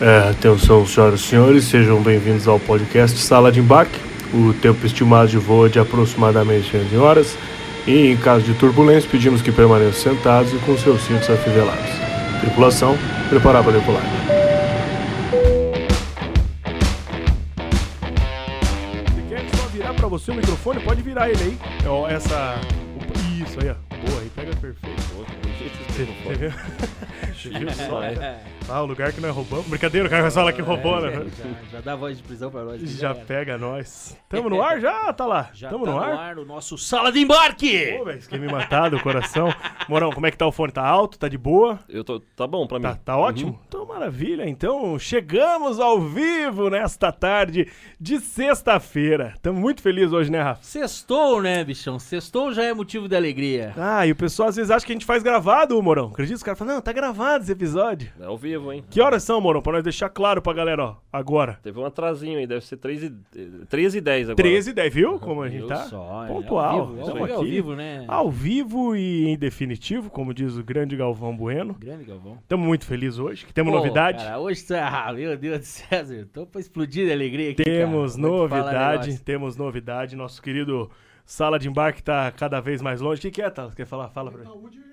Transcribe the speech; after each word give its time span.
É, 0.00 0.30
atenção, 0.30 0.86
senhoras 0.86 1.20
e 1.20 1.22
senhores, 1.24 1.64
sejam 1.64 2.02
bem-vindos 2.02 2.48
ao 2.48 2.58
podcast 2.58 3.18
Sala 3.18 3.52
de 3.52 3.60
Embarque. 3.60 4.00
O 4.32 4.54
tempo 4.54 4.86
estimado 4.86 5.28
de 5.28 5.36
voo 5.36 5.66
é 5.66 5.68
de 5.68 5.78
aproximadamente 5.78 6.74
11 6.74 6.96
horas 6.96 7.36
e, 7.86 8.06
em 8.06 8.16
caso 8.16 8.42
de 8.42 8.54
turbulência, 8.54 9.10
pedimos 9.10 9.42
que 9.42 9.52
permaneçam 9.52 10.14
sentados 10.14 10.54
e 10.54 10.56
com 10.60 10.74
seus 10.78 11.02
cintos 11.02 11.28
afivelados. 11.28 11.84
Tripulação, 12.40 12.96
preparar 13.28 13.62
para 13.62 13.72
decolar. 13.72 14.02
Se 19.14 19.22
quer 19.28 19.44
só 19.54 19.66
virar 19.66 19.92
para 19.92 20.08
você 20.08 20.30
o 20.30 20.34
microfone, 20.34 20.80
pode 20.80 21.02
virar 21.02 21.28
ele 21.28 21.42
aí. 21.42 21.58
Ó, 21.86 22.08
essa... 22.08 22.58
Isso 23.38 23.58
aí, 23.60 23.68
ó. 23.68 23.74
Boa, 24.08 24.22
aí 24.22 24.30
pega 24.34 24.56
perfeito. 24.56 25.49
Você 25.60 26.34
viu? 26.36 26.50
Você 27.34 27.48
viu 27.50 27.70
só? 27.72 28.00
Ah, 28.68 28.82
o 28.82 28.86
lugar 28.86 29.12
que 29.12 29.20
nós 29.20 29.34
roubamos. 29.34 29.66
Brincadeira, 29.66 30.06
o 30.06 30.10
cara 30.10 30.22
vai 30.22 30.30
falar 30.30 30.52
que 30.52 30.62
roubou, 30.62 31.00
né? 31.00 31.10
Já, 31.10 31.72
já 31.72 31.80
dá 31.80 31.96
voz 31.96 32.16
de 32.16 32.22
prisão 32.22 32.50
pra 32.50 32.62
nós. 32.62 32.80
Já 32.98 33.14
pega 33.14 33.58
nós. 33.58 34.16
Tamo 34.28 34.48
no 34.48 34.62
ar 34.62 34.78
já? 34.80 35.12
Tá 35.12 35.26
lá. 35.26 35.50
Já 35.52 35.68
Tamo 35.70 35.84
tá 35.84 35.90
no 35.90 35.98
ar? 35.98 36.38
o 36.38 36.44
nosso 36.44 36.78
Sala 36.78 37.10
de 37.10 37.18
Embarque! 37.20 37.94
Pô, 37.98 38.04
velho, 38.04 38.18
isso 38.18 38.28
quer 38.28 38.38
me 38.38 38.46
matar 38.50 38.90
do 38.90 39.00
coração. 39.00 39.52
Morão, 39.88 40.10
como 40.12 40.26
é 40.26 40.30
que 40.30 40.36
tá 40.38 40.46
o 40.46 40.52
fone? 40.52 40.72
Tá 40.72 40.86
alto? 40.86 41.18
Tá 41.18 41.28
de 41.28 41.36
boa? 41.36 41.80
Eu 41.88 42.04
tô, 42.04 42.20
tá 42.20 42.46
bom 42.46 42.66
pra 42.66 42.78
mim. 42.78 42.84
Tá, 42.84 42.94
tá 42.94 43.16
ótimo? 43.16 43.58
Então, 43.66 43.84
maravilha. 43.86 44.48
Então, 44.48 44.98
chegamos 44.98 45.80
ao 45.80 46.00
vivo 46.00 46.70
nesta 46.70 47.10
tarde 47.10 47.66
de 48.00 48.20
sexta-feira. 48.20 49.34
Tamo 49.42 49.58
muito 49.58 49.82
felizes 49.82 50.12
hoje, 50.12 50.30
né, 50.30 50.40
Rafa? 50.42 50.62
Sextou, 50.62 51.42
né, 51.42 51.64
bichão? 51.64 51.98
Sextou 51.98 52.52
já 52.52 52.62
é 52.64 52.72
motivo 52.72 53.08
de 53.08 53.16
alegria. 53.16 53.72
Ah, 53.76 54.06
e 54.06 54.12
o 54.12 54.16
pessoal 54.16 54.48
às 54.48 54.56
vezes 54.56 54.70
acha 54.70 54.86
que 54.86 54.92
a 54.92 54.94
gente 54.94 55.04
faz 55.06 55.22
gravado, 55.50 55.82
Morão. 55.82 56.06
Acredita? 56.08 56.36
Os 56.36 56.42
caras 56.42 56.58
falam, 56.58 56.74
não, 56.74 56.80
tá 56.82 56.92
gravado 56.92 57.42
esse 57.42 57.52
episódio. 57.52 58.12
É 58.20 58.24
ao 58.24 58.36
vivo, 58.38 58.72
hein? 58.72 58.84
Que 58.88 59.00
horas 59.00 59.22
são, 59.22 59.40
Morão? 59.40 59.60
Pra 59.60 59.72
nós 59.72 59.82
deixar 59.82 60.08
claro 60.08 60.40
pra 60.40 60.52
galera, 60.52 60.84
ó, 60.84 60.96
agora. 61.12 61.58
Teve 61.62 61.78
um 61.78 61.84
atrasinho 61.84 62.38
aí, 62.38 62.46
deve 62.46 62.64
ser 62.64 62.76
13 62.76 63.14
e, 63.34 63.66
13 63.66 63.98
e 63.98 64.00
10 64.00 64.30
agora. 64.30 64.36
13 64.36 64.70
e 64.70 64.72
10, 64.72 64.94
viu? 64.94 65.18
Como 65.18 65.42
a 65.42 65.48
gente 65.48 65.66
tá? 65.66 65.76
só, 65.84 66.24
é 66.24 66.28
Pontual. 66.28 66.80
Ao 66.80 66.86
vivo, 66.86 67.00
Estamos 67.00 67.20
ao, 67.20 67.26
vivo, 67.26 67.34
ao 67.36 67.40
aqui. 67.42 67.50
vivo, 67.50 67.74
né? 67.74 68.04
Ao 68.06 68.30
vivo 68.30 68.96
e 68.96 69.28
em 69.28 69.36
definitivo, 69.36 70.08
como 70.10 70.32
diz 70.32 70.56
o 70.56 70.62
grande 70.62 70.96
Galvão 70.96 71.36
Bueno. 71.36 71.74
Grande 71.78 72.04
Galvão. 72.04 72.38
Estamos 72.42 72.66
muito 72.66 72.86
felizes 72.86 73.18
hoje, 73.18 73.44
que 73.44 73.52
temos 73.52 73.72
Pô, 73.72 73.78
novidade. 73.78 74.22
Cara, 74.24 74.38
hoje 74.38 74.64
tá. 74.64 75.06
Ah, 75.10 75.12
meu 75.12 75.36
Deus 75.36 75.58
do 75.60 75.64
céu, 75.64 76.04
Zé, 76.04 76.24
tô 76.32 76.46
pra 76.46 76.60
explodir 76.60 77.06
de 77.06 77.12
alegria 77.12 77.50
aqui. 77.50 77.62
Temos 77.64 78.16
cara. 78.16 78.28
Novidade, 78.28 79.18
temos 79.20 79.56
novidade. 79.56 80.14
Nosso 80.14 80.40
querido 80.42 80.90
Sala 81.24 81.58
de 81.58 81.68
Embarque 81.68 82.02
tá 82.02 82.30
cada 82.32 82.60
vez 82.60 82.80
mais 82.82 83.00
longe. 83.00 83.18
O 83.18 83.22
que, 83.22 83.30
que 83.30 83.42
é, 83.42 83.48
Thales? 83.50 83.74
Quer 83.74 83.86
falar? 83.86 84.08
Fala 84.10 84.30
pra 84.30 84.42
mim. 84.44 84.46
Me- 84.62 84.89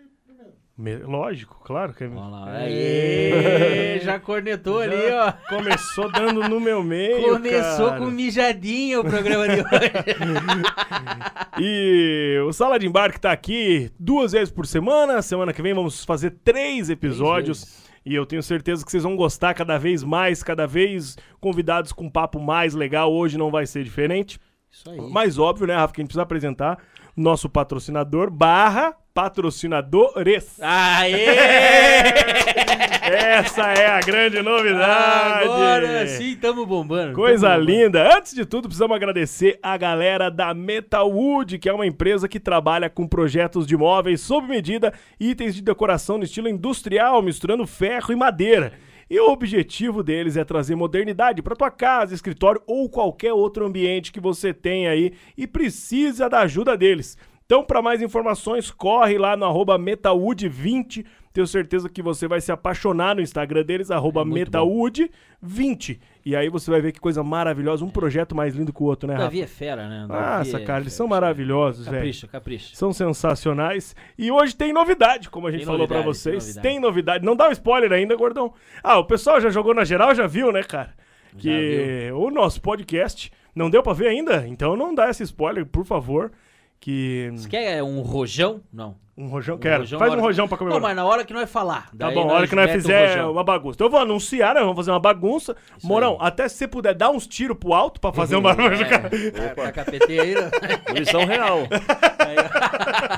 Lógico, 0.79 1.59
claro. 1.63 1.91
Que... 1.91 2.05
Vamos 2.05 2.31
lá. 2.31 2.51
Aê, 2.51 3.99
já 3.99 4.19
cornetou 4.19 4.79
ali, 4.79 5.11
ó. 5.11 5.31
Começou 5.49 6.11
dando 6.11 6.47
no 6.47 6.59
meu 6.59 6.83
meio. 6.83 7.33
Começou 7.33 7.89
cara. 7.89 7.99
com 7.99 8.05
mijadinha 8.05 8.99
o 8.99 9.03
programa 9.03 9.47
de 9.47 9.61
hoje. 9.61 9.65
E 11.59 12.37
o 12.47 12.53
Sala 12.53 12.77
de 12.77 12.85
Embarque 12.85 13.19
tá 13.19 13.31
aqui 13.31 13.91
duas 13.99 14.31
vezes 14.33 14.51
por 14.51 14.67
semana. 14.67 15.23
Semana 15.23 15.51
que 15.51 15.61
vem 15.63 15.73
vamos 15.73 16.05
fazer 16.05 16.35
três 16.43 16.91
episódios. 16.91 17.87
E 18.05 18.13
eu 18.13 18.27
tenho 18.27 18.43
certeza 18.43 18.85
que 18.85 18.91
vocês 18.91 19.01
vão 19.01 19.15
gostar 19.15 19.55
cada 19.55 19.79
vez 19.79 20.03
mais, 20.03 20.43
cada 20.43 20.67
vez 20.67 21.17
convidados 21.41 21.91
com 21.91 22.05
um 22.05 22.11
papo 22.11 22.39
mais 22.39 22.75
legal. 22.75 23.11
Hoje 23.11 23.39
não 23.39 23.49
vai 23.49 23.65
ser 23.65 23.83
diferente. 23.83 24.39
Isso 24.71 24.87
aí. 24.87 25.01
Mais 25.09 25.39
óbvio, 25.39 25.65
né, 25.65 25.75
Rafa, 25.75 25.95
que 25.95 26.01
a 26.01 26.03
gente 26.03 26.09
precisa 26.09 26.21
apresentar 26.21 26.77
nosso 27.15 27.49
patrocinador 27.49 28.29
barra 28.29 28.95
patrocinadores. 29.17 30.59
Aê! 30.61 31.25
Essa 33.01 33.73
é 33.73 33.87
a 33.87 33.99
grande 33.99 34.43
novidade. 34.43 35.45
Agora 35.45 36.05
sim 36.05 36.33
estamos 36.33 36.67
bombando. 36.67 37.13
Coisa 37.13 37.47
tamo 37.47 37.61
bombando. 37.61 37.81
linda! 37.81 38.15
Antes 38.15 38.35
de 38.35 38.45
tudo, 38.45 38.67
precisamos 38.67 38.95
agradecer 38.95 39.57
a 39.63 39.75
galera 39.75 40.29
da 40.29 40.53
Metalwood, 40.53 41.57
que 41.57 41.67
é 41.67 41.73
uma 41.73 41.87
empresa 41.87 42.27
que 42.27 42.39
trabalha 42.39 42.91
com 42.91 43.07
projetos 43.07 43.65
de 43.65 43.75
móveis 43.75 44.21
sob 44.21 44.47
medida 44.47 44.93
e 45.19 45.31
itens 45.31 45.55
de 45.55 45.63
decoração 45.63 46.19
no 46.19 46.23
estilo 46.23 46.47
industrial, 46.47 47.19
misturando 47.23 47.65
ferro 47.65 48.13
e 48.13 48.15
madeira. 48.15 48.73
E 49.09 49.19
o 49.19 49.31
objetivo 49.31 50.03
deles 50.03 50.37
é 50.37 50.43
trazer 50.43 50.75
modernidade 50.75 51.41
para 51.41 51.55
tua 51.55 51.71
casa, 51.71 52.13
escritório 52.13 52.61
ou 52.67 52.87
qualquer 52.87 53.33
outro 53.33 53.65
ambiente 53.65 54.11
que 54.11 54.19
você 54.19 54.53
tenha 54.53 54.91
aí 54.91 55.13
e 55.35 55.47
precisa 55.47 56.29
da 56.29 56.41
ajuda 56.41 56.77
deles. 56.77 57.17
Então, 57.47 57.63
para 57.63 57.81
mais 57.81 58.01
informações, 58.01 58.69
corre 58.69 59.17
lá 59.17 59.37
no 59.37 59.45
arroba 59.45 59.79
Metawood20. 59.79 61.05
Tenho 61.31 61.47
certeza 61.47 61.87
que 61.87 62.01
você 62.01 62.27
vai 62.27 62.41
se 62.41 62.51
apaixonar 62.51 63.15
no 63.15 63.21
Instagram 63.21 63.63
deles, 63.63 63.89
arroba 63.89 64.19
É 64.19 64.25
muito 64.25 64.51
Metawood20. 64.51 65.97
E 66.25 66.35
aí 66.35 66.49
você 66.49 66.69
vai 66.69 66.81
ver 66.81 66.91
que 66.91 66.99
coisa 66.99 67.23
maravilhosa, 67.23 67.85
um 67.85 67.89
projeto 67.89 68.35
mais 68.35 68.53
lindo 68.53 68.73
que 68.73 68.83
o 68.83 68.85
outro, 68.85 69.07
né, 69.07 69.13
Rafa? 69.13 69.25
Davi 69.27 69.41
é 69.41 69.47
fera, 69.47 69.87
né? 69.87 70.05
Davi 70.09 70.39
Nossa, 70.39 70.57
é 70.57 70.65
cara, 70.65 70.81
eles 70.81 70.91
são 70.91 71.07
maravilhosos, 71.07 71.85
velho. 71.85 71.97
Capricha, 71.99 72.27
capricha. 72.27 72.75
São 72.75 72.91
sensacionais. 72.91 73.95
E 74.17 74.29
hoje 74.29 74.53
tem 74.53 74.73
novidade, 74.73 75.29
como 75.29 75.47
a 75.47 75.51
gente 75.51 75.61
Tem 75.61 75.67
falou 75.67 75.87
pra 75.87 76.03
novidade, 76.03 76.23
tem 76.23 76.33
vocês. 76.33 76.43
novidade. 76.47 76.67
Tem 76.67 76.79
novidade. 76.81 77.25
Não 77.25 77.35
dá 77.35 77.47
um 77.47 77.51
spoiler 77.53 77.93
ainda, 77.93 78.13
gordão. 78.17 78.53
Ah, 78.83 78.97
o 78.99 79.05
pessoal 79.05 79.39
já 79.39 79.49
jogou 79.49 79.73
na 79.73 79.85
geral, 79.85 80.13
já 80.13 80.27
viu, 80.27 80.51
né, 80.51 80.63
cara? 80.63 80.93
Que 81.37 82.09
o 82.13 82.29
nosso 82.29 82.61
podcast 82.61 83.31
não 83.55 83.69
deu 83.69 83.81
pra 83.81 83.93
ver 83.93 84.07
ainda, 84.07 84.45
então 84.47 84.75
não 84.75 84.93
dá 84.93 85.09
esse 85.09 85.23
spoiler, 85.23 85.65
por 85.65 85.85
favor. 85.85 86.31
Que. 86.79 87.29
Você 87.33 87.49
quer 87.49 87.83
um 87.83 88.01
rojão? 88.01 88.61
Não. 88.71 88.95
Um 89.19 89.27
rojão, 89.29 89.55
Um 89.55 89.57
quero. 89.57 89.79
rojão 89.79 89.97
Faz 89.97 90.11
na 90.11 90.15
um 90.15 90.19
hora- 90.19 90.27
rojão 90.27 90.47
pra 90.47 90.53
Não, 90.55 90.59
comemorar. 90.59 90.81
mas 90.89 90.95
na 90.95 91.03
hora 91.05 91.25
que 91.25 91.33
nós 91.33 91.49
falar. 91.49 91.89
Tá 91.97 92.11
bom, 92.11 92.29
a 92.29 92.33
hora 92.33 92.47
que 92.47 92.55
nós 92.55 92.69
fizer 92.71 93.23
uma 93.25 93.43
bagunça. 93.43 93.75
Então 93.75 93.87
eu 93.87 93.91
vou 93.91 93.99
anunciar, 93.99 94.53
né? 94.53 94.61
Vamos 94.61 94.75
fazer 94.75 94.91
uma 94.91 94.99
bagunça. 94.99 95.55
Isso 95.75 95.87
Morão, 95.87 96.17
aí. 96.21 96.27
até 96.27 96.47
se 96.47 96.55
você 96.55 96.67
puder 96.67 96.93
dar 96.93 97.09
uns 97.09 97.25
tiros 97.25 97.57
pro 97.57 97.73
alto 97.73 97.99
pra 97.99 98.13
fazer 98.13 98.35
um 98.35 98.41
barulho, 98.43 98.77
cara. 98.87 99.09
É, 99.11 99.31
tá 99.55 99.71
com 99.71 99.79
a 99.81 99.85
PT 99.85 100.19
aí, 100.19 100.35
né? 100.35 100.51
Missão 100.93 101.25
real. 101.25 101.61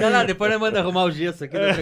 Não, 0.00 0.10
não, 0.10 0.24
depois 0.24 0.50
nós 0.50 0.60
manda 0.60 0.80
arrumar 0.80 1.04
o 1.04 1.10
gesso 1.10 1.44
aqui. 1.44 1.56
É. 1.56 1.76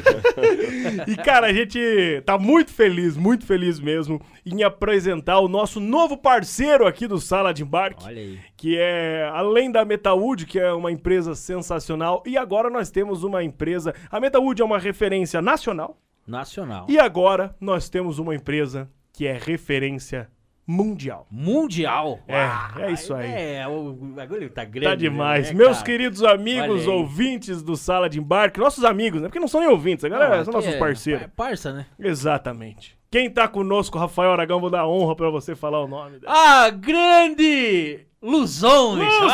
E, 1.08 1.16
cara, 1.16 1.46
a 1.48 1.52
gente 1.52 1.78
tá 2.24 2.38
muito 2.38 2.72
feliz, 2.72 3.16
muito 3.16 3.44
feliz 3.46 3.78
mesmo 3.80 4.20
em 4.44 4.62
apresentar 4.62 5.38
o 5.40 5.48
nosso 5.48 5.80
novo 5.80 6.16
parceiro 6.16 6.86
aqui 6.86 7.06
do 7.06 7.18
Sala 7.18 7.52
de 7.52 7.62
Embarque, 7.62 8.04
Olha 8.04 8.20
aí. 8.20 8.38
que 8.56 8.76
é 8.78 9.28
além 9.32 9.70
da 9.70 9.84
Metawood, 9.84 10.46
que 10.46 10.58
é 10.58 10.72
uma 10.72 10.90
empresa 10.92 11.34
sensacional, 11.34 12.22
e 12.26 12.36
agora 12.36 12.70
nós 12.70 12.90
temos 12.90 13.24
uma 13.24 13.42
empresa. 13.42 13.94
A 14.10 14.20
Metawood 14.20 14.60
é 14.60 14.64
uma 14.64 14.78
referência 14.78 15.40
nacional, 15.42 15.98
Nacional. 16.26 16.86
e 16.88 16.98
agora 16.98 17.54
nós 17.60 17.88
temos 17.88 18.18
uma 18.18 18.34
empresa 18.34 18.88
que 19.12 19.26
é 19.26 19.38
referência 19.38 20.28
mundial. 20.66 21.26
Mundial. 21.30 22.18
É, 22.26 22.44
Uau, 22.46 22.68
é 22.78 22.92
isso 22.92 23.14
aí. 23.14 23.30
É, 23.30 23.66
o 23.68 23.92
bagulho 23.92 24.48
tá 24.50 24.64
grande. 24.64 24.86
Tá 24.88 24.94
demais. 24.94 25.48
né, 25.50 25.54
Meus 25.54 25.82
queridos 25.82 26.22
amigos 26.24 26.86
ouvintes 26.86 27.62
do 27.62 27.76
Sala 27.76 28.08
de 28.08 28.18
Embarque, 28.18 28.58
nossos 28.60 28.84
amigos, 28.84 29.20
né? 29.20 29.28
Porque 29.28 29.38
não 29.40 29.48
são 29.48 29.60
nem 29.60 29.68
ouvintes, 29.68 30.04
a 30.04 30.08
galera 30.08 30.38
Não, 30.38 30.44
são 30.44 30.52
nossos 30.54 30.72
é 30.74 30.78
parceiros. 30.78 31.22
par- 31.26 31.30
Parça, 31.48 31.72
né? 31.72 31.86
Exatamente. 31.98 32.96
Quem 33.10 33.30
tá 33.30 33.46
conosco, 33.46 33.98
Rafael 33.98 34.32
Aragão, 34.32 34.60
vou 34.60 34.70
dar 34.70 34.86
honra 34.88 35.14
pra 35.14 35.30
você 35.30 35.54
falar 35.54 35.80
o 35.82 35.86
nome 35.86 36.18
dela. 36.18 36.32
Ah, 36.34 36.70
grande 36.70 38.00
Luzon. 38.20 38.94
Luzon! 38.96 39.28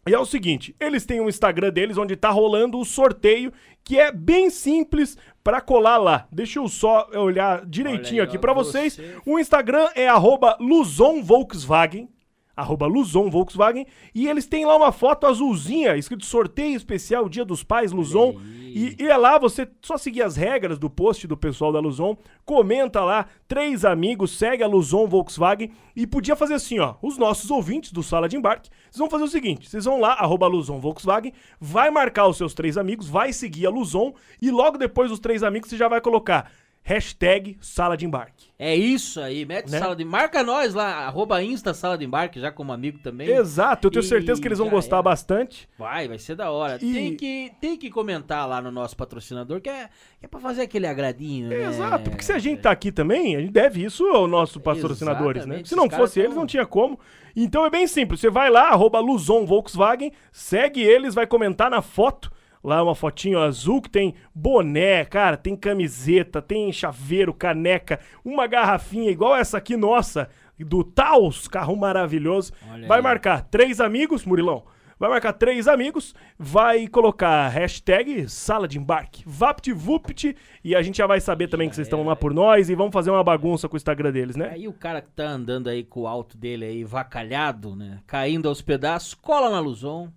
E 0.06 0.12
é 0.14 0.18
o 0.18 0.26
seguinte, 0.26 0.76
eles 0.78 1.06
têm 1.06 1.18
um 1.20 1.30
Instagram 1.30 1.70
deles 1.70 1.96
onde 1.96 2.14
tá 2.14 2.28
rolando 2.28 2.78
o 2.78 2.84
sorteio, 2.84 3.50
que 3.82 3.98
é 3.98 4.12
bem 4.12 4.50
simples 4.50 5.16
pra 5.42 5.62
colar 5.62 5.96
lá. 5.96 6.26
Deixa 6.30 6.58
eu 6.58 6.68
só 6.68 7.08
olhar 7.14 7.64
direitinho 7.64 8.20
aí, 8.22 8.28
aqui 8.28 8.36
ó, 8.36 8.40
pra 8.40 8.52
vocês. 8.52 8.96
você- 8.96 9.16
O 9.24 9.38
Instagram 9.38 9.88
é 9.94 10.06
arroba 10.06 10.58
Luzon 10.60 11.22
Volkswagen. 11.22 12.08
Arroba 12.56 12.86
Luzon 12.86 13.30
Volkswagen. 13.30 13.86
E 14.14 14.28
eles 14.28 14.46
têm 14.46 14.64
lá 14.64 14.76
uma 14.76 14.92
foto 14.92 15.26
azulzinha, 15.26 15.96
escrito 15.96 16.24
sorteio 16.24 16.76
especial 16.76 17.28
Dia 17.28 17.44
dos 17.44 17.62
Pais 17.62 17.92
Luzon. 17.92 18.40
E, 18.74 18.96
e 18.98 19.06
é 19.06 19.16
lá, 19.16 19.38
você 19.38 19.68
só 19.80 19.96
seguir 19.96 20.22
as 20.22 20.34
regras 20.34 20.80
do 20.80 20.90
post 20.90 21.28
do 21.28 21.36
pessoal 21.36 21.72
da 21.72 21.78
Luzon, 21.78 22.16
comenta 22.44 23.04
lá, 23.04 23.26
três 23.46 23.84
amigos, 23.84 24.36
segue 24.36 24.64
a 24.64 24.66
Luzon 24.66 25.06
Volkswagen 25.06 25.70
e 25.94 26.08
podia 26.08 26.34
fazer 26.34 26.54
assim, 26.54 26.80
ó, 26.80 26.96
os 27.00 27.16
nossos 27.16 27.52
ouvintes 27.52 27.92
do 27.92 28.02
Sala 28.02 28.28
de 28.28 28.36
Embarque, 28.36 28.68
vocês 28.90 28.98
vão 28.98 29.08
fazer 29.08 29.22
o 29.22 29.28
seguinte, 29.28 29.70
vocês 29.70 29.84
vão 29.84 30.00
lá, 30.00 30.14
arroba 30.14 30.48
Luzon 30.48 30.80
Volkswagen, 30.80 31.32
vai 31.60 31.88
marcar 31.88 32.26
os 32.26 32.36
seus 32.36 32.52
três 32.52 32.76
amigos, 32.76 33.08
vai 33.08 33.32
seguir 33.32 33.66
a 33.66 33.70
Luzon 33.70 34.12
e 34.42 34.50
logo 34.50 34.76
depois 34.76 35.08
dos 35.08 35.20
três 35.20 35.44
amigos 35.44 35.70
você 35.70 35.76
já 35.76 35.86
vai 35.86 36.00
colocar 36.00 36.50
hashtag 36.86 37.56
Sala 37.62 37.96
de 37.96 38.04
Embarque. 38.04 38.48
É 38.58 38.76
isso 38.76 39.18
aí, 39.18 39.46
mete 39.46 39.70
Né? 39.70 39.78
sala 39.78 39.96
de... 39.96 40.04
Marca 40.04 40.42
nós 40.44 40.74
lá, 40.74 41.06
arroba 41.06 41.42
Insta 41.42 41.72
Sala 41.72 41.96
de 41.96 42.04
Embarque, 42.04 42.38
já 42.38 42.52
como 42.52 42.72
amigo 42.74 42.98
também. 43.02 43.26
Exato, 43.28 43.86
eu 43.86 43.90
tenho 43.90 44.02
E 44.04 44.06
certeza 44.06 44.40
que 44.40 44.46
eles 44.46 44.58
vão 44.58 44.68
gostar 44.68 44.96
era. 44.96 45.02
bastante. 45.02 45.66
Vai, 45.78 46.06
vai 46.06 46.18
ser 46.18 46.36
da 46.36 46.50
hora. 46.50 46.76
E- 46.82 46.92
Tem, 46.92 47.16
que, 47.16 47.52
tem 47.58 47.76
que 47.78 47.90
comentar 47.90 48.46
lá 48.46 48.60
no 48.60 48.70
nosso 48.70 48.94
patrocinador, 48.96 49.62
que 49.62 49.70
é, 49.70 49.88
que 50.20 50.26
é 50.26 50.28
pra 50.28 50.38
fazer 50.38 50.62
aquele 50.62 50.86
agradinho, 50.86 51.48
né? 51.48 51.64
Exato, 51.64 52.10
porque 52.10 52.22
se 52.22 52.32
a 52.32 52.38
gente 52.38 52.60
tá 52.60 52.70
aqui 52.70 52.92
também, 52.92 53.34
a 53.34 53.40
gente 53.40 53.52
deve 53.52 53.82
isso 53.82 54.04
aos 54.08 54.28
nossos 54.30 54.58
patrocinadores, 54.62 55.46
né? 55.46 55.54
Exatamente, 55.56 55.68
Se 55.70 55.74
não 55.76 55.88
fosse 55.88 56.20
eles, 56.20 56.32
tão- 56.32 56.40
não 56.40 56.46
tinha 56.46 56.66
como. 56.66 57.00
Então 57.34 57.64
é 57.64 57.70
bem 57.70 57.86
simples, 57.86 58.20
você 58.20 58.28
vai 58.28 58.50
lá, 58.50 58.68
arroba 58.68 59.00
Luzon 59.00 59.46
Volkswagen, 59.46 60.12
segue 60.30 60.82
eles, 60.82 61.14
vai 61.14 61.26
comentar 61.26 61.70
na 61.70 61.80
foto, 61.82 62.30
lá 62.64 62.82
uma 62.82 62.94
fotinho 62.94 63.38
azul 63.38 63.82
que 63.82 63.90
tem 63.90 64.14
boné, 64.34 65.04
cara, 65.04 65.36
tem 65.36 65.54
camiseta, 65.54 66.40
tem 66.40 66.72
chaveiro, 66.72 67.34
caneca, 67.34 68.00
uma 68.24 68.46
garrafinha 68.46 69.10
igual 69.10 69.36
essa 69.36 69.58
aqui 69.58 69.76
nossa, 69.76 70.30
do 70.58 70.82
Taos, 70.82 71.46
carro 71.46 71.76
maravilhoso. 71.76 72.52
Olha 72.72 72.88
vai 72.88 72.98
aí. 72.98 73.04
marcar 73.04 73.42
três 73.42 73.80
amigos, 73.80 74.24
Murilão. 74.24 74.64
Vai 74.96 75.10
marcar 75.10 75.32
três 75.32 75.66
amigos, 75.66 76.14
vai 76.38 76.86
colocar 76.86 77.48
hashtag 77.48 78.28
sala 78.28 78.68
de 78.68 78.78
embarque, 78.78 79.24
VaptVupt, 79.26 80.36
e 80.62 80.74
a 80.74 80.80
gente 80.82 80.98
já 80.98 81.06
vai 81.06 81.20
saber 81.20 81.48
também 81.48 81.68
que 81.68 81.74
vocês 81.74 81.88
estão 81.88 82.04
lá 82.04 82.14
por 82.14 82.32
nós 82.32 82.70
e 82.70 82.76
vamos 82.76 82.92
fazer 82.92 83.10
uma 83.10 83.22
bagunça 83.24 83.68
com 83.68 83.74
o 83.74 83.76
Instagram 83.76 84.12
deles, 84.12 84.36
né? 84.36 84.50
Aí 84.52 84.68
o 84.68 84.72
cara 84.72 85.02
que 85.02 85.10
tá 85.10 85.26
andando 85.26 85.68
aí 85.68 85.82
com 85.82 86.02
o 86.02 86.06
alto 86.06 86.38
dele 86.38 86.64
aí, 86.64 86.84
vacalhado, 86.84 87.74
né? 87.74 87.98
Caindo 88.06 88.48
aos 88.48 88.62
pedaços, 88.62 89.14
cola 89.14 89.50
na 89.50 89.58
Luzon 89.58 90.10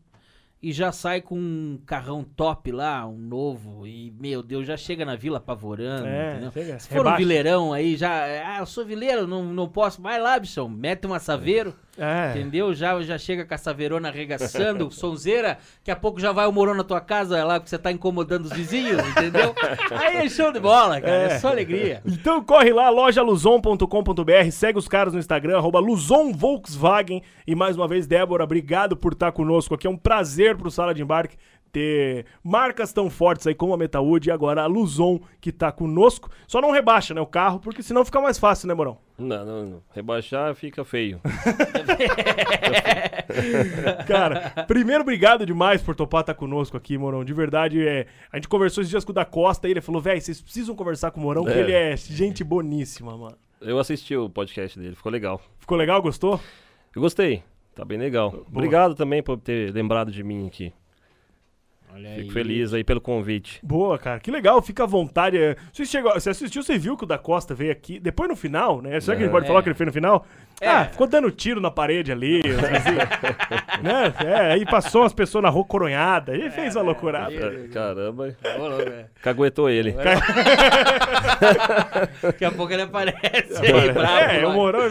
e 0.62 0.72
já 0.72 0.92
sai 0.92 1.22
com 1.22 1.38
um 1.38 1.80
carrão 1.86 2.24
top 2.24 2.72
lá, 2.72 3.06
um 3.08 3.18
novo. 3.18 3.86
E, 3.86 4.12
meu 4.20 4.42
Deus, 4.42 4.66
já 4.66 4.76
chega 4.76 5.06
na 5.06 5.16
vila 5.16 5.38
apavorando, 5.38 6.08
É, 6.08 6.32
entendeu? 6.34 6.52
chega, 6.52 6.80
Se 6.80 6.88
for 6.90 6.96
um 6.96 6.98
rebaixa. 7.00 7.18
vileirão 7.18 7.74
aí, 7.74 7.96
já. 7.96 8.24
Ah, 8.56 8.58
eu 8.60 8.66
sou 8.66 8.84
vileiro, 8.86 9.28
não, 9.28 9.44
não 9.54 9.68
posso. 9.70 10.02
Vai 10.02 10.20
lá, 10.20 10.38
bichão, 10.40 10.68
mete 10.68 11.06
uma 11.06 11.20
saveiro. 11.20 11.76
É. 11.98 12.32
Entendeu? 12.32 12.74
Já, 12.74 13.02
já 13.02 13.18
chega 13.18 13.44
com 13.46 13.54
a 13.54 13.58
saveirona 13.58 14.10
arregaçando, 14.10 14.90
sonzeira, 14.94 15.58
daqui 15.80 15.92
a 15.92 15.96
pouco 15.96 16.20
já 16.20 16.32
vai 16.32 16.46
o 16.48 16.52
morão 16.52 16.74
na 16.76 16.84
tua 16.84 17.02
casa 17.02 17.44
lá, 17.44 17.60
porque 17.60 17.70
você 17.70 17.78
tá 17.78 17.92
incomodando 17.92 18.46
os 18.46 18.52
vizinhos, 18.54 19.02
entendeu? 19.10 19.56
Aí 19.92 20.18
é 20.18 20.30
show 20.30 20.52
de 20.52 20.60
bola, 20.60 21.02
cara, 21.02 21.14
é, 21.14 21.26
É. 21.34 21.40
só 21.40 21.50
alegria. 21.50 22.02
Então 22.06 22.44
corre 22.44 22.72
lá, 22.72 22.90
lojaluzon.com.br, 22.90 24.52
segue 24.52 24.78
os 24.80 24.88
caras 24.88 25.14
no 25.14 25.20
Instagram, 25.20 25.58
arroba 25.58 25.80
Luzon 25.80 26.32
Volkswagen. 26.34 27.22
E 27.46 27.56
mais 27.56 27.76
uma 27.76 27.88
vez, 27.88 28.06
Débora, 28.08 28.44
obrigado 28.44 28.96
por 28.96 29.14
estar 29.14 29.32
conosco 29.32 29.74
aqui. 29.74 29.88
É 29.88 29.90
um 29.90 29.98
prazer 29.98 30.56
pro 30.58 30.70
Sala 30.72 30.94
de 30.94 31.02
Embarque 31.02 31.38
ter 31.78 32.26
marcas 32.44 32.92
tão 32.92 33.10
fortes 33.10 33.46
aí 33.46 33.54
como 33.54 33.74
a 33.74 33.78
Metawood 33.78 34.28
e 34.28 34.32
agora 34.32 34.64
a 34.64 34.66
Luzon 34.66 35.20
que 35.40 35.52
tá 35.52 35.72
conosco. 35.72 36.30
Só 36.48 36.60
não 36.60 36.72
rebaixa, 36.72 37.14
né, 37.14 37.22
o 37.22 37.26
carro, 37.28 37.60
porque 37.60 37.84
senão 37.84 38.04
fica 38.04 38.20
mais 38.20 38.40
fácil, 38.40 38.68
né, 38.68 38.74
Morão? 38.74 38.98
Não, 39.18 39.46
não, 39.46 39.66
não. 39.66 39.82
Rebaixar 39.94 40.54
fica 40.56 40.84
feio. 40.84 41.22
Cara, 44.08 44.66
primeiro, 44.68 45.02
obrigado 45.02 45.46
demais 45.46 45.82
por 45.82 45.96
topar 45.96 46.22
estar 46.22 46.34
conosco 46.34 46.78
aqui, 46.78 46.98
Morão. 46.98 47.24
De 47.24 47.34
verdade, 47.34 47.86
é, 47.88 48.08
a 48.32 48.38
gente 48.38 48.48
conversou 48.48 48.82
esses 48.82 48.90
dias 48.90 49.06
com 49.06 49.12
o 49.12 49.16
da 49.16 49.26
Costa 49.26 49.68
e 49.68 49.72
ele 49.72 49.82
falou, 49.82 50.02
velho, 50.02 50.20
vocês 50.22 50.42
precisam 50.42 50.76
conversar 50.76 51.12
com 51.12 51.20
o 51.20 51.24
Morão, 51.24 51.44
que 51.46 51.52
É. 51.52 51.60
ele 51.60 51.72
é 51.74 51.96
gente 51.98 52.44
boníssima, 52.44 53.16
mano. 53.18 53.38
Eu 53.62 53.80
assisti 53.80 54.16
o 54.16 54.30
podcast 54.30 54.78
dele, 54.80 54.96
ficou 54.96 55.12
legal. 55.12 55.42
Ficou 55.60 55.78
legal? 55.78 56.02
Gostou? 56.02 56.40
Eu 56.96 57.02
gostei, 57.02 57.44
tá 57.76 57.84
bem 57.84 57.98
legal. 57.98 58.46
Obrigado 58.52 58.96
também 58.96 59.22
por 59.24 59.38
ter 59.38 59.74
lembrado 59.74 60.12
de 60.12 60.24
mim 60.24 60.48
aqui. 60.48 60.72
Olha 61.98 62.16
Fico 62.16 62.32
feliz 62.32 62.74
aí 62.74 62.84
pelo 62.84 63.02
convite. 63.02 63.60
Boa, 63.64 63.98
cara, 63.98 64.20
que 64.20 64.30
legal, 64.30 64.62
fica 64.62 64.84
à 64.84 64.86
vontade. 64.86 65.38
É, 65.38 65.56
Você, 65.74 65.86
chegou, 65.86 66.14
você 66.14 66.30
assistiu, 66.30 66.62
você 66.62 66.78
viu 66.78 66.96
que 66.96 67.04
o 67.04 67.08
da 67.08 67.18
Costa 67.18 67.56
veio 67.56 67.72
aqui, 67.72 68.00
depois 68.00 68.30
no 68.30 68.36
final, 68.36 68.82
né? 68.82 69.00
Será 69.00 69.18
que 69.18 69.24
a 69.24 69.26
gente 69.26 69.32
É. 69.32 69.36
pode 69.36 69.48
falar 69.48 69.60
o 69.60 69.64
que 69.64 69.70
ele 69.70 69.76
fez 69.76 69.88
no 69.88 69.94
final? 69.94 70.26
É. 70.60 70.68
Ah, 70.68 70.86
ficou 70.86 71.06
dando 71.06 71.30
tiro 71.30 71.62
na 71.62 71.70
parede 71.70 72.12
ali, 72.12 72.42
né? 73.84 74.12
É, 74.26 74.54
aí 74.54 74.66
passou 74.66 75.02
umas 75.02 75.14
pessoas 75.14 75.44
na 75.44 75.50
rua 75.50 75.64
coronhada, 75.64 76.36
e 76.36 76.50
fez 76.50 76.76
uma 76.76 76.84
loucurada. 76.84 77.32
É, 77.32 77.68
Caramba, 77.68 78.36
Ô, 78.58 78.68
louco, 78.68 78.90
é. 78.90 79.06
caguetou 79.22 79.70
ele. 79.70 79.94
Daqui 82.24 82.44
a 82.44 82.52
pouco 82.52 82.74
ele 82.74 82.82
aparece 82.82 83.64
aí, 83.64 83.92
bravo. 83.92 84.18
É, 84.18 84.40
o 84.40 84.48
vai. 84.48 84.56
Morão, 84.56 84.82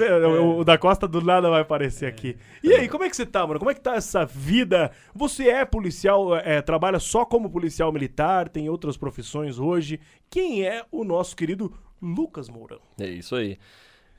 o, 0.40 0.58
o 0.60 0.64
da 0.64 0.78
Costa 0.78 1.08
do 1.08 1.20
nada 1.20 1.50
vai 1.50 1.62
aparecer 1.62 2.06
aqui. 2.06 2.36
E 2.62 2.72
aí, 2.72 2.88
como 2.88 3.02
é 3.02 3.10
que 3.10 3.16
você 3.16 3.26
tá, 3.26 3.44
mano? 3.44 3.58
Como 3.58 3.70
é 3.70 3.74
que 3.74 3.80
tá 3.80 3.96
essa 3.96 4.24
vida? 4.24 4.92
Você 5.14 5.48
é 5.48 5.64
policial, 5.64 6.36
é, 6.36 6.62
trabalha 6.62 7.00
só 7.00 7.24
como 7.24 7.50
policial 7.50 7.92
militar, 7.92 8.48
tem 8.48 8.69
outras 8.69 8.96
profissões 8.96 9.58
hoje. 9.58 9.98
Quem 10.30 10.64
é 10.64 10.84
o 10.92 11.02
nosso 11.02 11.34
querido 11.34 11.72
Lucas 12.00 12.48
Mourão? 12.48 12.79
É 13.00 13.06
isso 13.06 13.34
aí. 13.34 13.58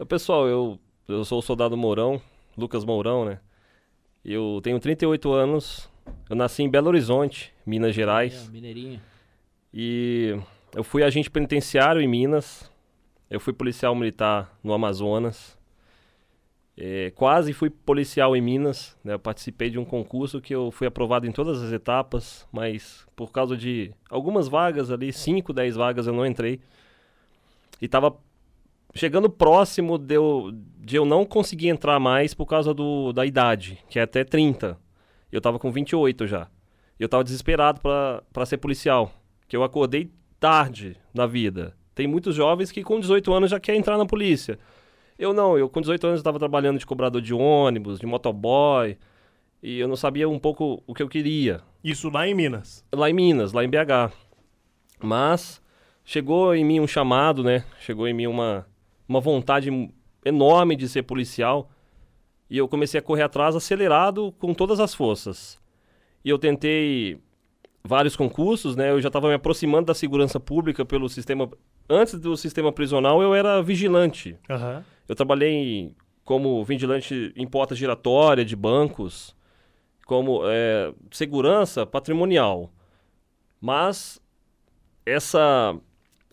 Pessoal, 0.07 0.47
eu, 0.47 0.79
eu 1.07 1.23
sou 1.23 1.39
o 1.39 1.41
soldado 1.41 1.77
Mourão, 1.77 2.21
Lucas 2.57 2.83
Mourão, 2.83 3.25
né? 3.25 3.39
Eu 4.23 4.59
tenho 4.61 4.79
38 4.79 5.31
anos, 5.31 5.89
eu 6.29 6.35
nasci 6.35 6.63
em 6.63 6.69
Belo 6.69 6.87
Horizonte, 6.87 7.53
Minas 7.65 7.95
Gerais. 7.95 8.47
É, 8.47 8.51
Mineirinho. 8.51 9.01
E 9.73 10.37
eu 10.75 10.83
fui 10.83 11.03
agente 11.03 11.29
penitenciário 11.29 12.01
em 12.01 12.07
Minas. 12.07 12.71
Eu 13.29 13.39
fui 13.39 13.53
policial 13.53 13.95
militar 13.95 14.57
no 14.63 14.73
Amazonas. 14.73 15.57
É, 16.75 17.11
quase 17.15 17.53
fui 17.53 17.69
policial 17.69 18.35
em 18.35 18.41
Minas. 18.41 18.97
né? 19.03 19.13
Eu 19.13 19.19
participei 19.19 19.69
de 19.69 19.79
um 19.79 19.85
concurso 19.85 20.41
que 20.41 20.53
eu 20.53 20.71
fui 20.71 20.87
aprovado 20.87 21.25
em 21.25 21.31
todas 21.31 21.61
as 21.61 21.71
etapas, 21.71 22.47
mas 22.51 23.07
por 23.15 23.31
causa 23.31 23.57
de 23.57 23.91
algumas 24.09 24.47
vagas 24.47 24.91
ali, 24.91 25.11
5, 25.11 25.53
10 25.53 25.75
vagas, 25.75 26.05
eu 26.05 26.13
não 26.13 26.25
entrei. 26.25 26.59
E 27.81 27.85
estava 27.85 28.15
chegando 28.93 29.29
próximo 29.29 29.97
de 29.97 30.15
eu, 30.15 30.51
de 30.79 30.95
eu 30.95 31.05
não 31.05 31.25
conseguir 31.25 31.69
entrar 31.69 31.99
mais 31.99 32.33
por 32.33 32.45
causa 32.45 32.73
do, 32.73 33.11
da 33.13 33.25
idade, 33.25 33.77
que 33.89 33.99
é 33.99 34.03
até 34.03 34.23
30. 34.23 34.77
Eu 35.31 35.41
tava 35.41 35.59
com 35.59 35.71
28 35.71 36.27
já. 36.27 36.47
E 36.99 37.03
eu 37.03 37.09
tava 37.09 37.23
desesperado 37.23 37.79
para 37.81 38.45
ser 38.45 38.57
policial, 38.57 39.11
que 39.47 39.55
eu 39.55 39.63
acordei 39.63 40.11
tarde 40.39 40.97
na 41.13 41.27
vida. 41.27 41.75
Tem 41.93 42.07
muitos 42.07 42.35
jovens 42.35 42.71
que 42.71 42.83
com 42.83 42.99
18 42.99 43.33
anos 43.33 43.51
já 43.51 43.59
querem 43.59 43.79
entrar 43.79 43.97
na 43.97 44.05
polícia. 44.05 44.57
Eu 45.17 45.33
não, 45.33 45.57
eu 45.57 45.67
com 45.67 45.81
18 45.81 46.07
anos 46.07 46.19
estava 46.19 46.37
trabalhando 46.37 46.77
de 46.77 46.85
cobrador 46.85 47.21
de 47.21 47.33
ônibus, 47.33 47.99
de 47.99 48.05
motoboy, 48.05 48.97
e 49.61 49.79
eu 49.79 49.87
não 49.87 49.95
sabia 49.95 50.29
um 50.29 50.37
pouco 50.37 50.83
o 50.85 50.93
que 50.93 51.01
eu 51.01 51.09
queria 51.09 51.61
Isso 51.83 52.09
lá 52.09 52.27
em 52.27 52.35
Minas. 52.35 52.85
lá 52.93 53.09
em 53.09 53.13
Minas, 53.13 53.51
lá 53.51 53.63
em 53.63 53.69
BH. 53.69 54.13
Mas 55.01 55.61
chegou 56.05 56.53
em 56.53 56.63
mim 56.63 56.79
um 56.79 56.87
chamado, 56.87 57.43
né? 57.43 57.63
Chegou 57.79 58.07
em 58.07 58.13
mim 58.13 58.27
uma, 58.27 58.67
uma 59.07 59.19
vontade 59.19 59.69
enorme 60.25 60.75
de 60.75 60.87
ser 60.87 61.03
policial. 61.03 61.69
E 62.49 62.57
eu 62.57 62.67
comecei 62.67 62.99
a 62.99 63.03
correr 63.03 63.23
atrás 63.23 63.55
acelerado 63.55 64.33
com 64.39 64.53
todas 64.53 64.79
as 64.79 64.93
forças. 64.93 65.59
E 66.23 66.29
eu 66.29 66.37
tentei 66.37 67.19
vários 67.83 68.15
concursos, 68.15 68.75
né? 68.75 68.91
Eu 68.91 69.01
já 69.01 69.07
estava 69.07 69.29
me 69.29 69.33
aproximando 69.33 69.85
da 69.87 69.93
segurança 69.93 70.39
pública 70.39 70.85
pelo 70.85 71.09
sistema. 71.09 71.49
Antes 71.89 72.19
do 72.19 72.35
sistema 72.35 72.71
prisional, 72.71 73.21
eu 73.21 73.33
era 73.33 73.61
vigilante. 73.61 74.37
Aham. 74.49 74.83
Eu 75.07 75.15
trabalhei 75.15 75.95
como 76.23 76.63
vigilante 76.65 77.31
em 77.35 77.47
porta 77.47 77.73
giratória 77.73 78.43
de 78.43 78.55
bancos, 78.55 79.33
como 80.05 80.41
é, 80.45 80.93
segurança 81.11 81.85
patrimonial. 81.85 82.69
Mas 83.61 84.21
essa 85.05 85.79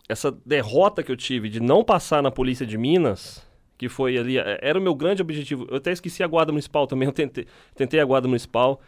essa 0.07 0.31
derrota 0.45 1.03
que 1.03 1.11
eu 1.11 1.17
tive 1.17 1.49
de 1.49 1.59
não 1.59 1.83
passar 1.83 2.21
na 2.21 2.31
polícia 2.31 2.65
de 2.65 2.77
Minas, 2.77 3.45
que 3.77 3.89
foi 3.89 4.17
ali, 4.17 4.37
é, 4.37 4.59
era 4.61 4.79
o 4.79 4.81
meu 4.81 4.93
grande 4.93 5.21
objetivo. 5.21 5.67
Eu 5.69 5.77
até 5.77 5.91
esqueci 5.91 6.23
a 6.23 6.27
guarda 6.27 6.51
municipal 6.51 6.87
também, 6.87 7.07
eu 7.09 7.13
tentei, 7.13 7.47
tentei 7.75 7.99
a 7.99 8.05
guarda 8.05 8.27
municipal. 8.27 8.81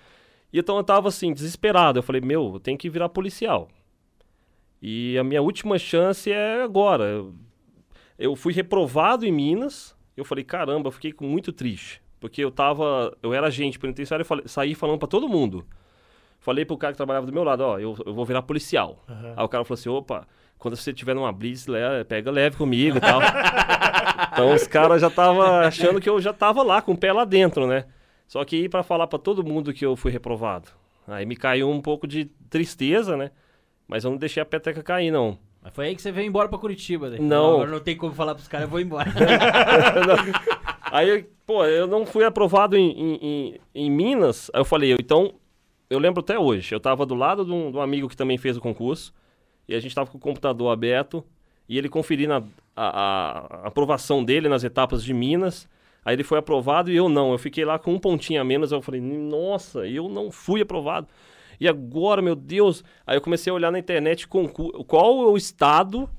E 0.52 0.60
então 0.60 0.78
eu 0.78 0.84
tava 0.84 1.10
assim, 1.10 1.34
desesperado. 1.34 2.00
Eu 2.00 2.04
falei, 2.04 2.22
meu, 2.22 2.54
eu 2.54 2.60
tenho 2.60 2.78
que 2.78 2.90
virar 2.90 3.10
policial. 3.10 3.68
E 4.82 5.18
a 5.18 5.24
minha 5.24 5.42
última 5.42 5.78
chance 5.78 6.32
é 6.32 6.62
agora. 6.62 7.26
Eu, 8.18 8.36
fui 8.36 8.54
reprovado 8.54 9.26
em 9.26 9.32
Minas. 9.32 9.96
Eu 10.16 10.24
falei, 10.24 10.44
caramba, 10.44 10.88
eu 10.88 10.92
fiquei 10.92 11.14
muito 11.22 11.52
triste. 11.52 12.02
Porque 12.20 12.44
eu 12.44 12.52
tava. 12.52 13.16
Eu 13.22 13.34
era 13.34 13.48
agente 13.48 13.78
penitenciário 13.78 14.26
e 14.46 14.50
saí 14.50 14.74
falando 14.74 15.00
pra 15.00 15.08
todo 15.08 15.28
mundo. 15.28 15.66
Falei 16.40 16.64
pro 16.64 16.78
cara 16.78 16.94
que 16.94 16.98
trabalhava 16.98 17.26
do 17.26 17.34
meu 17.34 17.44
lado, 17.44 17.62
ó, 17.62 17.80
eu, 17.80 17.98
eu 18.06 18.14
vou 18.14 18.24
virar 18.24 18.44
policial. 18.44 19.04
Aham. 19.10 19.34
Aí 19.36 19.44
o 19.44 19.50
cara 19.50 19.66
falou 19.66 19.78
assim, 19.78 19.90
opa, 19.90 20.28
quando 20.58 20.76
você 20.76 20.94
tiver 20.94 21.14
numa 21.14 21.32
blitz, 21.32 21.66
pega 22.08 22.32
leve 22.32 22.58
comigo 22.58 22.98
e 22.98 23.02
tal. 23.02 23.20
então 24.34 24.54
os 24.54 24.68
caras 24.68 25.02
já 25.02 25.08
estavam 25.08 25.42
achando 25.44 26.00
que 26.02 26.10
eu 26.10 26.20
já 26.22 26.34
tava 26.34 26.64
lá, 26.64 26.82
com 26.82 26.94
o 26.94 26.98
pé 26.98 27.12
lá 27.14 27.26
dentro, 27.26 27.68
né? 27.68 27.86
Só 28.28 28.44
que 28.44 28.56
aí 28.56 28.70
pra 28.70 28.84
falar 28.84 29.08
pra 29.08 29.18
todo 29.20 29.44
mundo 29.44 29.74
que 29.74 29.86
eu 29.86 29.96
fui 29.96 30.12
reprovado. 30.12 30.70
Aí 31.08 31.26
me 31.26 31.36
caiu 31.36 31.70
um 31.70 31.82
pouco 31.82 32.06
de 32.06 32.26
tristeza, 32.50 33.16
né? 33.16 33.32
Mas 33.88 34.04
eu 34.04 34.12
não 34.12 34.18
deixei 34.18 34.44
a 34.44 34.46
peteca 34.46 34.84
cair, 34.84 35.12
não. 35.12 35.38
Mas 35.62 35.74
foi 35.74 35.88
aí 35.88 35.96
que 35.96 36.02
você 36.02 36.12
veio 36.12 36.28
embora 36.28 36.50
pra 36.50 36.58
Curitiba, 36.58 37.10
né? 37.10 37.18
Não. 37.20 37.56
Agora 37.56 37.72
não 37.72 37.80
tem 37.80 37.96
como 37.96 38.14
falar 38.14 38.36
pros 38.36 38.48
caras, 38.48 38.66
eu 38.66 38.70
vou 38.70 38.80
embora. 38.82 39.10
Aí, 40.92 41.26
pô, 41.46 41.66
eu 41.66 41.88
não 41.88 42.06
fui 42.06 42.24
aprovado 42.24 42.78
em, 42.78 42.90
em, 43.22 43.60
em- 43.76 43.92
Minas. 43.92 44.50
Aí 44.54 44.62
eu 44.62 44.66
falei, 44.66 44.96
então, 44.98 45.34
eu 45.90 46.00
lembro 46.00 46.22
até 46.22 46.40
hoje. 46.40 46.74
Eu 46.74 46.80
tava 46.80 47.06
do 47.06 47.16
lado 47.16 47.44
de 47.46 47.52
um, 47.52 47.72
de 47.72 47.78
um 47.78 47.82
amigo 47.82 48.08
que 48.08 48.16
também 48.16 48.38
fez 48.38 48.56
o 48.58 48.62
concurso. 48.62 49.14
E 49.68 49.76
a 49.76 49.80
gente 49.80 49.94
tava 49.94 50.10
com 50.10 50.18
o 50.18 50.22
computador 50.22 50.72
aberto. 50.72 51.24
E 51.70 51.78
ele 51.78 51.90
conferindo 51.90 52.34
a, 52.34 52.44
a- 52.76 53.62
a 53.64 53.68
aprovação 53.68 54.24
dele 54.24 54.48
nas 54.48 54.64
etapas 54.64 55.04
de 55.04 55.14
Minas. 55.14 55.68
Aí 56.06 56.16
ele 56.16 56.24
foi 56.24 56.38
aprovado 56.40 56.90
e 56.90 56.96
eu 56.96 57.10
não. 57.10 57.32
Eu 57.34 57.38
fiquei 57.38 57.66
lá 57.66 57.78
com 57.78 57.94
um 57.94 58.00
pontinho 58.00 58.40
a 58.40 58.44
menos. 58.44 58.72
Eu 58.72 58.82
falei, 58.82 59.02
nossa, 59.02 59.86
eu 59.86 60.08
não 60.08 60.32
fui 60.32 60.62
aprovado. 60.62 61.08
E 61.60 61.68
agora, 61.68 62.22
meu 62.22 62.36
Deus. 62.36 62.84
Aí 63.06 63.18
eu 63.18 63.22
comecei 63.22 63.52
a 63.52 63.54
olhar 63.54 63.72
na 63.72 63.80
internet 63.80 64.28
qual 64.28 65.18
o 65.18 65.36
estado 65.36 66.10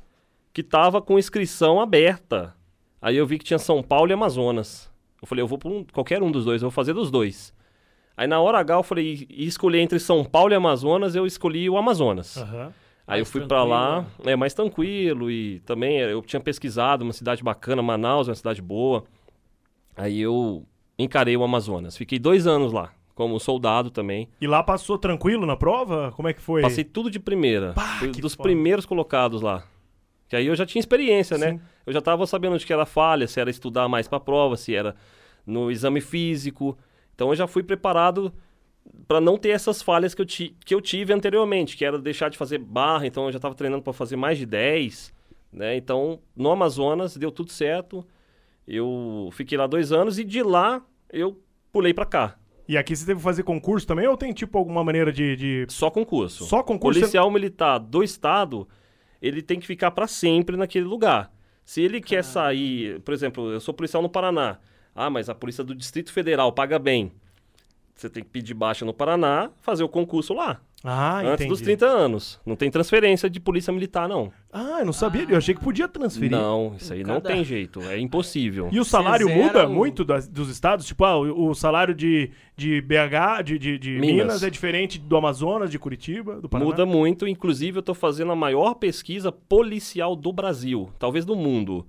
que 0.52 0.62
tava 0.62 1.00
com 1.00 1.18
inscrição 1.18 1.80
aberta. 1.80 2.54
Aí 3.00 3.16
eu 3.16 3.26
vi 3.26 3.38
que 3.38 3.44
tinha 3.44 3.58
São 3.58 3.82
Paulo 3.82 4.10
e 4.10 4.12
Amazonas. 4.14 4.90
Eu 5.22 5.26
falei, 5.26 5.42
eu 5.42 5.46
vou 5.46 5.56
por 5.58 5.70
um- 5.70 5.84
qualquer 5.84 6.22
um 6.22 6.30
dos 6.30 6.44
dois, 6.44 6.60
eu 6.62 6.68
vou 6.68 6.74
fazer 6.74 6.92
dos 6.92 7.10
dois. 7.10 7.54
Aí 8.16 8.26
na 8.26 8.40
hora 8.40 8.58
H 8.58 8.74
eu 8.74 8.82
falei, 8.82 9.26
e 9.30 9.46
escolher 9.46 9.78
entre 9.80 9.98
São 10.00 10.24
Paulo 10.24 10.52
e 10.52 10.56
Amazonas, 10.56 11.14
eu 11.14 11.24
escolhi 11.24 11.70
o 11.70 11.76
Amazonas. 11.78 12.36
Aham. 12.36 12.72
Aí 13.08 13.20
eu 13.20 13.26
fui 13.26 13.46
pra 13.46 13.64
lá, 13.64 14.02
tranquilo, 14.02 14.30
é 14.30 14.36
mais 14.36 14.52
tranquilo 14.54 15.30
e 15.30 15.60
também 15.60 16.00
eh, 16.00 16.12
eu 16.12 16.20
tinha 16.22 16.40
pesquisado 16.40 17.02
uma 17.04 17.12
cidade 17.12 17.42
bacana, 17.42 17.80
Manaus, 17.82 18.28
é 18.28 18.30
uma 18.30 18.36
cidade 18.36 18.60
boa. 18.60 19.04
Aí 19.96 20.20
eu 20.20 20.64
encarei 20.98 21.36
o 21.36 21.42
Amazonas. 21.42 21.96
Fiquei 21.96 22.18
dois 22.18 22.46
anos 22.46 22.72
lá, 22.72 22.92
como 23.14 23.40
soldado 23.40 23.90
também. 23.90 24.28
E 24.40 24.46
lá 24.46 24.62
passou 24.62 24.98
tranquilo 24.98 25.46
na 25.46 25.56
prova? 25.56 26.12
Como 26.14 26.28
é 26.28 26.32
que 26.34 26.40
foi? 26.40 26.60
Passei 26.62 26.84
tudo 26.84 27.10
de 27.10 27.18
primeira. 27.18 27.72
Pá, 27.72 27.96
Fui 27.98 28.08
dos 28.10 28.34
foda. 28.34 28.42
primeiros 28.48 28.84
colocados 28.84 29.40
lá. 29.42 29.64
Que 30.28 30.36
aí 30.36 30.46
eu 30.46 30.54
já 30.54 30.66
tinha 30.66 30.80
experiência, 30.80 31.38
né? 31.38 31.52
Sim. 31.52 31.60
Eu 31.86 31.92
já 31.94 32.02
tava 32.02 32.26
sabendo 32.26 32.52
onde 32.54 32.66
que 32.66 32.72
era 32.72 32.84
falha, 32.84 33.26
se 33.26 33.40
era 33.40 33.48
estudar 33.48 33.88
mais 33.88 34.06
pra 34.06 34.20
prova, 34.20 34.56
se 34.56 34.74
era 34.74 34.94
no 35.46 35.70
exame 35.70 36.02
físico. 36.02 36.76
Então 37.14 37.30
eu 37.30 37.34
já 37.34 37.46
fui 37.46 37.62
preparado 37.62 38.32
para 39.06 39.20
não 39.20 39.36
ter 39.38 39.50
essas 39.50 39.80
falhas 39.82 40.14
que 40.14 40.20
eu, 40.22 40.26
ti- 40.26 40.56
que 40.64 40.74
eu 40.74 40.80
tive 40.80 41.12
anteriormente, 41.12 41.76
que 41.76 41.84
era 41.84 41.98
deixar 41.98 42.28
de 42.28 42.36
fazer 42.38 42.58
barra, 42.58 43.06
então 43.06 43.26
eu 43.26 43.32
já 43.32 43.38
tava 43.38 43.54
treinando 43.54 43.82
para 43.82 43.92
fazer 43.92 44.16
mais 44.16 44.38
de 44.38 44.44
10, 44.46 45.12
né? 45.52 45.76
Então, 45.76 46.20
no 46.36 46.50
Amazonas 46.50 47.16
deu 47.16 47.30
tudo 47.30 47.50
certo. 47.52 48.04
Eu 48.66 49.30
fiquei 49.32 49.56
lá 49.56 49.66
dois 49.66 49.92
anos 49.92 50.18
e 50.18 50.24
de 50.24 50.42
lá 50.42 50.82
eu 51.10 51.40
pulei 51.72 51.94
pra 51.94 52.04
cá. 52.04 52.36
E 52.68 52.76
aqui 52.76 52.94
você 52.94 53.06
teve 53.06 53.18
que 53.18 53.24
fazer 53.24 53.42
concurso 53.44 53.86
também 53.86 54.06
ou 54.06 54.16
tem 54.16 54.32
tipo 54.32 54.58
alguma 54.58 54.84
maneira 54.84 55.10
de. 55.10 55.36
de- 55.36 55.66
Só 55.72 55.90
concurso. 55.90 56.44
Só 56.44 56.62
concurso? 56.62 57.00
policial 57.00 57.30
militar 57.30 57.78
do 57.78 58.02
estado, 58.02 58.68
ele 59.22 59.40
tem 59.40 59.58
que 59.58 59.66
ficar 59.66 59.90
para 59.90 60.06
sempre 60.06 60.54
naquele 60.56 60.84
lugar. 60.84 61.32
Se 61.64 61.80
ele 61.82 62.00
quer 62.00 62.22
sair, 62.22 63.00
por 63.00 63.12
exemplo, 63.14 63.50
eu 63.52 63.60
sou 63.60 63.72
policial 63.72 64.02
no 64.02 64.08
Paraná. 64.08 64.58
Ah, 64.94 65.08
mas 65.08 65.28
a 65.30 65.34
polícia 65.34 65.62
do 65.64 65.74
Distrito 65.74 66.12
Federal 66.12 66.52
paga 66.52 66.78
bem. 66.78 67.12
Você 68.00 68.08
tem 68.08 68.22
que 68.22 68.30
pedir 68.30 68.54
baixa 68.54 68.84
no 68.84 68.94
Paraná, 68.94 69.50
fazer 69.60 69.82
o 69.82 69.88
concurso 69.88 70.32
lá, 70.32 70.60
Ah, 70.84 71.18
antes 71.18 71.32
entendi. 71.32 71.48
dos 71.48 71.60
30 71.60 71.84
anos. 71.84 72.40
Não 72.46 72.54
tem 72.54 72.70
transferência 72.70 73.28
de 73.28 73.40
polícia 73.40 73.72
militar, 73.72 74.08
não. 74.08 74.30
Ah, 74.52 74.76
eu 74.78 74.86
não 74.86 74.92
sabia. 74.92 75.26
Eu 75.28 75.36
achei 75.36 75.52
que 75.52 75.60
podia 75.60 75.88
transferir. 75.88 76.30
Não, 76.30 76.76
isso 76.78 76.92
aí 76.92 77.02
não 77.02 77.14
Cada- 77.20 77.30
tem 77.34 77.42
jeito, 77.44 77.80
é 77.82 77.98
impossível. 77.98 78.68
E 78.70 78.78
o 78.78 78.84
salário 78.84 79.28
muda 79.28 79.68
muito 79.68 80.04
das- 80.04 80.28
dos 80.28 80.48
estados? 80.48 80.86
Tipo, 80.86 81.04
ah, 81.06 81.18
o, 81.18 81.48
o 81.48 81.54
salário 81.56 81.92
de, 81.92 82.30
de 82.56 82.80
BH, 82.80 83.42
de, 83.44 83.58
de, 83.58 83.76
de 83.76 83.90
Minas. 83.98 84.12
Minas. 84.26 84.42
é 84.44 84.50
diferente 84.50 84.96
do 85.00 85.16
Amazonas, 85.16 85.68
de 85.68 85.78
Curitiba, 85.80 86.40
do 86.40 86.48
Paraná? 86.48 86.70
Muda 86.70 86.86
muito, 86.86 87.26
inclusive 87.26 87.78
eu 87.78 87.80
estou 87.80 87.96
fazendo 87.96 88.30
a 88.30 88.36
maior 88.36 88.74
pesquisa 88.74 89.32
policial 89.32 90.14
do 90.14 90.32
Brasil, 90.32 90.88
talvez 91.00 91.24
do 91.24 91.34
mundo. 91.34 91.84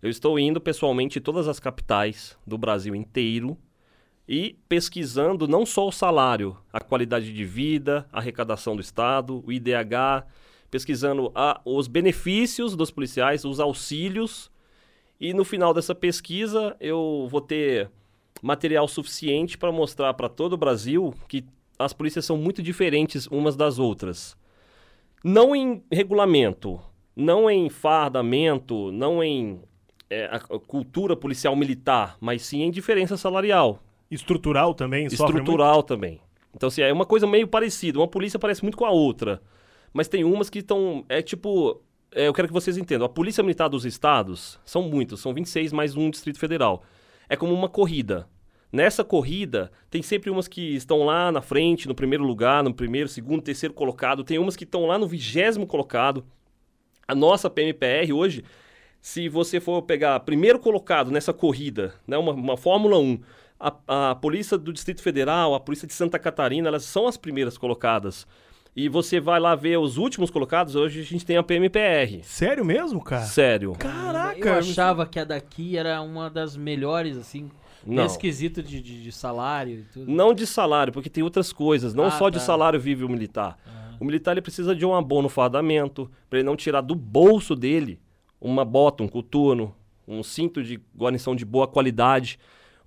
Eu 0.00 0.08
estou 0.08 0.38
indo 0.38 0.60
pessoalmente 0.60 1.18
em 1.18 1.22
todas 1.22 1.48
as 1.48 1.58
capitais 1.58 2.38
do 2.46 2.56
Brasil 2.56 2.94
inteiro 2.94 3.58
e 4.32 4.56
pesquisando 4.68 5.48
não 5.48 5.66
só 5.66 5.88
o 5.88 5.90
salário, 5.90 6.56
a 6.72 6.78
qualidade 6.78 7.32
de 7.32 7.44
vida, 7.44 8.06
a 8.12 8.18
arrecadação 8.18 8.76
do 8.76 8.80
Estado, 8.80 9.42
o 9.44 9.50
IDH, 9.50 10.24
pesquisando 10.70 11.32
a- 11.34 11.60
os 11.64 11.88
benefícios 11.88 12.76
dos 12.76 12.92
policiais, 12.92 13.44
os 13.44 13.58
auxílios. 13.58 14.48
E 15.20 15.34
no 15.34 15.44
final 15.44 15.74
dessa 15.74 15.96
pesquisa 15.96 16.76
eu 16.78 17.26
vou 17.28 17.40
ter 17.40 17.90
material 18.40 18.86
suficiente 18.86 19.58
para 19.58 19.72
mostrar 19.72 20.14
para 20.14 20.28
todo 20.28 20.52
o 20.52 20.56
Brasil 20.56 21.12
que 21.26 21.44
as 21.76 21.92
polícias 21.92 22.24
são 22.24 22.36
muito 22.36 22.62
diferentes 22.62 23.26
umas 23.26 23.56
das 23.56 23.80
outras. 23.80 24.36
Não 25.24 25.56
em 25.56 25.82
regulamento, 25.90 26.80
não 27.16 27.50
em 27.50 27.68
fardamento, 27.68 28.92
não 28.92 29.24
em 29.24 29.60
é, 30.08 30.38
cultura 30.68 31.16
policial 31.16 31.56
militar, 31.56 32.16
mas 32.20 32.42
sim 32.42 32.62
em 32.62 32.70
diferença 32.70 33.16
salarial, 33.16 33.82
Estrutural 34.10 34.74
também, 34.74 35.06
estrutural 35.06 35.82
também. 35.82 36.20
Então, 36.54 36.66
assim, 36.66 36.82
é 36.82 36.92
uma 36.92 37.06
coisa 37.06 37.26
meio 37.26 37.46
parecida. 37.46 37.98
Uma 37.98 38.08
polícia 38.08 38.38
parece 38.38 38.62
muito 38.62 38.76
com 38.76 38.84
a 38.84 38.90
outra, 38.90 39.40
mas 39.92 40.08
tem 40.08 40.24
umas 40.24 40.50
que 40.50 40.58
estão. 40.58 41.04
É 41.08 41.22
tipo. 41.22 41.80
é, 42.12 42.26
eu 42.26 42.32
quero 42.32 42.48
que 42.48 42.54
vocês 42.54 42.76
entendam. 42.76 43.06
A 43.06 43.08
Polícia 43.08 43.42
Militar 43.42 43.68
dos 43.68 43.84
Estados 43.84 44.58
são 44.64 44.82
muitos, 44.82 45.20
são 45.20 45.32
26 45.32 45.72
mais 45.72 45.96
um 45.96 46.10
Distrito 46.10 46.38
Federal. 46.38 46.82
É 47.28 47.36
como 47.36 47.54
uma 47.54 47.68
corrida. 47.68 48.28
Nessa 48.72 49.02
corrida, 49.02 49.70
tem 49.88 50.00
sempre 50.00 50.30
umas 50.30 50.46
que 50.46 50.76
estão 50.76 51.04
lá 51.04 51.32
na 51.32 51.40
frente, 51.40 51.88
no 51.88 51.94
primeiro 51.94 52.22
lugar, 52.24 52.62
no 52.62 52.72
primeiro, 52.72 53.08
segundo, 53.08 53.42
terceiro 53.42 53.74
colocado. 53.74 54.22
Tem 54.22 54.38
umas 54.38 54.56
que 54.56 54.64
estão 54.64 54.86
lá 54.86 54.96
no 54.96 55.08
vigésimo 55.08 55.66
colocado. 55.66 56.24
A 57.06 57.14
nossa 57.14 57.50
PMPR 57.50 58.12
hoje, 58.12 58.44
se 59.00 59.28
você 59.28 59.58
for 59.60 59.82
pegar 59.82 60.20
primeiro 60.20 60.60
colocado 60.60 61.10
nessa 61.10 61.32
corrida, 61.32 61.94
né, 62.06 62.16
uma, 62.16 62.32
uma 62.32 62.56
Fórmula 62.56 62.96
1, 62.98 63.20
a, 63.60 64.10
a 64.10 64.14
Polícia 64.14 64.56
do 64.56 64.72
Distrito 64.72 65.02
Federal, 65.02 65.54
a 65.54 65.60
Polícia 65.60 65.86
de 65.86 65.92
Santa 65.92 66.18
Catarina, 66.18 66.68
elas 66.68 66.84
são 66.84 67.06
as 67.06 67.16
primeiras 67.16 67.58
colocadas. 67.58 68.26
E 68.74 68.88
você 68.88 69.20
vai 69.20 69.38
lá 69.40 69.54
ver 69.54 69.78
os 69.78 69.96
últimos 69.98 70.30
colocados, 70.30 70.74
hoje 70.76 71.00
a 71.00 71.04
gente 71.04 71.26
tem 71.26 71.36
a 71.36 71.42
PMPR. 71.42 72.22
Sério 72.22 72.64
mesmo, 72.64 73.02
cara? 73.02 73.22
Sério. 73.24 73.72
Caraca! 73.78 74.38
Eu 74.48 74.54
achava 74.54 75.04
que 75.06 75.18
a 75.18 75.24
daqui 75.24 75.76
era 75.76 76.00
uma 76.00 76.30
das 76.30 76.56
melhores, 76.56 77.16
assim, 77.16 77.50
Não. 77.84 78.04
nesse 78.04 78.16
quesito 78.16 78.62
de, 78.62 78.80
de, 78.80 79.02
de 79.02 79.12
salário 79.12 79.80
e 79.80 79.82
tudo. 79.92 80.10
Não 80.10 80.32
de 80.32 80.46
salário, 80.46 80.92
porque 80.92 81.10
tem 81.10 81.22
outras 81.24 81.52
coisas. 81.52 81.92
Não 81.94 82.04
Ah, 82.04 82.10
só 82.12 82.30
de 82.30 82.38
tá. 82.38 82.44
salário 82.44 82.78
vive 82.80 83.04
o 83.04 83.08
militar. 83.08 83.58
O 83.98 84.04
militar 84.04 84.32
ele 84.32 84.40
precisa 84.40 84.74
de 84.74 84.86
um 84.86 84.94
abono 84.94 85.28
fardamento, 85.28 86.10
para 86.30 86.38
ele 86.38 86.46
não 86.46 86.56
tirar 86.56 86.80
do 86.80 86.94
bolso 86.94 87.54
dele 87.54 88.00
uma 88.40 88.64
bota, 88.64 89.02
um 89.02 89.08
coturno, 89.08 89.74
um 90.08 90.22
cinto 90.22 90.62
de 90.62 90.80
guarnição 90.96 91.36
de 91.36 91.44
boa 91.44 91.66
qualidade, 91.68 92.38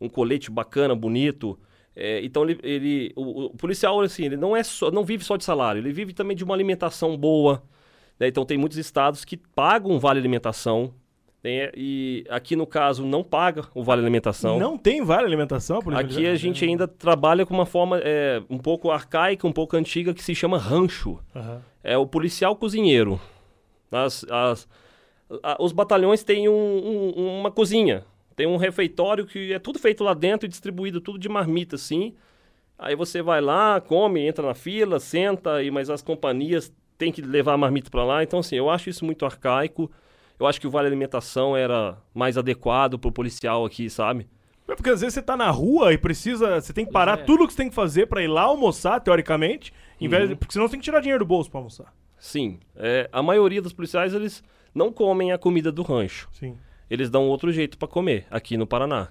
um 0.03 0.09
colete 0.09 0.51
bacana, 0.51 0.93
bonito. 0.95 1.57
É, 1.95 2.23
então 2.23 2.43
ele, 2.43 2.59
ele- 2.63 3.13
o, 3.15 3.45
o 3.45 3.49
policial 3.57 3.99
assim, 4.01 4.25
ele 4.25 4.37
não 4.37 4.55
é 4.55 4.63
só, 4.63 4.89
não 4.91 5.03
vive 5.03 5.23
só 5.23 5.37
de 5.37 5.43
salário, 5.43 5.79
ele 5.79 5.91
vive 5.93 6.13
também 6.13 6.35
de 6.35 6.43
uma 6.43 6.53
alimentação 6.53 7.15
boa. 7.17 7.61
né? 8.19 8.27
Então 8.27 8.45
tem 8.45 8.57
muitos 8.57 8.77
estados 8.77 9.23
que 9.23 9.37
pagam 9.37 9.91
um 9.91 9.99
vale 9.99 10.19
alimentação 10.19 10.93
Tem, 11.41 11.69
e 11.75 12.23
aqui 12.29 12.55
no 12.55 12.65
caso 12.65 13.05
não 13.05 13.23
paga 13.23 13.65
o 13.75 13.83
vale 13.83 14.01
alimentação. 14.01 14.57
Não 14.59 14.77
tem 14.77 15.03
vale 15.03 15.25
alimentação, 15.27 15.81
por 15.81 15.93
exemplo? 15.93 16.11
Aqui 16.15 16.25
a 16.27 16.35
gente 16.35 16.63
ainda 16.65 16.87
trabalha 16.87 17.45
com 17.45 17.53
uma 17.53 17.65
forma 17.65 17.99
é, 18.03 18.41
um 18.49 18.57
pouco 18.57 18.89
arcaica, 18.89 19.45
um 19.47 19.51
pouco 19.51 19.75
antiga, 19.77 20.13
que 20.13 20.23
se 20.23 20.33
chama 20.33 20.57
rancho. 20.57 21.19
Aham. 21.35 21.61
É 21.83 21.97
o 21.97 22.07
policial 22.07 22.55
cozinheiro. 22.55 23.19
As, 23.91 24.25
as- 24.31 24.67
a- 25.43 25.57
os 25.59 25.71
batalhões 25.73 26.23
têm 26.23 26.47
um- 26.49 27.13
um- 27.15 27.39
uma 27.41 27.51
cozinha, 27.51 28.03
tem 28.35 28.47
um 28.47 28.57
refeitório 28.57 29.25
que 29.25 29.53
é 29.53 29.59
tudo 29.59 29.79
feito 29.79 30.03
lá 30.03 30.13
dentro 30.13 30.45
e 30.45 30.49
distribuído 30.49 30.99
tudo 31.01 31.17
de 31.19 31.29
marmita, 31.29 31.75
assim. 31.75 32.13
Aí 32.77 32.95
você 32.95 33.21
vai 33.21 33.39
lá, 33.41 33.79
come, 33.79 34.19
entra 34.25 34.45
na 34.45 34.53
fila, 34.53 34.99
senta, 34.99 35.61
e 35.63 35.69
mas 35.71 35.89
as 35.89 36.01
companhias 36.01 36.73
têm 36.97 37.11
que 37.11 37.21
levar 37.21 37.53
a 37.53 37.57
marmita 37.57 37.89
para 37.89 38.03
lá. 38.03 38.23
Então, 38.23 38.39
assim, 38.39 38.55
eu 38.55 38.69
acho 38.69 38.89
isso 38.89 39.05
muito 39.05 39.25
arcaico. 39.25 39.89
Eu 40.39 40.47
acho 40.47 40.59
que 40.59 40.67
o 40.67 40.69
vale 40.71 40.87
alimentação 40.87 41.55
era 41.55 41.97
mais 42.13 42.37
adequado 42.37 42.97
pro 42.97 43.11
policial 43.11 43.63
aqui, 43.65 43.89
sabe? 43.89 44.27
É 44.67 44.75
porque 44.75 44.89
às 44.89 45.01
vezes 45.01 45.13
você 45.13 45.21
tá 45.21 45.37
na 45.37 45.49
rua 45.51 45.93
e 45.93 45.97
precisa. 45.97 46.59
Você 46.59 46.73
tem 46.73 46.85
que 46.85 46.91
parar 46.91 47.19
é. 47.19 47.23
tudo 47.23 47.45
que 47.45 47.53
você 47.53 47.57
tem 47.57 47.69
que 47.69 47.75
fazer 47.75 48.07
pra 48.07 48.21
ir 48.23 48.27
lá 48.27 48.41
almoçar, 48.43 48.99
teoricamente. 48.99 49.71
Em 50.01 50.07
vez 50.07 50.23
Uhum. 50.23 50.29
de- 50.29 50.35
porque 50.35 50.53
senão 50.53 50.67
você 50.67 50.71
tem 50.71 50.79
que 50.79 50.85
tirar 50.85 50.99
dinheiro 51.01 51.23
do 51.23 51.27
bolso 51.27 51.49
pra 51.51 51.59
almoçar. 51.59 51.93
Sim, 52.17 52.59
é, 52.75 53.09
a 53.11 53.21
maioria 53.21 53.61
dos 53.61 53.73
policiais 53.73 54.13
eles 54.13 54.41
não 54.73 54.91
comem 54.91 55.31
a 55.33 55.37
comida 55.37 55.71
do 55.71 55.83
rancho. 55.83 56.29
Sim. 56.31 56.57
Eles 56.93 57.09
dão 57.09 57.27
outro 57.27 57.51
jeito 57.51 57.75
para 57.75 57.87
comer 57.87 58.27
aqui 58.29 58.55
no 58.55 58.67
Paraná. 58.67 59.07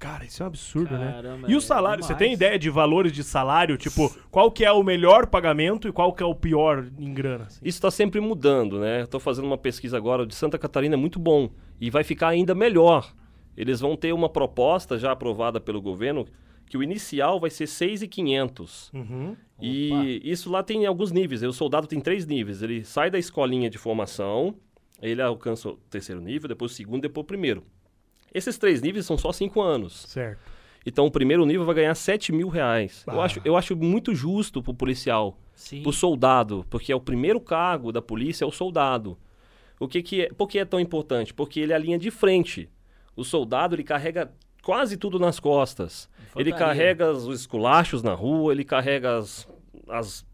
Cara, 0.00 0.24
isso 0.24 0.42
é 0.42 0.44
um 0.44 0.48
absurdo, 0.48 0.98
né? 0.98 1.12
Caramba, 1.12 1.48
E 1.48 1.54
o 1.54 1.58
é 1.58 1.60
salário, 1.60 2.02
você 2.02 2.12
tem 2.12 2.32
ideia 2.32 2.58
de 2.58 2.68
valores 2.68 3.12
de 3.12 3.22
salário? 3.22 3.76
Tipo, 3.76 4.12
qual 4.32 4.50
que 4.50 4.64
é 4.64 4.72
o 4.72 4.82
melhor 4.82 5.28
pagamento 5.28 5.86
e 5.86 5.92
qual 5.92 6.12
que 6.12 6.24
é 6.24 6.26
o 6.26 6.34
pior 6.34 6.84
em 6.98 7.14
grana? 7.14 7.44
assim? 7.44 7.60
Isso 7.62 7.78
está 7.78 7.88
sempre 7.88 8.18
mudando, 8.18 8.80
né? 8.80 9.02
Estou 9.02 9.20
fazendo 9.20 9.44
uma 9.44 9.56
pesquisa 9.56 9.96
agora 9.96 10.26
de 10.26 10.34
Santa 10.34 10.58
Catarina, 10.58 10.96
é 10.96 10.98
muito 10.98 11.20
bom. 11.20 11.48
E 11.80 11.88
vai 11.88 12.02
ficar 12.02 12.28
ainda 12.30 12.52
melhor. 12.52 13.14
Eles 13.56 13.78
vão 13.78 13.94
ter 13.94 14.12
uma 14.12 14.28
proposta 14.28 14.98
já 14.98 15.12
aprovada 15.12 15.60
pelo 15.60 15.80
governo 15.80 16.26
que 16.66 16.76
o 16.76 16.82
inicial 16.82 17.38
vai 17.38 17.50
ser 17.50 17.68
6,500. 17.68 18.90
Uhum. 18.92 19.36
E 19.62 20.20
isso 20.24 20.50
lá 20.50 20.64
tem 20.64 20.84
alguns 20.84 21.12
níveis. 21.12 21.42
O 21.44 21.52
soldado 21.52 21.86
tem 21.86 22.00
três 22.00 22.26
níveis. 22.26 22.60
Ele 22.60 22.84
sai 22.84 23.08
da 23.08 23.20
escolinha 23.20 23.70
de 23.70 23.78
formação, 23.78 24.56
ele 25.00 25.20
alcança 25.22 25.68
o 25.70 25.76
terceiro 25.90 26.20
nível, 26.20 26.48
depois 26.48 26.72
o 26.72 26.74
segundo, 26.74 27.02
depois 27.02 27.24
o 27.24 27.26
primeiro. 27.26 27.64
Esses 28.32 28.56
três 28.58 28.80
níveis 28.82 29.06
são 29.06 29.18
só 29.18 29.32
cinco 29.32 29.60
anos. 29.60 30.02
Certo. 30.08 30.40
Então 30.86 31.04
o 31.06 31.10
primeiro 31.10 31.44
nível 31.44 31.64
vai 31.66 31.74
ganhar 31.74 31.94
7 31.94 32.32
mil 32.32 32.48
reais. 32.48 33.04
Eu, 33.06 33.20
Ah. 33.20 33.24
acho, 33.24 33.40
eu 33.44 33.56
acho 33.56 33.76
muito 33.76 34.14
justo 34.14 34.62
pro 34.62 34.72
policial, 34.72 35.36
Sim. 35.54 35.82
pro 35.82 35.92
soldado, 35.92 36.64
porque 36.70 36.90
é 36.90 36.96
o 36.96 37.00
primeiro 37.00 37.38
cargo 37.40 37.92
da 37.92 38.00
polícia 38.00 38.44
é 38.44 38.46
o 38.46 38.50
soldado. 38.52 39.18
O 39.78 39.86
que 39.88 40.02
que 40.02 40.22
é, 40.22 40.28
por 40.32 40.46
que 40.48 40.58
é 40.58 40.64
tão 40.64 40.80
importante? 40.80 41.34
Porque 41.34 41.60
ele 41.60 41.72
é 41.72 41.76
a 41.76 41.78
linha 41.78 41.98
de 41.98 42.10
frente. 42.10 42.70
O 43.16 43.24
soldado 43.24 43.74
ele 43.74 43.84
carrega 43.84 44.32
quase 44.62 44.96
tudo 44.96 45.18
nas 45.18 45.38
costas. 45.40 46.08
Ele 46.36 46.50
Infantaria. 46.50 46.54
carrega 46.54 47.10
os 47.10 47.40
esculachos 47.40 48.02
na 48.02 48.14
rua, 48.14 48.52
ele 48.52 48.64
carrega 48.64 49.18
as, 49.18 49.46
as, 49.88 50.24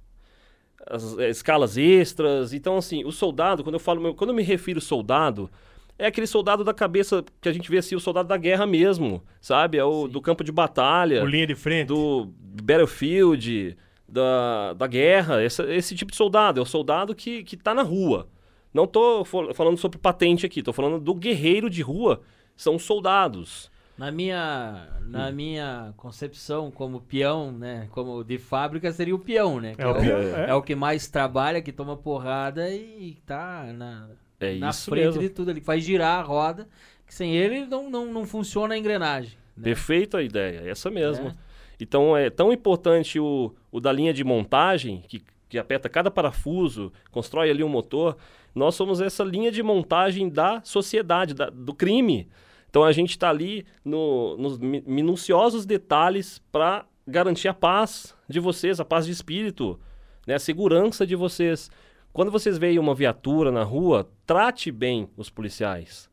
as, 0.89 1.19
eh, 1.19 1.31
escalas 1.31 1.77
extras. 1.77 2.53
Então, 2.53 2.77
assim, 2.77 3.05
o 3.05 3.13
soldado, 3.13 3.63
quando 3.65 3.75
eu 3.75 3.81
falo, 3.81 4.15
quando 4.15 4.31
eu 4.31 4.37
me 4.37 4.43
refiro 4.43 4.81
soldado, 4.81 5.51
é 5.99 6.07
aquele 6.07 6.27
soldado 6.27 6.63
da 6.63 6.75
cabeça 6.75 7.25
que 7.41 7.49
a 7.49 7.53
gente 7.53 7.71
vê 7.71 7.79
assim, 7.79 7.97
o 7.97 8.01
soldado 8.01 8.29
da 8.29 8.37
guerra 8.37 8.67
mesmo, 8.67 9.23
sabe? 9.41 9.79
É 9.79 9.85
o 9.85 10.07
do 10.07 10.21
campo 10.21 10.45
de 10.45 10.53
batalha, 10.53 11.23
O 11.23 11.27
linha 11.27 11.47
de 11.47 11.55
frente. 11.55 11.89
do 11.89 12.29
battlefield, 12.63 13.77
da, 14.09 14.73
da 14.75 14.87
guerra, 14.87 15.43
essa- 15.43 15.73
esse 15.73 15.95
tipo 15.95 16.11
de 16.13 16.17
soldado. 16.17 16.61
É 16.61 16.63
o 16.63 16.67
soldado 16.67 17.15
que, 17.15 17.43
que 17.45 17.57
tá 17.57 17.75
na 17.75 17.83
rua. 17.83 18.29
Não 18.73 18.87
tô 18.87 19.25
fal- 19.25 19.53
falando 19.55 19.77
sobre 19.79 19.99
patente 19.99 20.45
aqui, 20.47 20.63
tô 20.63 20.73
falando 20.73 21.01
do 21.01 21.15
guerreiro 21.15 21.69
de 21.71 21.83
rua. 21.83 22.21
São 22.57 22.77
os 22.77 22.83
soldados. 22.85 23.71
Na 23.99 24.11
minha, 24.11 24.89
na 25.07 25.33
minha 25.33 25.95
concepção 25.97 26.71
como 26.71 27.01
peão, 27.01 27.51
né? 27.51 27.89
Como 27.93 28.23
de 28.23 28.37
fábrica 28.39 28.93
seria 28.93 29.15
o 29.15 29.19
peão, 29.19 29.59
né? 29.59 29.75
que 29.75 29.81
É 29.81 29.87
o 29.87 29.95
pior. 29.95 30.21
é 30.23 30.51
É. 30.51 30.55
o 30.55 30.61
que 30.61 30.75
mais 30.75 31.09
trabalha, 31.09 31.63
que 31.63 31.73
toma 31.73 31.97
porrada 31.97 32.71
e 32.71 33.17
tá 33.25 33.65
na, 33.73 34.09
É 34.39 34.55
na 34.57 34.69
isso 34.69 34.91
frente 34.91 35.05
mesmo. 35.07 35.21
de 35.23 35.29
tudo. 35.31 35.51
Ele 35.51 35.63
faz 35.63 35.83
girar 35.83 36.19
a 36.21 36.23
roda, 36.23 36.69
que 37.07 37.15
sem 37.15 37.35
ele 37.35 37.65
não, 37.65 37.89
não, 37.89 38.13
não 38.13 38.27
funciona 38.27 38.75
a 38.75 38.79
engrenagem. 38.79 39.33
né? 39.57 39.65
Perfeita 39.65 40.19
a 40.19 40.23
ideia, 40.23 40.61
é 40.65 40.69
essa 40.69 40.91
mesmo. 40.91 41.29
É. 41.29 41.35
Então 41.81 42.15
é 42.15 42.29
tão 42.29 42.53
importante 42.53 43.19
o, 43.19 43.55
o 43.73 43.81
da 43.81 43.93
linha 43.93 44.13
de 44.13 44.23
montagem, 44.25 45.03
que, 45.09 45.23
que 45.49 45.57
aperta 45.59 45.89
cada 45.89 46.11
parafuso, 46.11 46.93
constrói 47.11 47.51
ali 47.51 47.65
um 47.65 47.69
motor. 47.69 48.17
Nós 48.55 48.75
somos 48.75 49.01
essa 49.01 49.25
linha 49.25 49.51
de 49.51 49.63
montagem 49.63 50.29
da 50.29 50.61
sociedade, 50.63 51.33
da- 51.33 51.49
do 51.49 51.73
crime. 51.73 52.29
Então 52.69 52.85
a 52.85 52.93
gente 52.93 53.11
está 53.11 53.31
ali 53.31 53.65
no- 53.85 54.37
nos 54.37 54.59
mi- 54.59 54.83
minuciosos 54.87 55.65
detalhes 55.65 56.41
para 56.53 56.85
garantir 57.07 57.49
a 57.49 57.55
paz 57.55 58.15
de 58.29 58.41
vocês, 58.41 58.81
a 58.81 58.85
paz 58.85 59.07
de 59.07 59.13
espírito, 59.13 59.79
né? 60.27 60.35
a 60.35 60.39
segurança 60.39 61.07
de 61.07 61.15
vocês. 61.15 61.71
Quando 62.13 62.31
vocês 62.31 62.59
veem 62.59 62.79
uma 62.79 62.95
viatura 62.95 63.53
na 63.53 63.63
rua, 63.63 64.09
trate 64.27 64.71
bem 64.73 65.09
os 65.17 65.31
policiais. 65.31 66.09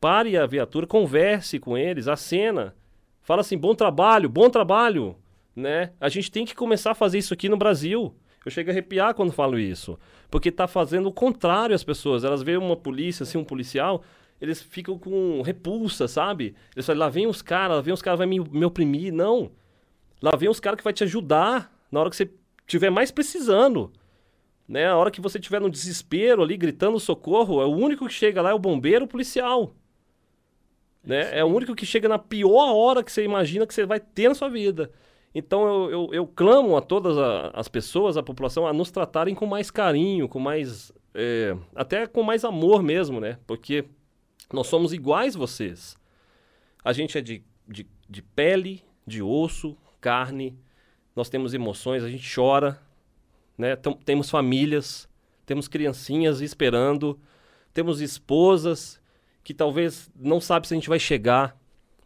Pare 0.00 0.36
a 0.36 0.46
viatura, 0.46 0.86
converse 0.86 1.58
com 1.58 1.76
eles, 1.76 2.08
acena. 2.08 2.74
Fala 3.22 3.40
assim, 3.40 3.56
bom 3.56 3.74
trabalho, 3.74 4.28
bom 4.28 4.50
trabalho, 4.50 5.16
né? 5.56 5.92
A 6.00 6.08
gente 6.08 6.30
tem 6.30 6.44
que 6.44 6.54
começar 6.54 6.90
a 6.90 6.94
fazer 6.94 7.18
isso 7.18 7.32
aqui 7.32 7.48
no 7.48 7.56
Brasil. 7.56 8.14
Eu 8.44 8.50
chego 8.50 8.68
a 8.70 8.72
arrepiar 8.72 9.14
quando 9.14 9.32
falo 9.32 9.58
isso, 9.58 9.98
porque 10.30 10.52
tá 10.52 10.66
fazendo 10.68 11.08
o 11.08 11.12
contrário 11.12 11.74
às 11.74 11.82
pessoas. 11.82 12.22
Elas 12.22 12.42
veem 12.42 12.58
uma 12.58 12.76
polícia, 12.76 13.22
assim, 13.22 13.38
um 13.38 13.44
policial, 13.44 14.02
eles 14.44 14.62
ficam 14.62 14.98
com 14.98 15.42
repulsa, 15.42 16.06
sabe? 16.06 16.54
Eles 16.74 16.86
falam, 16.86 17.00
lá 17.00 17.08
vem 17.08 17.26
os 17.26 17.42
caras, 17.42 17.76
lá 17.76 17.82
vem 17.82 17.94
os 17.94 18.02
caras 18.02 18.18
vai 18.18 18.26
me, 18.26 18.38
me 18.38 18.64
oprimir. 18.64 19.12
Não. 19.12 19.50
Lá 20.22 20.36
vem 20.36 20.48
os 20.48 20.60
caras 20.60 20.76
que 20.78 20.84
vai 20.84 20.92
te 20.92 21.04
ajudar 21.04 21.72
na 21.90 22.00
hora 22.00 22.10
que 22.10 22.16
você 22.16 22.30
estiver 22.66 22.90
mais 22.90 23.10
precisando. 23.10 23.92
Né? 24.68 24.86
A 24.86 24.96
hora 24.96 25.10
que 25.10 25.20
você 25.20 25.38
estiver 25.38 25.60
no 25.60 25.68
desespero 25.70 26.42
ali, 26.42 26.56
gritando 26.56 26.98
socorro, 27.00 27.60
é 27.60 27.66
o 27.66 27.74
único 27.74 28.06
que 28.06 28.12
chega 28.12 28.40
lá 28.40 28.50
é 28.50 28.54
o 28.54 28.58
bombeiro, 28.58 29.04
o 29.04 29.08
policial. 29.08 29.74
Né? 31.02 31.38
É 31.38 31.44
o 31.44 31.48
único 31.48 31.74
que 31.74 31.84
chega 31.84 32.08
na 32.08 32.18
pior 32.18 32.74
hora 32.74 33.02
que 33.02 33.12
você 33.12 33.24
imagina 33.24 33.66
que 33.66 33.74
você 33.74 33.84
vai 33.84 34.00
ter 34.00 34.28
na 34.28 34.34
sua 34.34 34.48
vida. 34.48 34.90
Então 35.34 35.66
eu, 35.66 35.90
eu, 35.90 36.08
eu 36.12 36.26
clamo 36.26 36.76
a 36.76 36.80
todas 36.80 37.18
a- 37.18 37.50
as 37.52 37.68
pessoas, 37.68 38.16
a 38.16 38.22
população, 38.22 38.66
a 38.66 38.72
nos 38.72 38.90
tratarem 38.90 39.34
com 39.34 39.46
mais 39.46 39.70
carinho, 39.70 40.28
com 40.28 40.38
mais. 40.38 40.92
é, 41.12 41.56
até 41.74 42.06
com 42.06 42.22
mais 42.22 42.44
amor 42.44 42.82
mesmo, 42.82 43.20
né? 43.20 43.38
Porque 43.46 43.84
nós 44.52 44.66
somos 44.66 44.92
iguais 44.92 45.34
vocês. 45.34 45.96
A 46.84 46.92
gente 46.92 47.16
é 47.16 47.20
de, 47.20 47.42
de, 47.66 47.86
de 48.08 48.22
pele, 48.22 48.82
de 49.06 49.22
osso, 49.22 49.76
carne, 50.00 50.58
nós 51.16 51.28
temos 51.28 51.54
emoções, 51.54 52.02
a 52.02 52.10
gente 52.10 52.32
chora, 52.32 52.80
né? 53.56 53.76
Tam- 53.76 53.94
temos 53.94 54.28
famílias, 54.28 55.08
temos 55.46 55.68
criancinhas 55.68 56.40
esperando, 56.40 57.18
temos 57.72 58.00
esposas 58.00 59.00
que 59.42 59.54
talvez 59.54 60.10
não 60.16 60.40
sabe 60.40 60.66
se 60.66 60.74
a 60.74 60.76
gente 60.76 60.88
vai 60.88 60.98
chegar, 60.98 61.58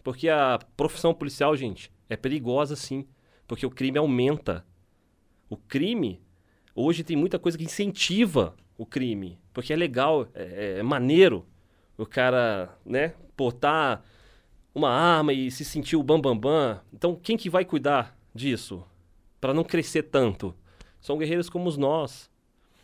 porque 0.02 0.28
a 0.28 0.58
profissão 0.76 1.14
policial, 1.14 1.56
gente, 1.56 1.90
é 2.08 2.16
perigosa 2.16 2.76
sim, 2.76 3.06
porque 3.46 3.64
o 3.66 3.70
crime 3.70 3.98
aumenta. 3.98 4.64
O 5.48 5.56
crime 5.56 6.20
hoje 6.74 7.02
tem 7.02 7.16
muita 7.16 7.38
coisa 7.38 7.56
que 7.56 7.64
incentiva 7.64 8.54
o 8.76 8.84
crime, 8.84 9.38
porque 9.52 9.72
é 9.72 9.76
legal, 9.76 10.28
é, 10.34 10.78
é 10.78 10.82
maneiro 10.82 11.46
o 11.98 12.06
cara, 12.06 12.70
né, 12.86 13.12
portar 13.36 14.02
uma 14.74 14.88
arma 14.90 15.32
e 15.32 15.50
se 15.50 15.64
sentir 15.64 15.96
o 15.96 16.02
bam 16.02 16.20
bam 16.20 16.38
bam. 16.38 16.80
Então, 16.94 17.14
quem 17.14 17.36
que 17.36 17.50
vai 17.50 17.64
cuidar 17.64 18.16
disso 18.34 18.82
para 19.40 19.52
não 19.52 19.64
crescer 19.64 20.04
tanto? 20.04 20.54
São 21.00 21.18
guerreiros 21.18 21.50
como 21.50 21.68
os 21.68 21.76
nós. 21.76 22.30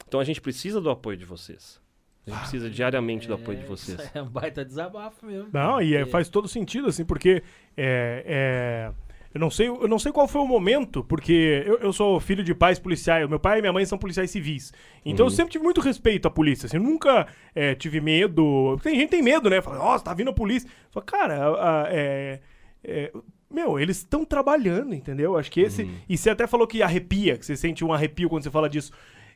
Então 0.07 0.21
a 0.21 0.25
gente 0.25 0.41
precisa 0.41 0.81
do 0.81 0.91
apoio 0.91 1.17
de 1.17 1.25
vocês. 1.25 1.81
A 2.27 2.31
gente 2.31 2.41
precisa 2.41 2.71
diariamente 2.71 3.27
do 3.29 3.35
apoio 3.35 3.59
de 3.59 3.65
É, 3.65 3.67
vocês. 3.67 3.99
isso 4.01 4.11
É 4.15 4.23
um 4.23 4.29
baita 4.29 4.65
desabafo 4.65 5.27
mesmo. 5.27 5.49
Não, 5.53 5.81
e 5.81 5.95
é- 5.95 6.07
faz 6.07 6.29
todo 6.29 6.49
sentido, 6.49 6.89
assim, 6.89 7.05
porque 7.05 7.43
é, 7.77 8.25
é, 8.27 8.93
eu, 9.35 9.41
não 9.41 9.51
sei, 9.51 9.69
eu 9.69 9.89
não 9.89 9.99
sei 9.99 10.13
qual 10.13 10.29
foi 10.29 10.41
o 10.41 10.47
momento, 10.47 11.03
porque 11.05 11.63
eu, 11.67 11.79
eu 11.79 11.93
sou 11.93 12.21
filho 12.21 12.43
de 12.45 12.55
pais 12.55 12.79
policiais, 12.79 13.29
meu 13.29 13.41
pai 13.41 13.59
e 13.59 13.61
minha 13.61 13.73
mãe 13.73 13.85
são 13.85 13.99
policiais 13.99 14.31
civis. 14.31 14.73
Então 15.05 15.27
eu 15.27 15.31
sempre 15.31 15.53
tive 15.53 15.65
muito 15.65 15.81
respeito 15.81 16.27
à 16.29 16.31
polícia, 16.31 16.67
assim, 16.67 16.77
eu 16.77 16.83
nunca 16.83 17.27
é, 17.55 17.75
tive 17.75 18.01
medo. 18.01 18.79
Tem 18.83 18.95
gente 18.95 19.07
que 19.11 19.17
tem 19.17 19.23
medo, 19.23 19.51
né? 19.51 19.61
Fala, 19.61 19.77
nossa, 19.79 20.05
tá 20.05 20.15
vindo 20.15 20.31
a 20.31 20.35
polícia. 20.35 20.69
Fala, 20.91 21.05
cara, 21.05 21.35
a- 21.49 21.83
a- 21.83 21.89
é, 21.91 22.41
é, 22.85 23.13
meu, 23.51 23.79
eles 23.79 23.99
estão 23.99 24.25
trabalhando, 24.25 24.95
entendeu? 24.95 25.37
Acho 25.37 25.51
que 25.51 25.61
esse. 25.61 25.83
E 26.09 26.17
você 26.17 26.31
até 26.31 26.47
falou 26.47 26.67
que 26.67 26.83
arrepia, 26.83 27.37
que 27.37 27.45
você 27.45 27.57
sente 27.57 27.85
um 27.85 27.93
arrepio 27.93 28.29
quando 28.29 28.43
você 28.45 28.51
fala 28.51 28.69
disso. 28.69 28.93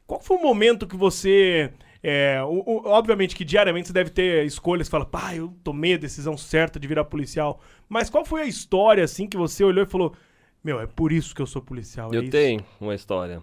Qual 0.06 0.20
foi 0.20 0.36
o 0.36 0.42
momento 0.42 0.86
que 0.86 0.96
você. 0.96 1.70
É, 2.02 2.40
o- 2.44 2.62
o- 2.66 2.88
obviamente 2.88 3.34
que 3.34 3.44
diariamente 3.44 3.88
você 3.88 3.92
deve 3.92 4.10
ter 4.10 4.44
escolhas 4.46 4.86
que 4.88 4.90
fala, 4.92 5.04
pá, 5.06 5.34
eu 5.34 5.52
tomei 5.64 5.94
a 5.94 5.98
decisão 5.98 6.36
certa 6.36 6.78
de 6.78 6.86
virar 6.88 7.04
policial. 7.04 7.60
Mas 7.88 8.08
qual 8.10 8.24
foi 8.24 8.42
a 8.42 8.46
história, 8.46 9.02
assim, 9.04 9.26
que 9.26 9.36
você 9.36 9.64
olhou 9.64 9.84
e 9.84 9.88
falou, 9.88 10.14
meu, 10.62 10.80
é 10.80 10.86
por 10.86 11.12
isso 11.12 11.34
que 11.34 11.42
eu 11.42 11.46
sou 11.46 11.60
policial? 11.62 12.12
é 12.12 12.16
Eu 12.16 12.22
isso?" 12.22 12.30
tenho 12.32 12.64
uma 12.80 12.94
história. 12.94 13.42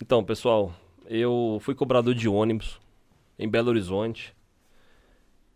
Então, 0.00 0.22
pessoal, 0.24 0.74
eu 1.06 1.58
fui 1.62 1.74
cobrador 1.74 2.14
de 2.14 2.28
ônibus 2.28 2.80
em 3.38 3.48
Belo 3.48 3.68
Horizonte. 3.70 4.34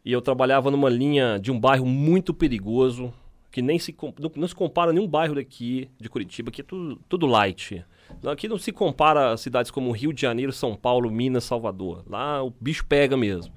E 0.05 0.13
eu 0.13 0.23
trabalhava 0.23 0.71
numa 0.71 0.89
linha 0.89 1.39
de 1.39 1.51
um 1.51 1.59
bairro 1.59 1.85
muito 1.85 2.33
perigoso, 2.33 3.13
que 3.51 3.61
nem 3.61 3.79
se, 3.79 3.95
não, 4.19 4.31
não 4.37 4.47
se 4.49 4.55
compara 4.55 4.91
a 4.91 4.95
nenhum 4.95 5.09
bairro 5.09 5.35
daqui 5.35 5.91
de 5.99 6.09
Curitiba, 6.09 6.49
aqui 6.51 6.61
é 6.61 6.65
tudo, 6.65 7.01
tudo 7.09 7.27
light. 7.27 7.85
Aqui 8.27 8.49
não 8.49 8.59
se 8.59 8.73
compara 8.73 9.33
a 9.33 9.37
cidades 9.37 9.71
como 9.71 9.93
Rio 9.93 10.13
de 10.13 10.21
Janeiro, 10.21 10.53
São 10.53 10.75
Paulo, 10.75 11.11
Minas, 11.11 11.45
Salvador. 11.45 12.05
Lá 12.09 12.43
o 12.43 12.51
bicho 12.51 12.85
pega 12.87 13.17
mesmo. 13.17 13.53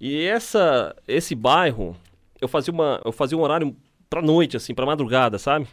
E 0.00 0.24
essa, 0.24 0.96
esse 1.06 1.34
bairro, 1.34 1.96
eu 2.40 2.48
fazia, 2.48 2.72
uma, 2.72 3.00
eu 3.04 3.12
fazia 3.12 3.38
um 3.38 3.40
horário 3.40 3.76
pra 4.10 4.20
noite, 4.20 4.56
assim, 4.56 4.74
pra 4.74 4.84
madrugada, 4.84 5.38
sabe? 5.38 5.68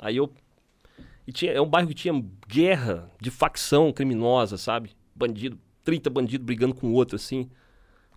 Aí 0.00 0.16
eu. 0.16 0.32
E 1.26 1.32
tinha, 1.32 1.52
é 1.52 1.60
um 1.60 1.68
bairro 1.68 1.88
que 1.88 1.94
tinha 1.94 2.24
guerra 2.46 3.10
de 3.20 3.30
facção 3.30 3.92
criminosa, 3.92 4.56
sabe? 4.56 4.90
Bandido, 5.14 5.58
30 5.82 6.08
bandidos 6.10 6.44
brigando 6.44 6.74
com 6.74 6.92
outro, 6.92 7.16
assim, 7.16 7.50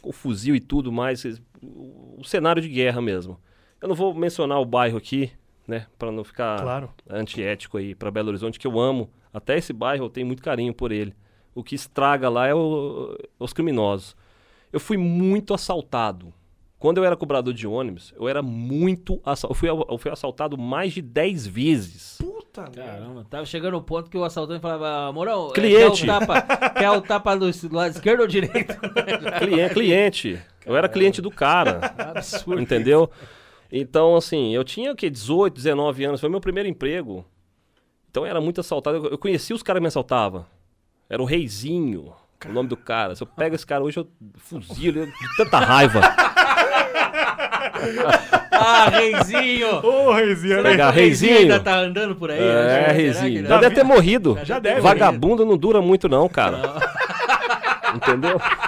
com 0.02 0.12
fuzil 0.12 0.56
e 0.56 0.60
tudo 0.60 0.92
mais. 0.92 1.24
O, 1.62 2.18
o 2.20 2.24
cenário 2.24 2.62
de 2.62 2.70
guerra 2.70 3.02
mesmo. 3.02 3.40
Eu 3.82 3.88
não 3.88 3.96
vou 3.96 4.14
mencionar 4.14 4.60
o 4.60 4.66
bairro 4.66 4.98
aqui, 4.98 5.32
né? 5.68 5.86
Pra 6.00 6.12
não 6.12 6.24
ficar 6.24 6.62
Claro. 6.62 6.90
antiético 7.10 7.78
aí 7.78 7.94
pra 7.94 8.10
Belo 8.12 8.30
Horizonte, 8.30 8.58
que 8.60 8.66
eu 8.68 8.80
amo. 8.80 9.10
Até 9.34 9.58
esse 9.58 9.74
bairro 9.74 10.06
eu 10.06 10.10
tenho 10.10 10.26
muito 10.28 10.42
carinho 10.42 10.74
por 10.74 10.92
ele. 10.92 11.14
O 11.54 11.64
que 11.64 11.76
estraga 11.76 12.30
lá 12.30 12.48
é 12.48 12.54
o- 12.56 13.18
os 13.40 13.52
criminosos. 13.54 14.16
Eu 14.72 14.80
fui 14.80 14.98
muito 14.98 15.54
assaltado. 15.54 16.34
Quando 16.80 17.00
eu 17.00 17.04
era 17.04 17.16
cobrador 17.18 17.54
de 17.56 17.66
ônibus, 17.66 18.14
eu 18.16 18.28
era 18.30 18.42
muito 18.44 19.20
assaltado. 19.26 19.52
Eu 19.52 19.56
fui, 19.56 19.70
eu 19.94 19.98
fui 19.98 20.12
assaltado 20.12 20.58
mais 20.58 20.94
de 20.94 21.02
10 21.02 21.48
vezes. 21.48 22.20
Puta 22.20 22.62
merda. 22.62 22.84
Caramba, 22.84 23.26
tava 23.28 23.46
chegando 23.48 23.74
no 23.74 23.82
ponto 23.82 24.10
que 24.12 24.18
o 24.18 24.24
assaltante 24.24 24.62
falava, 24.62 25.12
Morão, 25.12 25.50
é, 25.50 25.54
Cliente. 25.54 26.06
quer 26.06 26.14
o 26.14 26.20
tapa, 26.20 26.42
quer 26.72 26.92
o 26.92 27.02
tapa 27.02 27.36
do, 27.36 27.52
do 27.52 27.76
lado 27.76 27.92
esquerdo 27.94 28.22
ou 28.22 28.28
direito? 28.28 28.76
Cliente, 29.40 29.74
cliente. 29.74 30.42
Eu 30.66 30.76
era 30.78 30.88
cliente 30.88 31.20
do 31.22 31.32
cara. 31.32 31.80
Absurdo. 31.98 32.62
Entendeu? 32.62 33.10
Então, 33.72 34.16
assim, 34.16 34.54
eu 34.56 34.64
tinha 34.64 34.92
o 34.92 34.96
quê? 34.96 35.10
18, 35.10 35.54
19 35.56 36.06
anos. 36.06 36.22
Foi 36.22 36.30
meu 36.30 36.40
primeiro 36.42 36.70
emprego. 36.70 37.26
Então 38.10 38.26
era 38.26 38.40
muito 38.42 38.62
assaltado. 38.62 38.98
Eu, 38.98 39.06
eu 39.12 39.18
conhecia 39.18 39.56
os 39.56 39.62
caras 39.64 39.80
que 39.80 39.84
me 39.84 39.88
assaltavam. 39.88 40.46
Era 41.10 41.22
o 41.22 41.26
Reizinho, 41.26 42.14
o 42.46 42.52
nome 42.52 42.68
do 42.70 42.78
cara. 42.78 43.16
Se 43.16 43.24
eu 43.24 43.28
pego 43.28 43.56
esse 43.56 43.66
cara 43.66 43.84
hoje, 43.84 43.98
eu 44.00 44.08
fuzilo 44.38 45.06
de 45.06 45.14
tanta 45.38 45.60
raiva. 45.60 46.02
Ah, 48.52 48.90
Reizinho! 48.90 49.86
Ô, 49.86 50.12
Reizinho, 50.12 50.64
né? 50.64 50.72
Pegar 50.72 50.90
O 50.90 50.92
Reizinho 50.92 51.32
Reizinho. 51.34 51.54
ainda 51.54 51.64
tá 51.64 51.78
andando 51.80 52.16
por 52.16 52.32
aí? 52.32 52.40
É, 52.40 52.92
Reizinho. 52.92 53.40
ele- 53.40 53.48
Já 53.48 53.60
deve 53.60 53.76
ter 53.76 53.84
morrido. 53.84 54.38
Já 54.44 54.60
deve. 54.60 54.82
Vagabundo 54.82 55.46
não 55.46 55.56
dura 55.58 55.80
muito, 55.82 56.10
não, 56.10 56.28
cara. 56.28 56.60
Entendeu? 57.96 58.40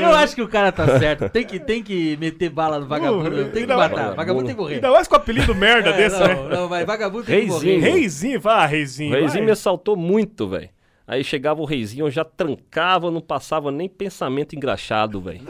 Eu 0.00 0.12
acho 0.14 0.34
que 0.34 0.42
o 0.42 0.48
cara 0.48 0.70
tá 0.72 0.98
certo. 0.98 1.28
Tem 1.28 1.44
que, 1.44 1.58
tem 1.58 1.82
que 1.82 2.16
meter 2.18 2.50
bala 2.50 2.78
no 2.80 2.86
vagabundo. 2.86 3.28
Uh, 3.42 3.48
tem 3.50 3.66
que 3.66 3.74
matar. 3.74 4.14
Vagabundo 4.14 4.46
tem 4.46 4.54
que 4.54 4.60
morrer. 4.60 4.74
Ainda 4.76 4.90
mais 4.90 5.08
com 5.08 5.14
o 5.14 5.18
apelido 5.18 5.54
merda 5.54 5.90
É, 5.90 5.96
desse, 5.96 6.18
não, 6.18 6.26
né? 6.26 6.56
não, 6.56 6.68
vai, 6.68 6.84
vagabundo 6.84 7.24
tem 7.24 7.40
que 7.46 7.46
Reizinho. 7.50 7.80
morrer. 7.80 7.90
Reizinho, 7.92 8.40
ah, 8.44 8.66
Reizinho. 8.66 9.10
O 9.10 9.14
Reizinho 9.14 9.32
vai. 9.40 9.46
me 9.46 9.50
assaltou 9.52 9.96
muito, 9.96 10.48
velho. 10.48 10.70
Aí 11.06 11.22
chegava 11.24 11.60
o 11.60 11.64
Reizinho, 11.64 12.06
eu 12.06 12.10
já 12.10 12.24
trancava, 12.24 13.10
não 13.10 13.20
passava 13.20 13.70
nem 13.70 13.88
pensamento 13.88 14.54
engraxado, 14.54 15.20
velho. 15.20 15.42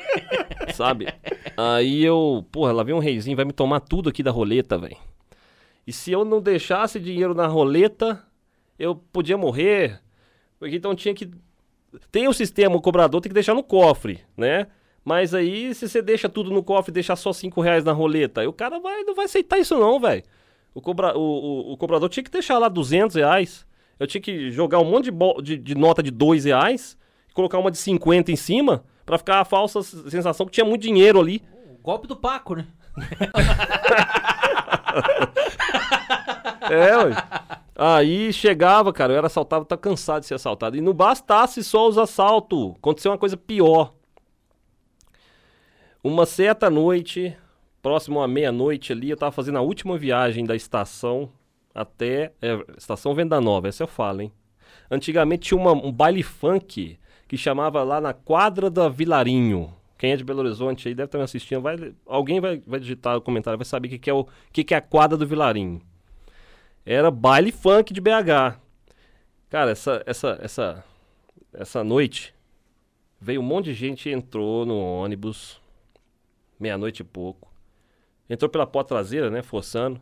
Sabe? 0.74 1.08
Aí 1.56 2.04
eu, 2.04 2.44
porra, 2.52 2.72
lá 2.72 2.82
vem 2.82 2.94
um 2.94 2.98
Reizinho, 2.98 3.36
vai 3.36 3.44
me 3.44 3.52
tomar 3.52 3.80
tudo 3.80 4.08
aqui 4.10 4.22
da 4.22 4.30
roleta, 4.30 4.78
velho. 4.78 4.96
E 5.86 5.92
se 5.92 6.12
eu 6.12 6.24
não 6.24 6.40
deixasse 6.40 7.00
dinheiro 7.00 7.34
na 7.34 7.46
roleta, 7.46 8.22
eu 8.78 8.94
podia 8.94 9.36
morrer. 9.36 10.00
Porque 10.58 10.76
então 10.76 10.94
tinha 10.94 11.12
que. 11.14 11.28
Tem 12.10 12.26
o 12.28 12.32
sistema, 12.32 12.76
o 12.76 12.80
cobrador 12.80 13.20
tem 13.20 13.28
que 13.30 13.34
deixar 13.34 13.54
no 13.54 13.62
cofre, 13.62 14.20
né? 14.36 14.66
Mas 15.04 15.34
aí, 15.34 15.74
se 15.74 15.88
você 15.88 16.00
deixa 16.00 16.28
tudo 16.28 16.50
no 16.50 16.62
cofre 16.62 16.90
e 16.90 16.94
deixar 16.94 17.16
só 17.16 17.32
5 17.32 17.60
reais 17.60 17.84
na 17.84 17.92
roleta, 17.92 18.40
aí 18.40 18.46
o 18.46 18.52
cara 18.52 18.78
vai, 18.78 19.02
não 19.02 19.14
vai 19.14 19.24
aceitar 19.24 19.58
isso 19.58 19.76
não, 19.78 19.98
velho. 19.98 20.22
O, 20.74 20.80
cobra, 20.80 21.16
o, 21.18 21.20
o, 21.20 21.72
o 21.72 21.76
cobrador 21.76 22.08
tinha 22.08 22.22
que 22.22 22.30
deixar 22.30 22.58
lá 22.58 22.68
200 22.68 23.16
reais. 23.16 23.66
Eu 23.98 24.06
tinha 24.06 24.20
que 24.20 24.50
jogar 24.50 24.78
um 24.78 24.84
monte 24.84 25.04
de, 25.04 25.10
bo- 25.10 25.42
de, 25.42 25.56
de 25.56 25.74
nota 25.74 26.02
de 26.02 26.10
2 26.10 26.44
reais, 26.44 26.96
colocar 27.34 27.58
uma 27.58 27.70
de 27.70 27.78
50 27.78 28.30
em 28.32 28.36
cima, 28.36 28.84
pra 29.04 29.18
ficar 29.18 29.40
a 29.40 29.44
falsa 29.44 29.82
sensação 29.82 30.46
que 30.46 30.52
tinha 30.52 30.64
muito 30.64 30.82
dinheiro 30.82 31.20
ali. 31.20 31.42
O 31.70 31.82
golpe 31.82 32.06
do 32.06 32.16
Paco, 32.16 32.54
né? 32.54 32.66
É, 36.70 36.96
ué. 36.96 37.12
Aí 37.74 38.32
chegava, 38.32 38.92
cara, 38.92 39.12
eu 39.14 39.18
era 39.18 39.26
assaltado, 39.26 39.64
tá 39.64 39.76
cansado 39.76 40.20
de 40.20 40.26
ser 40.26 40.34
assaltado. 40.34 40.76
E 40.76 40.80
não 40.80 40.92
bastasse 40.92 41.64
só 41.64 41.88
os 41.88 41.96
assaltos, 41.96 42.72
aconteceu 42.76 43.10
uma 43.10 43.18
coisa 43.18 43.36
pior. 43.36 43.94
Uma 46.04 46.26
certa 46.26 46.68
noite, 46.68 47.36
próximo 47.80 48.20
à 48.20 48.28
meia-noite 48.28 48.92
ali, 48.92 49.10
eu 49.10 49.16
tava 49.16 49.32
fazendo 49.32 49.58
a 49.58 49.62
última 49.62 49.96
viagem 49.96 50.44
da 50.44 50.54
estação 50.56 51.30
até. 51.74 52.32
É, 52.42 52.62
estação 52.76 53.14
Venda 53.14 53.40
Nova, 53.40 53.68
essa 53.68 53.84
eu 53.84 53.88
falo, 53.88 54.22
hein? 54.22 54.32
Antigamente 54.90 55.48
tinha 55.48 55.58
uma- 55.58 55.72
um 55.72 55.92
baile 55.92 56.22
funk 56.22 56.98
que 57.28 57.36
chamava 57.36 57.82
lá 57.82 58.00
na 58.00 58.12
quadra 58.12 58.68
da 58.68 58.88
Vilarinho. 58.88 59.72
Quem 59.96 60.12
é 60.12 60.16
de 60.16 60.24
Belo 60.24 60.40
Horizonte 60.40 60.88
aí 60.88 60.94
deve 60.94 61.06
estar 61.06 61.18
me 61.18 61.24
assistindo. 61.24 61.62
Vai, 61.62 61.76
alguém 62.04 62.40
vai, 62.40 62.60
vai 62.66 62.80
digitar 62.80 63.16
o 63.16 63.20
comentário, 63.22 63.56
vai 63.56 63.64
saber 63.64 63.86
o 63.86 63.90
que, 63.92 63.98
que 63.98 64.10
é 64.10 64.24
que, 64.52 64.64
que 64.64 64.74
é 64.74 64.76
a 64.78 64.80
quadra 64.82 65.16
do 65.16 65.26
Vilarinho. 65.26 65.80
Era 66.84 67.10
baile 67.10 67.52
funk 67.52 67.92
de 67.92 68.00
BH. 68.00 68.58
Cara, 69.48 69.70
essa, 69.70 70.02
essa, 70.06 70.38
essa, 70.42 70.84
essa 71.52 71.84
noite 71.84 72.34
veio 73.20 73.40
um 73.40 73.44
monte 73.44 73.66
de 73.66 73.74
gente 73.74 74.08
entrou 74.10 74.66
no 74.66 74.76
ônibus, 74.78 75.60
meia-noite 76.58 77.02
e 77.02 77.04
pouco. 77.04 77.52
Entrou 78.28 78.48
pela 78.48 78.66
porta 78.66 78.94
traseira, 78.94 79.30
né, 79.30 79.42
forçando. 79.42 80.00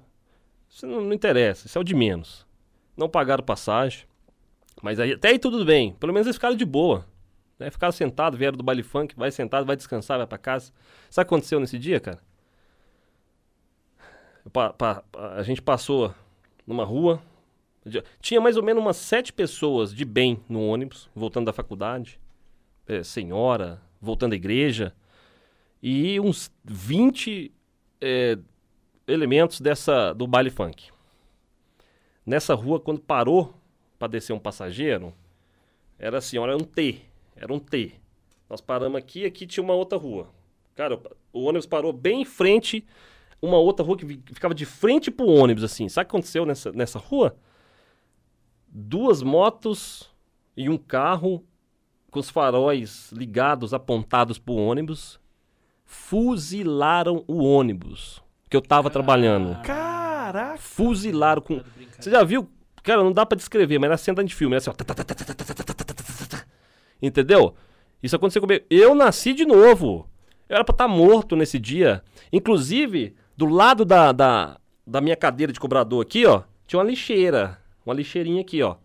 Isso 0.68 0.86
não, 0.86 1.00
não 1.00 1.12
interessa, 1.12 1.66
isso 1.66 1.76
é 1.76 1.80
o 1.80 1.84
de 1.84 1.94
menos. 1.94 2.46
Não 2.96 3.08
pagaram 3.08 3.42
passagem. 3.44 4.06
Mas 4.82 4.98
aí, 5.00 5.12
até 5.12 5.28
aí 5.28 5.38
tudo 5.38 5.64
bem. 5.64 5.92
Pelo 5.94 6.12
menos 6.12 6.26
eles 6.26 6.36
ficaram 6.36 6.56
de 6.56 6.64
boa. 6.64 7.04
Né? 7.58 7.70
Ficaram 7.70 7.92
sentados, 7.92 8.38
vieram 8.38 8.56
do 8.56 8.62
baile 8.64 8.82
funk, 8.82 9.14
vai 9.16 9.30
sentado, 9.30 9.66
vai 9.66 9.76
descansar, 9.76 10.16
vai 10.16 10.26
pra 10.26 10.38
casa. 10.38 10.72
Sabe 11.10 11.26
o 11.26 11.28
que 11.28 11.34
aconteceu 11.34 11.60
nesse 11.60 11.78
dia, 11.78 12.00
cara? 12.00 12.18
Pa- 14.52 14.72
pa- 14.72 15.04
a 15.36 15.42
gente 15.42 15.60
passou 15.60 16.14
numa 16.70 16.84
rua. 16.84 17.20
Tinha 18.20 18.40
mais 18.40 18.56
ou 18.56 18.62
menos 18.62 18.80
umas 18.80 18.96
sete 18.96 19.32
pessoas 19.32 19.92
de 19.92 20.04
bem 20.04 20.40
no 20.48 20.64
ônibus, 20.64 21.10
voltando 21.14 21.46
da 21.46 21.52
faculdade. 21.52 22.20
É, 22.86 23.02
senhora, 23.02 23.82
voltando 24.00 24.30
da 24.30 24.36
igreja. 24.36 24.94
E 25.82 26.20
uns 26.20 26.52
20 26.64 27.52
é, 28.00 28.38
elementos 29.06 29.60
dessa 29.60 30.12
do 30.12 30.26
baile 30.26 30.50
funk. 30.50 30.90
Nessa 32.24 32.54
rua, 32.54 32.78
quando 32.78 33.00
parou 33.00 33.52
para 33.98 34.08
descer 34.08 34.32
um 34.32 34.38
passageiro, 34.38 35.12
era 35.98 36.18
assim, 36.18 36.38
olha, 36.38 36.56
um 36.56 36.64
T. 36.64 37.00
Era 37.34 37.52
um 37.52 37.58
T. 37.58 37.94
Nós 38.48 38.60
paramos 38.60 38.98
aqui, 38.98 39.24
aqui 39.24 39.46
tinha 39.46 39.64
uma 39.64 39.74
outra 39.74 39.98
rua. 39.98 40.28
Cara, 40.76 41.00
o 41.32 41.42
ônibus 41.42 41.66
parou 41.66 41.92
bem 41.92 42.22
em 42.22 42.24
frente, 42.24 42.86
uma 43.42 43.58
outra 43.58 43.84
rua 43.84 43.96
que 43.96 44.06
ficava 44.32 44.54
de 44.54 44.66
frente 44.66 45.10
pro 45.10 45.26
ônibus, 45.26 45.64
assim. 45.64 45.88
Sabe 45.88 46.04
o 46.04 46.08
que 46.08 46.16
aconteceu 46.16 46.44
nessa, 46.44 46.72
nessa 46.72 46.98
rua? 46.98 47.36
Duas 48.68 49.22
motos 49.22 50.10
e 50.56 50.68
um 50.68 50.76
carro 50.76 51.44
com 52.10 52.20
os 52.20 52.28
faróis 52.28 53.10
ligados, 53.12 53.72
apontados 53.72 54.38
pro 54.38 54.54
ônibus, 54.54 55.20
fuzilaram 55.84 57.24
o 57.26 57.42
ônibus 57.42 58.22
que 58.48 58.56
eu 58.56 58.60
tava 58.60 58.90
trabalhando. 58.90 59.60
Caraca. 59.62 60.58
Fuzilaram 60.58 61.40
com. 61.40 61.62
Você 61.98 62.10
já 62.10 62.22
viu? 62.22 62.48
Cara, 62.82 63.02
não 63.02 63.12
dá 63.12 63.24
pra 63.24 63.36
descrever, 63.36 63.78
mas 63.78 63.88
era 63.88 63.96
cena 63.96 64.24
de 64.24 64.34
filme. 64.34 64.56
Era 64.56 64.58
assim, 64.58 64.70
ó. 64.70 64.74
Entendeu? 67.02 67.54
Isso 68.02 68.16
aconteceu 68.16 68.42
comigo. 68.42 68.64
Eu 68.68 68.94
nasci 68.94 69.32
de 69.32 69.44
novo. 69.44 70.08
Eu 70.48 70.56
era 70.56 70.64
pra 70.64 70.72
estar 70.72 70.88
morto 70.88 71.36
nesse 71.36 71.58
dia. 71.58 72.02
Inclusive, 72.32 73.14
do 73.40 73.46
lado 73.46 73.86
da, 73.86 74.12
da, 74.12 74.58
da 74.86 75.00
minha 75.00 75.16
cadeira 75.16 75.50
de 75.50 75.58
cobrador 75.58 76.02
aqui, 76.02 76.26
ó, 76.26 76.42
tinha 76.66 76.78
uma 76.78 76.84
lixeira. 76.88 77.58
Uma 77.86 77.94
lixeirinha 77.94 78.42
aqui, 78.42 78.62
ó. 78.62 78.76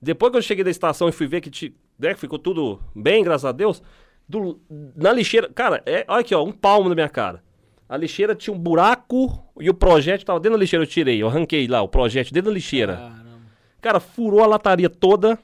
Depois 0.00 0.30
que 0.30 0.38
eu 0.38 0.42
cheguei 0.42 0.62
da 0.62 0.70
estação 0.70 1.08
e 1.08 1.12
fui 1.12 1.26
ver 1.26 1.40
que 1.40 1.50
ti- 1.50 1.74
né, 1.98 2.14
ficou 2.14 2.38
tudo 2.38 2.78
bem, 2.94 3.24
graças 3.24 3.44
a 3.44 3.50
Deus. 3.50 3.82
do- 4.28 4.60
na 4.96 5.12
lixeira. 5.12 5.50
Cara, 5.52 5.82
é, 5.84 6.04
olha 6.08 6.20
aqui, 6.20 6.32
ó, 6.34 6.42
um 6.44 6.52
palmo 6.52 6.88
na 6.88 6.94
minha 6.94 7.08
cara. 7.08 7.42
A 7.88 7.96
lixeira 7.96 8.36
tinha 8.36 8.54
um 8.54 8.58
buraco 8.58 9.44
e 9.60 9.68
o 9.68 9.74
projétil 9.74 10.24
tava 10.24 10.38
dentro 10.38 10.56
da 10.56 10.60
lixeira. 10.62 10.84
Eu 10.84 10.88
tirei, 10.88 11.20
eu 11.20 11.26
arranquei 11.26 11.66
lá 11.66 11.82
o 11.82 11.88
projétil 11.88 12.32
dentro 12.32 12.50
da 12.50 12.54
lixeira. 12.54 12.96
Caramba. 12.96 13.40
Cara, 13.80 14.00
furou 14.00 14.42
a 14.42 14.46
lataria 14.46 14.88
toda. 14.88 15.36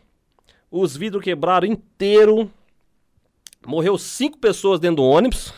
Os 0.71 0.97
vidros 0.97 1.25
quebraram 1.25 1.67
inteiro. 1.67 2.49
Morreu 3.67 3.99
cinco 3.99 4.39
pessoas 4.39 4.79
dentro 4.81 4.97
do 4.99 5.03
ônibus. 5.05 5.53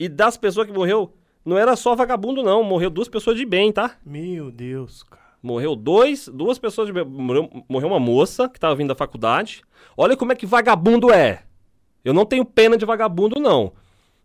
E 0.00 0.08
das 0.08 0.38
pessoas 0.38 0.66
que 0.66 0.72
morreu, 0.72 1.12
não 1.44 1.58
era 1.58 1.76
só 1.76 1.94
vagabundo, 1.94 2.42
não. 2.42 2.64
Morreu 2.64 2.88
duas 2.88 3.06
pessoas 3.06 3.36
de 3.36 3.44
bem, 3.44 3.70
tá? 3.70 3.98
Meu 4.02 4.50
Deus, 4.50 5.02
cara. 5.02 5.20
Morreu 5.42 5.76
dois, 5.76 6.26
duas 6.26 6.58
pessoas 6.58 6.86
de 6.86 6.92
bêbado. 6.94 7.14
Morreu, 7.14 7.64
morreu 7.68 7.88
uma 7.88 8.00
moça 8.00 8.48
que 8.48 8.58
tava 8.58 8.74
vindo 8.74 8.88
da 8.88 8.94
faculdade. 8.94 9.62
Olha 9.94 10.16
como 10.16 10.32
é 10.32 10.34
que 10.34 10.46
vagabundo 10.46 11.12
é. 11.12 11.42
Eu 12.02 12.14
não 12.14 12.24
tenho 12.24 12.46
pena 12.46 12.78
de 12.78 12.86
vagabundo, 12.86 13.38
não. 13.38 13.74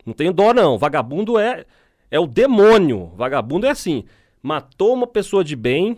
Não 0.06 0.14
tenho 0.14 0.32
dó, 0.32 0.54
não. 0.54 0.78
Vagabundo 0.78 1.38
é, 1.38 1.66
é 2.10 2.18
o 2.18 2.26
demônio. 2.26 3.12
Vagabundo 3.18 3.66
é 3.66 3.70
assim. 3.70 4.06
Matou 4.42 4.94
uma 4.94 5.08
pessoa 5.08 5.44
de 5.44 5.58
bem. 5.58 5.98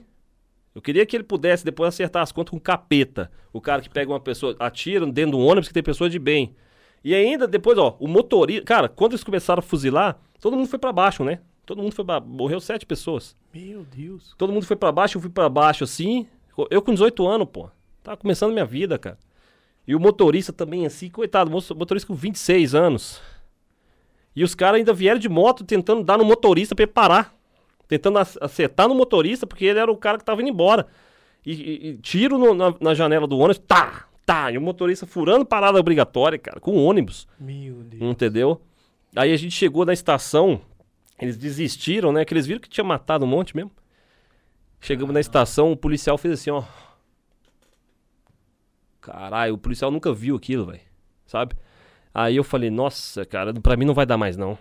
Eu 0.73 0.81
queria 0.81 1.05
que 1.05 1.15
ele 1.15 1.23
pudesse 1.23 1.63
depois 1.63 1.89
acertar 1.89 2.23
as 2.23 2.31
contas 2.31 2.49
com 2.49 2.59
capeta. 2.59 3.31
O 3.53 3.61
cara 3.61 3.81
que 3.81 3.89
pega 3.91 4.11
uma 4.11 4.19
pessoa, 4.19 4.55
atira 4.57 5.05
dentro 5.05 5.33
do 5.33 5.39
ônibus 5.39 5.67
que 5.67 5.73
tem 5.73 5.83
pessoa 5.83 6.09
de 6.09 6.17
bem. 6.17 6.55
E 7.07 7.15
ainda 7.15 7.47
depois, 7.47 7.77
ó, 7.77 7.95
o 8.01 8.07
motorista. 8.07 8.65
Cara, 8.65 8.89
quando 8.89 9.13
eles 9.13 9.23
começaram 9.23 9.59
a 9.59 9.63
fuzilar, 9.63 10.19
todo 10.41 10.57
mundo 10.57 10.67
foi 10.67 10.77
pra 10.77 10.91
baixo, 10.91 11.23
né? 11.23 11.39
Todo 11.65 11.81
mundo 11.81 11.93
foi 11.95 12.03
pra. 12.03 12.19
Morreu 12.19 12.59
sete 12.59 12.85
pessoas. 12.85 13.33
Meu 13.53 13.85
Deus. 13.85 14.33
Todo 14.37 14.51
mundo 14.51 14.65
foi 14.65 14.75
pra 14.75 14.91
baixo, 14.91 15.17
eu 15.17 15.21
fui 15.21 15.29
pra 15.29 15.47
baixo 15.47 15.85
assim. 15.85 16.27
Eu 16.69 16.81
com 16.81 16.93
18 16.93 17.25
anos, 17.25 17.47
pô. 17.51 17.69
Tava 18.03 18.17
começando 18.17 18.51
minha 18.51 18.65
vida, 18.65 18.97
cara. 18.97 19.17
E 19.87 19.95
o 19.95 19.99
motorista 20.01 20.51
também, 20.51 20.85
assim, 20.85 21.09
coitado, 21.09 21.49
mo- 21.49 21.63
motorista 21.77 22.07
com 22.07 22.13
26 22.13 22.75
anos. 22.75 23.21
E 24.35 24.43
os 24.43 24.53
caras 24.53 24.79
ainda 24.79 24.91
vieram 24.93 25.17
de 25.19 25.29
moto 25.29 25.63
tentando 25.63 26.03
dar 26.03 26.17
no 26.17 26.25
motorista 26.25 26.75
pra 26.75 26.83
ele 26.83 26.91
parar. 26.91 27.33
Tentando 27.87 28.19
ac- 28.19 28.37
acertar 28.41 28.87
no 28.89 28.95
motorista, 28.95 29.47
porque 29.47 29.63
ele 29.63 29.79
era 29.79 29.89
o 29.89 29.95
cara 29.95 30.17
que 30.17 30.25
tava 30.25 30.41
indo 30.41 30.49
embora. 30.49 30.87
E, 31.45 31.53
e- 31.53 31.87
e 31.91 31.97
tiro 31.99 32.37
no- 32.37 32.53
na, 32.53 32.73
na 32.81 32.93
janela 32.93 33.25
do 33.25 33.37
ônibus, 33.37 33.59
tá, 33.65 34.06
tá. 34.27 34.51
E 34.51 34.57
o 34.57 34.61
motorista 34.61 35.07
furando 35.07 35.43
parada 35.45 35.79
obrigatória, 35.79 36.37
cara, 36.37 36.59
com 36.59 36.75
ônibus. 36.75 37.27
Meu 37.39 37.81
Deus. 37.83 38.03
Entendeu? 38.03 38.61
Aí 39.15 39.31
a 39.33 39.37
gente 39.37 39.53
chegou 39.55 39.85
na 39.85 39.93
estação, 39.93 40.61
eles 41.19 41.37
desistiram, 41.37 42.11
né? 42.11 42.23
Que 42.25 42.33
eles 42.33 42.45
viram 42.45 42.59
que 42.61 42.69
tinha 42.69 42.83
matado 42.83 43.25
um 43.25 43.27
monte 43.27 43.55
mesmo. 43.55 43.71
Chegamos 44.79 45.11
na 45.13 45.19
estação, 45.19 45.71
o 45.71 45.77
policial 45.77 46.17
fez 46.17 46.35
assim, 46.35 46.51
ó. 46.51 46.63
Caralho, 49.01 49.53
o 49.55 49.57
policial 49.57 49.89
nunca 49.89 50.13
viu 50.13 50.35
aquilo, 50.35 50.65
velho. 50.65 50.81
Sabe? 51.25 51.55
Aí 52.13 52.35
eu 52.35 52.43
falei, 52.43 52.69
nossa, 52.69 53.25
cara, 53.25 53.53
pra 53.53 53.75
mim 53.77 53.85
não 53.85 53.93
vai 53.93 54.05
dar 54.05 54.17
mais, 54.17 54.35
não. 54.37 54.57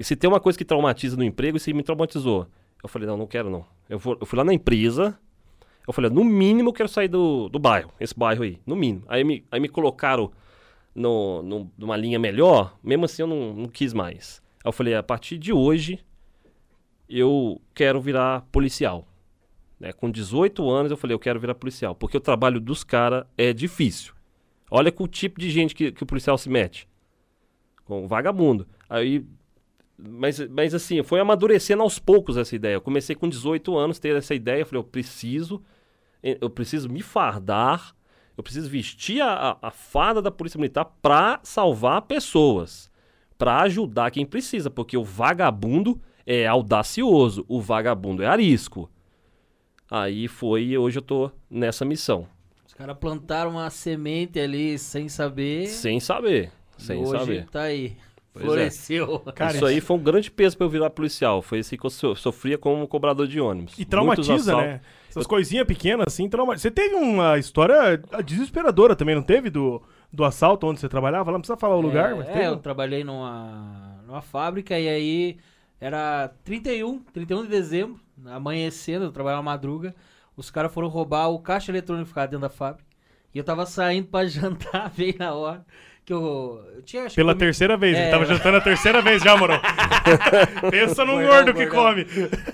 Se 0.00 0.14
tem 0.16 0.28
uma 0.30 0.40
coisa 0.40 0.56
que 0.58 0.64
traumatiza 0.64 1.16
no 1.16 1.24
emprego, 1.24 1.56
isso 1.56 1.72
me 1.74 1.82
traumatizou. 1.82 2.46
Eu 2.82 2.88
falei, 2.88 3.06
não, 3.06 3.16
não 3.16 3.26
quero, 3.26 3.50
não. 3.50 3.64
Eu, 3.88 3.98
vou- 3.98 4.16
eu 4.20 4.26
fui 4.26 4.36
lá 4.36 4.44
na 4.44 4.54
empresa, 4.54 5.18
eu 5.86 5.92
falei, 5.92 6.10
no 6.10 6.24
mínimo 6.24 6.68
eu 6.70 6.72
quero 6.72 6.88
sair 6.88 7.08
do, 7.08 7.48
do 7.48 7.58
bairro, 7.58 7.92
esse 7.98 8.16
bairro 8.16 8.42
aí, 8.44 8.60
no 8.66 8.76
mínimo. 8.76 9.04
Aí 9.08 9.24
me, 9.24 9.44
aí 9.50 9.58
me 9.60 9.68
colocaram 9.68 10.30
no, 10.94 11.42
no- 11.42 11.70
numa 11.76 11.96
linha 11.96 12.18
melhor, 12.18 12.76
mesmo 12.82 13.04
assim 13.04 13.22
eu 13.22 13.26
não, 13.28 13.54
não 13.54 13.68
quis 13.68 13.92
mais. 13.92 14.40
Aí 14.64 14.68
eu 14.68 14.72
falei, 14.72 14.94
a 14.94 15.02
partir 15.02 15.38
de 15.38 15.52
hoje 15.52 15.98
eu 17.08 17.60
quero 17.74 18.00
virar 18.00 18.42
policial. 18.52 19.06
Né? 19.78 19.92
Com 19.92 20.10
18 20.10 20.68
anos 20.70 20.90
eu 20.90 20.96
falei, 20.96 21.14
eu 21.14 21.18
quero 21.18 21.40
virar 21.40 21.54
policial, 21.54 21.94
porque 21.94 22.16
o 22.16 22.20
trabalho 22.20 22.60
dos 22.60 22.84
caras 22.84 23.24
é 23.36 23.52
difícil. 23.52 24.14
Olha 24.70 24.90
com 24.90 25.04
o 25.04 25.08
tipo 25.08 25.38
de 25.38 25.50
gente 25.50 25.74
que, 25.74 25.92
que 25.92 26.02
o 26.02 26.06
policial 26.06 26.38
se 26.38 26.48
mete. 26.48 26.88
Com 27.84 28.06
vagabundo. 28.06 28.66
Aí, 28.88 29.24
mas, 29.98 30.38
mas 30.48 30.74
assim, 30.74 31.02
foi 31.02 31.20
amadurecendo 31.20 31.82
aos 31.82 31.98
poucos 31.98 32.36
essa 32.36 32.56
ideia. 32.56 32.74
Eu 32.74 32.80
comecei 32.80 33.14
com 33.14 33.28
18 33.28 33.76
anos 33.76 33.98
ter 33.98 34.16
essa 34.16 34.34
ideia, 34.34 34.64
falei, 34.64 34.80
eu 34.80 34.84
preciso, 34.84 35.62
eu 36.22 36.48
preciso 36.50 36.88
me 36.88 37.02
fardar, 37.02 37.94
eu 38.36 38.42
preciso 38.42 38.68
vestir 38.68 39.20
a, 39.20 39.58
a, 39.62 39.68
a 39.68 39.70
farda 39.70 40.22
da 40.22 40.30
Polícia 40.30 40.58
Militar 40.58 40.84
pra 41.02 41.40
salvar 41.42 42.02
pessoas, 42.02 42.90
pra 43.36 43.60
ajudar 43.62 44.10
quem 44.10 44.24
precisa, 44.24 44.70
porque 44.70 44.96
o 44.96 45.04
vagabundo 45.04 46.00
é 46.26 46.46
audacioso, 46.46 47.44
o 47.48 47.60
vagabundo 47.60 48.22
é 48.22 48.26
arisco. 48.26 48.88
Aí 49.90 50.28
foi 50.28 50.62
e 50.64 50.78
hoje 50.78 50.98
eu 50.98 51.02
tô 51.02 51.30
nessa 51.50 51.84
missão, 51.84 52.26
Os 52.66 52.72
caras 52.72 52.96
plantaram 52.98 53.50
uma 53.52 53.68
semente 53.68 54.40
ali 54.40 54.78
sem 54.78 55.08
saber. 55.08 55.66
sem 55.66 56.00
saber, 56.00 56.50
e 56.78 56.82
sem 56.82 57.00
hoje 57.04 57.18
saber. 57.18 57.46
tá 57.50 57.62
aí. 57.62 57.96
Pois 58.32 58.44
é. 58.44 58.48
Floresceu. 58.48 59.18
Cara, 59.34 59.54
isso 59.56 59.66
aí 59.66 59.78
foi 59.82 59.94
um 59.96 60.02
grande 60.02 60.30
peso 60.30 60.56
pra 60.56 60.64
eu 60.64 60.70
virar 60.70 60.88
policial, 60.88 61.42
foi 61.42 61.58
assim 61.58 61.76
que 61.76 61.84
eu 61.84 61.90
so- 61.90 62.14
sofria 62.16 62.56
como 62.56 62.88
cobrador 62.88 63.26
de 63.28 63.38
ônibus. 63.38 63.78
E 63.78 63.84
traumatiza, 63.84 64.52
assaltos. 64.56 64.64
né? 64.72 64.80
Essas 65.12 65.26
coisinhas 65.26 65.66
pequenas 65.66 66.06
assim, 66.08 66.28
traumatiza. 66.28 66.62
Você 66.62 66.70
teve 66.70 66.94
uma 66.94 67.38
história 67.38 68.02
desesperadora 68.24 68.96
também, 68.96 69.14
não 69.14 69.22
teve? 69.22 69.50
Do, 69.50 69.82
do 70.10 70.24
assalto 70.24 70.66
onde 70.66 70.80
você 70.80 70.88
trabalhava? 70.88 71.30
Lá 71.30 71.34
não 71.34 71.40
precisa 71.40 71.56
falar 71.56 71.76
o 71.76 71.80
lugar, 71.80 72.12
é, 72.12 72.14
mas 72.14 72.28
é, 72.28 72.32
teve. 72.32 72.46
eu 72.46 72.56
trabalhei 72.56 73.04
numa, 73.04 74.00
numa 74.06 74.22
fábrica 74.22 74.78
e 74.78 74.88
aí 74.88 75.36
era 75.78 76.28
31, 76.44 77.00
31 77.12 77.42
de 77.42 77.48
dezembro, 77.48 78.00
amanhecendo, 78.24 79.04
eu 79.04 79.12
trabalhava 79.12 79.42
madruga. 79.42 79.94
Os 80.34 80.50
caras 80.50 80.72
foram 80.72 80.88
roubar 80.88 81.28
o 81.28 81.38
caixa 81.38 81.70
eletrônico 81.70 82.04
que 82.04 82.10
ficava 82.10 82.28
dentro 82.28 82.40
da 82.42 82.48
fábrica. 82.48 82.88
E 83.34 83.38
eu 83.38 83.44
tava 83.44 83.66
saindo 83.66 84.08
pra 84.08 84.24
jantar, 84.26 84.90
bem 84.96 85.14
na 85.18 85.34
hora. 85.34 85.64
Que 86.04 86.12
eu, 86.12 86.60
eu 86.74 86.82
tinha. 86.82 87.08
Pela 87.08 87.32
comi- 87.32 87.38
terceira 87.44 87.76
vez, 87.76 87.96
ele 87.96 88.06
É. 88.06 88.10
tava 88.10 88.26
jantando 88.26 88.56
a 88.56 88.60
terceira 88.60 89.00
vez 89.00 89.22
já, 89.22 89.36
moro. 89.36 89.52
Pensa 90.70 91.04
num 91.04 91.22
gordo 91.24 91.54
que 91.54 91.66
come. 91.66 92.04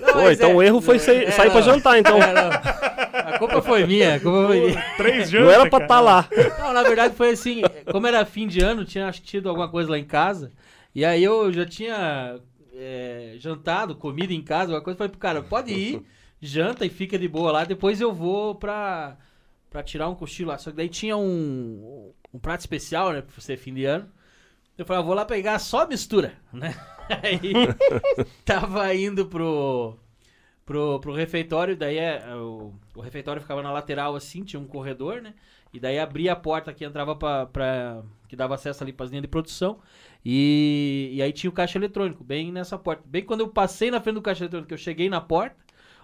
Não, 0.01 0.13
Pô, 0.13 0.29
então 0.29 0.51
é- 0.51 0.53
o 0.55 0.61
erro 0.61 0.81
foi 0.81 0.99
sair, 0.99 1.23
é, 1.25 1.31
sair 1.31 1.49
pra 1.49 1.61
jantar, 1.61 1.97
então. 1.97 2.17
É. 2.21 3.33
A 3.33 3.39
culpa 3.39 3.61
foi 3.61 3.85
minha, 3.87 4.15
a 4.15 4.19
culpa 4.19 4.47
foi 4.47 4.59
minha. 4.67 4.85
Três 4.97 5.29
jantas. 5.29 5.47
Não 5.47 5.53
era 5.53 5.69
pra 5.69 5.79
estar 5.83 5.99
lá. 5.99 6.27
Não, 6.59 6.73
na 6.73 6.83
verdade 6.83 7.15
foi 7.15 7.31
assim, 7.31 7.61
como 7.91 8.05
era 8.05 8.23
fim 8.25 8.47
de 8.47 8.59
ano, 8.61 8.85
tinha 8.85 9.07
acho 9.07 9.21
que 9.21 9.27
tido 9.27 9.49
alguma 9.49 9.69
coisa 9.69 9.89
lá 9.89 9.97
em 9.97 10.05
casa. 10.05 10.51
E 10.93 11.03
aí 11.03 11.23
eu 11.23 11.51
já 11.51 11.65
tinha 11.65 12.37
é, 12.75 13.33
jantado, 13.39 13.95
comida 13.95 14.31
em 14.33 14.41
casa, 14.43 14.65
alguma 14.65 14.81
coisa. 14.83 14.97
Falei 14.97 15.09
pro 15.09 15.19
cara, 15.19 15.41
pode 15.41 15.71
ir, 15.73 16.01
janta 16.39 16.85
e 16.85 16.89
fica 16.89 17.17
de 17.17 17.27
boa 17.27 17.51
lá. 17.51 17.63
Depois 17.63 17.99
eu 17.99 18.13
vou 18.13 18.53
pra, 18.55 19.17
pra 19.71 19.81
tirar 19.83 20.07
um 20.07 20.15
cochilo 20.15 20.49
lá. 20.49 20.57
Só 20.59 20.69
que 20.69 20.77
daí 20.77 20.89
tinha 20.89 21.15
um, 21.17 22.11
um 22.33 22.39
prato 22.39 22.61
especial, 22.61 23.13
né, 23.13 23.21
pra 23.21 23.41
ser 23.41 23.57
fim 23.57 23.73
de 23.73 23.85
ano. 23.85 24.09
Eu 24.77 24.85
falei, 24.85 25.01
ah, 25.01 25.05
vou 25.05 25.13
lá 25.13 25.25
pegar 25.25 25.59
só 25.59 25.81
a 25.81 25.87
mistura, 25.87 26.33
né? 26.53 26.73
Aí 27.09 27.41
tava 28.45 28.93
indo 28.95 29.25
pro, 29.25 29.97
pro, 30.65 30.99
pro 30.99 31.13
refeitório, 31.13 31.75
daí 31.75 31.97
é, 31.97 32.23
o, 32.35 32.73
o 32.95 33.01
refeitório 33.01 33.41
ficava 33.41 33.63
na 33.63 33.71
lateral 33.71 34.15
assim, 34.15 34.43
tinha 34.43 34.59
um 34.59 34.67
corredor, 34.67 35.21
né? 35.21 35.33
E 35.73 35.79
daí 35.79 35.99
abria 35.99 36.33
a 36.33 36.35
porta 36.35 36.73
que 36.73 36.83
entrava 36.85 37.15
pra, 37.15 37.45
pra 37.45 38.03
que 38.27 38.35
dava 38.35 38.55
acesso 38.55 38.83
ali 38.83 38.93
pras 38.93 39.09
linhas 39.09 39.23
de 39.23 39.27
produção. 39.27 39.79
E, 40.25 41.09
e 41.13 41.21
aí 41.21 41.31
tinha 41.31 41.49
o 41.49 41.53
caixa 41.53 41.77
eletrônico, 41.77 42.23
bem 42.23 42.51
nessa 42.51 42.77
porta. 42.77 43.03
Bem 43.05 43.23
quando 43.23 43.41
eu 43.41 43.49
passei 43.49 43.91
na 43.91 44.01
frente 44.01 44.15
do 44.15 44.21
caixa 44.21 44.43
eletrônico, 44.43 44.73
eu 44.73 44.77
cheguei 44.77 45.09
na 45.09 45.21
porta, 45.21 45.55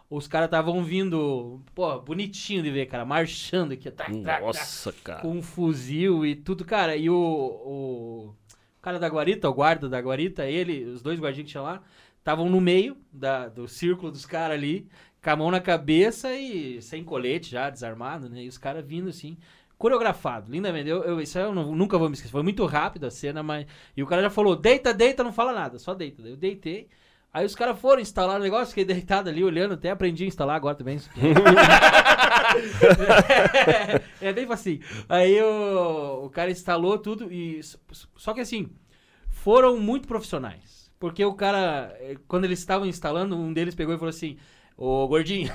os 0.09 0.27
caras 0.27 0.47
estavam 0.47 0.83
vindo, 0.83 1.61
pô, 1.73 1.99
bonitinho 1.99 2.61
de 2.63 2.69
ver, 2.71 2.85
cara, 2.85 3.05
marchando 3.05 3.71
aqui, 3.73 3.89
tá, 3.91 4.07
Nossa, 4.09 4.91
cara. 5.03 5.21
com 5.21 5.31
um 5.37 5.41
fuzil 5.41 6.25
e 6.25 6.35
tudo, 6.35 6.63
cara. 6.63 6.95
E 6.95 7.09
o, 7.09 7.15
o 7.15 8.35
cara 8.81 8.99
da 8.99 9.07
guarita, 9.07 9.49
o 9.49 9.53
guarda 9.53 9.89
da 9.89 9.99
guarita, 9.99 10.45
ele, 10.45 10.85
os 10.85 11.01
dois 11.01 11.19
guardinhos 11.19 11.47
que 11.47 11.51
tinha 11.51 11.63
lá, 11.63 11.81
estavam 12.19 12.49
no 12.49 12.61
meio 12.61 12.97
da, 13.11 13.47
do 13.47 13.67
círculo 13.67 14.11
dos 14.11 14.25
caras 14.25 14.57
ali, 14.57 14.87
com 15.23 15.29
a 15.31 15.35
mão 15.35 15.51
na 15.51 15.59
cabeça 15.59 16.33
e 16.33 16.81
sem 16.81 17.03
colete 17.03 17.49
já, 17.51 17.69
desarmado, 17.69 18.29
né? 18.29 18.43
E 18.43 18.47
os 18.47 18.57
caras 18.57 18.85
vindo 18.85 19.09
assim, 19.09 19.37
coreografado, 19.77 20.51
lindamente. 20.51 20.87
Eu, 20.89 21.03
eu, 21.03 21.19
isso 21.21 21.37
eu 21.39 21.53
não- 21.53 21.75
nunca 21.75 21.97
vou 21.97 22.07
me 22.09 22.13
esquecer. 22.13 22.31
Foi 22.31 22.43
muito 22.43 22.63
rápido 22.65 23.05
a 23.05 23.11
cena, 23.11 23.41
mas. 23.43 23.65
E 23.97 24.03
o 24.03 24.07
cara 24.07 24.21
já 24.21 24.29
falou: 24.29 24.55
deita, 24.55 24.93
deita, 24.93 25.23
não 25.23 25.33
fala 25.33 25.51
nada, 25.53 25.79
só 25.79 25.93
deita. 25.93 26.21
Eu 26.21 26.37
deitei. 26.37 26.87
Aí 27.35 27.45
os 27.45 27.53
caras 27.53 27.77
foram 27.77 28.01
instalar 28.01 28.39
o 28.39 28.43
negócio, 28.43 28.69
fiquei 28.69 28.85
deitado 28.85 29.27
ali 29.27 29.43
olhando, 29.43 29.73
até 29.73 29.91
aprendi 29.91 30.23
a 30.23 30.27
instalar 30.27 30.55
agora 30.55 30.73
também. 30.73 30.97
é, 34.21 34.31
bem 34.31 34.47
facinho. 34.47 34.79
Aí 35.09 35.41
o, 35.41 36.27
o 36.27 36.29
cara 36.29 36.49
instalou 36.49 36.97
tudo 36.97 37.29
e. 37.29 37.59
Só 38.15 38.33
que 38.33 38.39
assim, 38.39 38.69
foram 39.27 39.77
muito 39.77 40.07
profissionais. 40.07 40.89
Porque 40.97 41.25
o 41.25 41.33
cara, 41.33 41.93
eh, 41.99 42.15
quando 42.25 42.45
eles 42.45 42.59
estavam 42.59 42.87
instalando, 42.87 43.35
um 43.35 43.51
deles 43.51 43.75
pegou 43.75 43.93
e 43.93 43.97
falou 43.97 44.11
assim: 44.11 44.37
Ô 44.77 45.05
gordinho, 45.05 45.51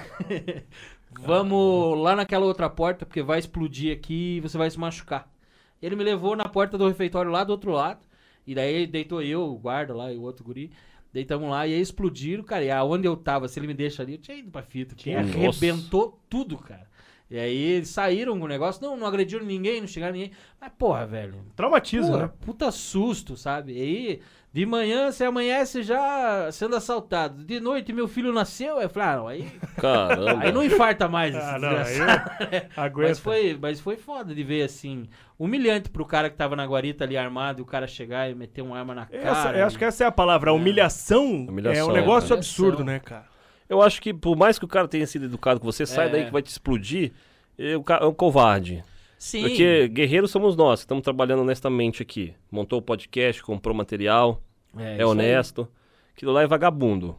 vamos 1.18 1.98
lá 1.98 2.14
naquela 2.14 2.44
outra 2.44 2.68
porta, 2.68 3.06
porque 3.06 3.22
vai 3.22 3.38
explodir 3.38 3.96
aqui 3.96 4.36
e 4.36 4.40
você 4.40 4.58
vai 4.58 4.70
se 4.70 4.78
machucar. 4.78 5.32
Ele 5.80 5.96
me 5.96 6.04
levou 6.04 6.36
na 6.36 6.44
porta 6.44 6.76
do 6.76 6.86
refeitório 6.86 7.30
lá 7.30 7.42
do 7.42 7.52
outro 7.52 7.70
lado. 7.72 8.00
E 8.46 8.54
daí 8.54 8.86
deitou 8.86 9.22
eu, 9.22 9.44
o 9.44 9.58
guarda 9.58 9.94
lá 9.94 10.12
e 10.12 10.18
o 10.18 10.22
outro 10.22 10.44
guri. 10.44 10.70
Deitamos 11.12 11.50
lá 11.50 11.66
e 11.66 11.74
aí 11.74 11.80
explodiram, 11.80 12.42
cara. 12.44 12.64
E 12.64 12.70
aonde 12.70 13.06
eu 13.06 13.16
tava, 13.16 13.48
se 13.48 13.58
ele 13.58 13.66
me 13.66 13.74
deixa 13.74 14.02
ali, 14.02 14.12
eu 14.12 14.18
tinha 14.18 14.36
ido 14.36 14.50
pra 14.50 14.62
fita. 14.62 14.94
Nossa. 15.06 15.18
arrebentou 15.36 16.20
tudo, 16.28 16.56
cara. 16.56 16.88
E 17.30 17.38
aí 17.38 17.56
eles 17.56 17.88
saíram 17.88 18.36
com 18.38 18.44
o 18.44 18.48
negócio. 18.48 18.82
Não, 18.82 18.96
não 18.96 19.06
agrediram 19.06 19.44
ninguém, 19.44 19.80
não 19.80 19.86
chegaram 19.88 20.14
ninguém. 20.14 20.32
Mas, 20.60 20.72
porra, 20.76 21.06
velho. 21.06 21.44
Traumatiza, 21.54 22.08
Porra, 22.08 22.22
né? 22.26 22.32
puta 22.40 22.70
susto, 22.72 23.36
sabe? 23.36 23.72
E 23.72 23.80
aí, 23.80 24.20
de 24.52 24.66
manhã, 24.66 25.12
você 25.12 25.24
amanhece 25.24 25.82
já 25.82 26.50
sendo 26.50 26.74
assaltado. 26.74 27.44
De 27.44 27.60
noite, 27.60 27.92
meu 27.92 28.08
filho 28.08 28.32
nasceu. 28.32 28.80
Eu 28.80 28.88
falei, 28.90 29.08
ah, 29.08 29.16
não, 29.16 29.28
aí, 29.28 29.48
Caramba. 29.76 30.42
aí 30.42 30.50
não 30.52 30.64
infarta 30.64 31.08
mais. 31.08 31.34
Ah, 31.36 31.56
não, 31.58 31.68
aí 31.68 32.66
aguenta. 32.76 33.08
Mas 33.10 33.18
foi, 33.20 33.58
mas 33.60 33.80
foi 33.80 33.96
foda 33.96 34.34
de 34.34 34.42
ver 34.42 34.62
assim, 34.64 35.08
humilhante 35.38 35.88
pro 35.88 36.04
cara 36.04 36.28
que 36.28 36.36
tava 36.36 36.56
na 36.56 36.66
guarita 36.66 37.04
ali 37.04 37.16
armado 37.16 37.60
e 37.60 37.62
o 37.62 37.66
cara 37.66 37.86
chegar 37.86 38.28
e 38.28 38.34
meter 38.34 38.62
uma 38.62 38.76
arma 38.78 38.94
na 38.94 39.06
Essa, 39.12 39.34
cara. 39.44 39.58
eu 39.58 39.66
acho 39.66 39.78
que 39.78 39.84
essa 39.84 40.02
é 40.04 40.06
a 40.08 40.12
palavra. 40.12 40.50
A 40.50 40.52
humilhação, 40.52 41.44
é 41.46 41.50
Humilhação, 41.50 41.88
um 41.88 41.92
negócio 41.92 42.28
cara. 42.30 42.40
absurdo, 42.40 42.84
né, 42.84 42.98
cara? 42.98 43.26
Eu 43.68 43.80
acho 43.80 44.02
que 44.02 44.12
por 44.12 44.36
mais 44.36 44.58
que 44.58 44.64
o 44.64 44.68
cara 44.68 44.88
tenha 44.88 45.06
sido 45.06 45.26
educado 45.26 45.60
com 45.60 45.66
você, 45.70 45.86
sai 45.86 46.08
É. 46.08 46.10
daí 46.10 46.24
que 46.24 46.32
vai 46.32 46.42
te 46.42 46.48
explodir, 46.48 47.12
é 47.56 47.78
ca- 47.84 48.00
é 48.02 48.04
um 48.04 48.12
covarde. 48.12 48.82
Sim. 49.20 49.42
Porque 49.42 49.86
guerreiros 49.88 50.30
somos 50.30 50.56
nós, 50.56 50.80
que 50.80 50.84
estamos 50.84 51.04
trabalhando 51.04 51.42
honestamente 51.42 52.02
aqui. 52.02 52.32
Montou 52.50 52.78
o 52.78 52.82
podcast, 52.82 53.42
comprou 53.42 53.74
material, 53.76 54.40
é, 54.78 54.94
aí. 54.94 55.04
honesto. 55.04 55.68
Aquilo 56.16 56.32
lá 56.32 56.42
é 56.42 56.46
vagabundo. 56.46 57.14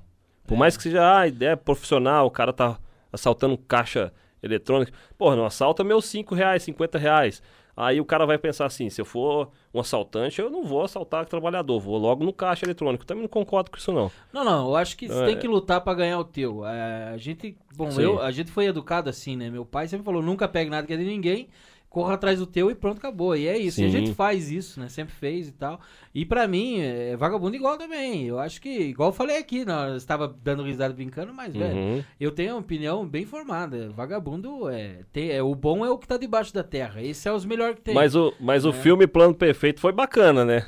Por 0.47 0.57
mais 0.57 0.75
que 0.75 0.81
seja 0.81 1.19
ah, 1.19 1.27
ideia 1.27 1.55
profissional, 1.55 2.25
o 2.25 2.31
cara 2.31 2.51
tá 2.51 2.79
assaltando 3.13 3.55
caixa 3.55 4.11
eletrônica. 4.41 4.91
Porra, 5.15 5.35
não 5.35 5.45
assalta 5.45 5.83
meus 5.83 6.05
5 6.05 6.33
reais, 6.33 6.63
50 6.63 6.97
reais. 6.97 7.41
Aí 7.77 8.01
o 8.01 8.05
cara 8.05 8.25
vai 8.25 8.37
pensar 8.37 8.65
assim, 8.65 8.89
se 8.89 8.99
eu 8.99 9.05
for 9.05 9.49
um 9.73 9.79
assaltante, 9.79 10.41
eu 10.41 10.49
não 10.49 10.63
vou 10.63 10.83
assaltar 10.83 11.25
trabalhador, 11.25 11.79
vou 11.79 11.97
logo 11.97 12.23
no 12.25 12.33
caixa 12.33 12.65
eletrônico. 12.65 13.05
Também 13.05 13.21
não 13.21 13.29
concordo 13.29 13.69
com 13.71 13.77
isso 13.77 13.93
não. 13.93 14.11
Não, 14.33 14.43
não, 14.43 14.69
eu 14.69 14.75
acho 14.75 14.97
que 14.97 15.07
você 15.07 15.21
É. 15.23 15.25
tem 15.27 15.37
que 15.37 15.47
lutar 15.47 15.81
pra 15.81 15.93
ganhar 15.93 16.17
o 16.19 16.23
teu. 16.25 16.65
É, 16.65 17.11
a 17.13 17.17
gente, 17.17 17.55
bom, 17.75 17.89
Sim. 17.91 18.01
eu, 18.01 18.21
a 18.21 18.31
gente 18.31 18.51
foi 18.51 18.65
educado 18.65 19.07
assim, 19.09 19.37
né? 19.37 19.49
Meu 19.51 19.63
pai 19.65 19.87
sempre 19.87 20.03
falou, 20.03 20.21
nunca 20.21 20.47
pegue 20.47 20.69
nada 20.69 20.85
que 20.85 20.93
é 20.93 20.97
de 20.97 21.05
ninguém, 21.05 21.47
corra 21.91 22.13
atrás 22.13 22.39
do 22.39 22.47
teu 22.47 22.71
e 22.71 22.73
pronto, 22.73 22.97
acabou. 22.99 23.35
E 23.35 23.47
é 23.47 23.57
isso. 23.57 23.81
E 23.81 23.85
a 23.85 23.89
Sim. 23.91 23.97
gente 23.97 24.13
faz 24.13 24.49
isso, 24.49 24.79
né? 24.79 24.87
Sempre 24.87 25.13
fez 25.13 25.49
e 25.49 25.51
tal. 25.51 25.77
E 26.15 26.25
pra 26.25 26.47
mim, 26.47 26.79
é 26.79 27.17
vagabundo 27.17 27.53
igual 27.55 27.77
também. 27.77 28.25
Eu 28.25 28.39
acho 28.39 28.61
que, 28.61 28.69
igual 28.69 29.09
eu 29.09 29.13
falei 29.13 29.37
aqui, 29.37 29.65
nós 29.65 29.97
estava 29.97 30.33
dando 30.41 30.63
risada 30.63 30.93
brincando, 30.93 31.33
mas, 31.33 31.53
velho, 31.53 31.75
Uhum. 31.75 32.03
eu 32.17 32.31
tenho 32.31 32.53
uma 32.53 32.61
opinião 32.61 33.05
bem 33.05 33.25
formada. 33.25 33.89
Vagabundo 33.89 34.69
é, 34.69 34.99
tem, 35.11 35.31
é. 35.31 35.43
O 35.43 35.53
bom 35.53 35.85
é 35.85 35.89
o 35.89 35.97
que 35.97 36.07
tá 36.07 36.15
debaixo 36.15 36.53
da 36.53 36.63
terra. 36.63 37.01
Esse 37.03 37.27
é 37.27 37.33
os 37.33 37.43
melhores 37.43 37.75
que 37.75 37.81
tem. 37.81 37.93
Mas 37.93 38.15
o, 38.15 38.33
mas 38.39 38.63
o 38.65 38.69
É. 38.69 38.73
filme 38.73 39.05
Plano 39.05 39.35
Perfeito 39.35 39.81
foi 39.81 39.91
bacana, 39.91 40.45
né? 40.45 40.65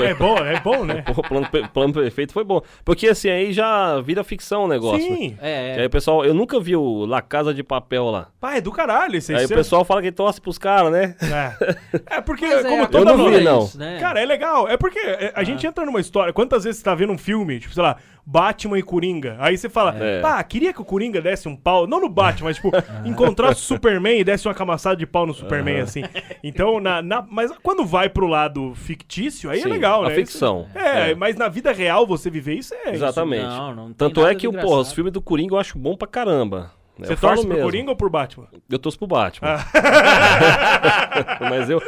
É 0.00 0.14
bom, 0.14 0.36
é 0.36 0.60
bom, 0.60 0.84
né? 0.84 1.04
O 1.16 1.22
plano, 1.22 1.48
Pe- 1.50 1.68
Plano 1.68 1.92
Perfeito 1.92 2.32
foi 2.32 2.44
bom. 2.44 2.60
Porque 2.84 3.08
assim, 3.08 3.28
aí 3.28 3.52
já 3.52 4.00
vira 4.00 4.22
ficção 4.24 4.64
o 4.64 4.68
negócio. 4.68 5.00
Sim. 5.02 5.30
Que 5.30 5.36
É, 5.40 5.74
aí 5.76 5.82
é. 5.82 5.86
o 5.86 5.90
pessoal, 5.90 6.24
eu 6.24 6.32
nunca 6.34 6.60
vi 6.60 6.76
o 6.76 7.04
La 7.06 7.20
Casa 7.22 7.52
de 7.52 7.62
Papel 7.62 8.04
lá. 8.10 8.28
Pai, 8.40 8.58
é 8.58 8.60
do 8.60 8.70
caralho. 8.72 9.16
Esse, 9.16 9.34
Aí 9.34 9.44
o 9.44 9.48
pessoal 9.48 9.84
fala 9.84 10.00
que 10.02 10.12
torce 10.12 10.40
pros 10.40 10.58
caras, 10.58 10.92
né? 10.92 11.14
É. 11.22 11.78
É 12.18 12.20
porque, 12.20 12.46
Mas 12.46 12.64
é, 12.64 12.68
como 12.68 12.82
a 12.84 12.86
toda 12.86 13.04
não 13.04 13.16
vi, 13.16 13.22
novela- 13.24 13.50
não. 13.50 13.64
isso, 13.64 13.78
né? 13.78 13.98
Cara, 14.00 14.20
é 14.20 14.24
legal. 14.26 14.68
É 14.68 14.76
porque 14.76 14.98
é, 14.98 15.32
a 15.34 15.42
gente 15.44 15.66
entra 15.66 15.84
numa 15.84 16.00
história. 16.00 16.32
Quantas 16.32 16.64
vezes 16.64 16.78
você 16.78 16.84
tá 16.84 16.94
vendo 16.94 17.12
um 17.12 17.18
filme, 17.18 17.58
tipo, 17.60 17.72
sei 17.74 17.82
lá, 17.82 17.96
Batman 18.30 18.78
e 18.78 18.82
Coringa? 18.82 19.36
Aí 19.40 19.56
você 19.56 19.70
fala, 19.70 19.96
É. 19.98 20.20
pá, 20.20 20.42
queria 20.44 20.70
que 20.70 20.82
o 20.82 20.84
Coringa 20.84 21.18
desse 21.22 21.48
um 21.48 21.56
pau. 21.56 21.86
Não 21.86 21.98
no 21.98 22.10
Batman, 22.10 22.48
mas, 22.48 22.56
tipo, 22.56 22.70
encontrasse 23.06 23.60
o 23.62 23.64
Superman 23.64 24.20
e 24.20 24.24
desse 24.24 24.46
uma 24.46 24.52
camaçada 24.52 24.96
de 24.96 25.06
pau 25.06 25.26
no 25.26 25.32
Superman, 25.32 25.80
assim. 25.80 26.02
Então, 26.44 26.78
na, 26.78 27.00
na- 27.00 27.26
mas 27.30 27.50
quando 27.62 27.86
vai 27.86 28.08
pro 28.10 28.26
lado 28.26 28.74
fictício, 28.74 29.48
aí 29.48 29.60
é 29.60 29.62
Sim, 29.62 29.70
legal, 29.70 30.04
a 30.04 30.08
né? 30.10 30.14
ficção. 30.14 30.66
Isso- 30.68 30.78
é, 30.78 31.10
É. 31.12 31.14
mas 31.14 31.36
na 31.36 31.48
vida 31.48 31.72
real 31.72 32.06
você 32.06 32.28
viver 32.28 32.54
isso 32.54 32.74
é. 32.74 32.82
isso. 32.88 32.96
Exatamente. 32.96 33.44
Não, 33.44 33.74
não 33.74 33.84
tem 33.86 33.94
Tanto 33.94 34.26
é 34.26 34.34
que 34.34 34.46
o 34.46 34.52
porra, 34.52 34.80
os 34.80 34.92
filmes 34.92 35.12
do 35.12 35.22
Coringa 35.22 35.54
eu 35.54 35.58
acho 35.58 35.78
bom 35.78 35.96
pra 35.96 36.06
caramba. 36.06 36.70
Você 36.98 37.12
eu 37.12 37.16
torce 37.16 37.42
pro 37.42 37.48
mesmo. 37.54 37.64
Coringa 37.64 37.90
ou 37.90 37.96
pro 37.96 38.10
Batman? 38.10 38.48
Eu 38.68 38.78
torço 38.78 38.98
pro 38.98 39.06
Batman. 39.06 39.48
Ah. 39.54 41.38
mas, 41.48 41.70
eu, 41.70 41.80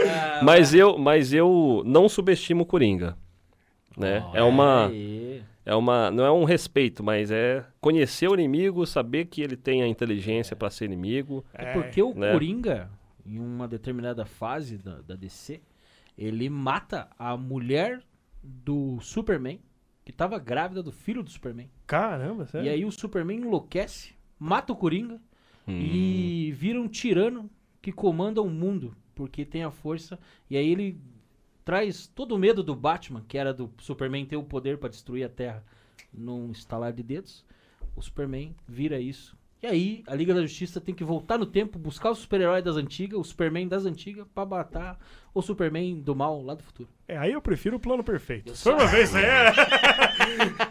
mas, 0.42 0.72
eu, 0.74 0.96
mas 0.98 1.32
eu 1.32 1.82
não 1.84 2.08
subestimo 2.08 2.62
o 2.62 2.66
Coringa. 2.66 3.16
Né? 3.96 4.24
é 4.32 4.42
uma. 4.42 4.86
Aí. 4.86 5.42
É 5.64 5.74
uma. 5.74 6.10
Não 6.10 6.24
é 6.24 6.30
um 6.32 6.44
respeito, 6.44 7.02
mas 7.02 7.30
é 7.30 7.64
conhecer 7.80 8.28
o 8.28 8.34
inimigo, 8.34 8.86
saber 8.86 9.26
que 9.26 9.42
ele 9.42 9.56
tem 9.56 9.82
a 9.82 9.88
inteligência 9.88 10.56
pra 10.56 10.70
ser 10.70 10.86
inimigo. 10.86 11.44
É 11.52 11.72
porque 11.72 12.02
o 12.02 12.14
né? 12.14 12.32
Coringa, 12.32 12.90
em 13.24 13.38
uma 13.38 13.68
determinada 13.68 14.24
fase 14.24 14.78
da, 14.78 15.00
da 15.02 15.14
DC, 15.14 15.60
ele 16.16 16.48
mata 16.48 17.08
a 17.18 17.36
mulher 17.36 18.02
do 18.42 18.98
Superman, 19.00 19.60
que 20.04 20.12
tava 20.12 20.38
grávida 20.38 20.82
do 20.82 20.90
filho 20.90 21.22
do 21.22 21.30
Superman. 21.30 21.70
Caramba, 21.86 22.46
sério. 22.46 22.66
E 22.66 22.70
aí 22.70 22.84
o 22.84 22.90
Superman 22.90 23.38
enlouquece, 23.40 24.14
mata 24.38 24.72
o 24.72 24.76
Coringa 24.76 25.20
Hum. 25.68 25.78
e 25.78 26.50
vira 26.52 26.80
um 26.80 26.88
tirano 26.88 27.48
que 27.82 27.92
comanda 27.92 28.40
o 28.42 28.48
mundo, 28.48 28.96
porque 29.14 29.44
tem 29.44 29.62
a 29.62 29.70
força. 29.70 30.18
E 30.48 30.56
aí 30.56 30.68
ele 30.70 30.98
traz 31.70 32.08
todo 32.08 32.34
o 32.34 32.38
medo 32.38 32.64
do 32.64 32.74
Batman, 32.74 33.22
que 33.28 33.38
era 33.38 33.54
do 33.54 33.70
Superman 33.78 34.26
ter 34.26 34.34
o 34.36 34.42
poder 34.42 34.76
pra 34.78 34.88
destruir 34.88 35.22
a 35.22 35.28
Terra 35.28 35.62
num 36.12 36.50
estalar 36.50 36.92
de 36.92 37.00
dedos. 37.00 37.44
O 37.94 38.02
Superman 38.02 38.56
vira 38.66 38.98
isso. 38.98 39.38
E 39.62 39.68
aí 39.68 40.02
a 40.08 40.16
Liga 40.16 40.34
da 40.34 40.40
Justiça 40.42 40.80
tem 40.80 40.92
que 40.92 41.04
voltar 41.04 41.38
no 41.38 41.46
tempo, 41.46 41.78
buscar 41.78 42.10
o 42.10 42.14
super-herói 42.16 42.60
das 42.60 42.74
antigas, 42.74 43.20
o 43.20 43.22
Superman 43.22 43.68
das 43.68 43.86
antigas, 43.86 44.26
pra 44.34 44.44
matar 44.44 44.98
o 45.32 45.40
Superman 45.40 46.00
do 46.00 46.16
mal 46.16 46.42
lá 46.42 46.54
do 46.54 46.62
futuro. 46.64 46.88
É, 47.06 47.16
aí 47.16 47.30
eu 47.34 47.40
prefiro 47.40 47.76
o 47.76 47.80
plano 47.80 48.02
perfeito. 48.02 48.52
Foi 48.56 48.72
uma 48.72 48.86
vez, 48.86 49.10
isso 49.10 49.18
aí 49.18 49.24
é... 49.26 49.52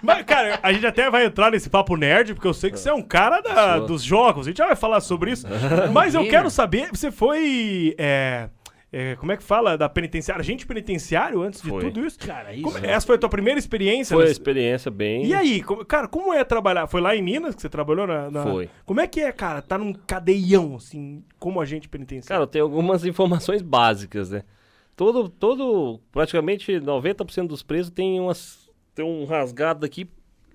Mas, 0.01 0.25
cara, 0.25 0.59
a 0.61 0.73
gente 0.73 0.85
até 0.85 1.09
vai 1.09 1.25
entrar 1.25 1.49
nesse 1.49 1.69
papo 1.69 1.95
nerd, 1.95 2.33
porque 2.33 2.47
eu 2.47 2.53
sei 2.53 2.71
que 2.71 2.77
você 2.79 2.89
é 2.89 2.93
um 2.93 3.01
cara 3.03 3.39
da- 3.39 3.79
dos 3.79 4.03
jogos. 4.03 4.47
A 4.47 4.49
gente 4.49 4.57
já 4.57 4.65
vai 4.67 4.75
falar 4.75 4.99
sobre 4.99 5.31
isso. 5.31 5.47
Mas 5.93 6.13
eu 6.13 6.27
quero 6.27 6.49
saber, 6.49 6.89
você 6.89 7.09
foi... 7.09 7.95
é, 7.97 8.49
é, 8.91 9.15
como 9.17 9.31
é 9.31 9.37
que 9.37 9.43
fala? 9.43 9.77
Da 9.77 9.87
penitenciária? 9.87 10.41
Agente 10.41 10.65
penitenciário 10.65 11.41
antes 11.41 11.61
de 11.61 11.69
Foi. 11.69 11.81
tudo 11.83 12.05
isso? 12.05 12.17
Cara, 12.19 12.53
isso. 12.53 12.63
Como- 12.63 12.77
essa 12.85 13.05
foi 13.05 13.15
a 13.15 13.19
tua 13.19 13.29
primeira 13.29 13.59
experiência? 13.59 14.15
Foi 14.15 14.25
a 14.27 14.31
experiência 14.31 14.89
bem. 14.89 15.25
E 15.25 15.33
aí, 15.33 15.61
como- 15.61 15.85
cara, 15.85 16.07
como 16.07 16.33
é 16.33 16.43
trabalhar? 16.43 16.87
Foi 16.87 16.99
lá 17.01 17.15
em 17.15 17.21
Minas 17.21 17.53
que 17.55 17.61
você 17.61 17.69
trabalhou 17.69 18.07
na... 18.07 18.31
na- 18.31 18.43
Foi. 18.43 18.69
Como 18.85 18.99
é 18.99 19.07
que 19.07 19.19
é, 19.21 19.31
cara? 19.31 19.61
Tá 19.61 19.77
num 19.77 19.93
cadeião, 19.93 20.75
assim, 20.75 21.23
como 21.37 21.61
agente 21.61 21.87
penitenciário? 21.87 22.41
Cara, 22.41 22.47
tem 22.51 22.61
algumas 22.61 23.05
informações 23.05 23.61
básicas, 23.61 24.31
né? 24.31 24.43
Todo, 24.95 25.29
todo, 25.29 25.99
praticamente 26.11 26.71
90% 26.79 27.47
dos 27.47 27.63
presos 27.63 27.89
tem, 27.91 28.19
umas, 28.19 28.69
tem 28.93 29.05
um 29.05 29.23
rasgado 29.23 29.85
aqui, 29.85 30.09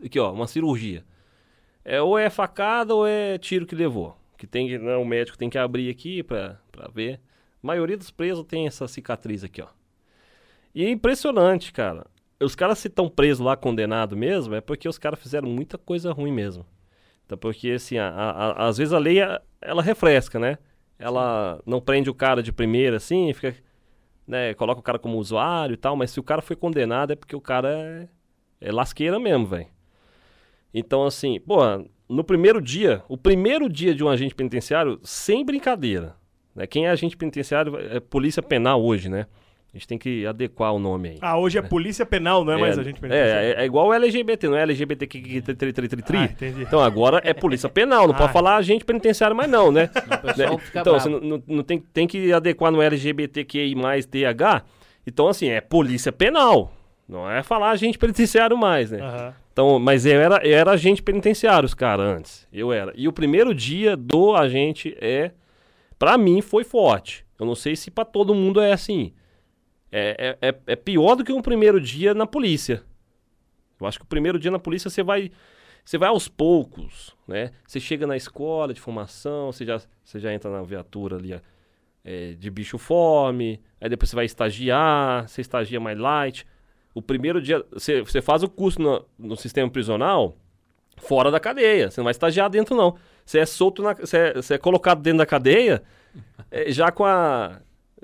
aqui 0.04 0.18
ó, 0.20 0.32
uma 0.32 0.46
cirurgia. 0.46 1.02
É, 1.84 2.00
ou 2.02 2.18
é 2.18 2.28
facada 2.28 2.94
ou 2.94 3.06
é 3.06 3.38
tiro 3.38 3.64
que 3.64 3.74
levou. 3.74 4.16
Que 4.36 4.46
tem 4.46 4.66
que, 4.66 4.76
né, 4.78 4.96
o 4.96 5.04
médico 5.04 5.38
tem 5.38 5.48
que 5.48 5.56
abrir 5.56 5.88
aqui 5.88 6.22
pra, 6.22 6.58
pra 6.72 6.88
ver. 6.88 7.20
A 7.64 7.66
maioria 7.66 7.96
dos 7.96 8.10
presos 8.10 8.44
tem 8.44 8.66
essa 8.66 8.86
cicatriz 8.86 9.42
aqui, 9.42 9.62
ó. 9.62 9.68
E 10.74 10.84
é 10.84 10.90
impressionante, 10.90 11.72
cara. 11.72 12.06
Os 12.38 12.54
caras 12.54 12.78
se 12.78 12.88
estão 12.88 13.08
presos 13.08 13.42
lá, 13.42 13.56
condenados 13.56 14.18
mesmo, 14.18 14.54
é 14.54 14.60
porque 14.60 14.86
os 14.86 14.98
caras 14.98 15.18
fizeram 15.18 15.48
muita 15.48 15.78
coisa 15.78 16.12
ruim 16.12 16.30
mesmo. 16.30 16.66
Então, 17.24 17.38
porque, 17.38 17.70
assim, 17.70 17.96
a- 17.96 18.10
a- 18.10 18.68
às 18.68 18.76
vezes 18.76 18.92
a 18.92 18.98
lei, 18.98 19.16
ela 19.62 19.80
refresca, 19.82 20.38
né? 20.38 20.58
Ela 20.98 21.58
não 21.64 21.80
prende 21.80 22.10
o 22.10 22.14
cara 22.14 22.42
de 22.42 22.52
primeira, 22.52 22.98
assim, 22.98 23.32
fica, 23.32 23.56
né, 24.28 24.52
coloca 24.52 24.80
o 24.80 24.82
cara 24.84 24.98
como 24.98 25.16
usuário 25.16 25.72
e 25.72 25.78
tal, 25.78 25.96
mas 25.96 26.10
se 26.10 26.20
o 26.20 26.22
cara 26.22 26.42
foi 26.42 26.56
condenado 26.56 27.14
é 27.14 27.16
porque 27.16 27.34
o 27.34 27.40
cara 27.40 27.70
é, 27.70 28.08
é 28.60 28.70
lasqueira 28.72 29.18
mesmo, 29.18 29.46
velho. 29.46 29.68
Então, 30.74 31.04
assim, 31.06 31.40
pô, 31.40 31.60
no 32.06 32.22
primeiro 32.24 32.60
dia, 32.60 33.02
o 33.08 33.16
primeiro 33.16 33.70
dia 33.70 33.94
de 33.94 34.04
um 34.04 34.08
agente 34.10 34.34
penitenciário, 34.34 35.00
sem 35.02 35.42
brincadeira, 35.46 36.14
né? 36.54 36.66
Quem 36.66 36.86
é 36.86 36.90
agente 36.90 37.16
penitenciário 37.16 37.76
é 37.78 38.00
polícia 38.00 38.42
penal 38.42 38.82
hoje, 38.82 39.08
né? 39.08 39.26
A 39.72 39.76
gente 39.76 39.88
tem 39.88 39.98
que 39.98 40.24
adequar 40.24 40.72
o 40.72 40.78
nome 40.78 41.08
aí. 41.08 41.18
Ah, 41.20 41.36
hoje 41.36 41.58
é 41.58 41.62
polícia 41.62 42.06
penal, 42.06 42.44
não 42.44 42.52
é, 42.52 42.56
mais 42.56 42.78
agente 42.78 43.00
penitenciário. 43.00 43.48
É, 43.48 43.50
é, 43.54 43.62
é 43.62 43.66
igual 43.66 43.88
o 43.88 43.92
LGBT, 43.92 44.48
não 44.48 44.56
é 44.56 44.62
LGBT 44.62 45.04
que 45.08 45.20
que- 45.20 45.42
tri- 45.42 45.54
tri- 45.56 45.72
tri- 45.72 45.88
tri- 45.88 46.02
tri. 46.02 46.16
Ah, 46.18 46.24
entendi. 46.26 46.62
Então 46.62 46.78
agora 46.78 47.20
é 47.24 47.34
polícia 47.34 47.68
penal, 47.68 48.06
não 48.06 48.14
Ah. 48.14 48.18
pode 48.18 48.32
falar 48.32 48.54
agente 48.56 48.84
penitenciário 48.84 49.34
mais 49.34 49.50
não, 49.50 49.72
né? 49.72 49.90
Né? 50.38 50.58
fica 50.58 50.80
Então, 50.80 50.92
bravo. 50.92 51.00
você 51.00 51.08
não, 51.08 51.18
não- 51.20 51.42
não 51.48 51.62
tem, 51.64 51.80
tem 51.92 52.06
que 52.06 52.32
adequar 52.32 52.70
no 52.70 52.80
LGBTQI 52.80 53.74
mais 53.74 54.06
TH. 54.06 54.62
Então, 55.04 55.26
assim, 55.26 55.48
é 55.48 55.60
polícia 55.60 56.12
penal. 56.12 56.72
Não 57.08 57.28
é 57.28 57.42
falar 57.42 57.70
agente 57.72 57.98
penitenciário 57.98 58.56
mais, 58.56 58.92
né? 58.92 59.34
Então, 59.52 59.78
mas 59.80 60.06
eu 60.06 60.20
era, 60.20 60.36
eu 60.46 60.56
era 60.56 60.70
agente 60.70 61.02
penitenciário, 61.02 61.66
os 61.66 61.74
caras, 61.74 62.06
antes. 62.16 62.46
Eu 62.52 62.72
era. 62.72 62.92
E 62.96 63.06
o 63.08 63.12
primeiro 63.12 63.52
dia 63.54 63.96
do 63.96 64.34
agente 64.36 64.96
é. 65.00 65.32
Pra 66.04 66.18
mim 66.18 66.42
foi 66.42 66.64
forte. 66.64 67.24
Eu 67.40 67.46
não 67.46 67.54
sei 67.54 67.74
se 67.74 67.90
pra 67.90 68.04
todo 68.04 68.34
mundo 68.34 68.60
é 68.60 68.74
assim. 68.74 69.14
É, 69.90 70.36
é, 70.42 70.48
é, 70.50 70.54
é 70.66 70.76
pior 70.76 71.14
do 71.14 71.24
que 71.24 71.32
um 71.32 71.40
primeiro 71.40 71.80
dia 71.80 72.12
na 72.12 72.26
polícia. 72.26 72.82
Eu 73.80 73.86
acho 73.86 73.98
que 73.98 74.04
o 74.04 74.08
primeiro 74.08 74.38
dia 74.38 74.50
na 74.50 74.58
polícia 74.58 74.90
você 74.90 75.02
vai. 75.02 75.30
Você 75.82 75.96
vai 75.96 76.10
aos 76.10 76.28
poucos, 76.28 77.16
né? 77.26 77.52
Você 77.66 77.80
chega 77.80 78.06
na 78.06 78.18
escola 78.18 78.74
de 78.74 78.82
formação, 78.82 79.50
você 79.50 79.64
já, 79.64 79.80
você 80.02 80.20
já 80.20 80.30
entra 80.30 80.50
na 80.50 80.62
viatura 80.62 81.16
ali 81.16 81.40
é, 82.04 82.34
de 82.34 82.50
bicho 82.50 82.76
fome, 82.76 83.62
aí 83.80 83.88
depois 83.88 84.10
você 84.10 84.16
vai 84.16 84.26
estagiar, 84.26 85.26
você 85.26 85.40
estagia 85.40 85.80
mais 85.80 85.98
light. 85.98 86.46
O 86.92 87.00
primeiro 87.00 87.40
dia, 87.40 87.64
você, 87.72 88.02
você 88.02 88.20
faz 88.20 88.42
o 88.42 88.48
curso 88.50 88.78
no, 88.78 89.06
no 89.18 89.36
sistema 89.36 89.70
prisional 89.70 90.36
fora 90.98 91.30
da 91.30 91.40
cadeia, 91.40 91.90
você 91.90 91.98
não 91.98 92.04
vai 92.04 92.10
estagiar 92.10 92.50
dentro 92.50 92.76
não. 92.76 92.94
Você 93.24 93.38
é 93.38 93.46
solto, 93.46 93.82
na, 93.82 93.94
você, 93.94 94.16
é, 94.16 94.34
você 94.34 94.54
é 94.54 94.58
colocado 94.58 95.00
dentro 95.00 95.18
da 95.18 95.26
cadeia 95.26 95.82
é, 96.50 96.70
já 96.70 96.90
com 96.92 97.04
a, 97.04 97.60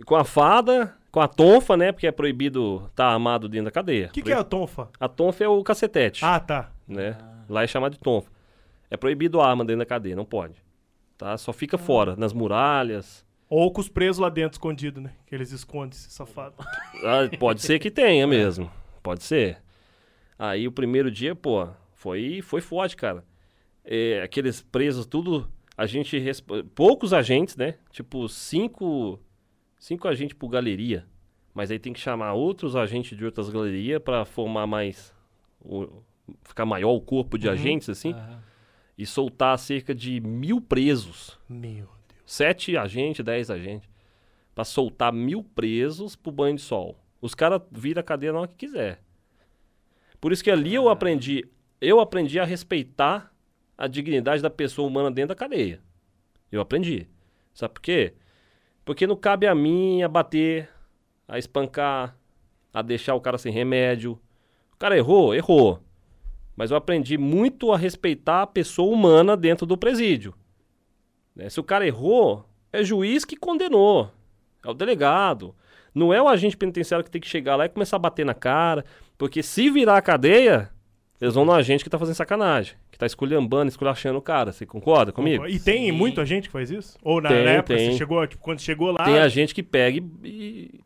com 0.07 0.17
a 0.17 0.25
fada, 0.25 0.97
com 1.11 1.21
a 1.21 1.29
tonfa, 1.29 1.77
né? 1.77 1.93
Porque 1.93 2.07
é 2.07 2.13
proibido 2.13 2.87
estar 2.91 3.07
armado 3.07 3.49
dentro 3.49 3.67
da 3.67 3.71
cadeia. 3.71 4.07
O 4.09 4.11
que, 4.13 4.23
que 4.23 4.33
é 4.33 4.37
a 4.37 4.45
tonfa? 4.45 4.89
A 4.99 5.09
tonfa 5.09 5.45
é 5.45 5.49
o 5.49 5.63
cacetete 5.63 6.25
Ah, 6.25 6.41
tá. 6.41 6.71
né? 6.89 7.17
Lá 7.49 7.63
é 7.63 7.67
chamado 7.67 7.93
de 7.93 7.99
tonfa. 7.99 8.31
É 8.91 8.97
proibido 8.97 9.41
arma 9.41 9.65
dentro 9.65 9.81
da 9.81 9.87
cadeia, 9.87 10.17
não 10.17 10.25
pode. 10.25 10.55
Tá? 11.19 11.37
Só 11.37 11.53
fica 11.53 11.77
fora, 11.77 12.17
nas 12.17 12.33
muralhas. 12.33 13.25
Ou 13.49 13.71
com 13.73 13.81
os 13.81 13.89
presos 13.89 14.19
lá 14.19 14.29
dentro 14.29 14.53
escondidos, 14.53 15.03
né? 15.03 15.11
Que 15.27 15.35
eles 15.35 15.51
escondem, 15.53 15.91
esse 15.91 16.11
safado. 16.11 16.55
Ah, 17.05 17.29
pode 17.39 17.61
ser 17.63 17.79
que 17.79 17.91
tenha 17.91 18.25
mesmo. 18.27 18.71
Pode 19.03 19.23
ser. 19.23 19.59
Aí 20.39 20.67
o 20.67 20.73
primeiro 20.73 21.11
dia, 21.11 21.35
pô, 21.35 21.69
foi, 21.95 22.41
foi 22.43 22.61
forte, 22.61 22.97
cara. 22.97 23.25
É, 23.93 24.23
aqueles 24.23 24.63
presos, 24.63 25.05
tudo, 25.05 25.51
a 25.77 25.85
gente, 25.85 26.17
poucos 26.77 27.13
agentes, 27.13 27.57
né? 27.57 27.75
Tipo, 27.91 28.29
cinco, 28.29 29.19
cinco 29.79 30.07
agentes 30.07 30.37
por 30.39 30.49
galeria. 30.49 31.05
Mas 31.53 31.71
aí 31.73 31.79
tem 31.81 31.93
que 31.93 31.99
chamar 31.99 32.33
outros 32.35 32.77
agentes 32.77 33.19
de 33.19 33.25
outras 33.25 33.51
galerias 33.51 34.01
para 34.01 34.25
formar 34.25 34.67
mais, 34.69 35.13
o- 35.61 35.89
ficar 36.45 36.65
maior 36.65 36.93
o 36.93 37.01
corpo 37.01 37.37
de 37.37 37.49
agentes, 37.49 37.89
assim, 37.91 38.13
Aham. 38.13 38.41
e 38.97 39.05
soltar 39.05 39.59
cerca 39.59 39.93
de 39.93 40.21
mil 40.21 40.61
presos. 40.61 41.37
Meu 41.49 41.73
Deus. 41.87 41.89
Sete 42.25 42.77
agentes, 42.77 43.25
dez 43.25 43.51
agentes. 43.51 43.91
Pra 44.55 44.63
soltar 44.65 45.13
mil 45.13 45.43
presos 45.43 46.15
pro 46.15 46.31
banho 46.31 46.55
de 46.55 46.63
sol. 46.63 46.97
Os 47.21 47.35
caras 47.35 47.61
viram 47.73 47.99
a 48.01 48.05
cadeia 48.05 48.33
na 48.33 48.39
hora 48.41 48.49
que 48.49 48.55
quiser. 48.67 49.03
Por 50.21 50.31
isso 50.33 50.45
que 50.45 50.51
ali 50.51 50.75
eu 50.75 50.89
aprendi. 50.89 51.45
Eu 51.81 51.99
aprendi 51.99 52.39
a 52.39 52.45
respeitar 52.45 53.35
a 53.81 53.87
dignidade 53.87 54.43
da 54.43 54.51
pessoa 54.51 54.87
humana 54.87 55.11
dentro 55.11 55.31
da 55.31 55.35
cadeia. 55.35 55.81
Eu 56.53 56.61
aprendi. 56.61 57.09
Sabe 57.55 57.73
por 57.73 57.81
quê? 57.81 58.13
Porque 58.85 59.07
não 59.07 59.17
cabe 59.17 59.47
a 59.47 59.55
mim 59.55 60.03
a 60.03 60.09
bater, 60.09 60.69
a 61.27 61.39
espancar, 61.39 62.15
a 62.75 62.83
deixar 62.83 63.15
o 63.15 63.21
cara 63.23 63.39
sem 63.39 63.51
remédio. 63.51 64.21
O 64.75 64.77
cara 64.77 64.99
errou? 64.99 65.35
Errou. 65.35 65.81
Mas 66.55 66.71
eu 66.71 66.77
aprendi 66.77 67.17
muito 67.17 67.73
a 67.73 67.79
respeitar 67.79 68.43
a 68.43 68.47
pessoa 68.47 68.93
humana 68.93 69.35
dentro 69.35 69.65
do 69.65 69.79
presídio. 69.79 70.35
Né? 71.35 71.49
Se 71.49 71.59
o 71.59 71.65
cara 71.65 71.87
errou, 71.87 72.47
é 72.71 72.85
juiz 72.85 73.25
que 73.25 73.35
condenou. 73.35 74.13
É 74.63 74.69
o 74.69 74.75
delegado. 74.75 75.55
Não 75.95 76.13
é 76.13 76.21
o 76.21 76.29
agente 76.29 76.55
penitenciário 76.55 77.03
que 77.03 77.11
tem 77.11 77.21
que 77.21 77.29
chegar 77.29 77.57
lá 77.57 77.65
e 77.65 77.71
começar 77.71 77.97
a 77.97 78.01
bater 78.01 78.27
na 78.27 78.35
cara. 78.35 78.85
Porque 79.17 79.43
se 79.43 79.71
virar 79.71 79.97
a 79.97 80.03
cadeia, 80.03 80.71
eles 81.21 81.35
vão 81.35 81.45
no 81.45 81.53
agente 81.53 81.85
que 81.85 81.91
tá 81.91 81.99
fazendo 81.99 82.15
sacanagem. 82.15 82.75
Que 82.91 82.99
tá 82.99 83.05
esculhambando, 83.07 83.69
esculachando 83.69 84.19
o 84.19 84.23
cara. 84.23 84.53
Você 84.53 84.65
concorda 84.65 85.13
comigo? 85.13 85.47
E 85.47 85.61
tem 85.61 85.87
Sim. 85.87 85.93
muita 85.93 86.25
gente 86.25 86.49
que 86.49 86.53
faz 86.53 86.71
isso? 86.71 86.97
Ou 87.03 87.21
na, 87.21 87.29
Tem, 87.29 87.45
na 87.45 87.51
época, 87.53 87.77
tem. 87.77 87.91
você 87.93 87.99
chegou, 87.99 88.27
tipo, 88.27 88.43
quando 88.43 88.61
chegou 88.61 88.91
lá... 88.93 89.05
Tem 89.05 89.19
agente 89.19 89.55
que 89.55 89.63
pega 89.63 89.99
e, 89.99 90.05
e 90.25 90.81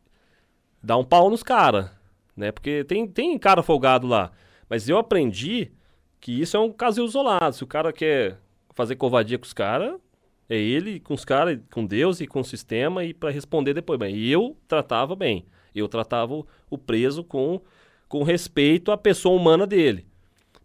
dá 0.83 0.97
um 0.97 1.05
pau 1.05 1.31
nos 1.31 1.43
caras. 1.43 1.91
Né? 2.37 2.51
Porque 2.51 2.83
tem, 2.85 3.07
tem 3.07 3.39
cara 3.39 3.63
folgado 3.63 4.07
lá. 4.07 4.33
Mas 4.69 4.89
eu 4.89 4.99
aprendi 4.99 5.71
que 6.21 6.41
isso 6.41 6.57
é 6.57 6.61
um 6.61 6.73
caso 6.73 7.05
isolado. 7.05 7.55
Se 7.55 7.63
o 7.63 7.67
cara 7.67 7.93
quer 7.93 8.39
fazer 8.75 8.97
covardia 8.97 9.39
com 9.39 9.45
os 9.45 9.53
caras, 9.53 9.95
é 10.49 10.57
ele 10.57 10.99
com 10.99 11.15
os 11.15 11.25
caras, 11.25 11.61
com 11.73 11.87
Deus 11.87 12.21
e 12.21 12.27
com 12.27 12.41
o 12.41 12.45
sistema 12.45 13.05
e 13.05 13.15
para 13.15 13.31
responder 13.31 13.73
depois. 13.73 13.99
Bem, 14.01 14.17
e 14.17 14.33
eu 14.33 14.57
tratava 14.67 15.15
bem. 15.15 15.47
Eu 15.75 15.87
tratava 15.87 16.35
o- 16.35 16.47
o 16.69 16.77
preso 16.77 17.23
com, 17.23 17.61
com 18.09 18.23
respeito 18.25 18.91
à 18.91 18.97
pessoa 18.97 19.39
humana 19.39 19.65
dele. 19.67 20.07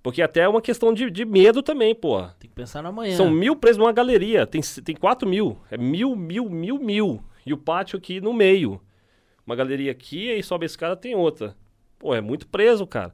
Porque 0.01 0.21
até 0.21 0.41
é 0.41 0.47
uma 0.47 0.61
questão 0.61 0.93
de, 0.93 1.09
de 1.11 1.25
medo 1.25 1.61
também, 1.61 1.93
pô. 1.93 2.21
Tem 2.39 2.49
que 2.49 2.55
pensar 2.55 2.81
na 2.81 2.91
manhã. 2.91 3.15
São 3.17 3.29
mil 3.29 3.55
presos 3.55 3.77
numa 3.77 3.91
galeria. 3.91 4.47
Tem, 4.47 4.61
tem 4.83 4.95
quatro 4.95 5.27
mil. 5.27 5.57
É 5.69 5.77
mil, 5.77 6.15
mil, 6.15 6.49
mil, 6.49 6.79
mil. 6.79 7.21
E 7.45 7.53
o 7.53 7.57
pátio 7.57 7.97
aqui 7.97 8.21
no 8.21 8.31
meio. 8.33 8.81
Uma 9.45 9.55
galeria 9.55 9.91
aqui, 9.91 10.31
aí 10.31 10.41
sobe 10.43 10.63
a 10.65 10.67
escada, 10.67 10.95
tem 10.95 11.15
outra. 11.15 11.55
Pô, 11.97 12.13
é 12.15 12.21
muito 12.21 12.47
preso, 12.47 12.87
cara. 12.87 13.13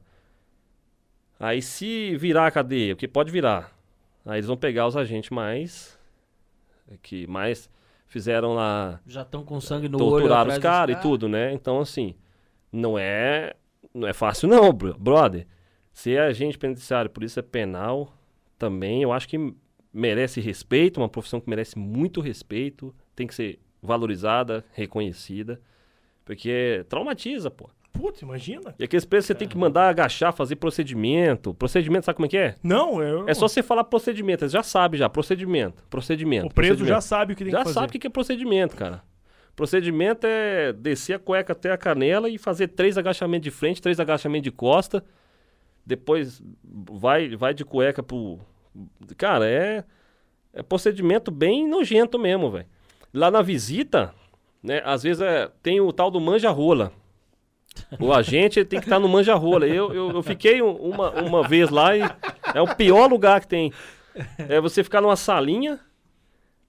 Aí 1.38 1.60
se 1.60 2.16
virar 2.16 2.46
a 2.46 2.50
cadeia, 2.50 2.94
porque 2.94 3.08
pode 3.08 3.30
virar. 3.30 3.72
Aí 4.24 4.36
eles 4.38 4.46
vão 4.46 4.56
pegar 4.56 4.86
os 4.86 4.96
agentes 4.96 5.30
mais. 5.30 5.98
Que 7.02 7.26
mais 7.26 7.68
fizeram 8.06 8.54
lá. 8.54 9.00
Já 9.06 9.22
estão 9.22 9.44
com 9.44 9.60
sangue 9.60 9.88
no 9.88 9.98
olho. 9.98 10.10
torturaram 10.10 10.50
os 10.50 10.58
caras 10.58 10.96
e 10.96 11.00
tudo, 11.02 11.28
né? 11.28 11.52
Então, 11.52 11.80
assim. 11.80 12.14
Não 12.72 12.98
é. 12.98 13.54
Não 13.92 14.06
é 14.06 14.12
fácil, 14.12 14.48
não, 14.48 14.72
bro- 14.72 14.96
brother. 15.96 16.16
Ser 16.16 16.20
agente 16.20 16.58
penitenciário, 16.58 17.10
polícia 17.10 17.42
penal, 17.42 18.12
também, 18.58 19.02
eu 19.02 19.12
acho 19.12 19.28
que 19.28 19.54
merece 19.92 20.40
respeito, 20.40 21.00
uma 21.00 21.08
profissão 21.08 21.40
que 21.40 21.48
merece 21.48 21.78
muito 21.78 22.20
respeito, 22.20 22.94
tem 23.14 23.26
que 23.26 23.34
ser 23.34 23.58
valorizada, 23.82 24.64
reconhecida, 24.72 25.60
porque 26.24 26.84
traumatiza, 26.88 27.50
pô. 27.50 27.70
Putz, 27.92 28.20
imagina. 28.20 28.74
E 28.78 28.84
aqueles 28.84 29.06
presos 29.06 29.28
você 29.28 29.34
tem 29.34 29.48
que 29.48 29.56
mandar 29.56 29.88
agachar, 29.88 30.30
fazer 30.30 30.56
procedimento. 30.56 31.54
Procedimento, 31.54 32.04
sabe 32.04 32.16
como 32.16 32.26
é 32.26 32.28
que 32.28 32.36
é? 32.36 32.56
Não, 32.62 33.02
eu... 33.02 33.26
É 33.26 33.32
só 33.32 33.48
você 33.48 33.62
falar 33.62 33.84
procedimento, 33.84 34.44
eles 34.44 34.52
já 34.52 34.62
sabem 34.62 34.98
já, 34.98 35.08
procedimento, 35.08 35.82
procedimento. 35.88 36.46
O 36.46 36.50
preso 36.52 36.72
procedimento. 36.72 36.94
já 36.94 37.00
sabe 37.00 37.32
o 37.32 37.36
que 37.36 37.44
tem 37.44 37.52
Já 37.52 37.58
que 37.58 37.64
fazer. 37.64 37.74
sabe 37.74 37.86
o 37.88 37.92
que 37.92 37.98
que 37.98 38.06
é 38.06 38.10
procedimento, 38.10 38.76
cara. 38.76 39.02
Procedimento 39.54 40.26
é 40.26 40.74
descer 40.74 41.14
a 41.14 41.18
cueca 41.18 41.54
até 41.54 41.72
a 41.72 41.78
canela 41.78 42.28
e 42.28 42.36
fazer 42.36 42.68
três 42.68 42.98
agachamentos 42.98 43.44
de 43.44 43.50
frente, 43.50 43.80
três 43.80 43.98
agachamentos 43.98 44.44
de 44.44 44.50
costa. 44.50 45.02
Depois 45.86 46.42
vai, 46.64 47.36
vai 47.36 47.54
de 47.54 47.64
cueca 47.64 48.02
pro. 48.02 48.40
Cara, 49.16 49.48
é, 49.48 49.84
é 50.52 50.62
procedimento 50.62 51.30
bem 51.30 51.68
nojento 51.68 52.18
mesmo, 52.18 52.50
velho. 52.50 52.66
Lá 53.14 53.30
na 53.30 53.40
visita, 53.40 54.12
né, 54.62 54.82
às 54.84 55.04
vezes 55.04 55.22
é, 55.22 55.48
tem 55.62 55.80
o 55.80 55.92
tal 55.92 56.10
do 56.10 56.20
manja-rola. 56.20 56.92
O 58.00 58.12
agente 58.12 58.64
tem 58.64 58.80
que 58.80 58.86
estar 58.86 58.98
no 58.98 59.08
manja-rola. 59.08 59.66
Eu, 59.66 59.92
eu, 59.92 60.10
eu 60.10 60.22
fiquei 60.22 60.60
um- 60.62 60.74
uma, 60.76 61.10
uma 61.22 61.46
vez 61.46 61.68
lá 61.70 61.94
e 61.96 62.00
é 62.54 62.60
o 62.60 62.74
pior 62.74 63.06
lugar 63.08 63.40
que 63.40 63.46
tem. 63.48 63.72
É 64.38 64.60
você 64.60 64.82
ficar 64.82 65.00
numa 65.02 65.14
salinha 65.16 65.78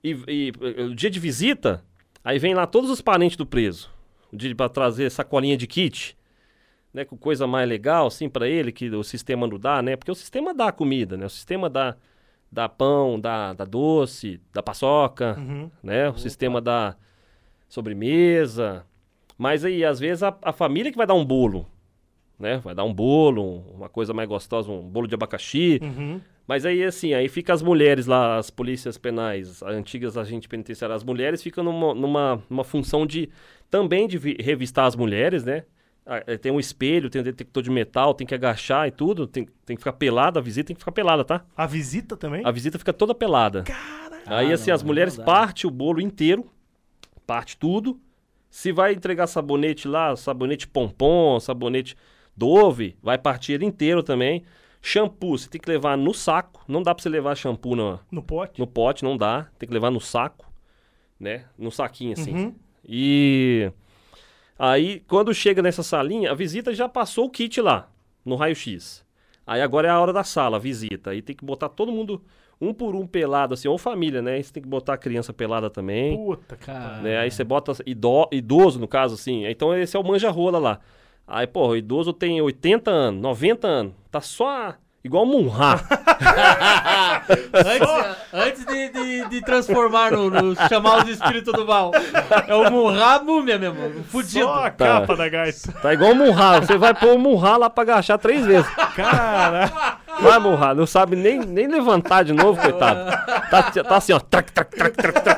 e, 0.04 0.52
o 0.90 0.94
dia 0.94 1.10
de 1.10 1.20
visita, 1.20 1.84
aí 2.24 2.38
vem 2.38 2.54
lá 2.54 2.68
todos 2.68 2.90
os 2.90 3.02
parentes 3.02 3.38
do 3.38 3.46
preso. 3.46 3.90
O 4.32 4.36
dia 4.36 4.54
para 4.54 4.68
trazer 4.70 5.10
sacolinha 5.10 5.56
de 5.56 5.66
kit, 5.66 6.17
né, 6.98 7.06
com 7.06 7.16
coisa 7.16 7.46
mais 7.46 7.70
legal 7.70 8.08
assim 8.08 8.28
para 8.28 8.48
ele 8.50 8.72
que 8.72 8.90
o 8.90 9.04
sistema 9.04 9.46
não 9.48 9.60
dá, 9.60 9.82
né? 9.84 9.96
Porque 9.96 10.12
o 10.12 10.16
sistema 10.16 10.52
dá 10.54 10.72
comida, 10.72 11.16
né? 11.16 11.26
O 11.28 11.30
sistema 11.30 11.70
dá 11.70 11.96
dá 12.52 12.68
pão, 12.68 13.20
dá, 13.20 13.54
dá 13.54 13.66
doce, 13.66 14.40
dá 14.54 14.64
paçoca, 14.64 15.36
Uhum. 15.38 15.70
né? 15.84 16.10
O 16.10 16.18
sistema 16.18 16.60
dá 16.62 16.96
sobremesa. 17.70 18.86
Mas 19.38 19.64
aí, 19.66 19.84
às 19.86 20.00
vezes, 20.00 20.24
a, 20.24 20.36
a 20.42 20.52
família 20.52 20.92
que 20.92 20.98
vai 20.98 21.06
dar 21.06 21.14
um 21.14 21.26
bolo, 21.26 21.68
né? 22.40 22.58
Vai 22.64 22.74
dar 22.74 22.84
um 22.84 22.94
bolo, 22.94 23.44
um- 23.44 23.64
uma 23.76 23.90
coisa 23.90 24.14
mais 24.14 24.28
gostosa, 24.28 24.72
um 24.72 24.82
bolo 24.82 25.08
de 25.08 25.14
abacaxi. 25.16 25.80
Uhum. 25.84 26.20
Mas 26.48 26.66
aí, 26.66 26.82
assim, 26.84 27.14
aí 27.14 27.28
fica 27.28 27.54
as 27.54 27.62
mulheres 27.62 28.06
lá, 28.08 28.38
as 28.38 28.50
polícias 28.50 28.98
penais, 28.98 29.62
as 29.62 29.76
antigas 29.76 30.18
agentes 30.18 30.48
penitenciárias, 30.48 31.02
as 31.02 31.04
mulheres 31.04 31.44
ficam 31.44 31.64
numa, 31.64 31.94
numa, 31.94 32.42
numa 32.50 32.64
função 32.64 33.06
de, 33.06 33.30
também 33.70 34.08
de 34.08 34.18
vi- 34.18 34.38
revistar 34.40 34.86
as 34.86 34.96
mulheres, 34.96 35.44
né? 35.44 35.66
Ah, 36.08 36.24
eh, 36.26 36.38
Tem 36.38 36.52
um 36.52 36.60
espelho, 36.60 37.10
tem 37.10 37.20
um 37.20 37.24
detector 37.24 37.62
de 37.62 37.70
metal, 37.70 38.14
tem 38.14 38.26
que 38.26 38.34
agachar 38.34 38.88
e 38.88 38.92
tudo, 38.92 39.28
tem, 39.28 39.46
tem 39.66 39.76
que 39.76 39.82
ficar 39.82 39.94
pelada, 39.94 40.40
a 40.40 40.42
visita 40.42 40.68
tem 40.68 40.76
que 40.76 40.80
ficar 40.82 40.92
pelada, 40.94 41.26
tá? 41.26 41.44
A 41.56 41.66
visita 41.68 42.16
também? 42.16 42.42
A 42.46 42.52
visita 42.52 42.80
fica 42.80 42.94
toda 42.94 43.14
pelada. 43.14 43.64
Aí, 44.26 44.52
Ah, 44.52 44.54
assim, 44.56 44.70
não, 44.70 44.76
as 44.76 44.82
não 44.82 44.88
mulheres 44.88 45.18
partem 45.18 45.68
o 45.70 45.72
bolo 45.72 46.00
inteiro, 46.00 46.46
parte 47.26 47.58
tudo. 47.58 48.00
Se 48.50 48.72
vai 48.72 48.94
entregar 48.94 49.28
sabonete 49.28 49.88
lá, 49.88 50.16
sabonete 50.16 50.68
pompom, 50.68 51.40
sabonete 51.40 51.96
Dove, 52.36 52.96
vai 53.02 53.18
partir 53.18 53.54
ele 53.54 53.66
inteiro 53.66 54.02
também. 54.04 54.44
Shampoo, 54.82 55.38
você 55.38 55.50
tem 55.50 55.60
que 55.60 55.70
levar 55.70 55.98
no 55.98 56.14
saco. 56.14 56.64
Não 56.68 56.82
dá 56.84 56.94
pra 56.94 57.02
você 57.02 57.10
levar 57.10 57.36
shampoo 57.36 57.76
no, 57.76 58.00
No 58.12 58.22
pote? 58.24 58.60
no 58.60 58.68
pote, 58.68 59.04
não 59.04 59.18
dá. 59.18 59.48
Tem 59.58 59.68
que 59.68 59.74
levar 59.74 59.90
no 59.92 60.00
saco, 60.00 60.46
né? 61.20 61.46
No 61.58 61.72
saquinho, 61.72 62.14
assim. 62.14 62.32
Uhum. 62.34 62.56
E 62.88 63.72
aí, 64.58 65.02
quando 65.08 65.34
chega 65.34 65.62
nessa 65.62 65.84
salinha, 65.84 66.32
a 66.32 66.36
visita 66.36 66.74
já 66.74 66.88
passou 66.90 67.26
o 67.26 67.30
kit 67.30 67.60
lá, 67.62 67.90
no 68.26 68.36
raio-x. 68.36 69.06
Aí 69.46 69.62
agora 69.62 69.88
é 69.88 69.92
a 69.92 70.00
hora 70.00 70.12
da 70.12 70.24
sala, 70.24 70.58
a 70.58 70.60
visita. 70.60 71.12
Aí 71.12 71.22
tem 71.22 71.36
que 71.36 71.46
botar 71.46 71.70
todo 71.70 71.92
mundo, 71.92 72.22
um 72.60 72.74
por 72.74 72.96
um 72.96 73.08
pelado, 73.08 73.54
assim, 73.54 73.68
ou 73.68 73.78
família, 73.78 74.22
né? 74.22 74.34
Aí 74.34 74.44
você 74.44 74.52
tem 74.52 74.62
que 74.64 74.68
botar 74.68 74.94
a 74.96 74.98
criança 74.98 75.32
pelada 75.32 75.70
também. 75.70 76.18
Puta, 76.18 76.56
cara. 76.58 76.80
Cara. 76.90 77.02
Né? 77.02 77.18
Aí 77.18 77.32
você 77.32 77.44
bota 77.44 77.72
ido- 77.86 78.28
idoso, 78.32 78.78
no 78.80 78.88
caso, 78.88 79.16
assim. 79.16 79.46
Então 79.46 79.74
esse 79.78 79.96
é 79.96 80.00
o 80.00 80.04
manja-rola 80.04 80.60
lá. 80.60 80.80
Aí, 81.26 81.48
pô, 81.48 81.68
o 81.68 81.76
idoso 81.78 82.12
tem 82.14 82.42
80 82.42 82.92
anos, 82.92 83.22
90 83.22 83.68
anos. 83.68 83.94
Tá 84.12 84.20
só 84.22 84.76
igual 85.08 85.26
Munra. 85.26 85.80
antes 87.54 88.18
antes 88.34 88.66
de, 88.66 88.90
de, 88.90 89.30
de 89.30 89.42
transformar 89.42 90.12
no, 90.12 90.30
no- 90.30 90.56
chamar 90.70 91.04
os 91.04 91.10
espíritos 91.10 91.54
do 91.54 91.66
mal. 91.66 91.92
É 92.48 92.54
o 92.56 92.70
Murra 92.70 93.20
múmia 93.20 93.58
mesmo. 93.58 94.04
Fudido. 94.06 94.46
Só 94.46 94.66
a 94.66 94.70
Tá. 94.72 94.86
capa 95.02 95.16
da 95.16 95.28
gaita. 95.30 95.72
tá 95.82 95.94
igual 95.94 96.14
Munra. 96.14 96.62
Você 96.62 96.78
vai 96.78 96.94
pôr 96.94 97.16
o 97.16 97.20
Munra 97.20 97.58
lá 97.58 97.70
pra 97.70 97.84
agachar 97.84 98.18
três 98.20 98.46
vezes. 98.46 98.70
Cara, 98.96 99.98
Vai, 100.20 100.40
Munra. 100.40 100.74
Não 100.74 100.86
sabe 100.86 101.16
nem, 101.16 101.40
nem 101.40 101.68
levantar 101.68 102.24
de 102.24 102.34
novo, 102.34 102.62
coitado. 102.62 103.00
Tá, 103.50 103.64
tá 103.72 103.96
assim, 103.98 104.14
ó. 104.14 104.20
Trac, 104.20 104.52
trac, 104.52 104.76
trac, 104.76 104.96
trac, 104.98 105.22
trac. 105.22 105.38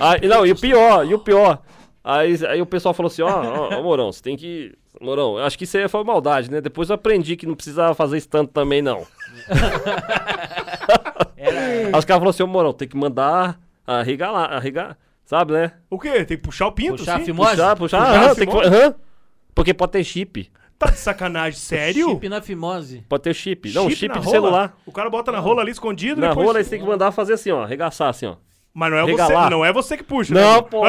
Aí, 0.00 0.26
não, 0.28 0.44
e 0.46 0.52
o 0.52 0.56
pior, 0.58 1.06
e 1.06 1.14
o 1.14 1.18
pior. 1.18 1.58
Aí, 2.02 2.38
aí 2.46 2.60
o 2.60 2.66
pessoal 2.66 2.92
falou 2.94 3.10
assim, 3.10 3.22
ó, 3.22 3.28
ó, 3.28 3.68
ó, 3.78 3.82
Mourão, 3.82 4.12
você 4.12 4.22
tem 4.22 4.36
que... 4.36 4.72
Mourão, 5.04 5.38
eu 5.38 5.44
acho 5.44 5.56
que 5.58 5.64
isso 5.64 5.76
aí 5.76 5.88
foi 5.88 6.02
maldade, 6.04 6.50
né? 6.50 6.60
Depois 6.60 6.88
eu 6.88 6.94
aprendi 6.94 7.36
que 7.36 7.46
não 7.46 7.54
precisava 7.54 7.94
fazer 7.94 8.16
isso 8.18 8.28
tanto 8.28 8.52
também, 8.52 8.80
não. 8.82 9.06
Aí 11.36 11.98
os 11.98 12.04
caras 12.04 12.20
falaram 12.20 12.30
assim, 12.30 12.42
ô 12.42 12.46
Mourão, 12.46 12.72
tem 12.72 12.88
que 12.88 12.96
mandar 12.96 13.60
arregalar, 13.86 14.52
arregar, 14.52 14.96
sabe, 15.24 15.52
né? 15.52 15.72
o 15.90 15.98
quê? 15.98 16.24
Tem 16.24 16.36
que 16.36 16.42
puxar 16.42 16.66
o 16.66 16.72
pinto, 16.72 16.96
Puxar 16.96 17.16
a 17.16 17.18
sim? 17.18 17.24
fimose? 17.26 17.50
Puxar, 17.50 17.76
puxar, 17.76 17.98
Puxar 18.06 18.24
aham, 18.24 18.34
tem 18.34 18.48
que, 18.48 18.56
aham. 18.56 18.94
Porque 19.54 19.74
pode 19.74 19.92
ter 19.92 20.04
chip. 20.04 20.50
Tá 20.78 20.86
de 20.86 20.96
sacanagem, 20.98 21.58
sério? 21.58 22.08
Chip 22.10 22.28
na 22.28 22.40
fimose. 22.42 23.04
Pode 23.08 23.22
ter 23.22 23.34
chip. 23.34 23.72
Não, 23.72 23.88
chip, 23.88 24.08
na 24.08 24.14
de 24.14 24.20
rola? 24.20 24.30
celular. 24.30 24.76
O 24.84 24.90
cara 24.92 25.08
bota 25.08 25.30
na 25.30 25.38
rola 25.38 25.62
ali 25.62 25.70
escondido 25.70 26.20
Na 26.20 26.30
depois... 26.30 26.46
rola 26.46 26.58
aí 26.58 26.64
você 26.64 26.70
tem 26.70 26.80
que 26.80 26.86
mandar 26.86 27.12
fazer 27.12 27.34
assim, 27.34 27.50
ó. 27.50 27.62
Arregaçar 27.62 28.08
assim, 28.08 28.26
ó. 28.26 28.36
Mas 28.76 28.90
não 28.90 28.98
é, 28.98 29.02
você, 29.02 29.10
Regalar. 29.12 29.50
não 29.50 29.64
é 29.64 29.72
você 29.72 29.96
que 29.96 30.02
puxa, 30.02 30.34
Não, 30.34 30.56
né? 30.56 30.62
pô. 30.68 30.82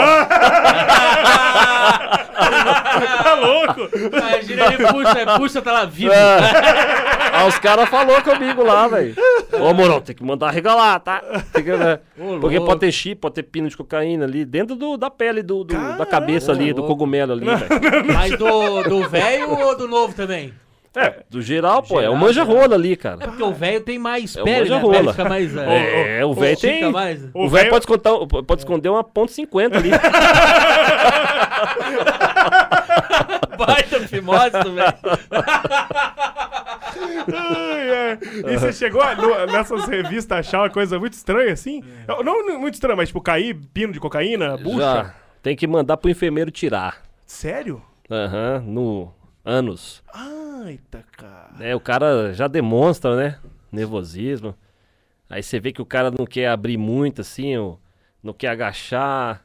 Tá 3.23 3.33
louco? 3.35 3.89
Imagina 3.95 4.65
ele 4.73 4.87
puxa, 4.87 5.37
puxa, 5.37 5.61
tá 5.61 5.71
lá 5.71 5.85
vivo. 5.85 6.11
Ah, 6.13 7.45
os 7.45 7.59
caras 7.59 7.87
falaram 7.89 8.21
comigo 8.23 8.63
lá, 8.63 8.87
velho. 8.87 9.13
Ô, 9.53 9.73
Morão, 9.73 10.01
tem 10.01 10.15
que 10.15 10.23
mandar 10.23 10.49
regalar, 10.51 10.99
tá? 10.99 11.21
Tem 11.53 11.63
que, 11.63 11.71
né? 11.71 11.99
Ô, 12.17 12.39
Porque 12.39 12.57
louco. 12.57 12.65
pode 12.71 12.79
ter 12.79 12.91
chip, 12.91 13.21
pode 13.21 13.35
ter 13.35 13.43
pino 13.43 13.67
de 13.69 13.75
cocaína 13.77 14.25
ali, 14.25 14.45
dentro 14.45 14.75
do, 14.75 14.97
da 14.97 15.09
pele 15.11 15.43
do, 15.43 15.63
do- 15.63 15.97
da 15.97 16.05
cabeça 16.05 16.51
ali, 16.51 16.71
do 16.73 16.79
louco. 16.81 16.93
cogumelo 16.93 17.33
ali, 17.33 17.45
velho. 17.45 18.13
Mas 18.13 18.31
do 18.37 18.83
do 18.83 19.07
velho 19.09 19.49
ou 19.59 19.77
do 19.77 19.87
novo 19.87 20.13
também? 20.13 20.53
É, 20.95 21.23
do 21.29 21.41
geral, 21.41 21.83
pô, 21.83 21.95
é 21.99 22.01
Geral, 22.03 22.13
o 22.13 22.17
manja-rola 22.17 22.75
ali, 22.75 22.95
cara. 22.95 23.23
É 23.23 23.27
porque 23.27 23.43
o 23.43 23.53
velho 23.53 23.81
tem 23.81 23.99
mais 23.99 24.35
É 24.35 24.41
o 24.41 24.45
pele, 24.45 24.69
né? 24.69 24.75
A 24.75 24.79
manja-rola. 24.79 24.93
pele 24.97 25.09
fica 25.11 25.25
mais... 25.29 25.57
É, 25.57 26.25
o 26.25 26.33
velho 26.33 26.53
estica 26.53 26.73
tem... 26.73 26.91
mais. 26.91 27.21
O 27.33 27.49
velho 27.49 27.69
pode, 27.69 27.83
esconder- 27.85 28.43
pode 28.43 28.61
esconder 28.61 28.89
uma 28.89 29.03
ponto 29.03 29.31
.50 29.31 29.75
ali. 29.75 29.89
Baita 33.57 33.99
fimose, 34.07 34.51
velho. 34.51 34.93
Ai, 37.33 37.89
é. 37.89 38.17
E 38.51 38.57
você 38.57 38.73
chegou 38.73 39.01
a- 39.01 39.15
no- 39.15 39.45
nessas 39.47 39.85
revistas 39.85 40.35
a 40.35 40.39
achar 40.39 40.59
uma 40.61 40.69
coisa 40.69 40.99
muito 40.99 41.13
estranha 41.13 41.53
assim? 41.53 41.83
Não, 42.07 42.23
não 42.23 42.59
muito 42.59 42.75
estranha, 42.75 42.95
mas 42.95 43.09
tipo, 43.09 43.21
cair 43.21 43.55
pino 43.73 43.93
de 43.93 43.99
cocaína, 43.99 44.57
bucha? 44.57 44.77
Já. 44.79 45.13
Tem 45.41 45.55
que 45.55 45.67
mandar 45.67 45.97
pro 45.97 46.09
enfermeiro 46.09 46.51
tirar. 46.51 47.01
Sério? 47.25 47.81
Aham, 48.09 48.63
no 48.65 49.11
ânus. 49.43 50.03
Eita, 50.65 51.03
cara. 51.11 51.55
É, 51.59 51.75
o 51.75 51.79
cara 51.79 52.33
já 52.33 52.47
demonstra, 52.47 53.15
né? 53.15 53.39
Nervosismo. 53.71 54.55
Aí 55.29 55.41
você 55.43 55.59
vê 55.59 55.71
que 55.71 55.81
o 55.81 55.85
cara 55.85 56.11
não 56.11 56.25
quer 56.25 56.47
abrir 56.47 56.77
muito, 56.77 57.21
assim, 57.21 57.57
ó, 57.57 57.75
não 58.21 58.33
quer 58.33 58.47
agachar, 58.49 59.43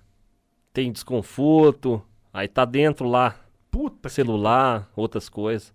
tem 0.73 0.93
desconforto. 0.93 2.03
Aí 2.33 2.47
tá 2.49 2.64
dentro 2.64 3.09
lá, 3.09 3.35
Puta 3.71 4.09
celular, 4.09 4.91
outras 4.97 5.29
coisas. 5.29 5.73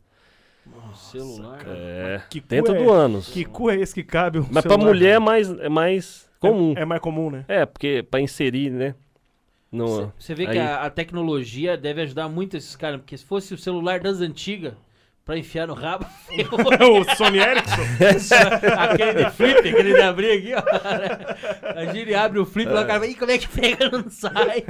Celular. 0.93 1.60
É, 1.66 2.22
Que 2.30 2.41
dentro 2.41 2.76
é- 2.76 2.84
do 2.84 2.91
ânus. 2.91 3.30
Que 3.30 3.46
cu 3.46 3.70
é 3.70 3.76
esse 3.78 3.93
que 3.93 4.04
cabe 4.04 4.39
o 4.39 4.43
Mas 4.52 4.64
pra 4.64 4.74
celular? 4.74 4.86
mulher 4.86 5.16
é 5.16 5.20
mais, 5.20 5.50
é 5.60 5.70
mais 5.70 6.30
comum. 6.39 6.74
É, 6.76 6.82
é 6.82 6.86
mais 6.86 7.02
comum, 7.02 7.30
né? 7.30 7.46
É, 7.48 7.66
porque 7.66 8.04
pra 8.04 8.20
inserir, 8.20 8.70
né? 8.70 8.96
Você 10.18 10.34
vê 10.36 10.46
que 10.46 10.52
aí- 10.52 10.60
a, 10.60 10.84
a 10.84 10.89
tecnologia 10.89 11.78
deve 11.78 12.02
ajudar 12.02 12.28
muito 12.30 12.56
esses 12.58 12.76
caras, 12.76 13.00
porque 13.00 13.18
se 13.18 13.26
fosse 13.26 13.54
o 13.54 13.58
celular 13.58 14.00
das 14.00 14.22
antigas, 14.22 14.74
pra 15.26 15.38
enfiar 15.38 15.65
no 15.67 15.73
rabo, 15.73 16.05
o 16.30 17.15
Sony 17.15 17.39
Ericsson. 17.39 17.82
aquele 18.78 19.23
de 19.26 19.32
flip, 19.32 19.57
aquele 19.69 19.93
de 19.95 20.01
abrir 20.01 20.32
aqui, 20.32 20.53
ó. 20.53 21.76
A 21.76 21.86
gente 21.93 22.13
abre 22.13 22.39
o 22.39 22.45
flip 22.45 22.69
lá, 22.71 22.84
o 22.84 22.88
cara 22.88 22.99
vai, 22.99 23.09
"Ih, 23.09 23.15
como 23.15 23.32
é 23.32 23.38
que 23.39 23.47
pega? 23.49 23.89
Não 23.89 24.07
sai. 24.09 24.63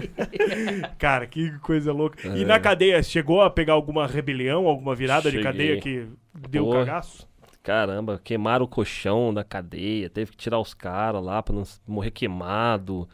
Cara, 0.98 1.28
que 1.28 1.52
coisa 1.60 1.92
louca. 1.92 2.30
E 2.30 2.44
É. 2.44 2.46
na 2.46 2.60
cadeia, 2.60 3.04
chegou 3.04 3.42
a 3.42 3.50
pegar 3.50 3.74
alguma 3.74 4.08
rebelião, 4.08 4.66
alguma 4.66 4.96
virada 4.96 5.24
de 5.30 5.38
Cheguei. 5.38 5.44
cadeia 5.44 5.82
que 5.82 6.08
deu 6.50 6.66
Pô. 6.66 6.72
cagaço? 6.72 7.28
Caramba, 7.62 8.22
queimaram 8.24 8.64
o 8.66 8.68
colchão 8.68 9.34
da 9.34 9.44
cadeia, 9.44 10.10
teve 10.10 10.32
que 10.32 10.38
tirar 10.38 10.60
os 10.60 10.74
caras 10.74 11.22
lá 11.24 11.42
pra 11.44 11.54
não 11.56 11.64
morrer 11.88 12.12
queimado. 12.12 13.10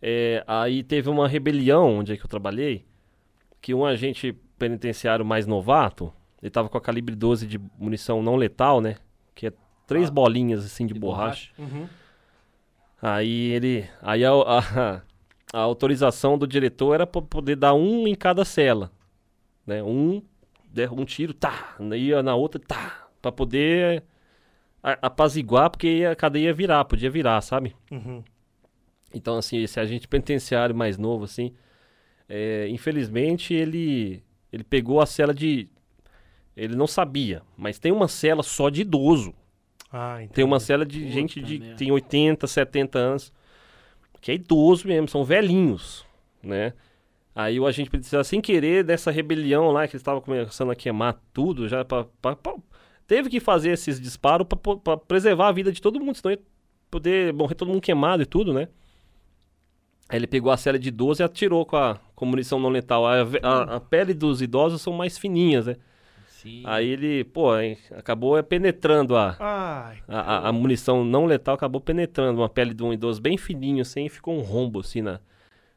É, 0.00 0.44
aí 0.46 0.82
teve 0.82 1.08
uma 1.10 1.26
rebelião 1.26 1.98
onde 1.98 2.12
é 2.12 2.16
que 2.16 2.24
eu 2.24 2.28
trabalhei, 2.28 2.84
que 3.60 3.74
um 3.74 3.84
agente 3.84 4.34
penitenciário 4.58 5.24
mais 5.24 5.46
novato, 5.46 6.12
ele 6.42 6.50
tava 6.50 6.68
com 6.68 6.78
a 6.78 6.80
calibre 6.80 7.14
12 7.14 7.46
de 7.46 7.60
munição 7.78 8.22
não 8.22 8.36
letal, 8.36 8.80
né? 8.80 8.96
Que 9.34 9.48
é 9.48 9.52
três 9.86 10.08
Ah. 10.08 10.12
bolinhas 10.12 10.64
assim 10.64 10.86
de, 10.86 10.94
De 10.94 11.00
borracha. 11.00 11.50
Uhum. 11.58 11.86
Aí 13.00 13.50
ele. 13.52 13.88
Aí 14.02 14.24
a, 14.24 14.30
a- 14.32 15.02
a 15.52 15.58
autorização 15.60 16.36
do 16.38 16.46
diretor 16.46 16.94
era 16.94 17.06
pra 17.06 17.20
poder 17.22 17.56
dar 17.56 17.74
um 17.74 18.06
em 18.06 18.14
cada 18.14 18.44
cela. 18.44 18.90
Né? 19.66 19.82
Um, 19.82 20.22
der 20.72 20.92
um 20.92 21.04
tiro, 21.04 21.32
tá. 21.34 21.76
Ia 21.96 22.22
na 22.22 22.34
outra, 22.34 22.60
tá. 22.60 23.08
Pra 23.20 23.30
poder 23.32 24.02
apaziguar, 24.82 25.70
porque 25.70 26.06
a 26.10 26.16
cadeia 26.16 26.46
ia 26.46 26.54
virar, 26.54 26.84
podia 26.86 27.10
virar, 27.10 27.40
sabe? 27.42 27.74
Uhum. 27.90 28.22
Então, 29.12 29.36
assim, 29.36 29.58
esse 29.62 29.78
agente 29.78 30.08
penitenciário 30.08 30.74
mais 30.74 30.96
novo, 30.96 31.24
assim, 31.24 31.52
é, 32.28 32.66
infelizmente 32.68 33.52
ele, 33.52 34.22
ele 34.52 34.64
pegou 34.64 35.00
a 35.00 35.06
cela 35.06 35.34
de. 35.34 35.68
Ele 36.62 36.76
não 36.76 36.86
sabia, 36.86 37.42
mas 37.56 37.78
tem 37.78 37.90
uma 37.90 38.06
cela 38.08 38.42
só 38.42 38.68
de 38.68 38.82
idoso. 38.82 39.32
Ah, 39.90 40.16
entendi. 40.18 40.34
Tem 40.34 40.44
uma 40.44 40.60
cela 40.60 40.84
de 40.84 41.00
Puta 41.00 41.10
gente 41.12 41.40
de 41.40 41.58
merda. 41.58 41.76
tem 41.76 41.90
80, 41.90 42.46
70 42.46 42.98
anos, 42.98 43.32
que 44.20 44.30
é 44.30 44.34
idoso 44.34 44.86
mesmo, 44.86 45.08
são 45.08 45.24
velhinhos, 45.24 46.04
né? 46.42 46.74
Aí 47.34 47.58
o 47.58 47.66
agente 47.66 47.88
penitenciário, 47.88 48.24
sem 48.24 48.40
querer, 48.40 48.84
dessa 48.84 49.10
rebelião 49.10 49.70
lá, 49.70 49.86
que 49.88 49.92
eles 49.94 50.02
estavam 50.02 50.20
começando 50.20 50.70
a 50.70 50.74
queimar 50.76 51.18
tudo, 51.32 51.66
já 51.68 51.84
pra, 51.84 52.04
pra- 52.20 52.36
pra- 52.36 52.56
teve 53.06 53.30
que 53.30 53.40
fazer 53.40 53.70
esses 53.70 53.98
disparos 54.00 54.46
pra 54.84 54.96
preservar 54.98 55.48
a 55.48 55.52
vida 55.52 55.72
de 55.72 55.80
todo 55.80 55.98
mundo, 55.98 56.16
senão 56.16 56.32
ia 56.32 56.40
poder 56.90 57.32
morrer 57.32 57.54
todo 57.54 57.68
mundo 57.68 57.80
queimado 57.80 58.22
e 58.22 58.26
tudo, 58.26 58.52
né? 58.52 58.68
Aí 60.08 60.18
ele 60.18 60.26
pegou 60.26 60.50
a 60.52 60.56
cela 60.56 60.78
de 60.78 60.90
12 60.90 61.22
e 61.22 61.24
atirou 61.24 61.64
com 61.64 61.76
a 61.76 61.98
com 62.14 62.26
munição 62.26 62.60
não 62.60 62.68
letal. 62.68 63.06
A, 63.06 63.22
a- 63.42 63.76
a 63.76 63.80
pele 63.80 64.12
dos 64.12 64.42
idosos 64.42 64.82
são 64.82 64.92
mais 64.92 65.16
fininhas, 65.16 65.66
né? 65.66 65.76
Sim. 66.42 66.62
Aí 66.64 66.88
ele, 66.88 67.24
pô, 67.24 67.48
acabou 67.96 68.36
é, 68.38 68.42
penetrando 68.42 69.16
a, 69.16 69.36
Ai, 69.38 69.98
a, 70.08 70.20
a- 70.20 70.48
a 70.48 70.52
munição 70.52 71.04
não 71.04 71.26
letal 71.26 71.54
acabou 71.54 71.80
penetrando 71.80 72.40
uma 72.40 72.48
pele 72.48 72.72
de 72.72 72.82
um 72.82 72.92
idoso 72.92 73.20
bem 73.20 73.36
fininho, 73.36 73.82
assim, 73.82 74.06
e 74.06 74.08
ficou 74.08 74.34
um 74.34 74.40
rombo, 74.40 74.80
assim, 74.80 75.02
na, 75.02 75.20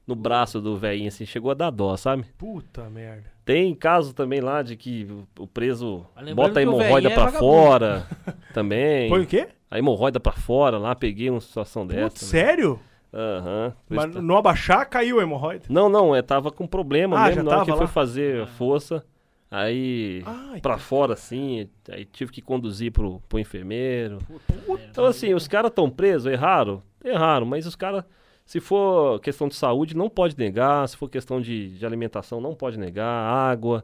no 0.07 0.15
braço 0.15 0.61
do 0.61 0.77
velhinho, 0.77 1.07
assim, 1.09 1.25
chegou 1.25 1.51
a 1.51 1.53
dar 1.53 1.69
dó, 1.69 1.95
sabe? 1.97 2.25
puta 2.37 2.89
merda. 2.89 3.25
Tem 3.45 3.75
caso 3.75 4.13
também 4.13 4.39
lá 4.39 4.61
de 4.61 4.77
que 4.77 5.05
o- 5.37 5.45
preso 5.47 6.05
Mas 6.15 6.25
lembrando 6.25 6.47
bota 6.47 6.59
a 6.59 6.63
hemorroida 6.63 7.09
é 7.09 7.13
pra 7.13 7.25
vagabundo. 7.25 7.39
fora 7.53 8.07
também. 8.53 9.09
Põe 9.09 9.21
o 9.21 9.27
quê? 9.27 9.47
A 9.69 9.77
hemorroida 9.79 10.19
pra 10.19 10.31
fora 10.31 10.77
lá, 10.77 10.95
peguei 10.95 11.29
uma 11.29 11.41
situação 11.41 11.85
Putz, 11.85 11.95
dessa. 11.97 12.25
né? 12.25 12.31
sério? 12.31 12.79
Aham. 13.13 13.73
Mas 13.89 14.03
Pois 14.03 14.15
tá. 14.15 14.21
no 14.21 14.37
abaixar 14.37 14.89
caiu 14.89 15.19
a 15.19 15.23
hemorroide? 15.23 15.65
Não, 15.69 15.89
não, 15.89 16.15
é, 16.15 16.21
tava 16.21 16.51
com 16.51 16.65
problema 16.65 17.17
Ah, 17.17 17.25
mesmo, 17.25 17.35
já 17.35 17.43
na 17.43 17.51
hora 17.51 17.65
que 17.65 17.71
foi 17.71 17.81
lá? 17.81 17.87
fazer 17.87 18.41
a 18.43 18.47
força, 18.47 19.05
aí 19.53 20.23
Ai, 20.25 20.59
pra 20.61 20.77
fora 20.77 21.13
assim, 21.13 21.69
aí 21.89 22.05
tive 22.05 22.31
que 22.31 22.41
conduzir 22.41 22.91
pro, 22.91 23.21
pro 23.29 23.39
enfermeiro. 23.39 24.17
puta. 24.65 24.83
Então, 24.89 25.05
assim, 25.05 25.33
os 25.33 25.47
caras 25.47 25.69
estão 25.69 25.89
presos, 25.89 26.31
erraram? 26.31 26.81
Erraram, 27.03 27.45
mas 27.45 27.65
os 27.67 27.75
caras, 27.75 28.03
se 28.45 28.59
for 28.59 29.19
questão 29.19 29.47
de 29.47 29.55
saúde, 29.55 29.95
não 29.95 30.09
pode 30.09 30.37
negar. 30.37 30.87
Se 30.89 30.97
for 30.97 31.09
questão 31.09 31.39
de, 31.39 31.77
de 31.77 31.85
alimentação, 31.85 32.41
não 32.41 32.55
pode 32.55 32.77
negar. 32.79 33.05
Água. 33.07 33.83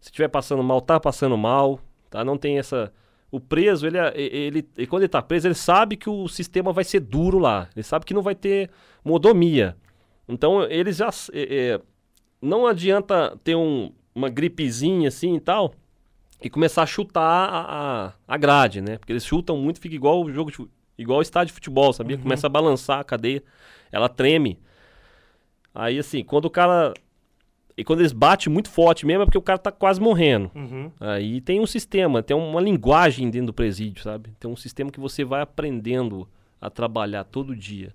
Se 0.00 0.08
estiver 0.10 0.28
passando 0.28 0.62
mal, 0.62 0.80
tá 0.80 1.00
passando 1.00 1.36
mal. 1.36 1.80
Tá? 2.10 2.24
Não 2.24 2.36
tem 2.36 2.58
essa. 2.58 2.92
O 3.30 3.40
preso, 3.40 3.86
ele, 3.86 3.98
é- 3.98 4.12
ele, 4.16 4.68
ele, 4.76 4.86
quando 4.86 5.02
ele 5.02 5.08
tá 5.08 5.20
preso, 5.22 5.48
ele 5.48 5.54
sabe 5.54 5.96
que 5.96 6.08
o 6.08 6.28
sistema 6.28 6.72
vai 6.72 6.84
ser 6.84 7.00
duro 7.00 7.38
lá. 7.38 7.68
Ele 7.74 7.82
sabe 7.82 8.04
que 8.04 8.14
não 8.14 8.22
vai 8.22 8.34
ter 8.34 8.70
modomia. 9.04 9.76
Então, 10.28 10.62
eles 10.64 10.96
já. 10.98 11.08
é, 11.32 11.56
é, 11.74 11.80
não 12.40 12.66
adianta 12.66 13.36
ter 13.42 13.54
um- 13.56 13.90
uma 14.16 14.30
gripezinha 14.30 15.08
assim 15.08 15.36
e 15.36 15.40
tal 15.40 15.74
e 16.42 16.50
começar 16.50 16.82
a 16.82 16.86
chutar 16.86 17.22
a, 17.22 18.06
a, 18.06 18.12
a 18.26 18.36
grade, 18.36 18.80
né? 18.80 18.98
Porque 18.98 19.12
eles 19.12 19.24
chutam 19.24 19.56
muito, 19.56 19.80
fica 19.80 19.94
igual 19.94 20.22
o 20.22 20.32
jogo 20.32 20.50
de, 20.50 20.58
igual 20.98 21.18
o 21.18 21.22
estádio 21.22 21.48
de 21.48 21.54
futebol, 21.54 21.92
sabia? 21.92 22.18
Começa 22.18 22.46
a 22.46 22.50
balançar 22.50 23.00
a 23.00 23.04
cadeia, 23.04 23.42
ela 23.92 24.08
treme. 24.08 24.58
Aí 25.74 25.98
assim, 25.98 26.24
quando 26.24 26.46
o 26.46 26.50
cara 26.50 26.94
e 27.76 27.84
quando 27.84 28.00
eles 28.00 28.12
batem 28.12 28.50
muito 28.50 28.70
forte 28.70 29.04
mesmo 29.04 29.22
é 29.22 29.26
porque 29.26 29.36
o 29.36 29.42
cara 29.42 29.58
tá 29.58 29.70
quase 29.70 30.00
morrendo. 30.00 30.50
Uhum. 30.54 30.90
Aí 30.98 31.40
tem 31.42 31.60
um 31.60 31.66
sistema, 31.66 32.22
tem 32.22 32.36
uma 32.36 32.60
linguagem 32.60 33.28
dentro 33.28 33.48
do 33.48 33.52
presídio, 33.52 34.02
sabe? 34.02 34.30
Tem 34.40 34.50
um 34.50 34.56
sistema 34.56 34.90
que 34.90 35.00
você 35.00 35.24
vai 35.24 35.42
aprendendo 35.42 36.26
a 36.58 36.70
trabalhar 36.70 37.24
todo 37.24 37.54
dia. 37.54 37.94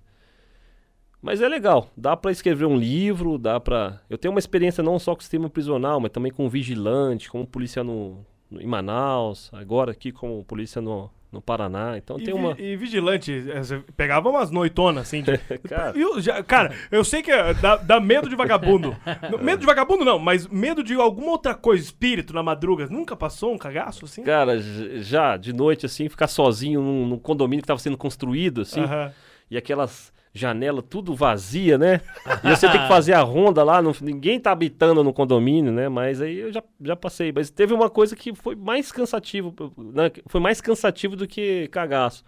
Mas 1.22 1.40
é 1.40 1.48
legal, 1.48 1.88
dá 1.96 2.16
pra 2.16 2.32
escrever 2.32 2.64
um 2.66 2.76
livro, 2.76 3.38
dá 3.38 3.60
pra. 3.60 4.00
Eu 4.10 4.18
tenho 4.18 4.34
uma 4.34 4.40
experiência 4.40 4.82
não 4.82 4.98
só 4.98 5.14
com 5.14 5.20
o 5.20 5.22
sistema 5.22 5.48
prisional, 5.48 6.00
mas 6.00 6.10
também 6.10 6.32
com 6.32 6.48
vigilante, 6.48 7.30
como 7.30 7.46
polícia 7.46 7.84
no, 7.84 8.26
no- 8.50 8.60
em 8.60 8.66
Manaus, 8.66 9.48
agora 9.52 9.92
aqui 9.92 10.10
como 10.10 10.42
polícia 10.44 10.82
no, 10.82 11.08
no 11.30 11.40
Paraná. 11.40 11.96
Então 11.96 12.16
E, 12.18 12.24
tem 12.24 12.34
vi- 12.34 12.40
uma. 12.40 12.56
e 12.60 12.76
vigilante, 12.76 13.32
é, 13.50 13.62
você 13.62 13.78
pegava 13.96 14.28
umas 14.28 14.50
noitonas, 14.50 15.02
assim. 15.06 15.22
de- 15.22 15.38
Cara, 15.68 15.96
Eu 15.96 16.20
já- 16.20 16.42
cara, 16.42 16.74
eu 16.90 17.04
sei 17.04 17.22
que 17.22 17.30
é, 17.30 17.54
dá, 17.54 17.76
dá 17.76 18.00
medo 18.00 18.28
de 18.28 18.34
vagabundo. 18.34 18.96
Medo 19.40 19.60
de 19.60 19.66
vagabundo 19.66 20.04
não, 20.04 20.18
mas 20.18 20.48
medo 20.48 20.82
de 20.82 20.94
alguma 20.94 21.30
outra 21.30 21.54
coisa, 21.54 21.84
espírito 21.84 22.34
na 22.34 22.42
madruga. 22.42 22.88
Nunca 22.88 23.14
passou 23.14 23.52
um 23.54 23.58
cagaço 23.58 24.06
assim? 24.06 24.24
cara, 24.24 24.58
já 25.00 25.36
de 25.36 25.52
noite 25.52 25.86
assim, 25.86 26.08
ficar 26.08 26.26
sozinho 26.26 26.82
num, 26.82 27.06
num 27.06 27.18
condomínio 27.18 27.62
que 27.62 27.68
tava 27.68 27.78
sendo 27.78 27.96
construído, 27.96 28.62
assim. 28.62 28.80
Aham. 28.80 29.12
E 29.48 29.56
aquelas 29.56 30.12
janela 30.34 30.82
tudo 30.82 31.14
vazia, 31.14 31.76
né? 31.76 32.00
E 32.42 32.48
você 32.48 32.68
tem 32.68 32.80
que 32.80 32.88
fazer 32.88 33.12
a 33.12 33.20
ronda 33.20 33.62
lá, 33.62 33.82
não, 33.82 33.92
ninguém 34.00 34.40
tá 34.40 34.50
habitando 34.50 35.04
no 35.04 35.12
condomínio, 35.12 35.70
né? 35.70 35.88
Mas 35.88 36.20
aí 36.20 36.38
eu 36.38 36.52
já, 36.52 36.62
já 36.80 36.96
passei. 36.96 37.32
Mas 37.32 37.50
teve 37.50 37.74
uma 37.74 37.90
coisa 37.90 38.16
que 38.16 38.34
foi 38.34 38.56
mais 38.56 38.90
cansativo, 38.90 39.54
né? 39.76 40.10
foi 40.26 40.40
mais 40.40 40.60
cansativo 40.60 41.16
do 41.16 41.26
que 41.26 41.68
cagaço. 41.68 42.24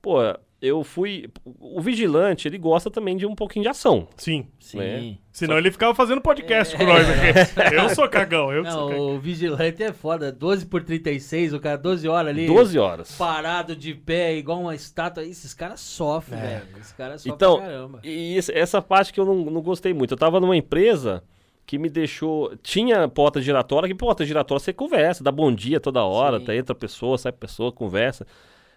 Pô, 0.00 0.18
eu 0.60 0.82
fui. 0.82 1.28
O 1.60 1.80
vigilante, 1.80 2.48
ele 2.48 2.56
gosta 2.58 2.90
também 2.90 3.16
de 3.16 3.26
um 3.26 3.34
pouquinho 3.34 3.62
de 3.64 3.68
ação. 3.68 4.08
Sim. 4.16 4.46
Sim. 4.58 4.78
né? 4.78 5.16
Senão 5.30 5.58
ele 5.58 5.70
ficava 5.70 5.94
fazendo 5.94 6.20
podcast 6.20 6.74
com 6.76 6.84
nós 6.84 7.06
aqui. 7.08 7.74
Eu 7.76 7.90
sou 7.90 8.08
cagão, 8.08 8.50
eu 8.52 8.64
que 8.64 8.70
sou 8.72 8.88
cagão. 8.88 9.06
Não, 9.06 9.14
o 9.16 9.18
vigilante 9.20 9.82
é 9.82 9.92
foda. 9.92 10.32
12 10.32 10.64
por 10.66 10.82
36, 10.82 11.52
o 11.52 11.60
cara 11.60 11.76
12 11.76 12.08
horas 12.08 12.30
ali. 12.30 12.46
12 12.46 12.78
horas. 12.78 13.12
Parado 13.16 13.76
de 13.76 13.92
pé, 13.94 14.34
igual 14.34 14.60
uma 14.60 14.74
estátua. 14.74 15.22
Esses 15.24 15.52
caras 15.52 15.80
sofrem, 15.80 16.38
É. 16.40 16.42
velho. 16.42 16.66
Esses 16.80 16.92
caras 16.92 17.20
sofrem 17.20 17.34
Então, 17.34 17.56
pra 17.58 17.66
caramba. 17.66 18.00
E 18.02 18.38
essa 18.52 18.80
parte 18.80 19.12
que 19.12 19.20
eu 19.20 19.26
não, 19.26 19.34
não 19.50 19.60
gostei 19.60 19.92
muito. 19.92 20.14
Eu 20.14 20.18
tava 20.18 20.40
numa 20.40 20.56
empresa 20.56 21.22
que 21.66 21.76
me 21.78 21.90
deixou. 21.90 22.56
Tinha 22.62 23.06
porta 23.06 23.42
giratória, 23.42 23.88
que 23.88 23.94
porta 23.94 24.24
giratória 24.24 24.60
você 24.64 24.72
conversa, 24.72 25.22
dá 25.22 25.30
bom 25.30 25.52
dia 25.52 25.78
toda 25.80 26.02
hora, 26.02 26.40
tá, 26.40 26.54
entra 26.56 26.74
pessoa, 26.74 27.18
sai 27.18 27.32
pessoa, 27.32 27.70
conversa. 27.70 28.26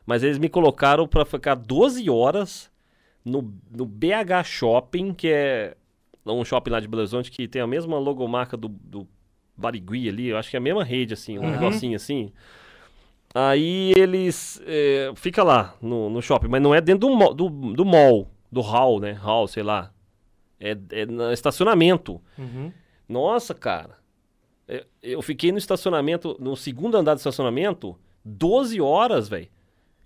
Mas 0.09 0.23
eles 0.23 0.39
me 0.39 0.49
colocaram 0.49 1.07
pra 1.07 1.23
ficar 1.23 1.53
12 1.53 2.09
horas 2.09 2.67
no, 3.23 3.53
no 3.69 3.85
BH 3.85 4.43
Shopping, 4.43 5.13
que 5.13 5.27
é 5.27 5.75
um 6.25 6.43
shopping 6.43 6.71
lá 6.71 6.79
de 6.79 6.87
Belo 6.87 7.01
Horizonte 7.03 7.29
que 7.29 7.47
tem 7.47 7.61
a 7.61 7.67
mesma 7.67 7.99
logomarca 7.99 8.57
do, 8.57 8.69
do 8.69 9.07
Barigui 9.55 10.09
ali, 10.09 10.29
eu 10.29 10.37
acho 10.39 10.49
que 10.49 10.55
é 10.55 10.59
a 10.59 10.61
mesma 10.61 10.83
rede, 10.83 11.13
assim, 11.13 11.37
um 11.37 11.43
Uhum. 11.43 11.51
negocinho 11.51 11.95
assim. 11.95 12.31
Aí 13.35 13.93
eles. 13.95 14.59
É, 14.65 15.11
fica 15.15 15.43
lá 15.43 15.75
no, 15.79 16.09
no 16.09 16.23
shopping, 16.23 16.47
mas 16.47 16.59
não 16.63 16.73
é 16.73 16.81
dentro 16.81 17.07
do, 17.07 17.33
do, 17.35 17.49
do 17.73 17.85
mall, 17.85 18.27
do 18.51 18.61
hall, 18.61 18.99
né? 18.99 19.11
Hall, 19.11 19.47
sei 19.47 19.61
lá. 19.61 19.91
É, 20.59 20.75
é 20.89 21.05
no 21.05 21.31
estacionamento. 21.31 22.19
Uhum. 22.35 22.71
Nossa, 23.07 23.53
cara. 23.53 23.95
É, 24.67 24.87
Eu 25.03 25.21
fiquei 25.21 25.51
no 25.51 25.59
estacionamento, 25.59 26.35
no 26.39 26.55
segundo 26.55 26.97
andar 26.97 27.13
do 27.13 27.17
estacionamento, 27.17 27.95
12 28.25 28.81
horas, 28.81 29.29
velho. 29.29 29.47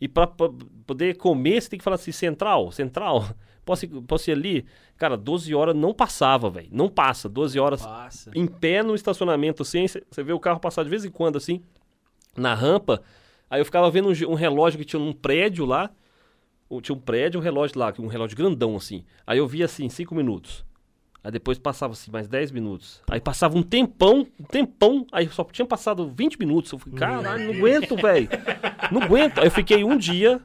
E 0.03 0.07
pra, 0.09 0.27
pra 0.27 0.49
poder 0.85 1.15
comer, 1.15 1.61
você 1.61 1.69
tem 1.69 1.77
que 1.79 1.83
falar 1.83 1.95
assim, 1.95 2.11
central, 2.11 2.69
central. 2.73 3.25
Posso 3.63 3.85
ir, 3.85 3.89
posso 4.01 4.29
ir 4.29 4.33
ali? 4.33 4.65
Cara, 4.97 5.15
12 5.15 5.55
horas 5.55 5.73
não 5.73 5.93
passava, 5.93 6.49
velho. 6.49 6.67
Não 6.69 6.89
passa. 6.89 7.29
12 7.29 7.57
horas 7.57 7.85
Passa. 7.85 8.29
em 8.35 8.45
pé 8.45 8.83
no 8.83 8.93
estacionamento, 8.93 9.61
assim, 9.61 9.87
você 9.87 10.21
vê 10.21 10.33
o 10.33 10.39
carro 10.41 10.59
passar 10.59 10.83
de 10.83 10.89
vez 10.89 11.05
em 11.05 11.09
quando, 11.09 11.37
assim, 11.37 11.61
na 12.35 12.53
rampa. 12.53 13.01
Aí 13.49 13.61
eu 13.61 13.63
ficava 13.65 13.89
vendo 13.89 14.09
um, 14.09 14.31
um 14.31 14.33
relógio 14.33 14.77
que 14.77 14.83
tinha 14.83 14.99
num 14.99 15.13
prédio 15.13 15.65
lá. 15.65 15.89
Tinha 16.81 16.93
um 16.93 16.99
prédio, 16.99 17.39
um 17.39 17.43
relógio 17.43 17.79
lá, 17.79 17.93
um 17.99 18.07
relógio 18.07 18.35
grandão, 18.35 18.75
assim. 18.75 19.05
Aí 19.25 19.37
eu 19.37 19.47
via 19.47 19.63
assim, 19.63 19.87
5 19.87 20.13
minutos. 20.13 20.65
Aí 21.23 21.31
depois 21.31 21.57
passava 21.57 21.93
assim, 21.93 22.11
mais 22.11 22.27
10 22.27 22.51
minutos. 22.51 23.01
Aí 23.09 23.21
passava 23.21 23.57
um 23.57 23.63
tempão, 23.63 24.27
um 24.37 24.43
tempão. 24.43 25.07
Aí 25.09 25.29
só 25.29 25.43
tinha 25.45 25.65
passado 25.65 26.11
20 26.13 26.37
minutos. 26.37 26.71
Eu 26.73 26.79
falei, 26.79 26.99
caralho, 26.99 27.45
não 27.45 27.53
aguento, 27.53 27.95
velho. 27.95 28.27
Não 28.91 29.01
aguento. 29.01 29.39
Aí 29.39 29.47
eu 29.47 29.51
fiquei 29.51 29.85
um 29.85 29.97
dia, 29.97 30.41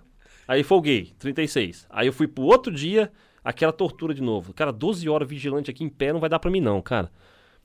aí 0.47 0.63
folguei, 0.63 1.13
36. 1.19 1.87
Aí 1.91 2.07
eu 2.07 2.13
fui 2.13 2.29
pro 2.29 2.45
outro 2.45 2.73
dia, 2.73 3.11
aquela 3.43 3.73
tortura 3.73 4.15
de 4.15 4.23
novo. 4.23 4.55
Cara, 4.55 4.73
12 4.73 5.09
horas 5.09 5.29
vigilante 5.29 5.69
aqui 5.69 5.83
em 5.83 5.89
pé 5.89 6.13
não 6.13 6.21
vai 6.21 6.31
dar 6.31 6.39
pra 6.39 6.51
mim, 6.51 6.61
não, 6.61 6.81
cara. 6.81 7.11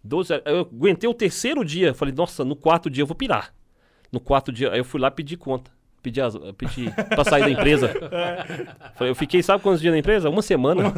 12 0.03 0.34
horas. 0.34 0.45
Eu 0.47 0.61
aguentei 0.61 1.07
o 1.07 1.14
terceiro 1.14 1.64
dia. 1.64 1.93
Falei, 1.93 2.16
nossa, 2.16 2.43
no 2.43 2.55
quarto 2.55 2.89
dia 2.89 3.03
eu 3.03 3.07
vou 3.07 3.16
pirar. 3.16 3.53
No 4.11 4.20
quarto 4.20 4.51
dia, 4.51 4.72
aí 4.72 4.80
eu 4.80 4.86
fui 4.86 4.99
lá 4.99 5.11
pedir 5.11 5.38
conta. 5.38 5.72
Pedi, 6.04 6.20
as, 6.20 6.38
pedi 6.58 6.91
pra 7.16 7.24
sair 7.24 7.43
da 7.45 7.49
empresa. 7.49 7.88
Falei, 8.95 9.12
eu 9.12 9.16
fiquei, 9.16 9.41
sabe 9.41 9.64
quantos 9.64 9.80
dias 9.80 9.93
na 9.93 9.97
empresa? 9.99 10.30
Uma 10.30 10.41
semana. 10.41 10.91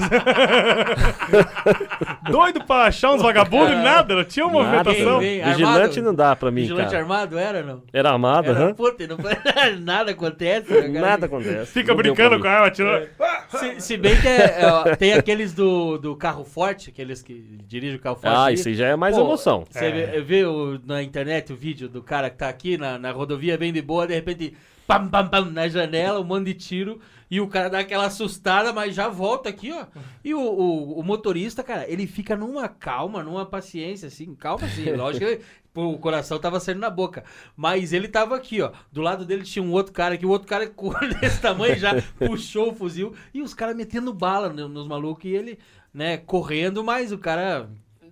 Doido 2.30 2.64
pra 2.66 2.86
achar 2.86 3.14
uns 3.14 3.22
vagabundos 3.22 3.72
e 3.72 3.76
nada, 3.76 4.16
não 4.16 4.24
tinha 4.24 4.46
uma 4.46 4.64
Nada, 4.64 4.78
movimentação. 4.90 5.20
Vem, 5.20 5.44
Vigilante 5.44 5.82
armado? 5.82 6.02
não 6.02 6.16
dá 6.16 6.36
pra 6.36 6.52
mim, 6.52 6.62
Vigilante 6.62 6.88
cara. 6.90 7.00
armado 7.04 7.38
era, 7.38 7.62
não? 7.64 7.84
Era 7.94 8.12
armado, 8.12 8.50
aham. 8.52 8.74
puta, 8.74 9.06
não 9.08 9.18
foi, 9.18 9.32
nada 9.80 10.12
acontece. 10.12 10.72
né, 10.74 10.82
cara? 10.82 10.92
Nada 11.02 11.26
acontece. 11.28 11.72
Fica 11.72 11.90
Não 11.90 11.98
brincando 11.98 12.36
com 12.38 12.42
pra 12.42 12.52
a 12.52 12.54
arma, 12.56 12.72
tirando. 12.72 13.08
Se, 13.50 13.82
se 13.82 13.98
bem 13.98 14.20
que 14.20 14.28
é, 14.28 14.60
é, 14.88 14.96
tem 14.96 15.14
aqueles 15.14 15.54
do, 15.54 15.98
do 15.98 16.16
carro 16.16 16.44
forte, 16.44 16.90
aqueles 16.90 17.22
que 17.22 17.34
dirigem 17.68 17.98
o 17.98 18.00
carro 18.02 18.16
forte. 18.16 18.36
Ah, 18.36 18.52
isso 18.52 18.68
aí 18.68 18.74
já 18.76 18.88
é 18.88 18.96
mais 18.96 19.16
Pô, 19.16 19.22
emoção. 19.22 19.66
Você 19.70 19.86
É. 19.86 19.92
vê, 19.92 20.22
vê 20.22 20.46
o- 20.46 20.80
na 20.86 21.04
internet 21.04 21.54
o 21.54 21.56
vídeo 21.56 21.88
do 21.88 22.02
cara 22.02 22.30
que 22.30 22.38
tá 22.38 22.50
aqui 22.50 22.76
na, 22.78 22.98
na 22.98 23.12
rodovia, 23.12 23.56
bem 23.58 23.72
de 23.72 23.82
boa, 23.82 24.08
de 24.08 24.14
repente, 24.16 24.56
pam, 24.88 25.08
pam, 25.08 25.28
pam, 25.28 25.46
na 25.52 25.68
janela, 25.68 26.20
um 26.20 26.24
monte 26.24 26.46
de 26.46 26.54
tiro, 26.54 27.00
e 27.30 27.42
o 27.42 27.48
cara 27.48 27.70
dá 27.70 27.80
aquela 27.80 28.06
assustada, 28.06 28.72
mas 28.72 28.94
já 28.96 29.08
volta 29.08 29.50
aqui, 29.50 29.72
ó. 29.72 29.86
E 30.24 30.34
o, 30.34 30.40
o, 30.40 31.00
o 31.00 31.04
motorista, 31.04 31.64
cara, 31.64 31.90
ele 31.90 32.06
fica 32.08 32.36
numa 32.36 32.68
calma, 32.68 33.24
numa 33.24 33.46
paciência, 33.46 34.08
assim, 34.08 34.34
calma 34.36 34.66
assim, 34.66 34.92
lógico 34.94 35.26
que 35.26 35.32
ele- 35.32 35.42
pô, 35.74 35.88
o 35.88 35.98
coração 35.98 36.40
tava 36.40 36.60
saindo 36.60 36.80
na 36.80 36.90
boca. 36.90 37.24
Mas 37.58 37.92
ele 37.92 38.08
tava 38.08 38.36
aqui, 38.36 38.62
ó. 38.62 38.72
Do 38.92 39.02
lado 39.02 39.26
dele 39.26 39.44
tinha 39.44 39.62
um 39.64 39.72
outro 39.74 39.92
cara, 39.92 40.16
que 40.18 40.26
o 40.26 40.30
outro 40.30 40.48
cara 40.48 40.72
desse 41.20 41.42
tamanho 41.42 41.76
já 41.78 42.02
puxou 42.20 42.72
o 42.72 42.76
fuzil, 42.76 43.14
e 43.34 43.42
os 43.42 43.54
caras 43.54 43.76
metendo 43.76 44.14
bala 44.14 44.48
no- 44.50 44.70
nos 44.70 44.88
malucos, 44.88 45.26
e 45.26 45.30
ele, 45.36 45.60
né, 45.94 46.18
correndo, 46.18 46.84
mas 46.84 47.12
o 47.12 47.18
cara... 47.18 47.70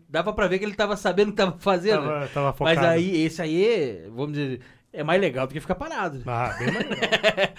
Dava 0.09 0.31
pra 0.31 0.45
ver 0.47 0.59
que 0.59 0.65
ele 0.65 0.75
tava 0.75 0.95
sabendo 0.95 1.29
o 1.29 1.31
que 1.31 1.37
tava 1.37 1.57
fazendo. 1.57 2.03
Tava, 2.03 2.27
tava 2.27 2.53
focado. 2.53 2.75
Mas 2.77 2.87
aí, 2.87 3.23
esse 3.23 3.41
aí, 3.41 4.05
vamos 4.15 4.33
dizer, 4.33 4.59
é 4.93 5.03
mais 5.03 5.19
legal 5.19 5.47
do 5.47 5.53
que 5.53 5.59
ficar 5.59 5.73
parado. 5.73 6.21
Ah, 6.27 6.55
bem 6.59 6.71
mais 6.71 6.87
legal. 6.87 7.09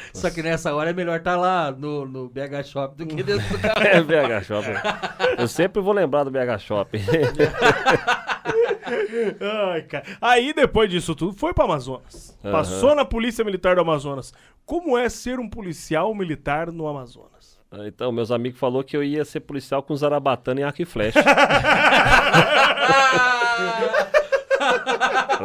Só 0.14 0.30
que 0.30 0.40
nessa 0.40 0.72
hora 0.72 0.90
é 0.90 0.92
melhor 0.92 1.18
estar 1.18 1.36
lá 1.36 1.72
no, 1.72 2.06
no 2.06 2.28
BH 2.28 2.62
Shop 2.64 2.96
do 2.96 3.04
que 3.04 3.22
dentro 3.24 3.46
do 3.48 3.58
carro. 3.58 3.82
É 3.82 4.00
BH 4.00 4.44
Shopping. 4.44 4.74
Eu 5.36 5.48
sempre 5.48 5.82
vou 5.82 5.92
lembrar 5.92 6.22
do 6.22 6.30
BH 6.30 6.60
Shopping. 6.60 7.00
Ai, 9.72 9.82
cara. 9.82 10.04
Aí, 10.20 10.52
depois 10.52 10.88
disso 10.88 11.12
tudo, 11.14 11.36
foi 11.36 11.52
pro 11.52 11.64
Amazonas. 11.64 12.38
Aham. 12.44 12.52
Passou 12.52 12.94
na 12.94 13.04
Polícia 13.04 13.44
Militar 13.44 13.74
do 13.74 13.80
Amazonas. 13.80 14.32
Como 14.64 14.96
é 14.96 15.08
ser 15.08 15.40
um 15.40 15.48
policial 15.48 16.14
militar 16.14 16.70
no 16.70 16.86
Amazonas? 16.86 17.58
Então, 17.86 18.12
meus 18.12 18.30
amigos 18.30 18.60
falaram 18.60 18.84
que 18.84 18.96
eu 18.96 19.02
ia 19.02 19.24
ser 19.24 19.40
policial 19.40 19.82
com 19.82 19.96
zarabatana 19.96 20.60
e 20.60 20.62
arco 20.62 20.80
e 20.80 20.84
flecha. 20.84 21.20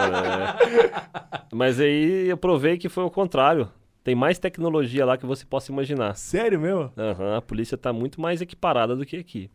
É. 0.02 1.42
Mas 1.54 1.80
aí 1.80 2.28
eu 2.28 2.38
provei 2.38 2.78
que 2.78 2.90
foi 2.90 3.04
o 3.04 3.10
contrário. 3.10 3.70
Tem 4.04 4.16
mais 4.16 4.40
tecnologia 4.40 5.06
lá 5.06 5.18
que 5.18 5.26
você 5.26 5.46
possa 5.46 5.72
imaginar. 5.72 6.16
Sério 6.16 6.60
mesmo? 6.60 6.92
Aham, 6.98 7.38
a 7.38 7.42
polícia 7.42 7.76
está 7.76 7.92
muito 7.92 8.20
mais 8.20 8.42
equiparada 8.42 8.96
do 8.96 9.06
que 9.06 9.18
aqui. 9.18 9.52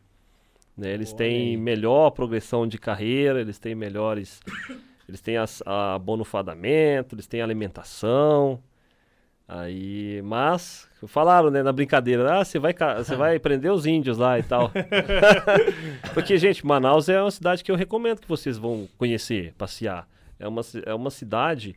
Né, 0.76 0.92
eles 0.92 1.10
Olha 1.10 1.18
têm 1.18 1.40
aí. 1.50 1.56
melhor 1.56 2.10
progressão 2.10 2.66
de 2.66 2.78
carreira, 2.78 3.40
eles 3.40 3.58
têm 3.58 3.74
melhores. 3.74 4.40
Eles 5.06 5.20
têm 5.20 5.36
as, 5.36 5.62
a 5.66 5.98
bonufadamento, 5.98 7.14
eles 7.14 7.26
têm 7.26 7.42
alimentação. 7.42 8.58
Aí, 9.46 10.22
mas 10.22 10.88
falaram, 11.06 11.50
né, 11.50 11.62
na 11.62 11.72
brincadeira, 11.72 12.40
ah, 12.40 12.42
você 12.42 12.58
vai, 12.58 12.72
você 12.96 13.14
vai 13.14 13.38
prender 13.38 13.70
os 13.70 13.84
índios 13.84 14.16
lá 14.16 14.38
e 14.38 14.42
tal. 14.42 14.72
Porque, 16.14 16.38
gente, 16.38 16.64
Manaus 16.64 17.10
é 17.10 17.20
uma 17.20 17.30
cidade 17.30 17.62
que 17.62 17.70
eu 17.70 17.76
recomendo 17.76 18.20
que 18.20 18.26
vocês 18.26 18.56
vão 18.56 18.88
conhecer, 18.96 19.52
passear. 19.58 20.08
É 20.44 20.48
uma, 20.48 20.62
é 20.86 20.94
uma 20.94 21.10
cidade 21.10 21.74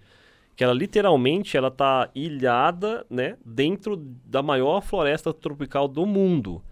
que 0.56 0.64
ela 0.64 0.74
literalmente 0.74 1.56
ela 1.56 1.70
tá 1.70 2.10
ilhada, 2.16 3.06
né, 3.10 3.38
dentro 3.46 3.96
da 3.96 4.42
maior 4.42 4.82
floresta 4.82 5.32
tropical 5.34 5.88
do 5.88 6.06
mundo. 6.06 6.64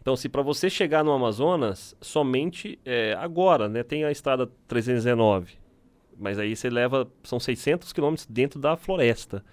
Então, 0.00 0.16
se 0.16 0.28
para 0.28 0.42
você 0.42 0.68
chegar 0.68 1.02
no 1.04 1.12
Amazonas, 1.12 1.96
somente 2.00 2.78
é, 2.84 3.14
agora, 3.18 3.68
né, 3.68 3.82
tem 3.82 4.04
a 4.04 4.10
estrada 4.10 4.50
319, 4.68 5.54
mas 6.18 6.38
aí 6.38 6.54
você 6.54 6.68
leva, 6.68 7.10
são 7.22 7.40
600 7.40 7.92
quilômetros 7.92 8.26
dentro 8.26 8.60
da 8.60 8.76
floresta, 8.76 9.44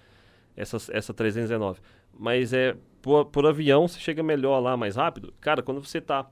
essa, 0.57 0.77
essa 0.91 1.13
319. 1.13 1.79
Mas 2.17 2.51
é 2.51 2.75
por, 3.01 3.25
por 3.25 3.45
avião 3.45 3.87
você 3.87 3.99
chega 3.99 4.21
melhor 4.21 4.59
lá, 4.59 4.75
mais 4.75 4.97
rápido. 4.97 5.33
Cara, 5.39 5.61
quando 5.63 5.81
você 5.81 6.01
tá 6.01 6.29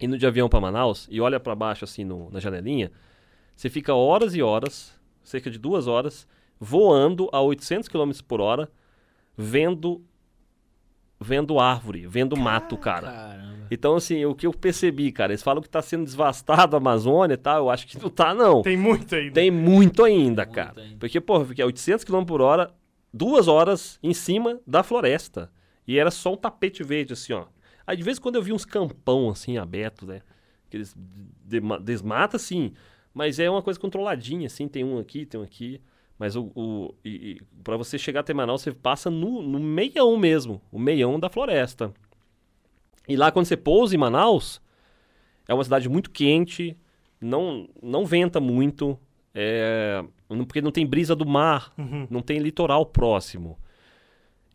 indo 0.00 0.16
de 0.16 0.26
avião 0.26 0.48
para 0.48 0.60
Manaus 0.60 1.06
e 1.10 1.20
olha 1.20 1.38
para 1.38 1.54
baixo 1.54 1.84
assim 1.84 2.04
no- 2.04 2.30
na 2.30 2.40
janelinha, 2.40 2.90
você 3.60 3.68
fica 3.68 3.94
horas 3.94 4.34
e 4.34 4.40
horas, 4.42 4.98
cerca 5.22 5.50
de 5.50 5.58
duas 5.58 5.86
horas, 5.86 6.26
voando 6.58 7.28
a 7.30 7.42
800 7.42 7.88
km 7.90 8.10
por 8.26 8.40
hora, 8.40 8.70
vendo 9.36 10.02
vendo 11.20 11.60
árvore, 11.60 12.06
vendo 12.06 12.34
mato, 12.38 12.78
cara. 12.78 13.06
Caramba. 13.08 13.66
Então, 13.70 13.96
assim, 13.96 14.24
o 14.24 14.34
que 14.34 14.46
eu 14.46 14.52
percebi, 14.54 15.12
cara, 15.12 15.32
eles 15.32 15.42
falam 15.42 15.62
que 15.62 15.68
tá 15.68 15.82
sendo 15.82 16.06
devastado 16.06 16.74
a 16.74 16.78
Amazônia 16.78 17.34
e 17.34 17.36
tal, 17.36 17.58
eu 17.58 17.70
acho 17.70 17.86
que 17.86 18.00
não 18.00 18.08
tá, 18.08 18.32
não. 18.32 18.62
Tem 18.62 18.78
muito 18.78 19.14
ainda. 19.14 19.32
Tem 19.34 19.50
muito 19.50 20.02
ainda, 20.04 20.44
Muito 20.46 20.54
cara. 20.54 20.80
ainda. 20.80 20.96
Porque, 20.98 21.20
pô, 21.20 21.44
fiquei 21.44 21.62
a 21.62 21.66
800 21.66 22.04
km 22.04 22.24
por 22.24 22.40
hora, 22.40 22.72
duas 23.12 23.46
horas 23.46 23.98
em 24.02 24.14
cima 24.14 24.58
da 24.66 24.82
floresta. 24.82 25.52
E 25.86 25.98
era 25.98 26.10
só 26.10 26.32
um 26.32 26.36
tapete 26.38 26.82
verde, 26.82 27.12
assim, 27.12 27.34
ó. 27.34 27.44
Aí, 27.86 27.98
de 27.98 28.02
vez 28.02 28.16
em 28.16 28.20
quando, 28.22 28.36
eu 28.36 28.42
vi 28.42 28.54
uns 28.54 28.64
campão, 28.64 29.28
assim, 29.28 29.58
abertos, 29.58 30.08
né? 30.08 30.22
Que 30.70 30.78
eles 30.78 30.96
dema- 31.44 31.78
desmata, 31.78 32.36
assim. 32.36 32.72
Mas 33.12 33.38
é 33.38 33.50
uma 33.50 33.62
coisa 33.62 33.78
controladinha, 33.78 34.46
assim. 34.46 34.68
Tem 34.68 34.84
um 34.84 34.98
aqui, 34.98 35.26
tem 35.26 35.40
um 35.40 35.44
aqui. 35.44 35.80
Mas 36.18 36.36
o, 36.36 36.50
o 36.54 36.94
pra 37.64 37.76
você 37.76 37.98
chegar 37.98 38.20
até 38.20 38.32
Manaus, 38.34 38.62
você 38.62 38.72
passa 38.72 39.10
no, 39.10 39.42
no 39.42 39.58
meião 39.58 40.16
mesmo. 40.16 40.60
O 40.70 40.78
meião 40.78 41.18
da 41.18 41.28
floresta. 41.30 41.92
E 43.08 43.16
lá 43.16 43.32
quando 43.32 43.46
você 43.46 43.56
pousa 43.56 43.94
em 43.94 43.98
Manaus, 43.98 44.60
é 45.48 45.54
uma 45.54 45.64
cidade 45.64 45.88
muito 45.88 46.10
quente, 46.10 46.76
não, 47.20 47.68
não 47.82 48.04
venta 48.06 48.38
muito, 48.38 48.96
é, 49.34 50.04
porque 50.46 50.60
não 50.60 50.70
tem 50.70 50.86
brisa 50.86 51.16
do 51.16 51.26
mar, 51.26 51.72
Uhum. 51.76 52.06
não 52.10 52.22
tem 52.22 52.38
litoral 52.38 52.86
próximo. 52.86 53.58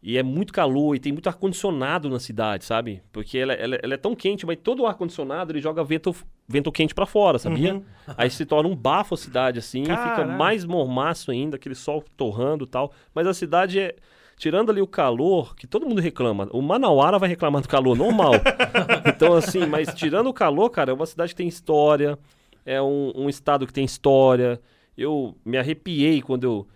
E 0.07 0.19
é 0.19 0.21
muito 0.21 0.53
calor 0.53 0.95
e 0.95 0.99
tem 0.99 1.11
muito 1.11 1.27
ar-condicionado 1.27 2.07
na 2.11 2.19
cidade, 2.19 2.63
sabe? 2.63 3.01
Porque 3.11 3.39
ela, 3.39 3.53
ela- 3.53 3.79
ela 3.81 3.93
é 3.95 3.97
tão 3.97 4.13
quente, 4.13 4.45
mas 4.45 4.55
todo 4.61 4.83
o 4.83 4.85
ar-condicionado 4.85 5.51
ele 5.51 5.59
joga 5.59 5.83
vento, 5.83 6.15
vento 6.47 6.71
quente 6.71 6.93
pra 6.93 7.07
fora, 7.07 7.39
sabia? 7.39 7.73
Uhum. 7.73 7.83
Aí 8.15 8.29
se 8.29 8.45
torna 8.45 8.69
um 8.69 8.75
bafo 8.75 9.15
a 9.15 9.17
cidade, 9.17 9.57
assim, 9.57 9.83
fica 9.83 10.23
mais 10.23 10.63
mormaço 10.63 11.31
ainda, 11.31 11.55
aquele 11.55 11.73
sol 11.73 12.03
torrando 12.15 12.65
e 12.65 12.67
tal. 12.67 12.91
Mas 13.15 13.25
a 13.25 13.33
cidade 13.33 13.79
é. 13.79 13.95
Tirando 14.37 14.69
ali 14.69 14.81
o 14.81 14.85
calor, 14.87 15.55
que 15.55 15.65
todo 15.65 15.87
mundo 15.87 16.01
reclama. 16.01 16.49
O 16.51 16.61
Manauara 16.61 17.17
vai 17.17 17.29
reclamar 17.29 17.61
do 17.61 17.69
calor 17.69 17.97
normal. 17.97 18.33
então, 19.07 19.33
assim, 19.33 19.65
mas 19.65 19.93
tirando 19.95 20.27
o 20.27 20.33
calor, 20.33 20.69
cara, 20.69 20.91
é 20.91 20.93
uma 20.93 21.05
cidade 21.05 21.29
que 21.31 21.37
tem 21.37 21.47
história, 21.47 22.19
é 22.65 22.81
um, 22.81 23.13
um 23.15 23.29
estado 23.29 23.65
que 23.65 23.71
tem 23.71 23.85
história. 23.85 24.59
Eu 24.97 25.35
me 25.45 25.57
arrepiei 25.57 26.21
quando 26.21 26.43
eu 26.43 26.67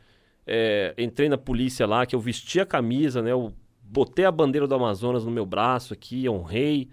é, 0.51 0.95
entrei 0.97 1.29
na 1.29 1.37
polícia 1.37 1.85
lá, 1.85 2.07
que 2.07 2.15
eu 2.15 2.19
vesti 2.19 2.59
a 2.59 2.65
camisa, 2.65 3.21
né? 3.21 3.31
Eu 3.31 3.53
botei 3.83 4.25
a 4.25 4.31
bandeira 4.31 4.67
do 4.67 4.73
Amazonas 4.73 5.23
no 5.23 5.29
meu 5.29 5.45
braço 5.45 5.93
aqui, 5.93 6.27
honrei. 6.27 6.89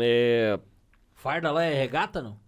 É, 0.00 0.58
Farda 1.14 1.52
lá 1.52 1.64
é 1.64 1.74
regata, 1.74 2.22
não? 2.22 2.38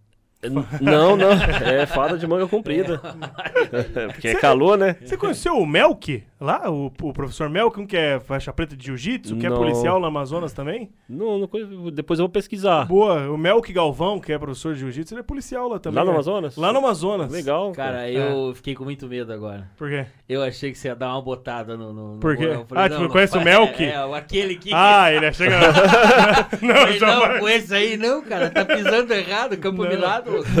Não, 0.79 1.17
não. 1.17 1.31
É 1.33 1.85
fada 1.85 2.17
de 2.17 2.25
manga 2.25 2.47
comprida. 2.47 2.99
Porque 4.13 4.29
é 4.29 4.35
calor, 4.35 4.77
né? 4.77 4.95
Você 5.03 5.17
conheceu 5.17 5.57
o 5.57 5.65
Melk 5.65 6.23
lá? 6.39 6.71
O, 6.71 6.85
o 7.01 7.13
professor 7.13 7.49
Melk, 7.49 7.77
um 7.77 7.85
que 7.85 7.97
é 7.97 8.21
faixa 8.21 8.53
preta 8.53 8.73
de 8.75 8.85
jiu-jitsu, 8.85 9.35
que 9.35 9.45
é 9.45 9.49
Não. 9.49 9.57
policial 9.57 9.99
no 9.99 10.05
Amazonas 10.05 10.53
também? 10.53 10.89
Não, 11.09 11.39
não 11.39 11.47
conheço. 11.47 11.91
depois 11.91 12.19
eu 12.19 12.23
vou 12.25 12.31
pesquisar. 12.31 12.85
Boa, 12.85 13.29
o 13.29 13.37
Melk 13.37 13.71
Galvão, 13.73 14.17
que 14.17 14.31
é 14.31 14.37
professor 14.39 14.73
de 14.73 14.79
jiu-jitsu, 14.79 15.13
ele 15.13 15.19
é 15.19 15.23
policial 15.23 15.67
lá 15.67 15.77
também. 15.77 15.97
Lá 15.97 16.05
no 16.05 16.11
né? 16.11 16.15
Amazonas? 16.15 16.55
Lá 16.55 16.71
no 16.71 16.79
Amazonas. 16.79 17.29
Legal. 17.31 17.73
Cara, 17.73 18.09
eu 18.09 18.53
fiquei 18.55 18.73
com 18.75 18.85
muito 18.85 19.07
medo 19.07 19.33
agora. 19.33 19.69
Por 19.75 19.89
quê? 19.89 20.05
Eu 20.27 20.41
achei 20.41 20.71
que 20.71 20.77
você 20.77 20.87
ia 20.87 20.95
dar 20.95 21.09
uma 21.09 21.21
botada 21.21 21.75
no. 21.75 21.91
no 21.91 22.13
no 22.13 22.19
Por 22.19 22.37
quê? 22.37 22.45
Eu 22.45 22.65
Ah, 22.75 22.87
tipo, 22.89 23.09
conhece 23.09 23.37
o 23.37 23.41
é, 23.41 23.43
Melk? 23.43 23.83
É, 23.83 24.05
o- 24.05 24.13
aquele 24.15 24.55
que. 24.55 24.71
Ah, 24.73 25.11
ele 25.11 25.25
não, 26.61 26.75
Falei, 26.75 26.93
não, 26.93 26.97
jamais. 26.99 27.39
com 27.41 27.49
esse 27.49 27.75
aí 27.75 27.97
não, 27.97 28.21
cara. 28.21 28.49
Tá 28.49 28.63
pisando 28.63 29.13
errado, 29.13 29.57
Campo 29.57 29.83
Não. 29.83 29.89
Minado. 29.89 30.28
Louco. 30.29 30.49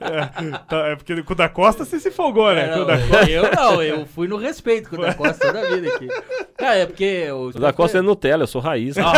É, 0.00 0.58
tá, 0.68 0.76
é 0.88 0.96
porque 0.96 1.22
com 1.22 1.32
o 1.32 1.36
da 1.36 1.48
Costa 1.48 1.84
você 1.84 1.98
se 2.00 2.10
folgou, 2.10 2.52
né? 2.54 2.74
O 2.74 2.78
Não, 2.78 2.86
da 2.86 2.98
Costa. 2.98 3.30
eu 3.30 3.50
não, 3.54 3.82
eu 3.82 4.06
fui 4.06 4.26
no 4.28 4.36
respeito 4.36 4.88
com 4.90 4.96
o 4.96 5.00
da 5.00 5.14
Costa 5.14 5.46
toda 5.46 5.60
a 5.60 5.70
vida 5.70 5.88
aqui. 5.88 6.08
Cara, 6.56 6.76
é 6.76 6.86
porque. 6.86 7.28
O 7.30 7.48
O 7.48 7.52
da 7.52 7.72
Costa 7.72 7.98
é 7.98 8.02
Nutella, 8.02 8.44
eu 8.44 8.46
sou 8.46 8.60
raiz. 8.60 8.96
Ah 8.98 9.12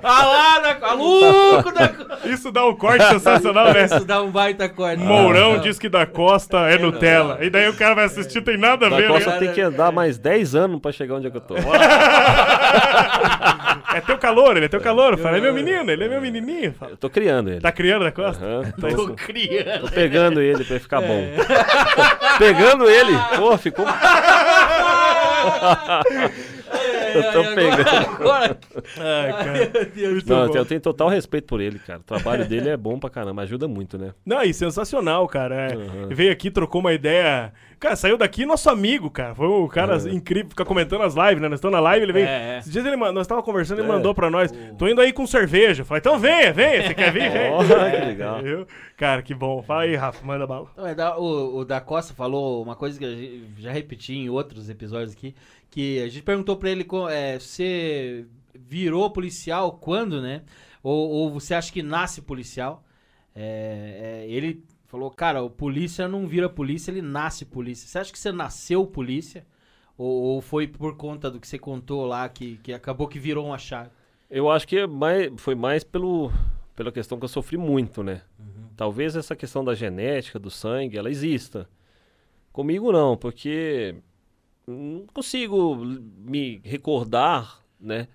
lá, 0.02 0.58
da 0.60 0.78
Maluco 0.80 1.72
da. 1.72 1.92
Isso 2.30 2.50
dá 2.52 2.64
um 2.66 2.74
corte 2.74 3.04
sensacional, 3.08 3.72
né? 3.72 3.84
Isso 3.86 4.04
dá 4.04 4.22
um 4.22 4.30
baita 4.30 4.68
corte. 4.68 4.98
Mourão 5.02 5.58
diz 5.58 5.78
que 5.78 5.88
da 5.88 6.06
Costa 6.06 6.58
é 6.68 6.78
Nutella. 6.78 7.38
E 7.40 7.50
daí 7.50 7.68
o 7.68 7.74
cara 7.76 7.94
vai 7.94 8.04
assistir, 8.06 8.40
tem 8.42 8.56
nada 8.56 8.86
a 8.86 8.90
Da 8.90 8.96
ver, 8.96 9.08
Costa 9.08 9.30
né? 9.32 9.38
tem 9.38 9.52
que 9.52 9.60
andar 9.60 9.90
mais 9.92 10.18
10 10.18 10.54
anos 10.54 10.80
pra 10.80 10.92
chegar 10.92 11.14
onde 11.16 11.26
é 11.26 11.30
que 11.30 11.36
eu 11.36 11.40
tô. 11.40 11.54
É 13.94 14.00
teu 14.00 14.18
calor, 14.18 14.56
ele 14.56 14.66
é 14.66 14.68
teu 14.68 14.80
calor. 14.80 15.16
Fala, 15.18 15.38
é 15.38 15.40
meu 15.40 15.54
menino, 15.54 15.90
ele 15.90 16.04
é 16.04 16.08
meu 16.08 16.20
menininho. 16.20 16.74
Fala, 16.78 16.92
Eu 16.92 16.96
tô 16.96 17.08
criando 17.08 17.48
ele. 17.50 17.60
Tá 17.60 17.72
criando 17.72 18.04
da 18.04 18.12
Costa? 18.12 18.44
Aham, 18.44 18.72
tô, 18.78 18.88
Tô 18.88 19.14
criando. 19.14 19.80
tô 19.82 19.88
pegando 19.88 20.40
ele 20.42 20.62
pra 20.64 20.74
ele 20.74 20.80
ficar 20.82 21.00
bom. 21.00 21.24
pegando 22.38 22.88
ele. 22.90 23.16
Pô, 23.36 23.56
ficou. 23.56 23.86
Eu 27.16 27.32
tô 27.32 27.54
pegando. 27.54 27.88
Agora, 28.20 28.58
Ai, 28.98 29.32
cara. 29.32 29.84
Deus. 29.94 30.12
Muito 30.14 30.28
Não, 30.28 30.42
eu 30.44 30.48
tenho- 30.50 30.60
eu 30.62 30.66
tenho 30.66 30.80
total 30.80 31.08
respeito 31.08 31.46
por 31.46 31.60
ele, 31.60 31.78
cara. 31.78 32.00
O 32.00 32.02
trabalho 32.02 32.46
dele 32.46 32.68
é 32.70 32.76
bom 32.76 32.98
pra 32.98 33.10
caramba, 33.10 33.42
ajuda 33.42 33.66
muito, 33.68 33.96
né? 33.98 34.12
Não, 34.24 34.42
e 34.42 34.52
sensacional, 34.54 35.26
cara. 35.28 35.72
É, 35.72 35.76
Uhum. 35.76 36.08
Veio 36.10 36.32
aqui, 36.32 36.50
trocou 36.50 36.80
uma 36.80 36.92
ideia. 36.92 37.52
Cara, 37.78 37.94
saiu 37.94 38.16
daqui 38.16 38.46
nosso 38.46 38.70
amigo, 38.70 39.10
cara. 39.10 39.34
Foi 39.34 39.46
um 39.46 39.68
cara 39.68 39.98
Uhum. 39.98 40.08
incrível, 40.08 40.48
fica 40.50 40.64
comentando 40.64 41.02
as 41.02 41.14
lives, 41.14 41.40
né? 41.42 41.48
Nós 41.48 41.58
estamos 41.58 41.74
na 41.74 41.80
live, 41.80 42.04
ele 42.06 42.12
veio. 42.12 42.26
É, 42.26 42.54
é. 42.54 42.58
Esses 42.58 42.72
dias 42.72 42.84
ele, 42.86 42.96
nós 42.96 43.18
estávamos 43.20 43.44
conversando, 43.44 43.80
ele 43.80 43.88
É. 43.88 43.92
mandou 43.92 44.14
pra 44.14 44.30
nós. 44.30 44.50
Tô 44.78 44.88
indo 44.88 45.00
aí 45.00 45.12
com 45.12 45.26
cerveja. 45.26 45.84
Falei, 45.84 46.00
então 46.00 46.18
venha, 46.18 46.52
venha. 46.52 46.86
Você 46.86 46.94
quer 46.94 47.12
vir? 47.12 47.30
Vem. 47.30 47.50
Ó, 47.52 47.62
que 47.62 48.04
legal. 48.06 48.40
Viu? 48.42 48.66
Cara, 48.96 49.22
que 49.22 49.34
bom. 49.34 49.62
Fala 49.62 49.82
aí, 49.82 49.94
Rafa, 49.94 50.24
manda 50.24 50.46
bala. 50.46 50.68
É 50.78 50.94
da- 50.94 51.18
o, 51.18 51.58
o 51.58 51.64
da 51.64 51.80
Costa 51.80 52.14
falou 52.14 52.62
uma 52.62 52.74
coisa 52.76 52.98
que 52.98 53.04
gente 53.14 53.44
já 53.58 53.70
repeti 53.72 54.14
em 54.14 54.30
outros 54.30 54.70
episódios 54.70 55.12
aqui, 55.12 55.34
que 55.70 56.00
a 56.00 56.08
gente 56.08 56.22
perguntou 56.22 56.56
pra 56.56 56.70
ele 56.70 56.86
é, 57.10 57.38
você 57.38 58.24
virou 58.54 59.10
policial 59.10 59.72
quando, 59.72 60.22
né? 60.22 60.42
Ou, 60.82 61.10
ou 61.10 61.30
você 61.30 61.52
acha 61.54 61.70
que 61.70 61.82
nasce 61.82 62.22
policial? 62.22 62.82
É, 63.34 64.22
é, 64.24 64.30
ele 64.30 64.64
falou, 64.86 65.10
cara, 65.10 65.42
o 65.42 65.50
polícia 65.50 66.08
não 66.08 66.26
vira 66.26 66.48
polícia, 66.48 66.90
ele 66.90 67.02
nasce 67.02 67.44
polícia. 67.44 67.88
Você 67.88 67.98
acha 67.98 68.12
que 68.12 68.18
você 68.18 68.32
nasceu 68.32 68.86
polícia? 68.86 69.46
Ou, 69.98 70.08
ou 70.08 70.40
foi 70.40 70.66
por 70.66 70.96
conta 70.96 71.30
do 71.30 71.40
que 71.40 71.48
você 71.48 71.58
contou 71.58 72.04
lá 72.04 72.28
que, 72.28 72.58
que 72.58 72.72
acabou 72.72 73.08
que 73.08 73.18
virou 73.18 73.46
uma 73.46 73.58
chave? 73.58 73.90
Eu 74.30 74.50
acho 74.50 74.66
que 74.66 74.78
é 74.78 74.86
mais, 74.86 75.30
foi 75.36 75.54
mais 75.54 75.84
pelo, 75.84 76.30
pela 76.74 76.92
questão 76.92 77.18
que 77.18 77.24
eu 77.24 77.28
sofri 77.28 77.56
muito, 77.56 78.02
né? 78.02 78.22
Talvez 78.76 79.16
essa 79.16 79.34
questão 79.34 79.64
da 79.64 79.74
genética, 79.74 80.38
do 80.38 80.50
sangue, 80.50 80.98
ela 80.98 81.10
exista. 81.10 81.68
Comigo 82.52 82.92
não, 82.92 83.16
porque 83.16 83.94
não 84.66 85.06
consigo 85.12 85.76
me 85.76 86.60
recordar, 86.62 87.62
né? 87.80 88.08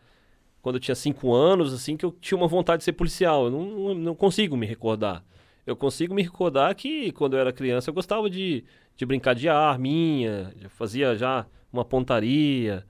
Quando 0.62 0.76
eu 0.76 0.80
tinha 0.80 0.94
cinco 0.94 1.34
anos, 1.34 1.74
assim, 1.74 1.98
que 1.98 2.06
eu 2.06 2.12
tinha 2.12 2.38
uma 2.38 2.48
vontade 2.48 2.80
de 2.80 2.84
ser 2.84 2.94
policial. 2.94 3.46
Eu 3.46 3.52
não, 3.52 3.66
não, 3.66 3.96
não 3.96 4.16
consigo 4.16 4.56
me 4.56 4.68
recordar. 4.68 5.24
Eu 5.66 5.76
consigo 5.76 6.14
me 6.14 6.24
recordar 6.24 6.74
que 6.76 7.12
quando 7.12 7.36
eu 7.36 7.40
era 7.40 7.54
criança 7.54 7.90
eu 7.90 7.94
gostava 7.94 8.30
de, 8.30 8.64
de 8.96 9.06
brincar 9.06 9.36
de 9.36 9.48
arminha, 9.48 10.54
já 10.58 10.70
fazia 10.70 11.16
já 11.16 11.46
uma 11.72 11.86
pontaria, 11.86 12.86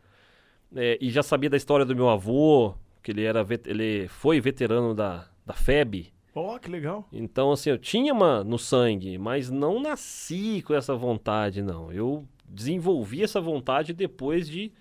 é, 0.75 0.97
e 1.01 1.09
já 1.09 1.21
sabia 1.21 1.49
da 1.49 1.57
história 1.57 1.85
do 1.85 1.95
meu 1.95 2.09
avô, 2.09 2.73
que 3.03 3.11
ele 3.11 3.23
era 3.23 3.45
ele 3.65 4.07
foi 4.07 4.39
veterano 4.39 4.93
da, 4.93 5.27
da 5.45 5.53
FEB. 5.53 6.13
Ó, 6.33 6.57
que 6.57 6.69
legal. 6.69 7.07
Então, 7.11 7.51
assim, 7.51 7.71
eu 7.71 7.77
tinha 7.77 8.13
uma 8.13 8.43
no 8.43 8.57
sangue, 8.57 9.17
mas 9.17 9.49
não 9.49 9.81
nasci 9.81 10.61
com 10.65 10.73
essa 10.73 10.95
vontade, 10.95 11.61
não. 11.61 11.91
Eu 11.91 12.25
desenvolvi 12.47 13.21
essa 13.23 13.41
vontade 13.41 13.93
depois 13.93 14.47
de 14.47 14.71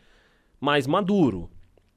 mais 0.60 0.86
maduro, 0.86 1.50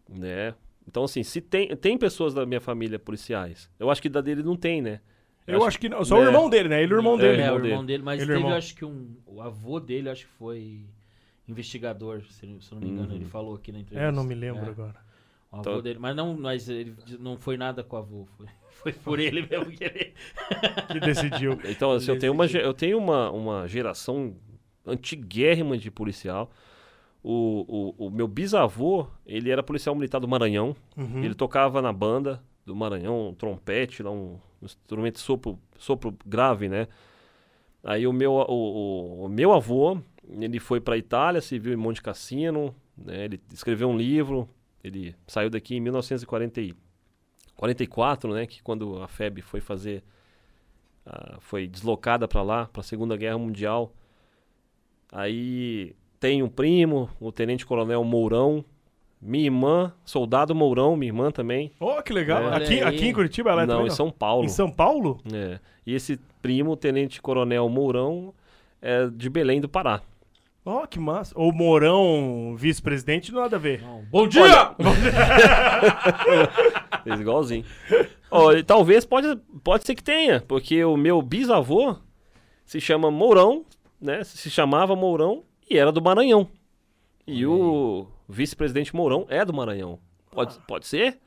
né? 0.09 0.55
Então, 0.87 1.03
assim, 1.03 1.23
se 1.23 1.39
tem, 1.39 1.75
tem 1.75 1.97
pessoas 1.97 2.33
da 2.33 2.45
minha 2.45 2.59
família 2.59 2.97
policiais, 2.97 3.69
eu 3.79 3.89
acho 3.89 4.01
que 4.01 4.09
da 4.09 4.21
dele 4.21 4.43
não 4.43 4.55
tem, 4.55 4.81
né? 4.81 5.01
Eu 5.45 5.65
acho 5.65 5.77
que 5.79 5.89
não. 5.89 6.03
Só 6.05 6.17
o 6.19 6.23
É. 6.23 6.25
irmão 6.27 6.49
dele, 6.49 6.69
né? 6.69 6.81
Ele 6.81 6.91
e 6.91 6.95
o 6.95 6.99
irmão 6.99 7.15
É, 7.15 7.21
dele. 7.21 7.41
É, 7.41 7.51
o 7.51 7.65
irmão 7.65 7.85
dele, 7.85 8.01
mas 8.03 8.21
Ele 8.21 8.31
é 8.31 8.33
teve, 8.35 8.45
irmão. 8.45 8.57
acho 8.57 8.75
que 8.75 8.85
um. 8.85 9.15
O 9.25 9.41
avô 9.41 9.79
dele, 9.79 10.09
acho 10.09 10.25
que 10.25 10.31
foi 10.33 10.85
investigador, 11.47 12.21
se, 12.29 12.39
se 12.61 12.71
eu 12.71 12.79
não 12.79 12.79
me 12.79 12.89
engano, 12.93 13.09
Uhum. 13.09 13.15
ele 13.15 13.25
falou 13.25 13.55
aqui 13.55 13.71
na 13.71 13.79
entrevista. 13.79 14.05
É, 14.05 14.07
eu 14.07 14.13
não 14.13 14.23
me 14.23 14.33
lembro 14.35 14.65
É, 14.65 14.69
agora. 14.69 14.95
O 15.51 15.55
avô 15.57 15.61
Então- 15.61 15.81
dele. 15.81 15.99
Mas 15.99 16.15
não, 16.15 16.35
mas 16.37 16.69
ele 16.69 16.95
não 17.19 17.37
foi 17.37 17.57
nada 17.57 17.83
com 17.83 17.95
o 17.95 17.99
avô. 17.99 18.25
Foi, 18.37 18.47
foi 18.81 18.93
por 18.93 19.19
ele 19.19 19.45
mesmo 19.45 19.65
que 19.71 19.83
ele. 19.83 20.13
Que 20.91 20.99
decidiu. 20.99 21.59
Então, 21.65 21.91
assim, 21.91 22.11
eu 22.11 22.19
tenho 22.19 22.31
uma, 22.33 22.45
eu 22.45 22.73
tenho 22.73 22.97
uma, 22.97 23.29
uma 23.31 23.67
geração 23.67 24.35
antiguérrima 24.85 25.77
de 25.77 25.89
policial. 25.91 26.49
O, 27.25 27.93
o, 27.97 28.07
o 28.07 28.09
meu 28.09 28.27
bisavô, 28.27 29.07
ele 29.25 29.49
era 29.49 29.63
policial 29.63 29.95
militar 29.95 30.19
do 30.19 30.27
Maranhão. 30.27 30.75
Uhum. 30.97 31.23
Ele 31.23 31.33
tocava 31.33 31.81
na 31.81 31.91
banda 31.93 32.43
do 32.65 32.75
Maranhão, 32.75 33.29
um 33.29 33.33
trompete, 33.33 34.03
lá, 34.03 34.11
um 34.11 34.37
instrumento 34.65 35.15
de 35.15 35.21
sopro, 35.21 35.59
sopro 35.77 36.15
grave, 36.25 36.67
né? 36.69 36.87
Aí 37.83 38.07
o 38.07 38.13
meu, 38.13 38.33
o, 38.33 38.45
o- 38.47 39.25
o 39.25 39.29
meu 39.29 39.51
avô, 39.53 39.99
ele 40.29 40.59
foi 40.59 40.79
para 40.79 40.97
Itália, 40.97 41.41
se 41.41 41.59
viu 41.59 41.73
em 41.73 41.77
Monte 41.77 42.01
Cassino, 42.01 42.73
né? 42.97 43.25
Ele 43.25 43.41
escreveu 43.53 43.89
um 43.89 43.97
livro, 43.97 44.47
ele 44.83 45.15
saiu 45.27 45.49
daqui 45.49 45.75
em 45.75 45.81
1944, 45.81 48.33
né? 48.33 48.45
Que 48.47 48.61
quando 48.63 49.01
a 49.01 49.07
FEB 49.07 49.41
foi 49.41 49.59
fazer, 49.61 50.03
ah, 51.05 51.37
foi 51.39 51.67
deslocada 51.67 52.27
para 52.27 52.41
lá, 52.41 52.65
para 52.67 52.79
a 52.81 52.83
Segunda 52.83 53.15
Guerra 53.17 53.37
Mundial. 53.37 53.93
Aí 55.11 55.95
tem 56.19 56.41
um 56.41 56.49
primo, 56.49 57.09
o 57.19 57.31
Tenente 57.31 57.65
Coronel 57.65 58.03
Mourão, 58.03 58.63
minha 59.23 59.45
irmã, 59.45 59.93
soldado 60.03 60.53
Mourão, 60.53 60.95
minha 60.97 61.09
irmã 61.09 61.31
também. 61.31 61.71
Ó, 61.79 62.01
que 62.01 62.11
legal. 62.11 62.43
É. 62.43 62.57
Aqui, 62.57 62.81
aqui 62.81 63.07
em 63.07 63.13
Curitiba 63.13 63.51
ela 63.51 63.63
é 63.63 63.65
não, 63.65 63.75
também, 63.75 63.87
em 63.87 63.95
São 63.95 64.11
Paulo. 64.11 64.45
Em 64.45 64.49
São 64.49 64.69
Paulo? 64.69 65.19
É. 65.31 65.59
E 65.85 65.95
esse 65.95 66.19
primo, 66.41 66.71
o 66.71 66.77
Tenente 66.77 67.21
Coronel 67.21 67.67
Mourão, 67.69 68.33
é 68.81 69.07
de 69.07 69.29
Belém 69.29 69.61
do 69.61 69.69
Pará. 69.69 70.01
Ó, 70.65 70.85
que 70.85 70.99
massa. 70.99 71.33
Ou 71.37 71.51
Mourão, 71.51 72.55
vice-presidente, 72.57 73.33
nada 73.33 73.57
a 73.57 73.59
ver. 73.59 73.83
Bom 74.09 74.27
dia! 74.27 74.75
Fez 77.03 77.19
igualzinho. 77.19 77.65
Ó, 78.31 78.53
e 78.53 78.63
talvez 78.63 79.05
pode, 79.05 79.37
pode 79.63 79.85
ser 79.85 79.95
que 79.95 80.03
tenha, 80.03 80.41
porque 80.41 80.83
o 80.83 80.95
meu 80.95 81.21
bisavô 81.21 81.95
se 82.65 82.79
chama 82.79 83.11
Mourão, 83.11 83.65
né? 83.99 84.23
Se 84.23 84.49
chamava 84.49 84.95
Mourão 84.95 85.43
e 85.69 85.77
era 85.77 85.91
do 85.91 86.01
Maranhão. 86.01 86.47
E 87.25 87.45
o 87.45 88.07
vice-presidente 88.27 88.95
Mourão 88.95 89.25
é 89.29 89.43
do 89.45 89.53
Maranhão. 89.53 89.99
Pode, 90.31 90.57
pode 90.67 90.87
ser? 90.87 91.19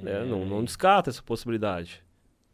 né? 0.00 0.24
Não, 0.24 0.44
não 0.46 0.64
descarta 0.64 1.10
essa 1.10 1.22
possibilidade. 1.22 2.02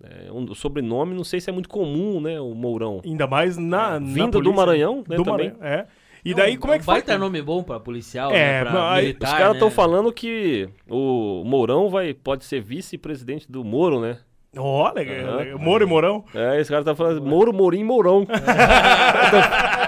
É, 0.02 0.30
um- 0.32 0.44
o 0.44 0.54
sobrenome, 0.54 1.14
não 1.14 1.24
sei 1.24 1.40
se 1.40 1.50
é 1.50 1.52
muito 1.52 1.68
comum, 1.68 2.20
né? 2.20 2.40
O 2.40 2.54
Mourão. 2.54 3.00
Ainda 3.04 3.26
mais 3.26 3.56
na. 3.56 3.98
na 3.98 4.06
Vindo 4.06 4.40
do. 4.40 4.52
Maranhão, 4.52 5.04
né? 5.08 5.16
Do 5.16 5.24
também. 5.24 5.50
Maranhão, 5.52 5.64
é. 5.64 5.86
E 6.24 6.34
daí, 6.34 6.56
como 6.56 6.72
é 6.72 6.76
que 6.78 6.82
um 6.82 6.84
foi? 6.84 6.94
baita 6.94 7.16
nome 7.18 7.40
bom 7.42 7.62
pra 7.62 7.78
policial, 7.80 8.30
É, 8.32 8.34
né? 8.34 8.64
não, 8.64 8.70
Pra 8.72 8.92
aí- 8.92 9.02
militar, 9.06 9.32
Os 9.32 9.38
caras 9.38 9.52
estão 9.54 9.68
né? 9.68 9.74
falando 9.74 10.12
que 10.12 10.68
o 10.88 11.42
Mourão 11.44 11.88
vai, 11.88 12.12
pode 12.12 12.44
ser 12.44 12.60
vice-presidente 12.60 13.50
do 13.50 13.64
Moro, 13.64 14.00
né? 14.00 14.18
Ó, 14.56 14.90
legal. 14.94 15.16
Aham. 15.28 15.36
legal. 15.36 15.58
Moro 15.58 15.84
e 15.84 15.86
Morão. 15.86 16.24
É, 16.34 16.60
esse 16.60 16.70
cara 16.70 16.82
tá 16.82 16.94
falando 16.94 17.20
Moro, 17.22 17.52
Morim, 17.52 17.84
Mourão. 17.84 18.26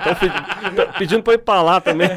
Estão 0.00 0.92
pedindo 0.98 1.22
pra 1.22 1.34
ir 1.34 1.38
pra 1.38 1.62
lá 1.62 1.80
também. 1.80 2.08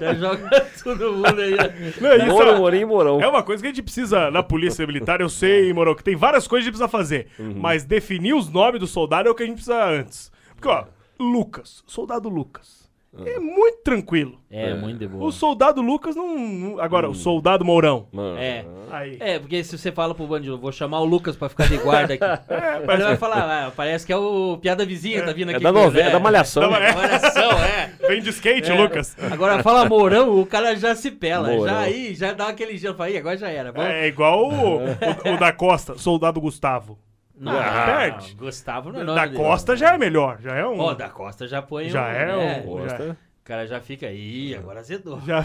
Já 0.00 0.14
joga 0.14 0.66
todo 0.82 1.12
mundo 1.12 1.40
aí. 1.40 1.52
né? 1.56 1.92
Não, 2.00 2.16
isso 2.16 2.26
Moro, 2.26 2.50
é- 2.50 2.56
Morim, 2.58 2.84
Mourão. 2.84 3.20
É 3.20 3.28
uma 3.28 3.42
coisa 3.42 3.62
que 3.62 3.66
a 3.68 3.70
gente 3.72 3.82
precisa 3.82 4.30
na 4.30 4.42
polícia 4.42 4.86
militar, 4.86 5.20
eu 5.20 5.28
sei, 5.28 5.72
Moro, 5.72 5.94
que 5.96 6.04
tem 6.04 6.16
várias 6.16 6.46
coisas 6.46 6.64
que 6.64 6.68
a 6.68 6.72
gente 6.72 6.78
precisa 6.80 6.88
fazer. 6.88 7.28
Uhum. 7.38 7.54
Mas 7.56 7.84
definir 7.84 8.34
os 8.34 8.48
nomes 8.50 8.80
do 8.80 8.86
soldado 8.86 9.28
é 9.28 9.32
o 9.32 9.34
que 9.34 9.42
a 9.42 9.46
gente 9.46 9.56
precisa 9.56 9.82
antes. 9.84 10.30
Porque, 10.54 10.68
ó, 10.68 10.84
Lucas, 11.18 11.82
soldado 11.86 12.28
Lucas. 12.28 12.83
É 13.24 13.38
muito 13.38 13.78
tranquilo. 13.84 14.38
É, 14.50 14.74
muito 14.74 14.98
de 14.98 15.06
boa. 15.06 15.24
O 15.26 15.32
soldado 15.32 15.80
Lucas 15.82 16.16
não. 16.16 16.36
não- 16.38 16.80
Agora, 16.80 17.08
o 17.08 17.14
soldado 17.14 17.64
Mourão. 17.64 18.06
Mano. 18.12 18.38
É. 18.38 18.64
Aí. 18.90 19.16
É, 19.20 19.38
porque 19.38 19.62
se 19.64 19.76
você 19.76 19.90
fala 19.92 20.14
pro 20.14 20.26
bandido, 20.26 20.58
vou 20.58 20.70
chamar 20.72 21.00
o 21.00 21.04
Lucas 21.04 21.36
pra 21.36 21.48
ficar 21.48 21.68
de 21.68 21.76
guarda 21.76 22.14
aqui. 22.14 22.24
Ele 22.92 23.02
vai 23.04 23.16
falar, 23.16 23.66
ah, 23.66 23.72
parece 23.74 24.06
que 24.06 24.12
é 24.12 24.16
o 24.16 24.58
piada 24.60 24.84
vizinha, 24.86 25.24
tá 25.24 25.32
vindo 25.32 25.50
É 25.50 25.54
aqui. 25.54 25.64
da 25.64 25.72
com- 25.72 25.78
novela, 25.80 26.06
é 26.08 26.10
da 26.12 26.18
né? 26.18 26.22
Malhação. 26.24 26.70
Da- 26.70 26.78
é. 26.78 27.18
Só, 27.30 27.52
é. 27.64 27.92
Vem 28.08 28.20
de 28.22 28.30
skate, 28.30 28.70
É. 28.70 28.74
Lucas. 28.74 29.16
Agora 29.30 29.62
fala 29.62 29.88
Mourão, 29.88 30.40
o 30.40 30.46
cara 30.46 30.74
já 30.76 30.94
se 30.94 31.10
pela. 31.10 31.48
Mourão. 31.48 31.66
Já 31.74 31.78
aí, 31.80 32.14
já 32.14 32.32
dá 32.32 32.48
aquele 32.48 32.76
gelo. 32.76 32.94
Fala, 32.96 33.10
"Ih, 33.10 33.18
agora 33.18 33.36
já 33.36 33.48
era. 33.48 33.72
Vamos... 33.72 33.90
É 33.90 34.06
igual 34.08 34.48
o, 34.50 34.76
o- 34.84 35.34
o 35.34 35.38
da 35.38 35.52
Costa, 35.52 35.96
soldado 35.98 36.40
Gustavo. 36.40 36.98
Não, 37.36 37.52
Ah, 37.58 37.84
perde. 37.86 38.34
Gustavo 38.34 38.92
não 38.92 39.00
é 39.00 39.04
nome 39.04 39.18
Da 39.18 39.26
dele. 39.26 39.36
Costa 39.38 39.76
já 39.76 39.94
é 39.94 39.98
melhor. 39.98 40.38
Já 40.40 40.54
é 40.54 40.66
um. 40.66 40.78
Ó, 40.78 40.94
da 40.94 41.08
Costa 41.08 41.46
já 41.48 41.60
põe 41.60 41.88
Já 41.90 42.02
um, 42.02 42.06
é 42.06 42.26
né? 42.26 42.62
um- 42.64 42.66
Gosta? 42.70 43.16
O 43.40 43.44
cara 43.44 43.66
já 43.66 43.78
fica 43.80 44.06
aí, 44.06 44.54
agora 44.54 44.80
azedou. 44.80 45.20
Já... 45.20 45.44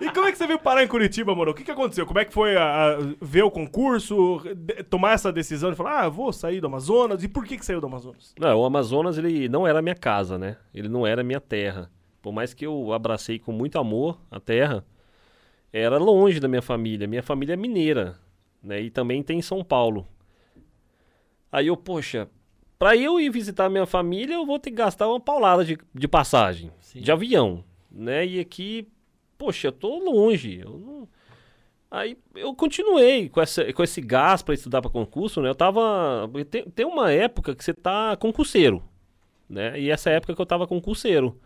e 0.00 0.10
como 0.10 0.26
é 0.28 0.32
que 0.32 0.38
você 0.38 0.46
veio 0.46 0.58
parar 0.58 0.82
em 0.84 0.88
Curitiba, 0.88 1.34
mano? 1.34 1.50
O 1.52 1.54
que, 1.54 1.64
que 1.64 1.70
aconteceu? 1.70 2.04
Como 2.06 2.18
é 2.18 2.24
que 2.24 2.32
foi 2.32 2.56
a, 2.56 2.62
a- 2.92 2.98
ver 3.22 3.42
o 3.42 3.50
concurso, 3.50 4.42
de- 4.54 4.82
tomar 4.84 5.12
essa 5.12 5.32
decisão 5.32 5.70
de 5.70 5.76
falar, 5.76 6.00
ah, 6.04 6.08
vou 6.08 6.32
sair 6.32 6.60
do 6.60 6.66
Amazonas? 6.66 7.22
E 7.22 7.28
por 7.28 7.44
que, 7.44 7.56
que 7.56 7.64
saiu 7.64 7.80
do 7.80 7.86
Amazonas? 7.86 8.34
Não, 8.38 8.60
o 8.60 8.64
Amazonas, 8.64 9.16
ele 9.18 9.48
não 9.48 9.66
era 9.66 9.80
minha 9.80 9.94
casa, 9.94 10.38
né? 10.38 10.56
Ele 10.74 10.88
não 10.88 11.06
era 11.06 11.22
minha 11.22 11.40
terra. 11.40 11.90
Por 12.20 12.32
mais 12.32 12.54
que 12.54 12.66
eu 12.66 12.92
abracei 12.92 13.38
com 13.38 13.52
muito 13.52 13.78
amor 13.78 14.18
a 14.30 14.40
terra, 14.40 14.84
era 15.72 15.98
longe 15.98 16.40
da 16.40 16.48
minha 16.48 16.62
família. 16.62 17.06
Minha 17.06 17.22
família 17.22 17.54
é 17.54 17.56
mineira, 17.56 18.16
né? 18.64 18.80
E 18.80 18.90
também 18.90 19.22
tem 19.22 19.38
em 19.38 19.42
São 19.42 19.62
Paulo. 19.62 20.08
Aí 21.52 21.68
eu, 21.68 21.76
poxa, 21.76 22.28
pra 22.78 22.96
eu 22.96 23.20
ir 23.20 23.30
visitar 23.30 23.68
minha 23.68 23.86
família, 23.86 24.34
eu 24.34 24.46
vou 24.46 24.58
ter 24.58 24.70
que 24.70 24.76
gastar 24.76 25.06
uma 25.08 25.20
paulada 25.20 25.64
de, 25.64 25.78
de 25.94 26.08
passagem, 26.08 26.72
Sim. 26.80 27.00
de 27.00 27.12
avião, 27.12 27.62
né? 27.90 28.26
E 28.26 28.40
aqui, 28.40 28.88
poxa, 29.38 29.68
eu 29.68 29.72
tô 29.72 29.98
longe. 29.98 30.60
Eu 30.64 30.78
não... 30.78 31.08
Aí 31.90 32.18
eu 32.34 32.52
continuei 32.56 33.28
com, 33.28 33.40
essa, 33.40 33.72
com 33.72 33.82
esse 33.84 34.00
gás 34.00 34.42
pra 34.42 34.52
estudar 34.52 34.82
pra 34.82 34.90
concurso, 34.90 35.40
né? 35.40 35.48
Eu 35.48 35.54
tava. 35.54 36.28
Tem, 36.50 36.64
tem 36.64 36.84
uma 36.84 37.12
época 37.12 37.54
que 37.54 37.62
você 37.62 37.72
tá 37.72 38.16
concurseiro, 38.16 38.82
né? 39.48 39.78
E 39.78 39.90
essa 39.90 40.10
época 40.10 40.34
que 40.34 40.40
eu 40.40 40.46
tava 40.46 40.66
concurseiro. 40.66 41.40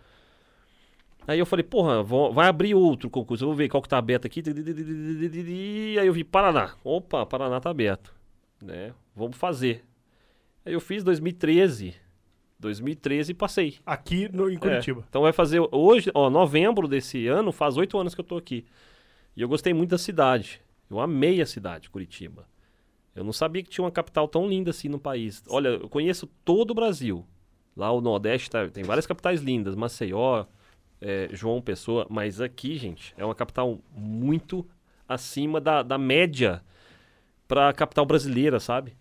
Aí 1.28 1.38
eu 1.38 1.46
falei, 1.46 1.62
porra, 1.62 2.02
vou- 2.02 2.32
vai 2.32 2.48
abrir 2.48 2.74
outro 2.74 3.08
concurso, 3.10 3.44
eu 3.44 3.48
vou 3.48 3.56
ver 3.56 3.68
qual 3.68 3.82
que 3.82 3.88
tá 3.88 3.98
aberto 3.98 4.26
aqui. 4.26 4.42
Aí 6.00 6.06
eu 6.06 6.12
vi 6.12 6.24
Paraná. 6.24 6.74
Opa, 6.82 7.24
Paraná 7.26 7.60
tá 7.60 7.70
aberto, 7.70 8.14
né? 8.62 8.92
Vamos 9.14 9.36
fazer. 9.36 9.84
Aí 10.64 10.72
eu 10.72 10.80
fiz 10.80 11.04
2013. 11.04 11.94
2013 12.58 13.30
e 13.32 13.34
passei. 13.34 13.76
Aqui 13.86 14.28
no, 14.32 14.50
em 14.50 14.56
Curitiba. 14.58 15.02
É, 15.02 15.04
então 15.08 15.22
vai 15.22 15.32
fazer 15.32 15.60
hoje, 15.70 16.10
ó, 16.14 16.28
novembro 16.28 16.88
desse 16.88 17.26
ano, 17.28 17.52
faz 17.52 17.76
oito 17.76 17.96
anos 17.98 18.14
que 18.14 18.20
eu 18.20 18.24
tô 18.24 18.36
aqui. 18.36 18.64
E 19.36 19.42
eu 19.42 19.48
gostei 19.48 19.72
muito 19.72 19.90
da 19.90 19.98
cidade. 19.98 20.60
Eu 20.90 20.98
amei 20.98 21.40
a 21.40 21.46
cidade, 21.46 21.88
Curitiba. 21.90 22.48
Eu 23.14 23.22
não 23.22 23.32
sabia 23.32 23.62
que 23.62 23.70
tinha 23.70 23.84
uma 23.84 23.90
capital 23.92 24.26
tão 24.26 24.48
linda 24.48 24.70
assim 24.70 24.88
no 24.88 24.98
país. 24.98 25.42
Olha, 25.48 25.68
eu 25.68 25.88
conheço 25.88 26.26
todo 26.44 26.70
o 26.70 26.74
Brasil. 26.74 27.24
Lá 27.76 27.92
o 27.92 28.00
Nordeste 28.00 28.50
tá- 28.50 28.68
tem 28.68 28.82
várias 28.82 29.06
capitais 29.06 29.40
lindas, 29.40 29.76
Maceió, 29.76 30.44
é, 31.00 31.28
João 31.32 31.60
Pessoa, 31.60 32.06
mas 32.10 32.40
aqui, 32.40 32.76
gente, 32.76 33.14
é 33.16 33.24
uma 33.24 33.34
capital 33.34 33.78
muito 33.94 34.66
acima 35.08 35.60
da, 35.60 35.82
da 35.82 35.96
média 35.96 36.62
para 37.46 37.68
a 37.68 37.72
capital 37.72 38.04
brasileira, 38.04 38.60
sabe? 38.60 38.94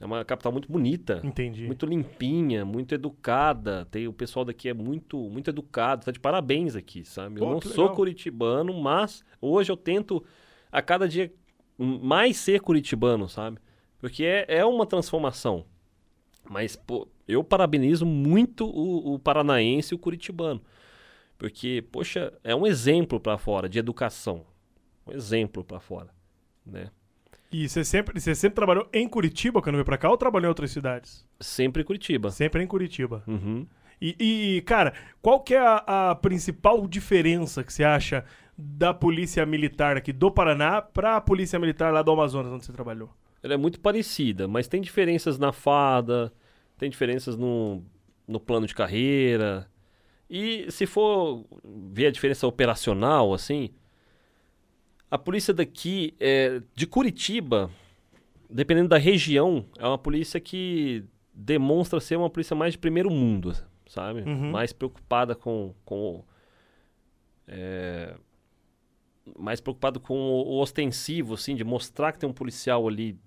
É 0.00 0.04
uma 0.04 0.24
capital 0.24 0.50
muito 0.50 0.70
bonita. 0.70 1.20
Entendi. 1.22 1.64
Muito 1.64 1.86
limpinha, 1.86 2.64
muito 2.64 2.92
educada. 2.92 3.86
Tem, 3.88 4.08
o 4.08 4.12
pessoal 4.12 4.44
daqui 4.44 4.68
é 4.68 4.74
muito, 4.74 5.16
muito 5.16 5.48
educado. 5.48 6.04
Tá 6.04 6.10
de 6.10 6.18
parabéns 6.18 6.74
aqui, 6.74 7.04
sabe? 7.04 7.36
Eu 7.36 7.46
Pô, 7.46 7.52
não 7.52 7.60
que 7.60 7.68
sou 7.68 7.84
legal. 7.84 7.94
curitibano, 7.94 8.74
mas 8.74 9.24
hoje 9.40 9.70
eu 9.70 9.76
tento 9.76 10.24
a 10.72 10.82
cada 10.82 11.08
dia 11.08 11.32
mais 11.78 12.36
ser 12.36 12.60
curitibano, 12.60 13.28
sabe? 13.28 13.58
Porque 14.00 14.24
é, 14.24 14.44
é 14.48 14.64
uma 14.64 14.86
transformação. 14.86 15.64
Mas, 16.50 16.74
pô, 16.74 17.06
eu 17.28 17.44
parabenizo 17.44 18.04
muito 18.04 18.66
o, 18.66 19.14
o 19.14 19.18
paranaense 19.20 19.94
e 19.94 19.96
o 19.96 19.98
curitibano. 19.98 20.60
Porque, 21.38 21.84
poxa, 21.90 22.32
é 22.44 22.54
um 22.54 22.66
exemplo 22.66 23.18
pra 23.18 23.38
fora 23.38 23.68
de 23.68 23.78
educação. 23.78 24.44
Um 25.06 25.12
exemplo 25.12 25.64
pra 25.64 25.80
fora, 25.80 26.10
né? 26.64 26.90
E 27.50 27.68
você 27.68 27.84
sempre, 27.84 28.18
você 28.18 28.34
sempre 28.34 28.56
trabalhou 28.56 28.88
em 28.92 29.06
Curitiba 29.06 29.60
quando 29.60 29.74
veio 29.74 29.84
pra 29.84 29.98
cá 29.98 30.08
ou 30.08 30.16
trabalhou 30.16 30.46
em 30.46 30.48
outras 30.48 30.70
cidades? 30.70 31.26
Sempre 31.38 31.84
Curitiba. 31.84 32.30
Sempre 32.30 32.62
em 32.62 32.66
Curitiba. 32.66 33.22
Uhum. 33.26 33.66
E, 34.00 34.16
e, 34.18 34.62
cara, 34.62 34.94
qual 35.20 35.40
que 35.40 35.54
é 35.54 35.60
a, 35.60 36.10
a 36.10 36.14
principal 36.14 36.86
diferença 36.88 37.62
que 37.62 37.72
você 37.72 37.84
acha 37.84 38.24
da 38.56 38.92
polícia 38.92 39.44
militar 39.44 39.96
aqui 39.96 40.12
do 40.12 40.30
Paraná 40.30 40.80
pra 40.80 41.20
polícia 41.20 41.58
militar 41.58 41.92
lá 41.92 42.02
do 42.02 42.10
Amazonas, 42.10 42.52
onde 42.52 42.64
você 42.64 42.72
trabalhou? 42.72 43.10
Ela 43.42 43.54
é 43.54 43.56
muito 43.56 43.80
parecida, 43.80 44.48
mas 44.48 44.66
tem 44.66 44.80
diferenças 44.80 45.38
na 45.38 45.52
farda, 45.52 46.32
tem 46.78 46.88
diferenças 46.88 47.36
no, 47.36 47.82
no 48.26 48.40
plano 48.40 48.66
de 48.66 48.74
carreira. 48.74 49.68
E 50.34 50.70
se 50.72 50.86
for 50.86 51.44
ver 51.62 52.06
a 52.06 52.10
diferença 52.10 52.46
operacional, 52.46 53.34
assim, 53.34 53.68
a 55.10 55.18
polícia 55.18 55.52
daqui, 55.52 56.14
é, 56.18 56.62
de 56.74 56.86
Curitiba, 56.86 57.70
dependendo 58.48 58.88
da 58.88 58.96
região, 58.96 59.66
é 59.78 59.86
uma 59.86 59.98
polícia 59.98 60.40
que 60.40 61.04
demonstra 61.34 62.00
ser 62.00 62.16
uma 62.16 62.30
polícia 62.30 62.56
mais 62.56 62.72
de 62.72 62.78
primeiro 62.78 63.10
mundo, 63.10 63.54
sabe? 63.86 64.22
Uhum. 64.22 64.50
Mais 64.50 64.72
preocupada 64.72 65.34
com, 65.34 65.74
com 65.84 66.24
é, 67.46 68.14
mais 69.38 69.60
preocupado 69.60 70.00
com 70.00 70.14
o, 70.14 70.46
o 70.46 70.60
ostensivo, 70.62 71.34
assim, 71.34 71.54
de 71.54 71.62
mostrar 71.62 72.10
que 72.10 72.18
tem 72.18 72.26
um 72.26 72.32
policial 72.32 72.88
ali 72.88 73.18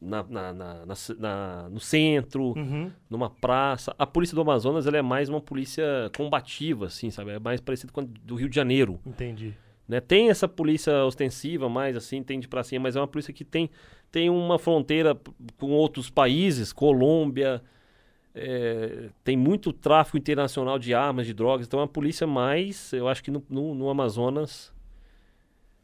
na, 0.00 0.22
na- 0.22 0.52
na- 0.52 0.84
na 1.18 1.68
no 1.70 1.80
centro, 1.80 2.52
Uhum. 2.56 2.90
numa 3.10 3.28
praça. 3.28 3.94
A 3.98 4.06
polícia 4.06 4.34
do 4.34 4.40
Amazonas 4.40 4.86
ela 4.86 4.96
é 4.96 5.02
mais 5.02 5.28
uma 5.28 5.40
polícia 5.40 5.84
combativa, 6.16 6.86
assim, 6.86 7.10
sabe? 7.10 7.32
É 7.32 7.38
mais 7.38 7.60
parecido 7.60 7.92
com 7.92 8.00
a 8.00 8.04
do 8.04 8.34
Rio 8.36 8.48
de 8.48 8.54
Janeiro, 8.54 9.00
Entendi. 9.04 9.54
né? 9.88 10.00
Tem 10.00 10.30
essa 10.30 10.46
polícia 10.46 11.04
ostensiva, 11.04 11.68
mais 11.68 11.96
assim, 11.96 12.22
tem 12.22 12.38
de 12.38 12.46
pracinha, 12.48 12.80
mas 12.80 12.94
é 12.96 13.00
uma 13.00 13.08
polícia 13.08 13.32
que 13.34 13.44
tem, 13.44 13.68
tem 14.10 14.30
uma 14.30 14.58
fronteira 14.58 15.18
com 15.58 15.70
outros 15.72 16.08
países, 16.08 16.72
Colômbia, 16.72 17.60
é, 18.34 19.08
tem 19.24 19.36
muito 19.36 19.72
tráfico 19.72 20.16
internacional 20.16 20.78
de 20.78 20.94
armas, 20.94 21.26
de 21.26 21.34
drogas, 21.34 21.66
então 21.66 21.80
é 21.80 21.82
uma 21.82 21.88
polícia 21.88 22.24
mais, 22.26 22.92
eu 22.92 23.08
acho 23.08 23.24
que 23.24 23.30
no, 23.32 23.42
no- 23.50 23.74
no 23.74 23.88
Amazonas 23.90 24.72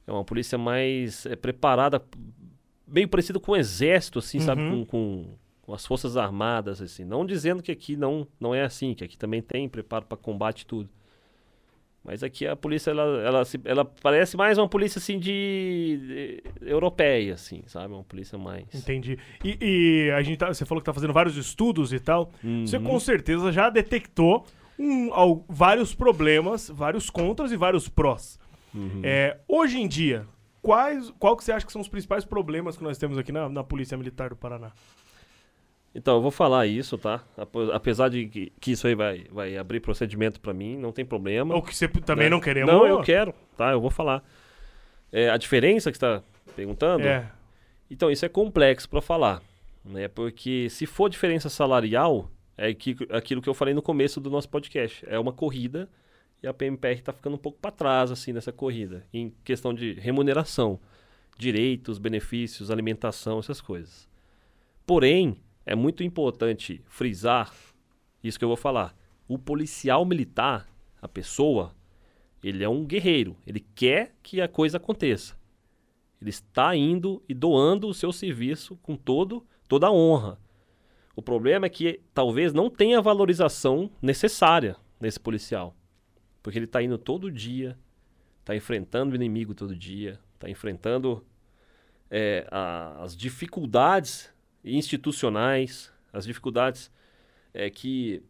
é 0.07 0.13
uma 0.13 0.23
polícia 0.25 0.57
mais 0.57 1.27
é, 1.27 1.35
preparada, 1.35 2.01
meio 2.95 3.09
parecida 3.09 3.41
com 3.41 3.53
o 3.53 3.57
exército, 3.57 4.19
assim, 4.21 4.39
sabe? 4.41 4.63
Uhum. 4.63 4.85
Com, 4.85 4.87
com, 4.87 5.25
com 5.63 5.75
as 5.75 5.85
forças 5.85 6.17
armadas, 6.17 6.81
assim. 6.81 7.05
Não 7.05 7.27
dizendo 7.27 7.63
que 7.63 7.73
aqui 7.73 7.97
não, 7.97 8.27
não 8.41 8.55
é 8.55 8.63
assim, 8.63 8.95
que 8.95 9.03
aqui 9.05 9.19
também 9.19 9.43
tem 9.43 9.69
preparo 9.69 10.05
para 10.07 10.17
combate 10.17 10.63
e 10.63 10.67
tudo. 10.67 10.89
Mas 12.07 12.23
aqui 12.23 12.47
a 12.47 12.55
polícia, 12.55 12.91
ela, 12.91 13.03
ela, 13.23 13.43
ela 13.65 13.85
parece 13.87 14.37
mais 14.37 14.59
uma 14.59 14.69
polícia, 14.69 14.99
assim, 14.99 15.19
de... 15.19 16.43
de- 16.61 16.71
europeia, 16.71 17.33
assim, 17.33 17.63
sabe? 17.67 17.95
Uma 17.95 18.05
polícia 18.05 18.37
mais... 18.37 18.67
Entendi. 18.75 19.19
E, 19.43 19.57
e 20.07 20.11
a 20.11 20.21
gente 20.23 20.37
tá- 20.37 20.53
você 20.53 20.67
falou 20.67 20.83
que 20.83 20.85
tá 20.85 20.93
fazendo 20.93 21.15
vários 21.15 21.35
estudos 21.39 21.95
e 21.95 21.99
tal. 21.99 22.31
Você 22.67 22.77
Uhum. 22.77 22.85
com 22.85 23.01
certeza 23.01 23.51
já 23.51 23.71
detectou 23.71 24.45
um, 24.79 25.15
al- 25.15 25.47
vários 25.49 25.95
problemas, 25.95 26.69
vários 26.69 27.09
contras 27.09 27.51
e 27.53 27.57
vários 27.57 27.89
prós. 27.89 28.39
Uhum. 28.75 29.01
É, 29.03 29.39
hoje 29.49 29.81
em 29.81 29.89
dia, 29.89 30.27
quais, 30.65 31.13
qual 31.19 31.37
que 31.37 31.45
você 31.45 31.53
acha 31.53 31.67
que 31.67 31.71
são 31.71 31.83
os 31.83 31.89
principais 31.89 32.25
problemas 32.25 32.77
que 32.77 32.83
nós 32.83 32.97
temos 32.97 33.19
aqui 33.19 33.31
na, 33.31 33.49
na 33.51 33.63
Polícia 33.63 33.99
Militar 33.99 34.31
do 34.31 34.37
Paraná? 34.37 34.73
Então, 35.95 36.17
eu 36.17 36.23
vou 36.23 36.31
falar 36.31 36.67
isso, 36.67 36.99
tá? 36.99 37.23
Apesar 37.73 38.09
de 38.09 38.27
que, 38.27 38.53
que 38.59 38.73
isso 38.73 38.87
aí 38.87 38.95
vai, 38.97 39.27
vai 39.31 39.57
abrir 39.57 39.79
procedimento 39.79 40.41
pra 40.41 40.53
mim, 40.53 40.77
não 40.77 40.91
tem 40.91 41.05
problema. 41.05 41.55
Ou 41.55 41.63
que 41.63 41.77
você 41.77 41.87
também 41.87 42.25
né? 42.25 42.31
não 42.31 42.41
queremos. 42.41 42.73
Não, 42.73 42.85
eu 42.85 43.01
quero, 43.03 43.33
tá? 43.57 43.71
Eu 43.71 43.81
vou 43.81 43.91
falar. 43.91 44.25
É, 45.13 45.31
a 45.31 45.37
diferença 45.37 45.93
que 45.93 45.99
você 45.99 46.01
tá 46.01 46.23
perguntando, 46.57 47.07
É. 47.07 47.31
então 47.89 48.11
isso 48.11 48.25
é 48.25 48.29
complexo 48.29 48.89
pra 48.89 49.01
falar, 49.01 49.41
né? 49.85 50.09
Porque 50.09 50.69
se 50.71 50.87
for 50.87 51.09
diferença 51.09 51.49
salarial, 51.49 52.29
é 52.57 52.75
que, 52.75 52.97
aquilo 53.11 53.41
que 53.41 53.49
eu 53.49 53.55
falei 53.55 53.75
no 53.75 53.83
começo 53.83 54.21
do 54.21 54.31
nosso 54.31 54.49
podcast. 54.49 55.05
É 55.09 55.19
uma 55.19 55.33
corrida 55.33 55.89
e 56.45 56.47
a 56.47 56.53
PMPR 56.53 57.01
tá 57.01 57.11
ficando 57.11 57.37
um 57.37 57.39
pouco 57.39 57.59
pra 57.59 57.71
trás, 57.71 58.11
assim, 58.11 58.31
nessa 58.31 58.53
corrida. 58.53 59.07
Em 59.11 59.33
questão 59.43 59.73
de 59.73 59.95
remuneração, 59.95 60.79
direitos, 61.39 61.97
benefícios, 61.97 62.71
alimentação, 62.71 63.39
essas 63.39 63.63
coisas. 63.63 64.07
Porém, 64.87 65.39
é 65.65 65.75
muito 65.75 66.05
importante 66.05 66.83
frisar 66.87 67.51
isso 68.23 68.39
que 68.39 68.45
eu 68.45 68.49
vou 68.49 68.59
falar. 68.59 68.95
O 69.27 69.39
policial 69.39 70.05
militar, 70.05 70.69
a 71.01 71.09
pessoa, 71.09 71.75
ele 72.43 72.63
é 72.63 72.69
um 72.69 72.85
guerreiro. 72.85 73.39
Ele 73.47 73.65
quer 73.75 74.15
que 74.23 74.43
a 74.43 74.47
coisa 74.47 74.77
aconteça. 74.77 75.35
Ele 76.21 76.29
está 76.29 76.77
indo 76.77 77.23
e 77.27 77.33
doando 77.33 77.89
o 77.89 77.95
seu 77.95 78.13
serviço 78.13 78.77
com 78.83 78.97
todo, 78.97 79.47
toda 79.67 79.87
a 79.87 79.93
honra. 79.93 80.39
O 81.17 81.23
problema 81.23 81.65
é 81.65 81.71
que 81.71 82.03
talvez 82.13 82.53
não 82.53 82.69
tenha 82.69 82.99
a 82.99 83.03
valorização 83.03 83.91
necessária 84.03 84.77
nesse 85.01 85.19
policial. 85.19 85.75
Porque 86.45 86.59
ele 86.59 86.67
está 86.67 86.83
indo 86.83 86.99
todo 86.99 87.33
dia, 87.33 87.77
está 88.41 88.55
enfrentando 88.55 89.15
o 89.15 89.17
inimigo 89.17 89.55
todo 89.55 89.75
dia, 89.75 90.21
está 90.35 90.49
enfrentando 90.49 91.25
é, 92.11 92.47
a- 92.51 93.03
as 93.03 93.17
dificuldades 93.17 94.31
institucionais, 94.63 95.91
as 96.13 96.27
dificuldades 96.27 96.93
é, 97.55 97.71
que 97.71 98.23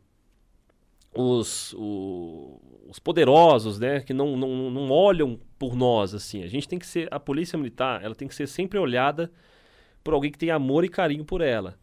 os, 1.14 1.74
o- 1.76 2.60
os 2.88 2.98
poderosos, 2.98 3.78
né, 3.80 4.00
que 4.00 4.12
não, 4.14 4.36
não, 4.36 4.70
não 4.70 4.90
olham 4.90 5.38
por 5.58 5.74
nós, 5.76 6.14
assim. 6.14 6.42
A 6.44 6.48
gente 6.48 6.68
tem 6.68 6.78
que 6.78 6.86
ser, 6.86 7.08
a 7.12 7.20
polícia 7.20 7.56
militar, 7.58 8.02
ela 8.02 8.14
tem 8.14 8.28
que 8.28 8.34
ser 8.34 8.46
sempre 8.46 8.78
olhada 8.78 9.30
por 10.04 10.14
alguém 10.14 10.30
que 10.30 10.38
tem 10.38 10.50
amor 10.50 10.84
e 10.84 10.88
carinho 10.88 11.24
por 11.24 11.40
ela. 11.40 11.78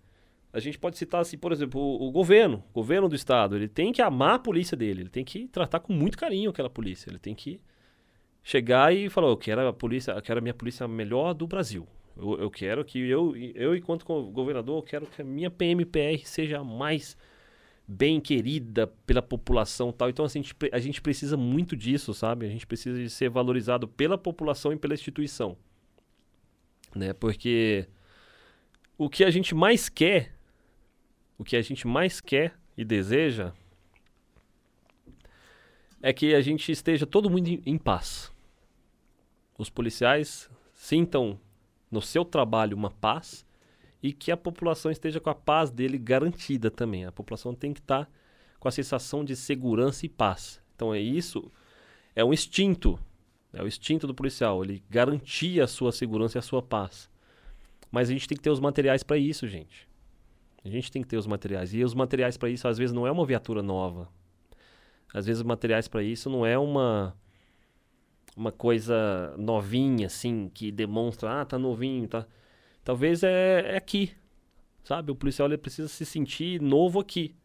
A 0.53 0.59
gente 0.59 0.77
pode 0.77 0.97
citar, 0.97 1.21
assim, 1.21 1.37
por 1.37 1.51
exemplo, 1.51 1.79
o, 1.79 2.07
o 2.07 2.11
governo, 2.11 2.63
o 2.71 2.73
governo 2.73 3.07
do 3.07 3.15
estado, 3.15 3.55
ele 3.55 3.67
tem 3.67 3.93
que 3.93 4.01
amar 4.01 4.35
a 4.35 4.39
polícia 4.39 4.75
dele, 4.75 5.01
ele 5.01 5.09
tem 5.09 5.23
que 5.23 5.47
tratar 5.47 5.79
com 5.79 5.93
muito 5.93 6.17
carinho 6.17 6.49
aquela 6.49 6.69
polícia, 6.69 7.09
ele 7.09 7.19
tem 7.19 7.33
que 7.33 7.61
chegar 8.43 8.93
e 8.93 9.09
falar, 9.09 9.27
eu 9.27 9.37
quero 9.37 9.67
a 9.67 9.73
polícia, 9.73 10.11
eu 10.11 10.21
quero 10.21 10.39
a 10.39 10.41
minha 10.41 10.53
polícia 10.53 10.87
melhor 10.87 11.33
do 11.33 11.47
Brasil. 11.47 11.87
Eu, 12.17 12.37
eu 12.37 12.51
quero 12.51 12.83
que 12.83 12.99
eu, 12.99 13.35
eu, 13.35 13.75
enquanto 13.75 14.05
governador, 14.31 14.77
eu 14.77 14.83
quero 14.83 15.05
que 15.05 15.21
a 15.21 15.25
minha 15.25 15.49
PMPR 15.49 16.21
seja 16.25 16.63
mais 16.63 17.15
bem 17.87 18.21
querida 18.21 18.87
pela 19.05 19.21
população 19.21 19.91
tal. 19.91 20.09
Então, 20.09 20.25
assim, 20.25 20.39
a 20.39 20.41
gente, 20.41 20.55
a 20.73 20.79
gente 20.79 21.01
precisa 21.01 21.35
muito 21.35 21.75
disso, 21.75 22.13
sabe? 22.13 22.45
A 22.45 22.49
gente 22.49 22.65
precisa 22.65 22.97
de 22.97 23.09
ser 23.09 23.29
valorizado 23.29 23.87
pela 23.87 24.17
população 24.17 24.71
e 24.71 24.77
pela 24.77 24.93
instituição. 24.93 25.57
Né? 26.95 27.13
Porque 27.13 27.87
o 28.97 29.09
que 29.09 29.23
a 29.23 29.31
gente 29.31 29.55
mais 29.55 29.89
quer, 29.89 30.35
o 31.41 31.43
que 31.43 31.55
a 31.55 31.61
gente 31.63 31.87
mais 31.87 32.21
quer 32.21 32.53
e 32.77 32.85
deseja 32.85 33.51
é 35.99 36.13
que 36.13 36.35
a 36.35 36.41
gente 36.41 36.71
esteja 36.71 37.07
todo 37.07 37.31
mundo 37.31 37.47
em, 37.47 37.63
em 37.65 37.77
paz. 37.79 38.31
Os 39.57 39.67
policiais 39.67 40.51
sintam 40.71 41.39
no 41.89 41.99
seu 41.99 42.23
trabalho 42.23 42.77
uma 42.77 42.91
paz 42.91 43.43
e 44.03 44.13
que 44.13 44.31
a 44.31 44.37
população 44.37 44.91
esteja 44.91 45.19
com 45.19 45.31
a 45.31 45.35
paz 45.35 45.71
dele 45.71 45.97
garantida 45.97 46.69
também. 46.69 47.05
A 47.05 47.11
população 47.11 47.55
tem 47.55 47.73
que 47.73 47.79
estar 47.79 48.07
com 48.59 48.67
a 48.67 48.71
sensação 48.71 49.25
de 49.25 49.35
segurança 49.35 50.05
e 50.05 50.09
paz. 50.09 50.61
Então 50.75 50.93
é 50.93 50.99
isso, 50.99 51.51
é 52.15 52.23
um 52.23 52.31
instinto, 52.31 52.99
é 53.51 53.63
o 53.63 53.67
instinto 53.67 54.05
do 54.05 54.13
policial, 54.13 54.63
ele 54.63 54.83
garantir 54.87 55.59
a 55.59 55.65
sua 55.65 55.91
segurança 55.91 56.37
e 56.37 56.39
a 56.39 56.43
sua 56.43 56.61
paz. 56.61 57.09
Mas 57.91 58.09
a 58.09 58.13
gente 58.13 58.27
tem 58.27 58.37
que 58.37 58.43
ter 58.43 58.51
os 58.51 58.59
materiais 58.59 59.01
para 59.01 59.17
isso, 59.17 59.47
gente. 59.47 59.89
A 60.63 60.69
gente 60.69 60.91
tem 60.91 61.01
que 61.01 61.07
ter 61.07 61.17
os 61.17 61.27
materiais. 61.27 61.73
E 61.73 61.83
os 61.83 61.93
materiais 61.93 62.37
para 62.37 62.49
isso, 62.49 62.67
às 62.67 62.77
vezes, 62.77 62.93
não 62.93 63.07
é 63.07 63.11
uma 63.11 63.25
viatura 63.25 63.61
nova. 63.63 64.07
Às 65.13 65.25
vezes, 65.25 65.41
os 65.41 65.45
materiais 65.45 65.87
para 65.87 66.03
isso 66.03 66.29
não 66.29 66.45
é 66.45 66.57
uma 66.57 67.15
uma 68.35 68.51
coisa 68.51 69.35
novinha, 69.37 70.07
assim, 70.07 70.49
que 70.53 70.71
demonstra, 70.71 71.41
ah, 71.41 71.45
tá 71.45 71.59
novinho, 71.59 72.07
tá. 72.07 72.25
Talvez 72.83 73.23
é, 73.23 73.73
é 73.73 73.77
aqui, 73.77 74.11
sabe? 74.83 75.11
O 75.11 75.15
policial 75.15 75.47
ele 75.47 75.57
precisa 75.57 75.87
se 75.87 76.05
sentir 76.05 76.61
novo 76.61 76.99
aqui, 76.99 77.35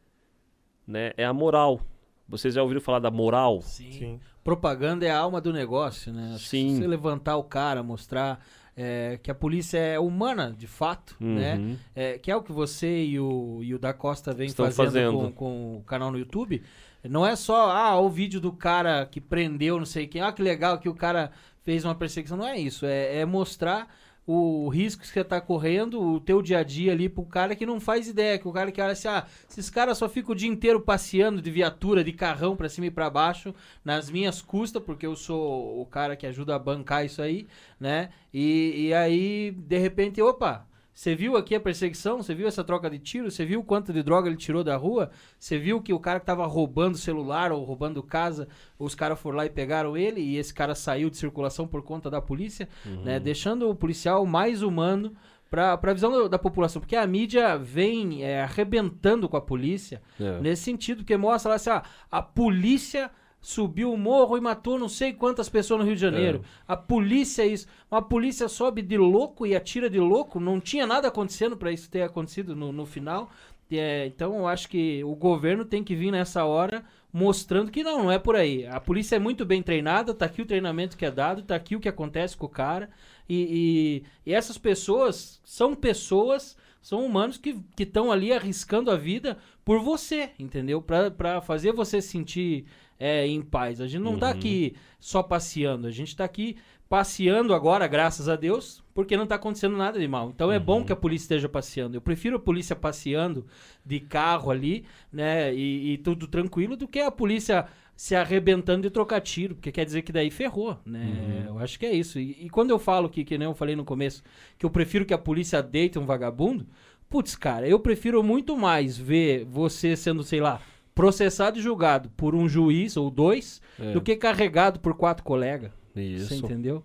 né? 0.86 1.12
É 1.16 1.24
a 1.24 1.32
moral. 1.32 1.80
Vocês 2.28 2.54
já 2.54 2.62
ouviram 2.62 2.80
falar 2.80 2.98
da 2.98 3.10
moral? 3.10 3.60
Sim. 3.62 4.20
Propaganda 4.42 5.04
é 5.04 5.10
a 5.10 5.18
alma 5.18 5.40
do 5.40 5.52
negócio, 5.52 6.12
né? 6.12 6.32
Acho 6.34 6.46
Sim. 6.46 6.76
Você 6.76 6.86
levantar 6.86 7.36
o 7.36 7.44
cara, 7.44 7.82
mostrar 7.82 8.44
é, 8.77 9.18
que 9.22 9.31
a 9.31 9.35
polícia 9.35 9.79
é 9.79 9.99
humana, 9.99 10.55
de 10.57 10.66
fato, 10.66 11.16
né? 11.18 11.57
Uhum. 11.57 11.77
É, 11.95 12.18
que 12.18 12.31
é 12.31 12.37
o 12.37 12.43
que 12.43 12.53
você 12.53 13.05
e 13.05 13.18
o, 13.18 13.61
e 13.62 13.74
o 13.74 13.79
da 13.79 13.95
Costa 13.95 14.35
vem 14.35 14.49
Estão 14.49 14.66
fazendo, 14.66 14.85
fazendo. 14.85 15.12
Com, 15.12 15.33
com 15.33 15.77
o 15.79 15.83
canal 15.83 16.12
no 16.12 16.18
YouTube. 16.18 16.62
Não 17.03 17.27
é 17.27 17.35
só, 17.37 17.70
ah, 17.70 17.99
o 17.99 18.11
vídeo 18.11 18.41
do 18.41 18.53
cara 18.53 19.07
que 19.07 19.20
prendeu 19.20 19.79
não 19.79 19.87
sei 19.87 20.07
quem, 20.07 20.20
ah, 20.20 20.33
que 20.33 20.43
legal 20.43 20.79
que 20.79 20.89
o 20.89 20.95
cara 20.95 21.31
fez 21.62 21.85
uma 21.85 21.95
perseguição. 21.95 22.37
Não 22.37 22.47
é 22.47 22.59
isso, 22.59 22.85
é, 22.85 23.20
é 23.20 23.24
mostrar 23.24 23.89
o 24.27 24.68
risco 24.68 25.03
que 25.03 25.09
você 25.09 25.22
tá 25.22 25.41
correndo, 25.41 26.03
o 26.03 26.20
teu 26.20 26.43
dia 26.43 26.59
a 26.59 26.62
dia 26.64 26.93
ali 26.93 27.09
pro 27.09 27.24
cara 27.24 27.55
que 27.55 27.64
não 27.64 27.79
faz 27.79 28.09
ideia, 28.09 28.39
que 28.39 28.49
o 28.49 28.53
cara 28.53 28.72
que 28.72 28.81
olha 28.81 28.93
assim, 28.93 29.07
ah, 29.07 29.24
esses 29.49 29.70
caras 29.70 29.99
só 29.99 30.09
ficam 30.09 30.33
o 30.33 30.35
dia 30.35 30.49
inteiro 30.49 30.81
passeando 30.81 31.41
de 31.41 31.51
viatura, 31.51 32.03
de 32.03 32.12
carrão 32.12 32.57
pra 32.57 32.68
cima 32.68 32.87
e 32.87 32.91
pra 32.91 33.09
baixo, 33.09 33.55
nas 33.85 34.11
minhas 34.11 34.43
custas, 34.43 34.83
porque 34.83 35.07
eu 35.07 35.14
sou 35.14 35.81
o 35.81 35.87
cara 35.87 36.16
que 36.16 36.27
ajuda 36.27 36.57
a 36.57 36.59
bancar 36.59 37.05
isso 37.05 37.22
aí, 37.22 37.47
né? 37.79 38.11
E, 38.35 38.89
e 38.89 38.95
aí, 38.95 39.53
de 39.53 39.79
repente, 39.79 40.20
opa, 40.20 40.66
você 40.99 41.14
viu 41.14 41.36
aqui 41.36 41.55
a 41.55 41.61
perseguição? 41.61 42.22
Você 42.22 42.34
viu 42.34 42.49
essa 42.49 42.64
troca 42.64 42.88
de 42.88 42.99
tiro? 42.99 43.30
Você 43.30 43.44
viu 43.44 43.62
quanto 43.62 43.92
de 43.92 44.03
droga 44.03 44.28
ele 44.28 44.36
tirou 44.38 44.64
da 44.64 44.76
rua? 44.78 45.11
Você 45.38 45.59
viu 45.59 45.78
que 45.82 45.92
o 45.92 46.01
cara 46.01 46.18
que 46.18 46.24
tava 46.24 46.47
roubando 46.47 46.97
celular 46.97 47.53
ou 47.53 47.62
roubando 47.64 48.03
casa, 48.03 48.49
os 48.78 48.94
caras 48.94 49.20
foram 49.20 49.36
lá 49.36 49.44
e 49.44 49.51
pegaram 49.51 49.94
ele 49.94 50.22
e 50.22 50.38
esse 50.38 50.55
cara 50.55 50.74
saiu 50.74 51.11
de 51.11 51.18
circulação 51.18 51.68
por 51.68 51.82
conta 51.82 52.09
da 52.09 52.22
polícia, 52.22 52.66
né? 53.05 53.20
Deixando 53.20 53.68
o 53.68 53.74
policial 53.74 54.24
mais 54.24 54.62
humano 54.62 55.12
para 55.51 55.74
a 55.74 55.92
visão 55.92 56.11
do- 56.11 56.28
da 56.30 56.38
população, 56.38 56.80
porque 56.80 56.97
a 56.97 57.07
mídia 57.07 57.59
vem 57.59 58.24
é, 58.24 58.42
arrebentando 58.42 59.28
com 59.28 59.36
a 59.36 59.40
polícia 59.40 60.01
É. 60.18 60.40
nesse 60.40 60.62
sentido, 60.62 60.99
porque 61.05 61.16
mostra 61.16 61.51
lá 61.51 61.55
assim, 61.57 61.70
ah, 61.70 61.82
a 62.11 62.22
polícia 62.22 63.11
subiu 63.49 63.92
o 63.92 63.97
morro 63.97 64.36
e 64.36 64.40
matou 64.40 64.76
não 64.76 64.88
sei 64.88 65.12
quantas 65.12 65.49
pessoas 65.49 65.78
no 65.78 65.86
Rio 65.86 65.94
de 65.94 66.01
Janeiro. 66.01 66.42
A 66.66 66.76
polícia 66.76 67.42
é 67.42 67.47
isso. 67.47 67.68
Uma 67.88 68.03
polícia 68.03 68.49
sobe 68.49 68.82
de 68.82 68.99
louco 68.99 69.47
e 69.47 69.55
atira 69.55 69.88
de 69.88 70.01
louco. 70.01 70.40
Não 70.40 70.59
tinha 70.61 70.84
nada 70.84 71.07
acontecendo 71.07 71.57
para 71.57 71.70
isso 71.70 71.88
ter 71.88 72.03
acontecido 72.03 72.57
no, 72.57 72.72
no 72.72 72.84
final. 72.84 73.30
É, 73.70 74.07
então 74.07 74.36
eu 74.36 74.49
acho 74.49 74.68
que 74.68 75.03
o 75.05 75.14
governo 75.14 75.64
tem 75.64 75.84
que 75.84 75.94
vir 75.94 76.11
nessa 76.11 76.44
hora 76.44 76.84
mostrando 77.12 77.70
que 77.70 77.84
não, 77.84 78.05
não 78.05 78.11
é 78.12 78.18
por 78.18 78.34
aí. 78.34 78.66
A 78.66 78.80
polícia 78.80 79.14
é 79.14 79.18
muito 79.20 79.44
bem 79.44 79.62
treinada, 79.62 80.12
tá 80.12 80.26
aqui 80.26 80.42
o 80.42 80.47
treinamento 80.47 80.97
que 80.97 81.07
é 81.07 81.11
dado, 81.11 81.42
tá 81.42 81.55
aqui 81.55 81.76
o 81.76 81.80
que 81.80 81.88
acontece 81.88 82.36
com 82.36 82.47
o 82.47 82.49
cara. 82.49 82.90
E, 83.28 84.03
e- 84.26 84.30
e 84.30 84.34
essas 84.34 84.59
pessoas 84.59 85.40
são 85.44 85.72
pessoas, 85.74 86.57
são 86.82 87.05
humanos 87.07 87.38
que 87.38 87.57
estão 87.78 88.11
ali 88.11 88.32
arriscando 88.32 88.90
a 88.90 88.97
vida 88.97 89.38
por 89.64 89.80
você, 89.80 90.30
entendeu? 90.38 90.82
Pra 90.82 91.40
fazer 91.40 91.72
você 91.72 92.01
sentir 92.03 92.66
é, 92.99 93.26
em 93.26 93.42
paz. 93.42 93.80
A 93.80 93.86
gente 93.86 94.03
não 94.03 94.18
tá 94.18 94.26
Uhum. 94.26 94.32
aqui 94.32 94.74
só 94.99 95.22
passeando, 95.22 95.86
a 95.86 95.90
gente 95.90 96.14
tá 96.16 96.24
aqui 96.24 96.57
passeando 96.88 97.53
agora, 97.53 97.86
graças 97.88 98.28
a 98.28 98.36
Deus, 98.36 98.82
porque 98.94 99.16
não 99.16 99.26
tá 99.26 99.34
acontecendo 99.34 99.76
nada 99.76 99.99
de 99.99 100.07
mal. 100.07 100.30
Então 100.34 100.53
é 100.53 100.59
bom 100.59 100.84
que 100.84 100.92
a 100.92 100.97
polícia 100.97 101.24
esteja 101.24 101.49
passeando. 101.49 101.97
Eu 101.97 102.01
prefiro 102.01 102.36
a 102.36 102.40
polícia 102.40 102.76
passeando 102.76 103.44
de 103.84 103.99
carro 103.99 104.51
ali, 104.53 104.84
né, 105.12 105.53
e, 105.53 105.94
e 105.94 105.99
tudo 105.99 106.28
tranquilo, 106.28 106.76
do 106.76 106.86
que 106.86 107.01
a 107.01 107.11
polícia 107.11 107.66
se 107.97 108.14
arrebentando 108.14 108.82
de 108.82 108.90
trocar 108.90 109.20
tiro, 109.20 109.55
porque 109.57 109.72
quer 109.72 109.84
dizer 109.84 110.03
que 110.03 110.12
daí 110.12 110.30
ferrou, 110.30 110.78
né? 110.84 111.44
Eu 111.49 111.59
acho 111.59 111.78
que 111.78 111.86
é 111.86 111.92
isso. 111.92 112.20
E, 112.20 112.44
e 112.44 112.51
quando 112.51 112.70
eu 112.70 112.78
falo 112.78 113.09
que, 113.09 113.24
que 113.24 113.38
nem 113.38 113.49
eu 113.49 113.55
falei 113.55 113.74
no 113.74 113.84
começo, 113.86 114.22
que 114.59 114.66
eu 114.66 114.70
prefiro 114.70 115.05
que 115.07 115.14
a 115.14 115.18
polícia 115.18 115.62
deite 115.62 115.99
um 115.99 116.05
vagabundo, 116.05 116.66
putz, 117.09 117.34
cara, 117.34 117.66
eu 117.66 117.80
prefiro 117.80 118.22
muito 118.22 118.55
mais 118.57 118.97
ver 118.99 119.44
você 119.47 119.97
sendo, 119.97 120.22
sei 120.22 120.40
lá, 120.40 120.61
processado 120.97 121.59
e 121.59 121.62
julgado 121.62 122.09
por 122.16 122.34
um 122.34 122.49
juiz 122.49 122.97
ou 122.97 123.09
dois, 123.11 123.61
É. 123.78 123.92
do 123.92 124.01
que 124.01 124.16
carregado 124.16 124.80
por 124.80 124.94
quatro 124.97 125.22
colegas. 125.22 125.70
Você 125.94 126.01
Isso. 126.03 126.34
entendeu? 126.34 126.82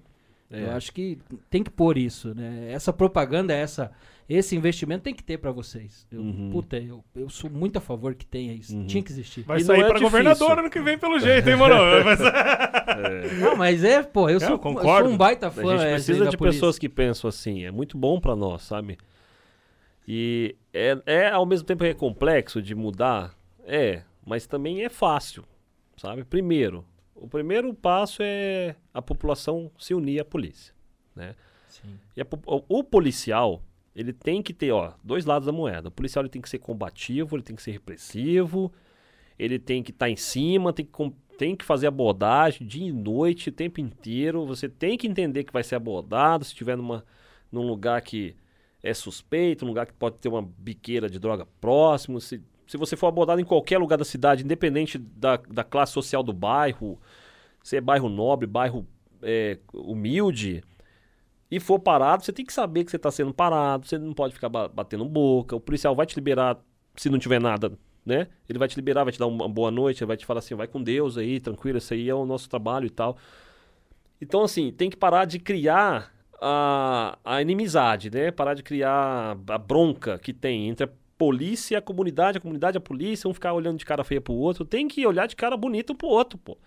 É. 0.52 0.66
Eu 0.66 0.72
acho 0.72 0.92
que 0.92 1.18
tem 1.50 1.64
que 1.64 1.70
pôr 1.72 1.98
isso, 1.98 2.36
né? 2.36 2.68
Essa 2.70 2.92
propaganda, 2.92 3.54
essa, 3.54 3.90
esse 4.28 4.54
investimento 4.54 5.04
tem 5.04 5.14
que 5.16 5.24
ter 5.24 5.38
pra 5.38 5.50
vocês. 5.52 6.06
Eu, 6.12 6.20
Uhum. 6.20 6.50
Puta, 6.52 6.78
eu, 6.78 7.02
eu 7.16 7.30
sou 7.30 7.50
muito 7.50 7.78
a 7.78 7.80
favor 7.82 8.14
que 8.14 8.26
tenha 8.26 8.52
isso. 8.54 8.76
Uhum. 8.76 8.86
Tinha 8.86 9.02
que 9.02 9.12
existir. 9.14 9.44
Vai 9.44 9.60
E 9.60 9.64
sair 9.64 9.78
é 9.78 9.84
pra 9.86 9.94
difícil. 9.94 10.10
governador 10.10 10.60
ano 10.60 10.70
que 10.70 10.82
vem 10.82 10.98
pelo 10.98 11.18
jeito, 11.20 11.50
hein, 11.50 11.56
mano? 11.58 11.76
Ser- 12.18 13.40
Não, 13.40 13.56
mas 13.56 13.82
é, 13.82 14.04
pô, 14.04 14.30
eu, 14.30 14.36
É, 14.38 14.40
sou, 14.42 14.50
eu 14.50 14.54
eu 14.56 14.60
concordo. 14.60 15.06
sou 15.06 15.14
um 15.14 15.18
baita 15.18 15.48
A 15.48 15.52
fã. 15.52 15.62
gente 15.78 15.86
é, 15.88 15.94
precisa 15.94 16.28
de 16.28 16.38
pessoas 16.38 16.78
que 16.78 16.90
pensam 16.90 17.30
assim. 17.30 17.64
É 17.64 17.72
muito 17.72 17.98
bom 17.98 18.20
pra 18.20 18.36
nós, 18.36 18.64
sabe? 18.64 18.98
E 20.08 20.56
é, 20.74 20.98
é 21.06 21.30
ao 21.30 21.46
mesmo 21.46 21.66
tempo 21.66 21.84
é 21.86 21.94
complexo 21.94 22.62
de 22.62 22.76
mudar, 22.76 23.34
é, 23.66 24.04
mas 24.26 24.48
também 24.48 24.84
é 24.84 24.90
fácil, 24.90 25.44
sabe? 25.98 26.24
Primeiro, 26.24 26.86
o 27.16 27.28
primeiro 27.28 27.74
passo 27.74 28.22
é 28.24 28.76
a 28.94 29.02
população 29.02 29.72
se 29.78 29.94
unir 29.94 30.22
à 30.22 30.26
polícia, 30.26 30.74
né? 31.16 31.36
Sim. 31.68 32.00
E 32.16 32.22
a 32.22 32.26
o, 32.46 32.80
o 32.80 32.84
policial, 32.84 33.62
ele 33.96 34.12
tem 34.12 34.42
que 34.42 34.54
ter, 34.54 34.72
ó, 34.72 34.94
dois 35.04 35.26
lados 35.26 35.46
da 35.46 35.52
moeda. 35.52 35.90
O 35.90 35.92
policial 35.92 36.24
ele 36.24 36.30
tem 36.30 36.42
que 36.42 36.50
ser 36.50 36.60
combativo, 36.60 37.36
ele 37.36 37.44
tem 37.44 37.56
que 37.56 37.62
ser 37.62 37.72
repressivo, 37.72 38.72
ele 39.38 39.58
tem 39.58 39.82
que 39.84 39.92
estar 39.92 40.10
em 40.10 40.16
cima, 40.16 40.74
tem 40.74 40.86
que, 40.86 41.14
tem 41.38 41.56
que 41.56 41.66
fazer 41.66 41.88
abordagem 41.88 42.68
dia 42.68 42.88
e 42.88 42.92
noite, 42.92 43.50
o 43.50 43.52
tempo 43.52 43.80
inteiro. 43.80 44.46
Você 44.46 44.68
tem 44.68 44.98
que 44.98 45.08
entender 45.08 45.44
que 45.44 45.54
vai 45.54 45.64
ser 45.64 45.76
abordado 45.76 46.44
se 46.44 46.52
estiver 46.52 46.76
numa, 46.76 47.06
num 47.52 47.68
lugar 47.68 48.02
que 48.02 48.36
é 48.84 48.94
suspeito, 48.94 49.64
um 49.64 49.68
lugar 49.68 49.86
que 49.86 49.94
pode 49.94 50.18
ter 50.18 50.30
uma 50.30 50.42
biqueira 50.42 51.10
de 51.10 51.20
droga 51.20 51.46
próximo. 51.60 52.20
Se, 52.20 52.42
se 52.72 52.78
você 52.78 52.96
for 52.96 53.08
abordado 53.08 53.42
em 53.42 53.44
qualquer 53.44 53.78
lugar 53.78 53.98
da 53.98 54.06
cidade, 54.06 54.46
independente 54.46 54.98
da, 54.98 55.36
da 55.36 55.62
classe 55.62 55.92
social 55.92 56.24
do 56.24 56.32
bairro, 56.32 56.98
se 57.62 57.76
é 57.76 57.82
bairro 57.82 58.08
nobre, 58.08 58.48
bairro 58.48 58.88
é, 59.22 59.58
humilde, 59.74 60.64
e 61.52 61.60
for 61.60 61.80
parado, 61.80 62.24
você 62.24 62.32
tem 62.32 62.46
que 62.46 62.54
saber 62.54 62.86
que 62.86 62.92
você 62.92 62.96
está 62.96 63.12
sendo 63.12 63.34
parado, 63.34 63.86
você 63.86 63.98
não 63.98 64.14
pode 64.14 64.34
ficar 64.34 64.48
ba- 64.48 64.70
batendo 64.70 65.04
boca, 65.04 65.54
o 65.54 65.60
policial 65.60 65.94
vai 65.94 66.06
te 66.06 66.16
liberar 66.16 66.60
se 66.96 67.10
não 67.10 67.20
tiver 67.20 67.42
nada, 67.42 67.78
né? 68.06 68.30
Ele 68.48 68.58
vai 68.58 68.70
te 68.70 68.78
liberar, 68.78 69.04
vai 69.04 69.12
te 69.12 69.20
dar 69.20 69.28
uma 69.28 69.50
boa 69.50 69.70
noite, 69.70 70.02
ele 70.02 70.08
vai 70.08 70.16
te 70.16 70.26
falar 70.26 70.40
assim, 70.40 70.56
vai 70.56 70.66
com 70.66 70.82
Deus 70.82 71.18
aí, 71.18 71.42
tranquilo, 71.42 71.78
isso 71.78 71.94
aí 71.94 72.08
é 72.08 72.16
o 72.16 72.26
nosso 72.26 72.50
trabalho 72.50 72.86
e 72.86 72.90
tal. 72.90 73.18
Então, 74.22 74.44
assim, 74.44 74.72
tem 74.72 74.90
que 74.90 74.96
parar 74.96 75.26
de 75.26 75.40
criar 75.40 76.14
a, 76.42 77.20
a 77.26 77.42
inimizade, 77.42 78.10
né? 78.10 78.32
Parar 78.32 78.54
de 78.54 78.64
criar 78.64 79.38
a 79.46 79.58
bronca 79.58 80.18
que 80.18 80.32
tem 80.32 80.70
entre 80.70 80.86
a 80.86 80.90
polícia 81.26 81.76
e 81.76 81.78
a 81.78 81.82
comunidade, 81.82 82.38
a 82.38 82.42
comunidade 82.42 82.78
a 82.78 82.82
polícia, 82.82 83.30
um 83.30 83.34
ficar 83.34 83.54
olhando 83.54 83.78
de 83.78 83.86
cara 83.86 84.04
feia 84.04 84.20
pro 84.22 84.34
outro, 84.34 84.66
tem 84.66 84.88
que 84.88 85.06
olhar 85.06 85.28
de 85.28 85.36
cara 85.36 85.56
bonita 85.56 85.94
pro 85.94 86.08
outro, 86.08 86.38
pô 86.40 86.58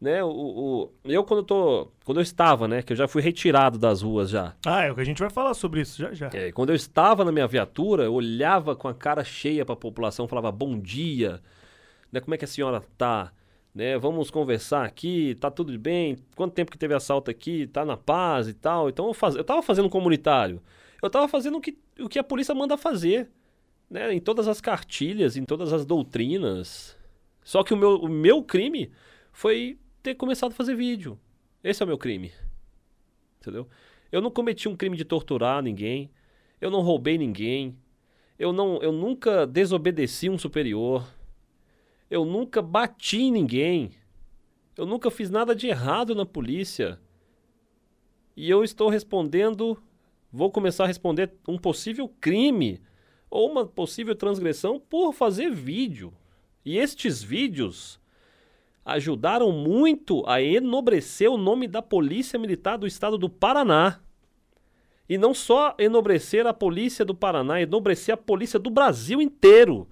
né? 0.00 0.22
O, 0.22 0.28
o- 0.30 0.92
eu 1.04 1.24
quando 1.24 1.40
eu 1.40 1.44
tô, 1.44 1.88
quando 2.04 2.18
eu 2.18 2.22
estava, 2.22 2.68
né, 2.68 2.82
que 2.82 2.92
eu 2.92 2.96
já 2.96 3.08
fui 3.08 3.20
retirado 3.20 3.76
das 3.78 4.00
ruas 4.02 4.30
já. 4.30 4.54
Ah, 4.64 4.84
é 4.84 4.92
o 4.92 4.94
que 4.94 5.00
a 5.00 5.04
gente 5.04 5.18
vai 5.18 5.28
falar 5.30 5.54
sobre 5.54 5.80
isso 5.80 5.98
já 6.00 6.12
já. 6.14 6.30
É, 6.32 6.52
quando 6.52 6.70
eu 6.70 6.76
estava 6.76 7.24
na 7.24 7.32
minha 7.32 7.48
viatura, 7.48 8.04
eu 8.04 8.14
olhava 8.14 8.76
com 8.76 8.86
a 8.86 8.94
cara 8.94 9.24
cheia 9.24 9.64
para 9.64 9.72
a 9.72 9.76
população, 9.76 10.28
falava 10.28 10.52
bom 10.52 10.78
dia, 10.78 11.40
né? 12.12 12.20
Como 12.20 12.32
é 12.34 12.38
que 12.38 12.44
a 12.44 12.48
senhora 12.48 12.80
tá? 12.96 13.32
Né? 13.74 13.98
Vamos 13.98 14.30
conversar 14.30 14.84
aqui, 14.84 15.34
tá 15.40 15.50
tudo 15.50 15.76
bem? 15.78 16.16
Quanto 16.36 16.54
tempo 16.54 16.70
que 16.70 16.78
teve 16.78 16.94
assalto 16.94 17.28
aqui? 17.30 17.66
Tá 17.66 17.84
na 17.84 17.96
paz 17.96 18.46
e 18.48 18.54
tal? 18.54 18.88
Então 18.88 19.08
eu, 19.08 19.14
faz... 19.14 19.34
eu 19.34 19.42
tava 19.44 19.62
fazendo 19.62 19.88
comunitário. 19.88 20.62
Eu 21.02 21.10
tava 21.10 21.26
fazendo 21.28 21.58
o 21.58 21.60
que, 21.60 21.76
o 22.00 22.08
que 22.08 22.18
a 22.18 22.24
polícia 22.24 22.54
manda 22.54 22.76
fazer, 22.76 23.28
né? 23.90 24.12
Em 24.12 24.20
todas 24.20 24.48
as 24.48 24.60
cartilhas, 24.60 25.36
em 25.36 25.44
todas 25.44 25.72
as 25.72 25.86
doutrinas. 25.86 26.96
Só 27.42 27.62
que 27.62 27.72
o 27.72 27.76
meu, 27.76 27.96
o 27.96 28.08
meu 28.08 28.42
crime 28.42 28.90
foi 29.32 29.78
ter 30.02 30.14
começado 30.14 30.52
a 30.52 30.54
fazer 30.54 30.74
vídeo. 30.74 31.18
Esse 31.62 31.82
é 31.82 31.84
o 31.84 31.88
meu 31.88 31.98
crime. 31.98 32.32
Entendeu? 33.40 33.68
Eu 34.10 34.20
não 34.20 34.30
cometi 34.30 34.68
um 34.68 34.76
crime 34.76 34.96
de 34.96 35.04
torturar 35.04 35.62
ninguém. 35.62 36.10
Eu 36.60 36.70
não 36.70 36.80
roubei 36.80 37.16
ninguém. 37.16 37.76
Eu 38.38 38.52
não, 38.52 38.80
eu 38.82 38.92
nunca 38.92 39.46
desobedeci 39.46 40.28
um 40.28 40.38
superior. 40.38 41.06
Eu 42.10 42.24
nunca 42.24 42.62
bati 42.62 43.22
em 43.22 43.32
ninguém. 43.32 43.92
Eu 44.76 44.86
nunca 44.86 45.10
fiz 45.10 45.30
nada 45.30 45.54
de 45.54 45.66
errado 45.66 46.14
na 46.14 46.24
polícia. 46.24 47.00
E 48.36 48.48
eu 48.48 48.62
estou 48.62 48.88
respondendo, 48.88 49.76
vou 50.30 50.50
começar 50.50 50.84
a 50.84 50.86
responder 50.86 51.32
um 51.46 51.58
possível 51.58 52.08
crime 52.20 52.80
ou 53.30 53.50
uma 53.50 53.66
possível 53.66 54.14
transgressão 54.14 54.80
por 54.80 55.12
fazer 55.12 55.50
vídeo. 55.50 56.12
E 56.64 56.78
estes 56.78 57.22
vídeos 57.22 58.00
ajudaram 58.84 59.52
muito 59.52 60.24
a 60.26 60.40
enobrecer 60.40 61.30
o 61.30 61.36
nome 61.36 61.68
da 61.68 61.82
Polícia 61.82 62.38
Militar 62.38 62.78
do 62.78 62.86
Estado 62.86 63.18
do 63.18 63.28
Paraná. 63.28 64.00
E 65.08 65.16
não 65.16 65.32
só 65.32 65.74
enobrecer 65.78 66.46
a 66.46 66.54
Polícia 66.54 67.04
do 67.04 67.14
Paraná, 67.14 67.60
enobrecer 67.60 68.14
a 68.14 68.16
Polícia 68.16 68.58
do 68.58 68.70
Brasil 68.70 69.20
inteiro. 69.20 69.88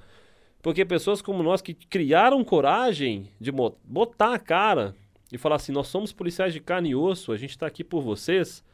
Porque 0.62 0.84
pessoas 0.84 1.22
como 1.22 1.42
nós 1.42 1.62
que 1.62 1.74
criaram 1.74 2.42
coragem 2.42 3.30
de 3.40 3.52
botar 3.52 4.34
a 4.34 4.38
cara 4.38 4.94
e 5.30 5.38
falar 5.38 5.56
assim: 5.56 5.72
nós 5.72 5.88
somos 5.88 6.12
policiais 6.12 6.52
de 6.52 6.60
carne 6.60 6.90
e 6.90 6.94
osso, 6.96 7.32
a 7.32 7.36
gente 7.36 7.50
está 7.50 7.66
aqui 7.66 7.84
por 7.84 8.02
vocês. 8.02 8.64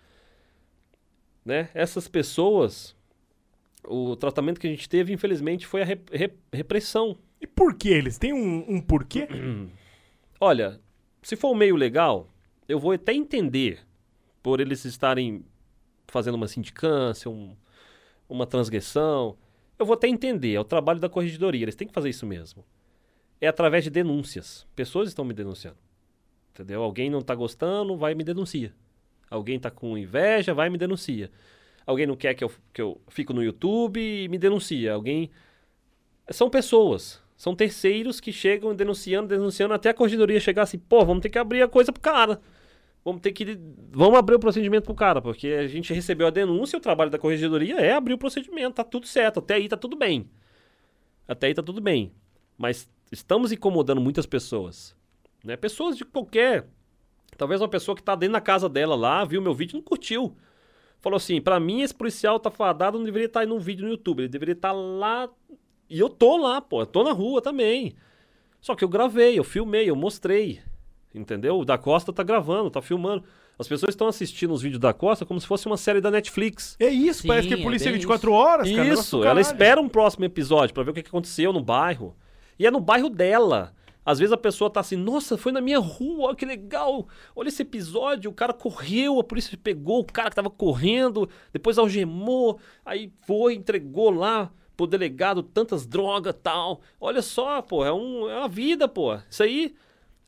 Né? 1.45 1.69
Essas 1.75 2.09
pessoas, 2.09 2.97
o 3.85 4.15
tratamento 4.17 4.61
que 4.61 4.67
a 4.67 4.71
gente 4.71 4.89
teve, 4.89 5.13
infelizmente, 5.13 5.67
foi 5.67 5.83
a 5.83 5.85
rep- 5.85 6.11
rep- 6.13 6.39
repressão. 6.53 7.19
E 7.41 7.47
por 7.47 7.75
que 7.75 7.89
eles? 7.89 8.19
Tem 8.19 8.33
um, 8.33 8.65
um 8.77 8.81
porquê? 8.81 9.27
Olha, 10.41 10.81
se 11.23 11.37
for 11.37 11.51
o 11.51 11.55
meio 11.55 11.77
legal, 11.77 12.29
eu 12.69 12.79
vou 12.79 12.93
até 12.93 13.13
entender 13.13 13.81
por 14.43 14.61
eles 14.61 14.85
estarem 14.85 15.45
fazendo 16.09 16.35
uma 16.35 16.49
sindicância, 16.49 17.31
um- 17.31 17.57
uma 18.29 18.47
transgressão. 18.47 19.37
Eu 19.79 19.87
vou 19.87 19.95
até 19.95 20.09
entender, 20.09 20.55
é 20.55 20.61
o 20.61 20.65
trabalho 20.65 21.01
da 21.01 21.09
corregedoria, 21.09 21.63
eles 21.65 21.75
têm 21.75 21.89
que 21.89 21.95
fazer 21.95 22.09
isso 22.11 22.27
mesmo. 22.27 22.65
É 23.41 23.49
através 23.49 23.83
de 23.85 23.91
denúncias. 23.91 24.67
Pessoas 24.77 25.09
estão 25.09 25.25
me 25.25 25.35
denunciando. 25.35 25.79
Entendeu? 26.51 26.83
Alguém 26.83 27.11
não 27.11 27.23
tá 27.23 27.35
gostando, 27.35 27.97
vai 27.97 28.13
e 28.13 28.15
me 28.15 28.23
denuncia. 28.23 28.73
Alguém 29.31 29.59
tá 29.59 29.71
com 29.71 29.97
inveja, 29.99 30.53
vai 30.55 30.69
e 30.69 30.71
me 30.71 30.79
denuncia. 30.79 31.31
Alguém 31.87 32.07
não 32.07 32.17
quer 32.17 32.35
que 32.35 32.45
eu, 32.45 32.51
que 32.73 32.81
eu 32.81 33.01
fico 33.09 33.33
no 33.33 33.43
YouTube 33.43 34.01
e 34.01 34.29
me 34.29 34.39
denuncia. 34.39 34.95
Alguém. 34.95 35.31
São 36.31 36.49
pessoas. 36.49 37.23
São 37.37 37.57
terceiros 37.57 38.21
que 38.21 38.33
chegam 38.33 38.75
denunciando, 38.75 39.29
denunciando, 39.29 39.75
até 39.75 39.91
a 39.91 39.95
corregedoria 39.95 40.39
chegar 40.39 40.63
assim, 40.63 40.79
pô, 40.79 41.05
vamos 41.05 41.23
ter 41.23 41.29
que 41.29 41.39
abrir 41.39 41.63
a 41.63 41.69
coisa 41.69 41.93
pro 41.93 42.01
cara. 42.01 42.41
Vamos 43.05 43.21
ter 43.21 43.33
que. 43.33 43.59
Vamos 43.91 44.17
abrir 44.17 44.37
o 44.37 44.39
procedimento 44.39 44.85
pro 44.85 44.95
cara, 44.95 45.21
porque 45.21 45.49
a 45.49 45.67
gente 45.67 45.93
recebeu 45.93 46.29
a 46.29 46.31
denúncia, 46.31 46.77
o 46.77 46.81
trabalho 46.81 47.11
da 47.11 47.19
corregedoria 47.19 47.81
é 47.81 47.93
abrir 47.93 48.15
o 48.15 48.19
procedimento, 48.19 48.77
tá 48.77 48.85
tudo 48.85 49.09
certo, 49.09 49.41
até 49.41 49.55
aí 49.55 49.69
tá 49.69 49.77
tudo 49.77 49.97
bem. 49.97 50.31
Até 51.27 51.49
aí 51.49 51.55
tá 51.55 51.63
tudo 51.63 51.81
bem. 51.81 52.13
Mas 52.57 52.89
estamos 53.11 53.51
incomodando 53.51 54.01
muitas 54.01 54.25
pessoas. 54.25 54.95
Né? 55.43 55.57
Pessoas 55.57 55.97
de 55.97 56.05
qualquer. 56.05 56.69
Talvez 57.37 57.61
uma 57.61 57.69
pessoa 57.69 57.97
que 57.97 58.03
tá 58.03 58.15
dentro 58.15 58.35
da 58.35 58.41
casa 58.41 58.69
dela 58.69 58.95
lá, 58.95 59.25
viu 59.25 59.43
meu 59.43 59.55
vídeo 59.55 59.75
e 59.75 59.79
não 59.79 59.83
curtiu. 59.83 60.37
Falou 61.03 61.17
assim: 61.17 61.41
pra 61.41 61.61
mim 61.61 61.83
esse 61.83 61.93
policial 61.93 62.39
tá 62.39 62.51
fadado, 62.51 62.97
não 62.97 63.05
deveria 63.05 63.27
estar 63.27 63.41
aí 63.41 63.47
num 63.47 63.59
vídeo 63.59 63.85
no 63.85 63.91
YouTube, 63.91 64.21
ele 64.21 64.29
deveria 64.29 64.53
estar 64.55 64.73
lá. 64.73 65.29
E 65.91 65.99
eu 65.99 66.09
tô 66.09 66.37
lá, 66.39 66.61
pô, 66.61 66.81
eu 66.81 66.87
tô 66.87 67.03
na 67.03 67.13
rua 67.13 67.43
também. 67.43 67.95
Só 68.61 68.77
que 68.77 68.85
eu 68.85 68.89
gravei, 68.89 69.39
eu 69.39 69.45
filmei, 69.45 69.91
eu 69.91 69.97
mostrei. 69.97 70.61
Entendeu? 71.13 71.59
O 71.59 71.65
da 71.65 71.77
Costa 71.77 72.13
tá 72.13 72.23
gravando, 72.23 72.71
tá 72.71 72.81
filmando. 72.81 73.25
As 73.59 73.69
pessoas 73.69 73.91
estão 73.91 74.07
assistindo 74.07 74.55
os 74.55 74.63
vídeos 74.63 74.81
da 74.81 74.95
Costa 74.95 75.27
como 75.27 75.41
se 75.41 75.47
fosse 75.47 75.67
uma 75.67 75.77
série 75.77 76.01
da 76.01 76.11
Netflix. 76.11 76.77
É 76.81 76.89
isso, 76.89 77.23
Sim, 77.23 77.29
parece 77.29 77.49
que 77.49 77.55
é 77.55 77.61
é 77.61 77.63
polícia 77.63 77.87
bem 77.91 77.95
24 77.95 78.31
isso. 78.31 78.37
horas, 78.39 78.71
cara. 78.71 78.85
negócio 78.85 79.03
Isso, 79.03 79.25
ela 79.25 79.41
espera 79.41 79.81
um 79.81 79.89
próximo 79.89 80.25
episódio 80.25 80.73
pra 80.73 80.85
ver 80.85 80.93
o 80.93 80.95
que 80.95 81.03
que 81.03 81.09
aconteceu 81.09 81.53
no 81.53 81.63
bairro. 81.63 82.17
E 82.59 82.67
é 82.67 82.71
no 82.71 82.81
bairro 82.81 83.11
dela. 83.11 83.75
Às 84.05 84.19
vezes 84.19 84.33
a 84.33 84.37
pessoa 84.37 84.69
tá 84.69 84.81
assim, 84.81 84.97
nossa, 84.97 85.39
foi 85.39 85.53
na 85.53 85.61
minha 85.61 85.79
rua, 85.79 86.29
olha 86.29 86.37
que 86.37 86.45
legal. 86.45 87.07
Olha 87.35 87.49
esse 87.49 87.63
episódio, 87.63 88.31
o 88.31 88.35
cara 88.35 88.53
correu, 88.53 89.21
a 89.21 89.25
polícia 89.25 89.57
pegou 89.57 90.01
o 90.01 90.05
cara 90.05 90.31
que 90.31 90.37
tava 90.37 90.51
correndo, 90.51 91.29
depois 91.53 91.79
algemou, 91.79 92.59
aí 92.85 93.13
foi, 93.27 93.55
entregou 93.55 94.11
lá 94.11 94.51
pro 94.77 94.87
delegado 94.87 95.43
tantas 95.43 95.87
drogas 95.87 96.35
tal. 96.43 96.81
Olha 97.01 97.23
só, 97.23 97.63
pô, 97.63 97.85
é, 97.85 97.93
um, 97.93 98.29
é 98.29 98.39
uma 98.39 98.49
vida, 98.49 98.89
pô. 98.89 99.15
Isso 99.31 99.43
aí 99.43 99.75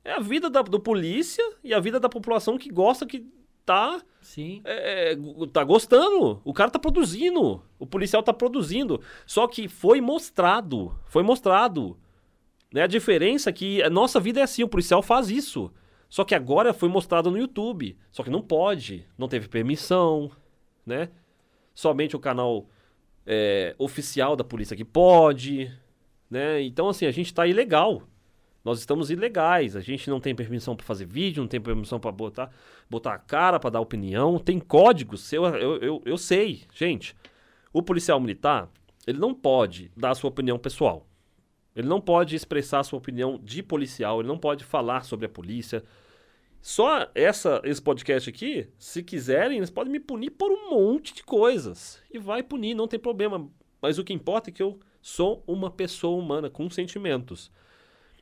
é 0.04 0.12
a 0.12 0.20
vida 0.20 0.48
da, 0.48 0.62
do 0.62 0.78
polícia 0.78 1.44
e 1.62 1.74
a 1.74 1.80
vida 1.80 1.98
da 1.98 2.08
população 2.08 2.58
que 2.58 2.70
gosta 2.70 3.06
que 3.06 3.26
tá 3.64 4.02
Sim. 4.20 4.60
é, 4.64 5.12
é, 5.12 5.16
tá 5.52 5.64
gostando. 5.64 6.40
O 6.44 6.52
cara 6.52 6.70
tá 6.70 6.78
produzindo. 6.78 7.62
O 7.78 7.86
policial 7.86 8.22
tá 8.22 8.32
produzindo. 8.32 9.00
Só 9.26 9.48
que 9.48 9.68
foi 9.68 10.00
mostrado. 10.00 10.94
Foi 11.06 11.22
mostrado. 11.22 11.96
Né? 12.74 12.82
A 12.82 12.88
diferença 12.88 13.50
é 13.50 13.52
que 13.52 13.80
a 13.84 13.88
nossa 13.88 14.18
vida 14.18 14.40
é 14.40 14.42
assim, 14.42 14.64
o 14.64 14.68
policial 14.68 15.00
faz 15.00 15.30
isso. 15.30 15.72
Só 16.10 16.24
que 16.24 16.34
agora 16.34 16.74
foi 16.74 16.88
mostrado 16.88 17.30
no 17.30 17.38
YouTube. 17.38 17.96
Só 18.10 18.24
que 18.24 18.30
não 18.30 18.42
pode. 18.42 19.06
Não 19.16 19.28
teve 19.28 19.46
permissão. 19.46 20.28
Né? 20.84 21.08
Somente 21.72 22.16
o 22.16 22.18
canal 22.18 22.68
é, 23.24 23.76
oficial 23.78 24.34
da 24.34 24.42
polícia 24.42 24.76
que 24.76 24.84
pode. 24.84 25.72
Né? 26.28 26.62
Então, 26.62 26.88
assim, 26.88 27.06
a 27.06 27.12
gente 27.12 27.32
tá 27.32 27.46
ilegal. 27.46 28.02
Nós 28.64 28.80
estamos 28.80 29.08
ilegais. 29.08 29.76
A 29.76 29.80
gente 29.80 30.10
não 30.10 30.18
tem 30.18 30.34
permissão 30.34 30.74
para 30.74 30.84
fazer 30.84 31.06
vídeo, 31.06 31.42
não 31.42 31.48
tem 31.48 31.60
permissão 31.60 32.00
para 32.00 32.10
botar, 32.10 32.50
botar 32.90 33.14
a 33.14 33.18
cara, 33.18 33.60
para 33.60 33.70
dar 33.70 33.80
opinião. 33.80 34.36
Tem 34.36 34.58
códigos. 34.58 35.32
Eu, 35.32 35.44
eu, 35.44 35.76
eu, 35.76 36.02
eu 36.04 36.18
sei, 36.18 36.64
gente. 36.74 37.14
O 37.72 37.80
policial 37.84 38.18
militar, 38.18 38.68
ele 39.06 39.18
não 39.18 39.32
pode 39.32 39.92
dar 39.96 40.10
a 40.10 40.14
sua 40.16 40.28
opinião 40.28 40.58
pessoal. 40.58 41.06
Ele 41.74 41.88
não 41.88 42.00
pode 42.00 42.36
expressar 42.36 42.84
sua 42.84 42.98
opinião 42.98 43.38
de 43.42 43.62
policial. 43.62 44.20
Ele 44.20 44.28
não 44.28 44.38
pode 44.38 44.64
falar 44.64 45.04
sobre 45.04 45.26
a 45.26 45.28
polícia. 45.28 45.82
Só 46.60 47.10
essa, 47.14 47.60
esse 47.64 47.82
podcast 47.82 48.30
aqui, 48.30 48.68
se 48.78 49.02
quiserem, 49.02 49.58
eles 49.58 49.70
podem 49.70 49.92
me 49.92 50.00
punir 50.00 50.30
por 50.30 50.50
um 50.50 50.70
monte 50.70 51.12
de 51.12 51.22
coisas. 51.22 52.00
E 52.10 52.18
vai 52.18 52.42
punir, 52.42 52.74
não 52.74 52.88
tem 52.88 52.98
problema. 52.98 53.50
Mas 53.82 53.98
o 53.98 54.04
que 54.04 54.14
importa 54.14 54.48
é 54.48 54.52
que 54.52 54.62
eu 54.62 54.78
sou 55.02 55.44
uma 55.46 55.70
pessoa 55.70 56.16
humana 56.16 56.48
com 56.48 56.70
sentimentos. 56.70 57.50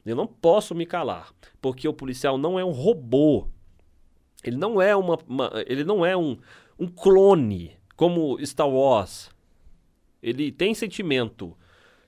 Eu 0.04 0.16
não 0.16 0.26
posso 0.26 0.74
me 0.74 0.84
calar, 0.84 1.32
porque 1.60 1.86
o 1.86 1.94
policial 1.94 2.36
não 2.36 2.58
é 2.58 2.64
um 2.64 2.72
robô. 2.72 3.46
Ele 4.42 4.56
não 4.56 4.82
é 4.82 4.96
uma, 4.96 5.16
uma 5.28 5.52
ele 5.68 5.84
não 5.84 6.04
é 6.04 6.16
um, 6.16 6.36
um 6.76 6.88
clone 6.88 7.76
como 7.94 8.44
Star 8.44 8.68
Wars. 8.68 9.30
Ele 10.20 10.50
tem 10.50 10.74
sentimento. 10.74 11.56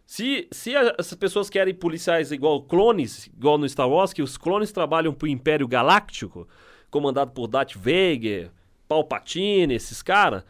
Se, 0.06 0.46
se 0.50 0.76
a, 0.76 0.94
as 0.98 1.12
pessoas 1.14 1.48
querem 1.48 1.74
policiais 1.74 2.30
igual 2.30 2.62
clones, 2.62 3.26
igual 3.26 3.56
no 3.56 3.68
Star 3.68 3.88
Wars, 3.88 4.12
que 4.12 4.22
os 4.22 4.36
clones 4.36 4.70
trabalham 4.70 5.14
para 5.14 5.26
o 5.26 5.28
Império 5.28 5.66
Galáctico, 5.66 6.46
comandado 6.90 7.32
por 7.32 7.46
Darth 7.46 7.74
Vader, 7.74 8.50
Palpatine, 8.86 9.74
esses 9.74 10.02
caras, 10.02 10.44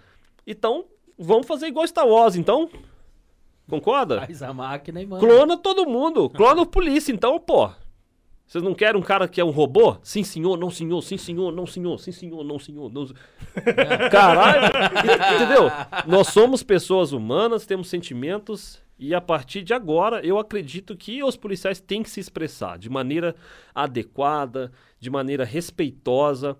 então 0.46 0.84
vamos 1.18 1.46
fazer 1.46 1.68
igual 1.68 1.86
Star 1.86 2.06
Wars, 2.06 2.36
então. 2.36 2.68
Concorda? 3.68 4.20
Faz 4.20 4.42
a 4.42 4.52
máquina 4.52 5.00
e 5.00 5.06
manda. 5.06 5.26
Clona 5.26 5.56
todo 5.56 5.88
mundo. 5.88 6.28
Clona 6.28 6.62
o 6.62 6.66
polícia, 6.66 7.12
então, 7.12 7.38
pô. 7.38 7.70
Vocês 8.46 8.62
não 8.62 8.74
querem 8.74 9.00
um 9.00 9.02
cara 9.02 9.26
que 9.26 9.40
é 9.40 9.44
um 9.44 9.50
robô? 9.50 9.96
Sim, 10.02 10.22
senhor, 10.22 10.58
não, 10.58 10.68
senhor, 10.68 11.00
sim, 11.00 11.16
senhor, 11.16 11.50
não, 11.50 11.66
senhor, 11.66 11.98
sim, 11.98 12.12
senhor, 12.12 12.44
não, 12.44 12.58
senhor. 12.58 12.92
Não... 12.92 13.06
Caralho, 14.12 14.66
entendeu? 14.66 15.70
Nós 16.06 16.28
somos 16.28 16.62
pessoas 16.62 17.12
humanas, 17.12 17.64
temos 17.64 17.88
sentimentos 17.88 18.83
e 18.98 19.14
a 19.14 19.20
partir 19.20 19.62
de 19.62 19.74
agora 19.74 20.24
eu 20.24 20.38
acredito 20.38 20.96
que 20.96 21.22
os 21.22 21.36
policiais 21.36 21.80
têm 21.80 22.02
que 22.02 22.10
se 22.10 22.20
expressar 22.20 22.78
de 22.78 22.88
maneira 22.88 23.34
adequada, 23.74 24.70
de 24.98 25.10
maneira 25.10 25.44
respeitosa 25.44 26.56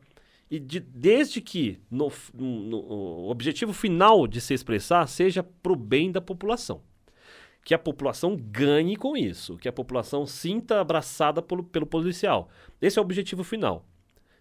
e 0.51 0.59
de, 0.59 0.81
desde 0.81 1.40
que 1.40 1.81
no, 1.90 2.12
no, 2.35 2.78
o 2.78 3.31
objetivo 3.31 3.73
final 3.73 4.27
de 4.27 4.40
se 4.40 4.52
expressar 4.52 5.06
seja 5.06 5.43
para 5.43 5.73
o 5.73 5.77
bem 5.77 6.11
da 6.11 6.20
população 6.20 6.82
que 7.65 7.73
a 7.73 7.78
população 7.78 8.36
ganhe 8.36 8.94
com 8.94 9.16
isso, 9.16 9.56
que 9.56 9.66
a 9.66 9.73
população 9.73 10.27
sinta 10.27 10.81
abraçada 10.81 11.40
pelo, 11.40 11.65
pelo 11.65 11.86
policial. 11.86 12.51
Esse 12.81 12.98
é 12.98 13.02
o 13.02 13.05
objetivo 13.05 13.43
final. 13.43 13.86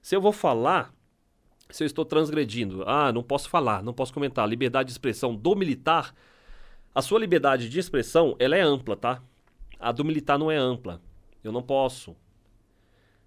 Se 0.01 0.13
eu 0.13 0.19
vou 0.19 0.33
falar, 0.33 0.93
se 1.69 1.83
eu 1.83 1.85
estou 1.85 2.03
transgredindo, 2.03 2.83
ah, 2.85 3.13
não 3.13 3.23
posso 3.23 3.49
falar, 3.49 3.81
não 3.81 3.93
posso 3.93 4.13
comentar, 4.13 4.47
liberdade 4.47 4.87
de 4.87 4.91
expressão 4.91 5.33
do 5.33 5.55
militar, 5.55 6.13
a 6.93 7.01
sua 7.01 7.19
liberdade 7.19 7.69
de 7.69 7.79
expressão, 7.79 8.35
ela 8.39 8.55
é 8.55 8.61
ampla, 8.61 8.95
tá? 8.95 9.21
A 9.79 9.91
do 9.91 10.05
militar 10.05 10.37
não 10.37 10.51
é 10.51 10.57
ampla. 10.57 11.01
Eu 11.43 11.51
não 11.51 11.61
posso. 11.61 12.15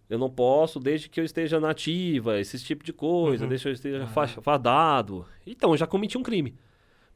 Eu 0.08 0.18
não 0.18 0.30
posso 0.30 0.78
desde 0.78 1.08
que 1.08 1.20
eu 1.20 1.24
esteja 1.24 1.58
nativa, 1.58 2.38
esse 2.38 2.58
tipo 2.62 2.84
de 2.84 2.92
coisa, 2.92 3.44
uhum. 3.44 3.48
desde 3.48 3.64
que 3.64 3.68
eu 3.68 3.72
esteja 3.72 4.04
uhum. 4.04 4.42
fadado. 4.42 5.26
Então, 5.46 5.72
eu 5.72 5.76
já 5.76 5.86
cometi 5.86 6.16
um 6.16 6.22
crime. 6.22 6.54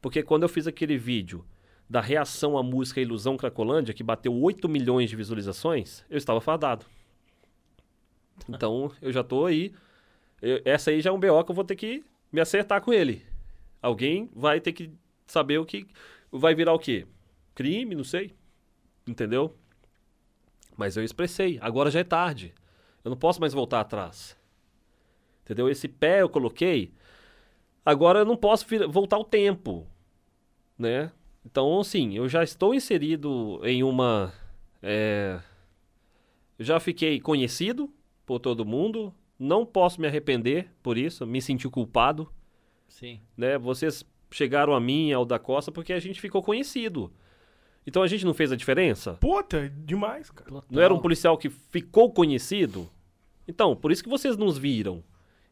Porque 0.01 0.21
quando 0.21 0.43
eu 0.43 0.49
fiz 0.49 0.67
aquele 0.67 0.97
vídeo 0.97 1.45
da 1.89 2.01
reação 2.01 2.57
à 2.57 2.63
música 2.63 2.99
Ilusão 2.99 3.37
Cracolândia, 3.37 3.93
que 3.93 4.03
bateu 4.03 4.33
8 4.33 4.67
milhões 4.67 5.09
de 5.09 5.15
visualizações, 5.15 6.03
eu 6.09 6.17
estava 6.17 6.41
fadado. 6.41 6.85
Então, 8.49 8.91
eu 9.01 9.11
já 9.11 9.23
tô 9.23 9.45
aí. 9.45 9.73
Eu, 10.41 10.61
essa 10.65 10.89
aí 10.89 11.01
já 11.01 11.09
é 11.11 11.13
um 11.13 11.19
BO 11.19 11.43
que 11.43 11.51
eu 11.51 11.55
vou 11.55 11.63
ter 11.63 11.75
que 11.75 12.03
me 12.31 12.41
acertar 12.41 12.81
com 12.81 12.91
ele. 12.91 13.23
Alguém 13.81 14.29
vai 14.33 14.59
ter 14.59 14.73
que 14.73 14.91
saber 15.25 15.59
o 15.59 15.65
que. 15.65 15.87
Vai 16.31 16.55
virar 16.55 16.73
o 16.73 16.79
quê? 16.79 17.05
Crime, 17.53 17.95
não 17.95 18.03
sei. 18.03 18.33
Entendeu? 19.05 19.55
Mas 20.77 20.95
eu 20.95 21.03
expressei. 21.03 21.57
Agora 21.61 21.91
já 21.91 21.99
é 21.99 22.03
tarde. 22.03 22.53
Eu 23.03 23.09
não 23.09 23.17
posso 23.17 23.41
mais 23.41 23.53
voltar 23.53 23.81
atrás. 23.81 24.37
Entendeu? 25.43 25.69
Esse 25.69 25.87
pé 25.87 26.21
eu 26.21 26.29
coloquei. 26.29 26.93
Agora 27.85 28.19
eu 28.19 28.25
não 28.25 28.37
posso 28.37 28.65
voltar 28.89 29.17
o 29.17 29.23
tempo. 29.23 29.87
Né? 30.77 31.11
Então, 31.45 31.79
assim, 31.79 32.15
eu 32.15 32.29
já 32.29 32.43
estou 32.43 32.73
inserido 32.73 33.59
em 33.63 33.83
uma. 33.83 34.33
É, 34.81 35.39
eu 36.57 36.65
já 36.65 36.79
fiquei 36.79 37.19
conhecido 37.19 37.91
por 38.25 38.39
todo 38.39 38.65
mundo. 38.65 39.13
Não 39.37 39.65
posso 39.65 39.99
me 39.99 40.07
arrepender 40.07 40.71
por 40.83 40.97
isso, 40.97 41.25
me 41.25 41.41
senti 41.41 41.67
culpado. 41.67 42.31
Sim. 42.87 43.19
Né? 43.35 43.57
Vocês 43.57 44.05
chegaram 44.31 44.73
a 44.73 44.79
mim, 44.79 45.11
ao 45.11 45.25
da 45.25 45.37
Costa, 45.37 45.71
porque 45.71 45.93
a 45.93 45.99
gente 45.99 46.19
ficou 46.19 46.41
conhecido. 46.41 47.11
Então 47.85 48.03
a 48.03 48.07
gente 48.07 48.25
não 48.25 48.33
fez 48.33 48.51
a 48.51 48.55
diferença? 48.55 49.13
Puta, 49.13 49.69
demais, 49.69 50.29
cara. 50.29 50.49
Total. 50.49 50.67
Não 50.69 50.81
era 50.81 50.93
um 50.93 50.99
policial 50.99 51.37
que 51.37 51.49
ficou 51.49 52.11
conhecido? 52.11 52.89
Então, 53.47 53.75
por 53.75 53.91
isso 53.91 54.03
que 54.03 54.09
vocês 54.09 54.37
nos 54.37 54.57
viram. 54.57 55.03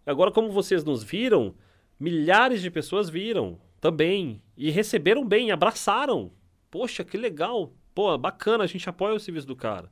Agora, 0.05 0.31
como 0.31 0.51
vocês 0.51 0.83
nos 0.83 1.03
viram, 1.03 1.55
milhares 1.99 2.61
de 2.61 2.71
pessoas 2.71 3.09
viram 3.09 3.59
também. 3.81 4.41
E 4.55 4.69
receberam 4.69 5.25
bem, 5.25 5.51
abraçaram. 5.51 6.31
Poxa, 6.69 7.03
que 7.03 7.17
legal. 7.17 7.73
Pô, 7.93 8.15
bacana, 8.17 8.63
a 8.63 8.67
gente 8.67 8.87
apoia 8.87 9.15
o 9.15 9.19
serviço 9.19 9.47
do 9.47 9.55
cara. 9.55 9.91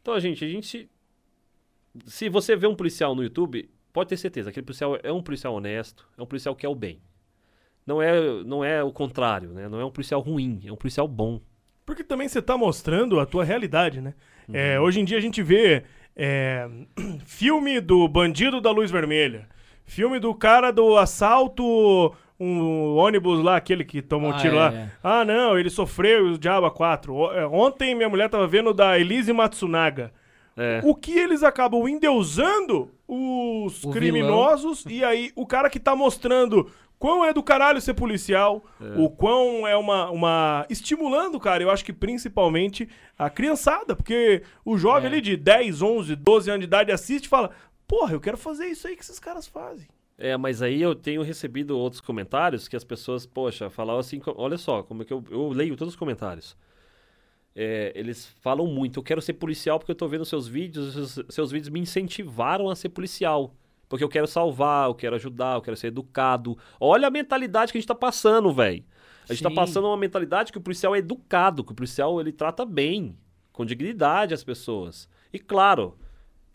Então, 0.00 0.14
a 0.14 0.20
gente, 0.20 0.44
a 0.44 0.48
gente. 0.48 0.90
Se 2.06 2.28
você 2.28 2.56
vê 2.56 2.66
um 2.66 2.74
policial 2.74 3.14
no 3.14 3.22
YouTube, 3.22 3.70
pode 3.92 4.08
ter 4.08 4.16
certeza, 4.16 4.50
aquele 4.50 4.64
policial 4.64 4.98
é 5.02 5.12
um 5.12 5.22
policial 5.22 5.54
honesto, 5.54 6.08
é 6.16 6.22
um 6.22 6.26
policial 6.26 6.54
que 6.54 6.64
é 6.64 6.68
o 6.68 6.74
bem. 6.74 7.00
Não 7.86 8.00
é, 8.00 8.42
não 8.44 8.64
é 8.64 8.82
o 8.82 8.92
contrário, 8.92 9.50
né? 9.50 9.68
Não 9.68 9.80
é 9.80 9.84
um 9.84 9.90
policial 9.90 10.20
ruim, 10.20 10.60
é 10.64 10.72
um 10.72 10.76
policial 10.76 11.08
bom. 11.08 11.40
Porque 11.84 12.04
também 12.04 12.28
você 12.28 12.38
está 12.38 12.56
mostrando 12.56 13.18
a 13.18 13.26
tua 13.26 13.44
realidade, 13.44 14.00
né? 14.00 14.14
Uhum. 14.48 14.54
É, 14.54 14.80
hoje 14.80 15.00
em 15.00 15.04
dia 15.04 15.18
a 15.18 15.20
gente 15.20 15.42
vê 15.42 15.82
é, 16.14 16.68
filme 17.24 17.80
do 17.80 18.06
bandido 18.06 18.60
da 18.60 18.70
luz 18.70 18.90
vermelha, 18.90 19.48
filme 19.84 20.18
do 20.18 20.34
cara 20.34 20.70
do 20.70 20.96
assalto 20.96 22.14
um 22.40 22.96
ônibus 22.96 23.42
lá, 23.44 23.56
aquele 23.56 23.84
que 23.84 24.00
tomou 24.00 24.30
um 24.30 24.34
ah, 24.34 24.38
tiro 24.38 24.56
é, 24.56 24.58
lá. 24.58 24.72
É. 24.72 24.90
Ah, 25.02 25.24
não, 25.26 25.58
ele 25.58 25.68
sofreu 25.68 26.24
o 26.24 26.38
Diaba 26.38 26.70
4. 26.70 27.32
É, 27.32 27.46
ontem 27.46 27.94
minha 27.94 28.08
mulher 28.08 28.30
tava 28.30 28.46
vendo 28.46 28.72
da 28.72 28.98
Elise 28.98 29.30
Matsunaga. 29.30 30.10
É. 30.56 30.80
O 30.82 30.94
que 30.94 31.16
eles 31.16 31.42
acabam 31.42 31.86
endeusando 31.86 32.90
os 33.06 33.84
o 33.84 33.90
criminosos 33.90 34.84
vilão. 34.84 35.00
e 35.00 35.04
aí 35.04 35.32
o 35.36 35.46
cara 35.46 35.68
que 35.68 35.78
tá 35.78 35.94
mostrando 35.94 36.70
quão 37.00 37.24
é 37.24 37.32
do 37.32 37.42
caralho 37.42 37.80
ser 37.80 37.94
policial, 37.94 38.62
é. 38.78 39.00
o 39.00 39.08
quão 39.08 39.66
é 39.66 39.74
uma, 39.74 40.10
uma. 40.10 40.66
estimulando, 40.68 41.40
cara, 41.40 41.62
eu 41.62 41.70
acho 41.70 41.84
que 41.84 41.94
principalmente 41.94 42.86
a 43.18 43.30
criançada, 43.30 43.96
porque 43.96 44.42
o 44.64 44.76
jovem 44.76 45.04
é. 45.04 45.06
ali 45.06 45.20
de 45.22 45.36
10, 45.36 45.80
11, 45.80 46.14
12 46.14 46.50
anos 46.50 46.60
de 46.60 46.66
idade 46.66 46.92
assiste 46.92 47.24
e 47.24 47.28
fala: 47.28 47.50
Porra, 47.88 48.12
eu 48.12 48.20
quero 48.20 48.36
fazer 48.36 48.66
isso 48.66 48.86
aí 48.86 48.94
que 48.94 49.02
esses 49.02 49.18
caras 49.18 49.48
fazem. 49.48 49.88
É, 50.18 50.36
mas 50.36 50.60
aí 50.60 50.82
eu 50.82 50.94
tenho 50.94 51.22
recebido 51.22 51.78
outros 51.78 52.02
comentários 52.02 52.68
que 52.68 52.76
as 52.76 52.84
pessoas, 52.84 53.24
poxa, 53.24 53.70
falavam 53.70 54.00
assim, 54.00 54.20
olha 54.36 54.58
só, 54.58 54.82
como 54.82 55.00
é 55.00 55.04
que 55.06 55.12
eu, 55.14 55.24
eu 55.30 55.48
leio 55.48 55.74
todos 55.76 55.94
os 55.94 55.98
comentários. 55.98 56.54
É, 57.56 57.90
eles 57.96 58.26
falam 58.42 58.66
muito, 58.66 59.00
eu 59.00 59.02
quero 59.02 59.22
ser 59.22 59.32
policial 59.32 59.78
porque 59.78 59.90
eu 59.90 59.96
tô 59.96 60.06
vendo 60.06 60.26
seus 60.26 60.46
vídeos, 60.46 60.92
seus, 60.92 61.26
seus 61.30 61.50
vídeos 61.50 61.70
me 61.70 61.80
incentivaram 61.80 62.68
a 62.68 62.76
ser 62.76 62.90
policial. 62.90 63.54
Porque 63.90 64.04
eu 64.04 64.08
quero 64.08 64.28
salvar, 64.28 64.88
eu 64.88 64.94
quero 64.94 65.16
ajudar, 65.16 65.56
eu 65.56 65.60
quero 65.60 65.76
ser 65.76 65.88
educado. 65.88 66.56
Olha 66.78 67.08
a 67.08 67.10
mentalidade 67.10 67.72
que 67.72 67.78
a 67.78 67.80
gente 67.80 67.88
tá 67.88 67.94
passando, 67.94 68.52
velho. 68.52 68.84
A 69.28 69.34
gente 69.34 69.42
tá 69.42 69.48
Sim. 69.48 69.54
tá 69.54 69.60
passando 69.60 69.88
uma 69.88 69.96
mentalidade 69.96 70.52
que 70.52 70.58
o 70.58 70.60
policial 70.60 70.94
é 70.94 71.00
educado, 71.00 71.64
que 71.64 71.72
o 71.72 71.74
policial 71.74 72.20
ele 72.20 72.30
trata 72.30 72.64
bem, 72.64 73.18
com 73.52 73.66
dignidade 73.66 74.32
as 74.32 74.44
pessoas. 74.44 75.08
E 75.32 75.40
claro, 75.40 75.98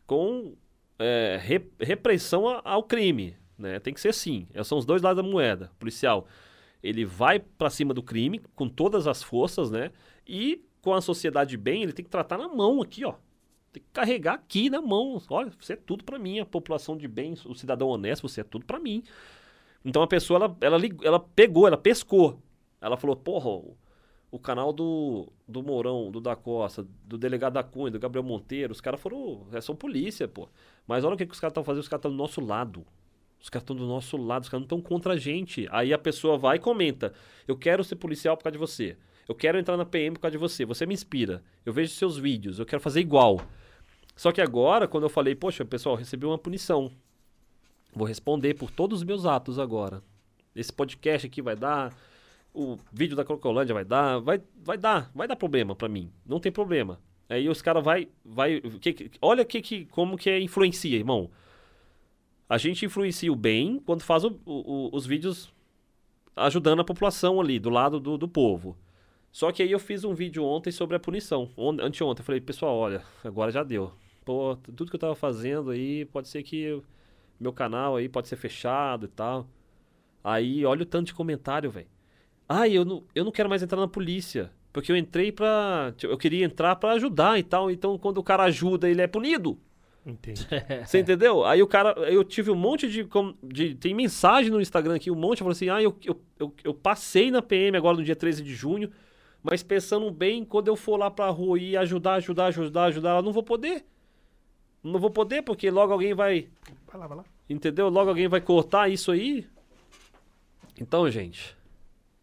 com 0.08 0.56
é, 0.98 1.38
repressão 1.78 2.62
ao 2.64 2.82
crime. 2.82 3.36
Né? 3.58 3.82
Tem 3.82 3.94
que 3.94 4.00
ser 4.00 4.10
assim. 4.10 4.48
São 4.64 4.78
os 4.78 4.86
dois 4.86 5.02
lados 5.02 5.22
da 5.22 5.30
moeda. 5.30 5.72
O 5.74 5.78
policial, 5.78 6.28
ele 6.82 7.04
vai 7.04 7.40
para 7.40 7.70
cima 7.70 7.94
do 7.94 8.02
crime 8.02 8.40
com 8.56 8.70
todas 8.70 9.08
as 9.08 9.22
forças, 9.22 9.70
né? 9.70 9.92
E 10.26 10.64
com 10.82 10.94
a 10.94 11.02
sociedade 11.02 11.58
bem, 11.58 11.84
ele 11.84 11.92
tem 11.92 12.06
que 12.06 12.12
tratar 12.12 12.38
na 12.38 12.48
mão 12.48 12.82
aqui, 12.82 13.04
ó. 13.04 13.16
Tem 13.76 13.84
que 13.84 13.90
carregar 13.92 14.36
aqui 14.36 14.70
na 14.70 14.82
mão. 14.82 15.22
Olha, 15.30 15.52
você 15.60 15.74
é 15.74 15.76
tudo 15.76 16.06
para 16.06 16.18
mim. 16.18 16.40
A 16.40 16.46
população 16.46 16.96
de 16.96 17.10
bem, 17.10 17.34
o 17.46 17.54
cidadão 17.54 17.90
honesto, 17.90 18.26
você 18.26 18.40
é 18.40 18.44
tudo 18.44 18.66
para 18.66 18.80
mim. 18.80 19.04
Então 19.84 20.02
a 20.02 20.08
pessoa, 20.08 20.38
ela, 20.38 20.58
ela, 20.62 20.78
ela 21.04 21.20
pegou, 21.20 21.68
ela 21.68 21.76
pescou. 21.76 22.40
Ela 22.80 22.96
falou, 22.96 23.18
porra, 23.18 23.50
o, 24.32 24.40
canal 24.40 24.72
do, 24.72 25.28
do 25.46 25.62
Mourão, 25.62 26.10
do 26.10 26.22
da 26.22 26.38
Costa, 26.38 26.88
do 27.04 27.18
delegado 27.18 27.54
da 27.54 27.64
Cunha, 27.64 27.92
do 27.92 28.00
Gabriel 28.00 28.24
Monteiro, 28.24 28.72
os 28.72 28.80
caras 28.80 29.02
foram, 29.02 29.46
é, 29.52 29.60
são 29.60 29.76
polícia, 29.76 30.26
pô. 30.26 30.48
Mas 30.88 31.04
olha 31.04 31.16
o 31.16 31.18
que, 31.18 31.26
que 31.26 31.34
os 31.34 31.40
caras 31.42 31.52
estão 31.52 31.64
fazendo, 31.66 31.82
os 31.82 31.90
caras 31.90 32.00
estão 32.00 32.12
do 32.12 32.18
nosso 32.18 32.40
lado. 32.40 32.86
Os 33.42 33.50
caras 33.50 33.64
estão 33.64 33.76
do 33.76 33.86
nosso 33.86 34.16
lado, 34.16 34.44
os 34.44 34.50
caras 34.50 34.62
não 34.62 34.78
estão 34.78 34.82
contra 34.82 35.14
a 35.14 35.18
gente. 35.18 35.68
Aí 35.70 35.92
a 35.92 35.98
pessoa 35.98 36.38
vai 36.38 36.56
e 36.56 36.60
comenta: 36.60 37.12
Eu 37.46 37.58
quero 37.58 37.84
ser 37.84 37.98
policial 37.98 38.38
por 38.38 38.44
causa 38.44 38.54
de 38.54 38.58
você. 38.58 38.96
Eu 39.28 39.36
quero 39.36 39.58
entrar 39.58 39.76
na 39.76 39.86
PM 39.86 40.16
por 40.16 40.22
causa 40.22 40.32
de 40.32 40.38
você. 40.38 40.66
Você 40.66 40.86
me 40.86 40.94
inspira. 40.94 41.44
Eu 41.66 41.74
vejo 41.74 41.94
seus 41.94 42.18
vídeos. 42.18 42.60
Eu 42.60 42.66
quero 42.66 42.82
fazer 42.82 43.00
igual. 43.00 43.42
Só 44.16 44.32
que 44.32 44.42
agora, 44.42 44.88
quando 44.88 45.04
eu 45.04 45.10
falei, 45.10 45.36
poxa, 45.36 45.66
pessoal, 45.66 45.96
recebi 45.96 46.26
uma 46.26 46.38
punição. 46.38 46.92
Vou 47.94 48.08
responder 48.08 48.54
por 48.54 48.72
todos 48.72 49.00
os 49.00 49.04
meus 49.04 49.26
atos 49.26 49.60
agora. 49.60 50.02
Esse 50.56 50.72
podcast 50.72 51.28
aqui 51.28 51.42
vai 51.42 51.56
dar. 51.56 51.94
O 52.54 52.78
vídeo 52.92 53.16
da 53.16 53.26
Crocolândia 53.26 53.74
vai 53.74 53.84
dar. 53.84 54.20
Vai, 54.20 54.42
vai 54.64 54.78
dar. 54.78 55.12
Vai 55.14 55.28
dar 55.28 55.36
problema 55.36 55.76
para 55.76 55.90
mim. 55.90 56.10
Não 56.26 56.40
tem 56.40 56.52
problema. 56.52 57.00
Aí 57.28 57.50
os 57.50 57.62
caras 57.62 57.84
vai. 57.84 58.08
vai 58.24 58.62
que, 58.80 59.12
olha 59.22 59.44
que, 59.44 59.62
que, 59.62 59.86
como 59.88 60.18
que 60.18 60.38
influencia, 60.40 60.96
irmão. 60.96 61.30
A 62.48 62.58
gente 62.58 62.86
influencia 62.86 63.32
o 63.32 63.36
bem 63.36 63.82
quando 63.86 64.04
faz 64.04 64.24
o, 64.24 64.40
o, 64.46 64.90
os 64.96 65.06
vídeos 65.06 65.54
ajudando 66.36 66.82
a 66.82 66.86
população 66.86 67.42
ali, 67.42 67.60
do 67.60 67.70
lado 67.70 68.00
do, 68.00 68.18
do 68.18 68.28
povo. 68.28 68.78
Só 69.32 69.52
que 69.52 69.64
aí 69.64 69.72
eu 69.72 69.80
fiz 69.80 70.04
um 70.04 70.14
vídeo 70.14 70.44
ontem 70.46 70.72
sobre 70.72 70.96
a 70.96 71.00
punição. 71.00 71.50
On- 71.58 71.82
Anteontem, 71.82 72.22
eu 72.22 72.26
falei, 72.26 72.40
pessoal, 72.40 72.76
olha, 72.78 73.02
agora 73.24 73.52
já 73.52 73.64
deu. 73.64 73.92
Pô, 74.26 74.58
tudo 74.58 74.90
que 74.90 74.96
eu 74.96 75.00
tava 75.00 75.16
fazendo 75.16 75.72
aí, 75.72 76.06
pode 76.06 76.28
ser 76.28 76.44
que 76.44 76.60
eu- 76.62 76.84
meu 77.40 77.54
canal 77.54 77.96
aí 77.96 78.10
pode 78.10 78.28
ser 78.28 78.36
fechado 78.38 79.06
e 79.06 79.10
tal. 79.10 79.48
Aí, 80.24 80.66
olha 80.66 80.84
o 80.84 80.86
tanto 80.86 81.08
de 81.08 81.14
comentário, 81.14 81.70
velho. 81.72 81.88
Ai, 82.50 82.74
eu 82.74 82.86
não, 82.86 83.04
eu 83.16 83.24
não 83.26 83.32
quero 83.32 83.50
mais 83.50 83.64
entrar 83.64 83.80
na 83.80 83.88
polícia. 83.88 84.52
Porque 84.74 84.92
eu 84.92 84.98
entrei 84.98 85.32
pra. 85.32 85.94
Eu 86.04 86.18
queria 86.18 86.46
entrar 86.46 86.76
pra 86.76 86.92
ajudar 86.94 87.40
e 87.40 87.44
tal. 87.44 87.72
Então, 87.72 87.98
quando 87.98 88.18
o 88.18 88.24
cara 88.24 88.44
ajuda, 88.44 88.90
ele 88.90 89.02
é 89.02 89.08
punido. 89.08 89.58
Entendi. 90.06 90.46
Você 90.86 91.00
entendeu? 91.00 91.46
Aí 91.46 91.64
o 91.64 91.68
cara, 91.68 91.92
eu 92.12 92.24
tive 92.24 92.52
um 92.52 92.56
monte 92.56 92.90
de, 92.90 93.06
com- 93.06 93.34
de- 93.44 93.74
Tem 93.76 93.94
mensagem 93.94 94.52
no 94.52 94.62
Instagram 94.62 94.96
aqui, 94.96 95.10
um 95.10 95.16
monte 95.16 95.40
falou 95.40 95.52
assim: 95.54 95.70
ah, 95.70 95.82
eu, 95.82 95.96
eu, 96.04 96.22
eu, 96.40 96.54
eu 96.64 96.74
passei 96.74 97.32
na 97.32 97.42
PM 97.42 97.78
agora 97.78 97.98
no 97.98 98.04
dia 98.04 98.16
13 98.16 98.44
de 98.44 98.54
junho, 98.54 98.92
mas 99.42 99.64
pensando 99.64 100.12
bem, 100.12 100.44
quando 100.46 100.68
eu 100.68 100.76
for 100.76 100.98
lá 100.98 101.10
pra 101.10 101.30
rua 101.30 101.58
e 101.60 101.76
ajudar, 101.78 102.16
ajudar, 102.16 102.48
ajudar, 102.48 102.86
ajudar, 102.86 103.18
eu 103.18 103.22
não 103.24 103.32
vou 103.34 103.44
poder. 103.44 103.86
Não 104.86 105.00
vou 105.00 105.10
poder, 105.10 105.42
porque 105.42 105.72
logo 105.72 105.92
alguém 105.92 106.14
vai. 106.14 106.48
Vai 106.86 107.00
lá, 107.00 107.08
vai 107.08 107.18
lá. 107.18 107.26
Entendeu? 107.50 107.90
Logo 107.90 108.08
alguém 108.08 108.28
vai 108.28 108.40
cortar 108.40 108.88
isso 108.88 109.12
aí. 109.12 109.48
Então, 110.80 111.10
gente, 111.10 111.58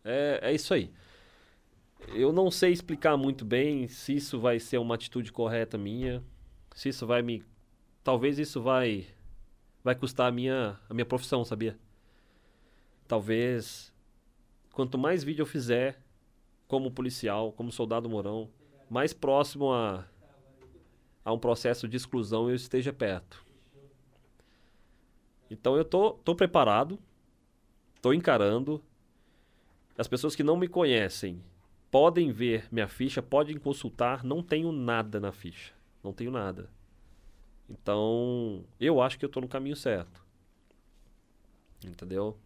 é, 0.04 0.38
é 0.40 0.54
isso 0.54 0.72
aí. 0.72 0.88
Eu 2.14 2.32
não 2.32 2.52
sei 2.52 2.72
explicar 2.72 3.16
muito 3.16 3.44
bem 3.44 3.88
se 3.88 4.14
isso 4.14 4.38
vai 4.38 4.60
ser 4.60 4.78
uma 4.78 4.94
atitude 4.94 5.32
correta 5.32 5.76
minha, 5.76 6.22
se 6.72 6.88
isso 6.88 7.04
vai 7.04 7.20
me. 7.20 7.44
Talvez 8.04 8.38
isso 8.38 8.62
vai. 8.62 9.08
Vai 9.82 9.96
custar 9.96 10.28
a 10.28 10.32
minha, 10.32 10.78
a 10.88 10.94
minha 10.94 11.06
profissão, 11.06 11.44
sabia? 11.44 11.76
Talvez. 13.08 13.92
Quanto 14.72 14.96
mais 14.96 15.24
vídeo 15.24 15.42
eu 15.42 15.46
fizer, 15.46 16.00
como 16.68 16.92
policial, 16.92 17.50
como 17.52 17.72
soldado 17.72 18.08
morão, 18.08 18.48
mais 18.88 19.12
próximo 19.12 19.72
a, 19.72 20.06
a 21.24 21.32
um 21.32 21.38
processo 21.38 21.88
de 21.88 21.96
exclusão 21.96 22.48
eu 22.48 22.54
esteja 22.54 22.92
perto. 22.92 23.44
Então 25.50 25.76
eu 25.76 25.84
tô, 25.84 26.12
tô 26.12 26.34
preparado, 26.34 26.98
tô 28.00 28.12
encarando. 28.12 28.82
As 29.96 30.08
pessoas 30.08 30.34
que 30.34 30.42
não 30.42 30.56
me 30.56 30.66
conhecem 30.66 31.42
podem 31.90 32.32
ver 32.32 32.66
minha 32.72 32.88
ficha, 32.88 33.22
podem 33.22 33.58
consultar. 33.58 34.24
Não 34.24 34.42
tenho 34.42 34.72
nada 34.72 35.20
na 35.20 35.30
ficha. 35.30 35.74
Não 36.02 36.12
tenho 36.12 36.30
nada. 36.30 36.70
Então, 37.68 38.64
eu 38.80 39.00
acho 39.00 39.18
que 39.18 39.24
eu 39.24 39.28
tô 39.28 39.40
no 39.40 39.48
caminho 39.48 39.76
certo. 39.76 40.24
Entendeu? 41.84 42.38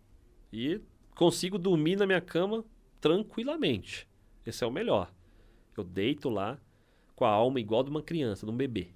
E 0.52 0.80
consigo 1.14 1.58
dormir 1.58 1.96
na 1.96 2.06
minha 2.06 2.20
cama 2.20 2.64
tranquilamente. 3.00 4.08
Esse 4.44 4.64
é 4.64 4.66
o 4.66 4.70
melhor. 4.70 5.12
Eu 5.76 5.84
deito 5.84 6.28
lá 6.28 6.58
com 7.16 7.24
a 7.24 7.30
alma 7.30 7.58
igual 7.58 7.82
de 7.82 7.90
uma 7.90 8.02
criança, 8.02 8.46
de 8.46 8.52
um 8.52 8.56
bebê. 8.56 8.88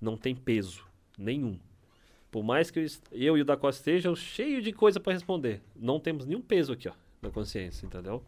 Não 0.00 0.16
tem 0.16 0.36
peso 0.36 0.84
nenhum. 1.18 1.58
Por 2.30 2.44
mais 2.44 2.70
que 2.70 2.80
eu, 2.80 2.86
eu 3.10 3.38
e 3.38 3.40
o 3.40 3.44
da 3.44 3.56
Costa 3.56 3.80
estejam 3.80 4.14
cheio 4.14 4.60
de 4.60 4.72
coisa 4.72 5.00
para 5.00 5.14
responder, 5.14 5.62
não 5.74 5.98
temos 5.98 6.26
nenhum 6.26 6.42
peso 6.42 6.72
aqui, 6.72 6.88
ó, 6.88 6.92
na 7.22 7.30
consciência, 7.30 7.86
entendeu? 7.86 8.22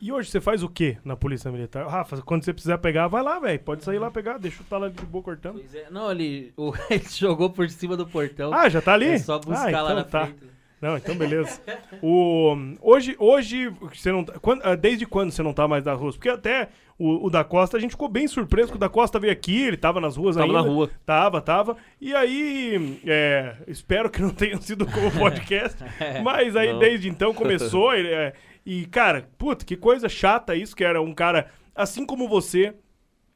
E 0.00 0.10
hoje 0.10 0.30
você 0.30 0.40
faz 0.40 0.64
o 0.64 0.68
quê 0.68 0.98
na 1.04 1.16
Polícia 1.16 1.50
Militar? 1.50 1.86
Rafa, 1.86 2.20
quando 2.22 2.44
você 2.44 2.52
precisar 2.52 2.78
pegar, 2.78 3.06
vai 3.06 3.22
lá, 3.22 3.38
velho. 3.38 3.60
Pode 3.60 3.84
sair 3.84 4.00
lá 4.00 4.10
pegar, 4.10 4.36
deixa 4.36 4.60
o 4.60 4.66
tala 4.66 4.90
de 4.90 5.06
boa 5.06 5.22
cortando. 5.22 5.54
Pois 5.54 5.74
é. 5.76 5.88
Não, 5.90 6.10
ele, 6.10 6.52
o, 6.56 6.72
ele 6.90 7.04
jogou 7.08 7.50
por 7.50 7.70
cima 7.70 7.96
do 7.96 8.04
portão. 8.04 8.52
Ah, 8.52 8.68
já 8.68 8.82
tá 8.82 8.94
ali? 8.94 9.06
É 9.06 9.18
só 9.18 9.38
buscar 9.38 9.72
ah, 9.72 9.82
lá 9.82 9.92
então 9.92 9.94
na 9.94 10.04
tá. 10.04 10.26
frente. 10.26 10.52
Não, 10.82 10.96
então 10.96 11.14
beleza. 11.16 11.60
O, 12.02 12.56
hoje, 12.80 13.14
hoje 13.18 13.72
você 13.94 14.10
não 14.10 14.24
tá- 14.24 14.38
quando- 14.40 14.62
ah, 14.64 14.74
desde 14.74 15.06
quando 15.06 15.30
você 15.30 15.40
não 15.42 15.52
tá 15.52 15.68
mais 15.68 15.84
nas 15.84 15.96
ruas? 15.98 16.16
Porque 16.16 16.28
até 16.28 16.70
o, 16.98 17.26
o 17.26 17.30
da 17.30 17.44
Costa, 17.44 17.76
a 17.76 17.80
gente 17.80 17.92
ficou 17.92 18.08
bem 18.08 18.26
surpreso 18.26 18.70
que 18.70 18.76
o 18.76 18.80
da 18.80 18.88
Costa 18.88 19.20
veio 19.20 19.32
aqui, 19.32 19.62
ele 19.62 19.76
tava 19.76 20.00
nas 20.00 20.16
ruas 20.16 20.34
Tava 20.34 20.48
ainda. 20.48 20.60
na 20.60 20.68
rua. 20.68 20.90
Tava, 21.06 21.40
tava. 21.40 21.76
E 22.00 22.12
aí, 22.14 23.00
é, 23.06 23.56
espero 23.68 24.10
que 24.10 24.20
não 24.20 24.30
tenha 24.30 24.60
sido 24.60 24.84
como 24.84 25.08
podcast, 25.16 25.78
mas 26.24 26.56
aí 26.56 26.72
Não. 26.72 26.80
desde 26.80 27.08
então 27.08 27.32
começou. 27.32 27.94
ele, 27.94 28.08
é, 28.08 28.32
e, 28.66 28.84
cara, 28.86 29.28
puta, 29.38 29.64
que 29.64 29.76
coisa 29.76 30.08
chata 30.08 30.56
isso, 30.56 30.74
que 30.74 30.82
era 30.84 31.00
um 31.00 31.14
cara 31.14 31.46
assim 31.74 32.04
como 32.04 32.28
você, 32.28 32.74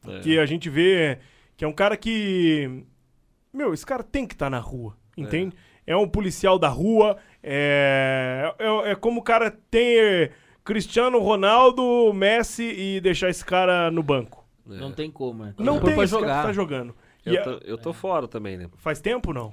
É. 0.06 0.18
que 0.18 0.36
a 0.38 0.46
gente 0.46 0.68
vê 0.68 1.18
que 1.56 1.64
é 1.64 1.68
um 1.68 1.72
cara 1.72 1.96
que. 1.96 2.82
Meu, 3.54 3.72
esse 3.72 3.86
cara 3.86 4.02
tem 4.02 4.26
que 4.26 4.34
estar 4.34 4.50
na 4.50 4.58
rua, 4.58 4.96
entende? 5.16 5.54
É. 5.86 5.96
um 5.96 6.08
policial 6.08 6.58
da 6.58 6.68
rua, 6.68 7.16
é, 7.42 8.54
é, 8.58 8.90
é 8.90 8.94
como 8.94 9.20
o 9.20 9.22
cara 9.22 9.50
tem 9.70 10.30
Cristiano 10.64 11.18
Ronaldo, 11.20 12.12
Messi 12.12 12.64
e 12.64 13.00
deixar 13.00 13.28
esse 13.30 13.44
cara 13.44 13.90
no 13.90 14.02
banco. 14.02 14.44
É. 14.68 14.74
Não 14.74 14.90
tem 14.92 15.10
como, 15.10 15.44
né? 15.44 15.54
Não 15.58 15.78
tem 15.80 15.94
pra 15.94 16.06
jogar. 16.06 16.42
tá 16.44 16.52
jogando. 16.52 16.94
E 17.24 17.28
Eu 17.30 17.34
é- 17.36 17.42
tô, 17.42 17.50
eu 17.64 17.78
tô 17.78 17.92
fora 17.92 18.26
também, 18.26 18.56
né? 18.56 18.68
faz 18.78 19.00
tempo 19.00 19.32
não? 19.32 19.52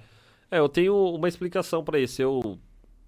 É, 0.49 0.59
eu 0.59 0.67
tenho 0.69 0.95
uma 1.15 1.27
explicação 1.27 1.83
pra 1.83 1.99
isso. 1.99 2.21
Eu, 2.21 2.57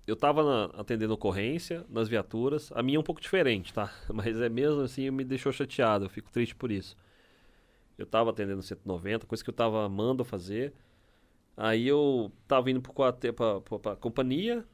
eu 0.07 0.15
tava 0.15 0.43
na- 0.43 0.79
atendendo 0.79 1.13
ocorrência 1.13 1.83
nas 1.89 2.07
viaturas. 2.07 2.71
A 2.75 2.81
minha 2.83 2.97
é 2.97 2.99
um 2.99 3.03
pouco 3.03 3.21
diferente, 3.21 3.73
tá? 3.73 3.91
Mas 4.13 4.39
é 4.39 4.49
mesmo 4.49 4.81
assim, 4.81 5.09
me 5.11 5.23
deixou 5.23 5.51
chateado. 5.51 6.05
Eu 6.05 6.09
fico 6.09 6.31
triste 6.31 6.55
por 6.55 6.71
isso. 6.71 6.95
Eu 7.97 8.05
tava 8.05 8.29
atendendo 8.31 8.61
190, 8.61 9.25
coisa 9.25 9.43
que 9.43 9.49
eu 9.49 9.53
tava 9.53 9.83
amando 9.85 10.23
fazer. 10.25 10.73
Aí 11.57 11.87
eu 11.87 12.31
tava 12.47 12.69
indo 12.69 12.81
quartel, 12.81 13.33
pra, 13.33 13.61
pra, 13.61 13.79
pra 13.79 13.95
companhia 13.95 14.65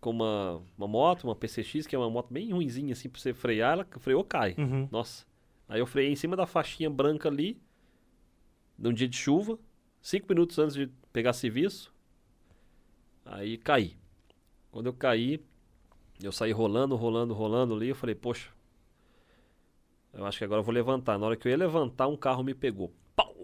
com 0.00 0.10
uma, 0.10 0.62
uma 0.76 0.86
moto, 0.86 1.24
uma 1.24 1.34
PCX, 1.34 1.86
que 1.86 1.96
é 1.96 1.98
uma 1.98 2.10
moto 2.10 2.32
bem 2.32 2.52
ruinzinha 2.52 2.92
assim 2.92 3.08
pra 3.08 3.20
você 3.20 3.32
frear. 3.32 3.72
Ela 3.72 3.86
freou, 3.98 4.22
cai. 4.22 4.54
Uhum. 4.58 4.88
Nossa. 4.90 5.24
Aí 5.68 5.80
eu 5.80 5.86
freiei 5.86 6.12
em 6.12 6.16
cima 6.16 6.36
da 6.36 6.46
faixinha 6.46 6.90
branca 6.90 7.28
ali, 7.28 7.60
num 8.78 8.92
dia 8.92 9.08
de 9.08 9.16
chuva, 9.16 9.58
cinco 10.00 10.26
minutos 10.28 10.58
antes 10.58 10.76
de 10.76 10.88
pegar 11.12 11.32
serviço. 11.32 11.92
Aí 13.24 13.56
caí. 13.56 13.96
Quando 14.70 14.86
eu 14.86 14.92
caí, 14.92 15.40
eu 16.22 16.30
saí 16.30 16.52
rolando, 16.52 16.94
rolando, 16.94 17.34
rolando 17.34 17.74
ali. 17.74 17.88
Eu 17.88 17.96
falei, 17.96 18.14
poxa, 18.14 18.50
eu 20.12 20.24
acho 20.24 20.38
que 20.38 20.44
agora 20.44 20.60
eu 20.60 20.64
vou 20.64 20.74
levantar. 20.74 21.18
Na 21.18 21.26
hora 21.26 21.36
que 21.36 21.48
eu 21.48 21.50
ia 21.50 21.56
levantar, 21.56 22.06
um 22.06 22.16
carro 22.16 22.44
me 22.44 22.54
pegou. 22.54 22.92
Pau! 23.16 23.34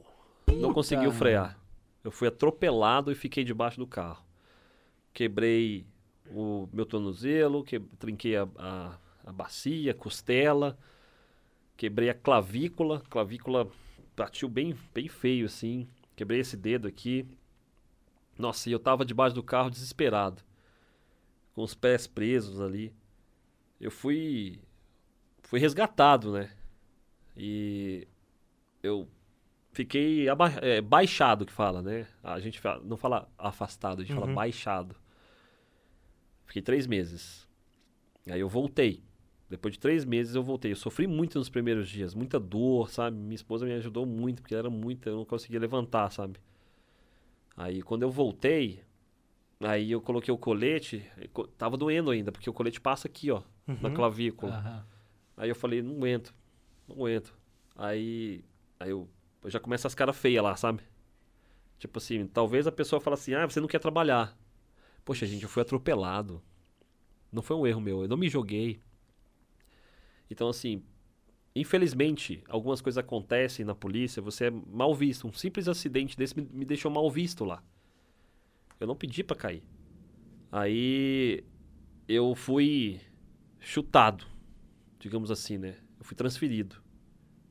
Não 0.47 0.73
conseguiu 0.73 1.10
frear. 1.10 1.59
Eu 2.05 2.11
fui 2.11 2.29
atropelado 2.29 3.12
e 3.12 3.15
fiquei 3.15 3.45
debaixo 3.45 3.79
do 3.79 3.87
carro. 3.87 4.24
Quebrei 5.12 5.87
o 6.31 6.69
meu 6.73 6.87
tornozelo, 6.87 7.62
que, 7.62 7.79
trinquei 7.99 8.37
a, 8.37 8.49
a, 8.57 8.99
a 9.27 9.33
bacia, 9.33 9.95
costela, 9.95 10.79
quebrei 11.77 12.09
a 12.11 12.15
clavícula, 12.15 13.01
clavícula 13.09 13.70
partiu 14.16 14.49
bem, 14.49 14.77
bem 14.95 15.09
feio 15.09 15.47
assim, 15.47 15.87
quebrei 16.16 16.41
esse 16.41 16.57
dedo 16.57 16.89
aqui. 16.89 17.27
Nossa, 18.39 18.69
e 18.69 18.73
eu 18.73 18.79
tava 18.79 19.05
debaixo 19.05 19.35
do 19.35 19.43
carro 19.43 19.70
desesperado, 19.70 20.43
com 21.55 21.62
os 21.62 21.74
pés 21.74 22.07
presos 22.07 22.61
ali. 22.61 22.93
Eu 23.81 23.91
fui 23.91 24.61
fui 25.43 25.61
resgatado, 25.61 26.33
né? 26.33 26.51
E 27.37 28.09
eu 28.83 29.09
fiquei 29.73 30.28
aba- 30.28 30.53
é, 30.61 30.81
baixado 30.81 31.44
que 31.47 31.53
fala, 31.53 31.82
né? 31.82 32.07
A 32.23 32.39
gente 32.40 32.61
fala- 32.61 32.82
não 32.85 32.97
fala 32.97 33.28
afastado, 33.39 34.01
a 34.01 34.05
gente 34.05 34.15
fala 34.15 34.27
Uhum. 34.27 34.35
baixado. 34.35 34.94
Fiquei 36.47 36.62
três 36.62 36.86
meses. 36.86 37.49
Aí 38.28 38.40
eu 38.40 38.49
voltei. 38.49 39.03
Depois 39.49 39.74
de 39.74 39.81
três 39.81 40.05
meses 40.05 40.35
eu 40.35 40.43
voltei. 40.43 40.73
Eu 40.73 40.77
sofri 40.77 41.07
muito 41.07 41.39
nos 41.39 41.49
primeiros 41.49 41.89
dias, 41.89 42.15
muita 42.15 42.39
dor, 42.40 42.90
sabe? 42.90 43.16
Minha 43.16 43.35
esposa 43.35 43.66
me 43.66 43.73
ajudou 43.73 44.07
muito, 44.07 44.40
porque 44.43 44.55
era 44.55 44.70
muita, 44.70 45.11
eu 45.11 45.16
não 45.16 45.24
conseguia 45.24 45.61
levantar, 45.61 46.11
sabe? 46.11 46.39
Aí 47.57 47.82
quando 47.82 48.03
eu 48.03 48.11
voltei, 48.11 48.82
aí 49.61 49.90
eu 49.90 50.01
coloquei 50.01 50.32
o 50.32 50.39
colete, 50.39 51.05
co- 51.32 51.47
tava 51.47 51.77
doendo 51.77 52.11
ainda, 52.11 52.32
porque 52.32 52.49
o 52.49 52.53
colete 52.53 52.81
passa 52.81 53.07
aqui, 53.09 53.31
ó, 53.31 53.43
na 53.66 53.89
Uhum. 53.89 53.94
clavícula. 53.94 54.53
Aham. 54.57 54.85
Aí 55.36 55.49
eu 55.49 55.55
falei, 55.55 55.82
não 55.82 55.97
aguento, 55.97 56.35
não 56.89 56.97
aguento. 56.97 57.35
Aí, 57.77 58.43
aí 58.81 58.90
eu 58.90 59.09
já 59.51 59.59
começo 59.59 59.86
as 59.86 59.94
caras 59.94 60.16
feias 60.16 60.43
lá, 60.43 60.56
sabe? 60.56 60.82
Tipo 61.78 61.98
assim, 61.98 62.27
talvez 62.27 62.66
a 62.66 62.73
pessoa 62.73 63.01
fale 63.01 63.14
assim, 63.14 63.35
ah, 63.35 63.47
você 63.47 63.60
não 63.60 63.66
quer 63.66 63.81
trabalhar. 63.81 64.36
Poxa, 65.05 65.27
gente, 65.27 65.43
eu 65.43 65.48
fui 65.48 65.62
atropelado. 65.62 66.40
Não 67.32 67.43
foi 67.43 67.56
um 67.56 67.66
erro 67.66 67.81
meu, 67.81 68.02
eu 68.02 68.09
não 68.09 68.16
me 68.16 68.28
joguei. 68.28 68.81
Então, 70.31 70.48
assim, 70.48 70.82
infelizmente, 71.55 72.43
algumas 72.48 72.81
coisas 72.81 72.98
acontecem 72.98 73.64
na 73.64 73.74
polícia, 73.74 74.23
você 74.23 74.47
é 74.47 74.51
mal 74.51 74.94
visto. 74.94 75.27
Um 75.27 75.32
simples 75.32 75.66
acidente 75.66 76.16
desse 76.16 76.39
me, 76.39 76.48
me 76.52 76.64
deixou 76.64 76.90
mal 76.90 77.10
visto 77.10 77.44
lá. 77.44 77.62
Eu 78.78 78.86
não 78.86 78.94
pedi 78.94 79.24
pra 79.24 79.36
cair. 79.36 79.62
Aí 80.51 81.44
eu 82.06 82.35
fui 82.35 83.01
chutado, 83.59 84.27
digamos 84.98 85.31
assim, 85.31 85.56
né? 85.56 85.77
Eu 85.98 86.05
fui 86.05 86.16
transferido 86.16 86.82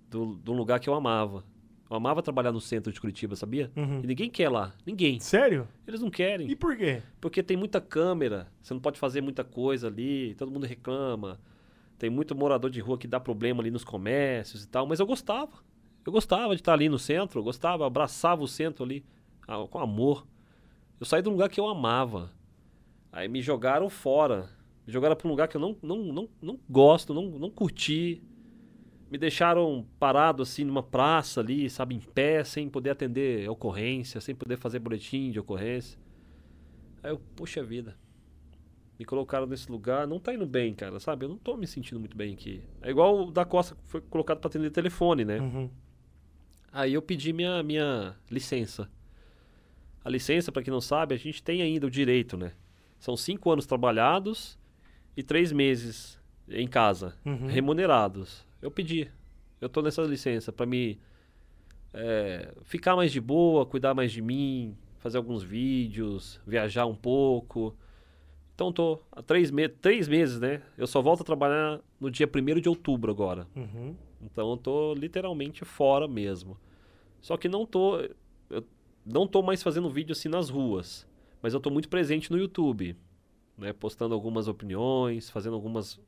do, 0.08 0.40
um 0.48 0.56
lugar 0.56 0.80
que 0.80 0.90
eu 0.90 0.94
amava. 0.94 1.44
Eu 1.92 1.98
amava 1.98 2.24
trabalhar 2.24 2.54
no 2.54 2.62
centro 2.62 2.94
de 2.94 3.02
Curitiba, 3.02 3.36
sabia? 3.36 3.70
Uhum. 3.76 4.00
E 4.02 4.08
ninguém 4.08 4.30
quer 4.30 4.48
lá. 4.48 4.74
Ninguém. 4.86 5.20
Sério? 5.20 5.68
Eles 5.86 6.00
não 6.00 6.10
querem. 6.10 6.50
E 6.50 6.56
por 6.56 6.78
quê? 6.78 7.04
Porque 7.20 7.44
tem 7.44 7.58
muita 7.58 7.82
câmera, 7.82 8.48
você 8.62 8.74
não 8.74 8.80
pode 8.80 8.98
fazer 8.98 9.20
muita 9.20 9.44
coisa 9.44 9.88
ali, 9.88 10.34
todo 10.36 10.50
mundo 10.50 10.66
reclama. 10.66 11.38
Tem 12.00 12.10
muito 12.10 12.34
morador 12.34 12.72
de 12.72 12.80
rua 12.80 12.98
que 12.98 13.10
dá 13.10 13.20
problema 13.20 13.62
ali 13.62 13.70
nos 13.70 13.84
comércios 13.84 14.64
e 14.64 14.70
tal, 14.70 14.88
mas 14.88 15.02
eu 15.02 15.06
gostava. 15.06 15.52
Eu 16.06 16.14
gostava 16.14 16.56
de 16.56 16.62
estar 16.62 16.72
ali 16.72 16.88
no 16.88 16.98
centro, 16.98 17.42
eu 17.42 17.44
gostava, 17.44 17.86
abraçava 17.86 18.42
o 18.42 18.48
centro 18.48 18.86
ali 18.86 19.04
ah, 19.46 19.68
com 19.70 19.78
amor. 19.78 20.26
Eu 20.98 21.06
saí 21.06 21.22
de 21.22 21.28
um 21.28 21.34
lugar 21.34 21.50
que 21.50 21.60
eu 21.60 21.68
amava. 21.68 22.32
Aí 23.12 23.28
me 23.28 23.42
jogaram 23.42 23.90
fora. 23.90 24.50
Me 24.88 24.94
jogaram 24.94 25.18
para 25.18 25.28
um 25.28 25.32
lugar 25.32 25.50
que 25.50 25.58
eu 25.58 25.62
não, 25.62 25.76
não, 25.84 25.98
não, 25.98 26.30
não 26.42 26.60
gosto, 26.70 27.14
não, 27.14 27.32
não 27.32 27.50
curti. 27.50 28.24
Me 29.12 29.18
deixaram 29.18 29.86
parado 30.00 30.42
assim 30.42 30.64
numa 30.64 30.82
praça 30.82 31.42
ali, 31.42 31.70
sabe, 31.70 31.94
em 31.94 32.00
pé, 32.00 32.46
sem 32.46 32.70
poder 32.70 32.92
atender 32.92 33.50
ocorrência, 33.50 34.22
sem 34.22 34.34
poder 34.34 34.58
fazer 34.58 34.80
boletim 34.80 35.32
de 35.32 35.40
ocorrência. 35.40 36.00
Aí 37.04 37.12
eu, 37.12 37.20
poxa 37.36 37.62
vida. 37.62 37.98
Me 38.98 39.04
colocaram 39.04 39.46
nesse 39.46 39.70
lugar, 39.70 40.08
não 40.08 40.18
tá 40.20 40.34
indo 40.34 40.46
bem, 40.46 40.74
cara, 40.74 40.98
sabe? 41.00 41.26
Eu 41.26 41.30
não 41.30 41.38
tô 41.38 41.58
me 41.58 41.68
sentindo 41.68 42.00
muito 42.00 42.16
bem 42.16 42.34
aqui. 42.34 42.62
É 42.82 42.90
igual 42.90 43.28
o 43.28 43.32
da 43.32 43.44
Costa 43.44 43.76
foi 43.88 44.00
colocado 44.00 44.40
para 44.40 44.48
atender 44.48 44.70
telefone, 44.70 45.26
né? 45.26 45.40
Uhum. 45.42 45.70
Aí 46.72 46.94
eu 46.94 47.02
pedi 47.02 47.34
minha, 47.34 47.62
minha 47.64 48.16
licença. 48.30 48.90
A 50.06 50.10
licença, 50.10 50.52
para 50.54 50.64
quem 50.64 50.72
não 50.72 50.80
sabe, 50.80 51.14
a 51.14 51.18
gente 51.18 51.44
tem 51.44 51.62
ainda 51.62 51.86
o 51.86 51.92
direito, 51.92 52.38
né? 52.38 52.54
São 52.98 53.18
cinco 53.18 53.52
anos 53.52 53.66
trabalhados 53.66 54.58
e 55.18 55.22
três 55.24 55.52
meses 55.52 56.18
em 56.48 56.68
casa, 56.68 57.16
Uhum. 57.26 57.48
remunerados. 57.48 58.46
Eu 58.62 58.72
pedi. 58.72 59.10
Eu 59.60 59.70
tô 59.70 59.82
nessa 59.82 60.02
licença 60.04 60.52
para 60.52 60.66
me 60.66 61.00
é, 61.94 62.54
ficar 62.64 62.96
mais 62.96 63.12
de 63.12 63.20
boa, 63.20 63.66
cuidar 63.66 63.94
mais 63.94 64.12
de 64.12 64.22
mim, 64.22 64.76
fazer 65.00 65.18
alguns 65.18 65.44
vídeos, 65.44 66.40
viajar 66.46 66.86
um 66.86 66.96
pouco. 66.96 67.76
Então 68.56 68.72
tô 68.72 69.00
há 69.12 69.22
três, 69.22 69.50
me 69.50 69.68
três 69.68 70.08
meses, 70.08 70.40
né? 70.40 70.62
Eu 70.78 70.88
só 70.88 71.02
volto 71.02 71.22
a 71.22 71.24
trabalhar 71.24 71.80
no 72.00 72.12
dia 72.12 72.28
1 72.28 72.60
de 72.60 72.70
outubro 72.70 73.12
agora. 73.12 73.48
Uhum. 73.56 73.96
Então 74.22 74.52
eu 74.52 74.58
tô 74.58 74.94
literalmente 74.94 75.66
fora 75.66 76.08
mesmo. 76.08 76.58
Só 77.20 77.38
que 77.38 77.50
não 77.50 77.66
tô 77.66 78.00
eu 78.50 78.64
não 79.06 79.26
tô 79.26 79.42
mais 79.42 79.64
fazendo 79.64 79.90
vídeo 79.90 80.14
assim 80.14 80.30
nas 80.30 80.50
ruas, 80.50 81.08
mas 81.42 81.54
eu 81.54 81.60
tô 81.60 81.70
muito 81.70 81.90
presente 81.90 82.32
no 82.32 82.38
YouTube, 82.38 82.96
né, 83.58 83.74
postando 83.74 84.14
algumas 84.14 84.48
opiniões, 84.48 85.30
fazendo 85.30 85.56
algumas 85.56 86.00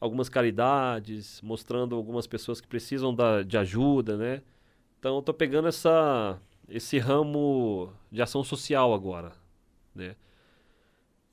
algumas 0.00 0.28
caridades, 0.28 1.40
mostrando 1.42 1.94
algumas 1.94 2.26
pessoas 2.26 2.60
que 2.60 2.66
precisam 2.66 3.14
da, 3.14 3.42
de 3.42 3.58
ajuda, 3.58 4.16
né? 4.16 4.42
Então 4.98 5.16
eu 5.16 5.22
tô 5.22 5.34
pegando 5.34 5.68
essa 5.68 6.40
esse 6.68 6.98
ramo 6.98 7.92
de 8.10 8.22
ação 8.22 8.44
social 8.44 8.94
agora, 8.94 9.32
né? 9.94 10.16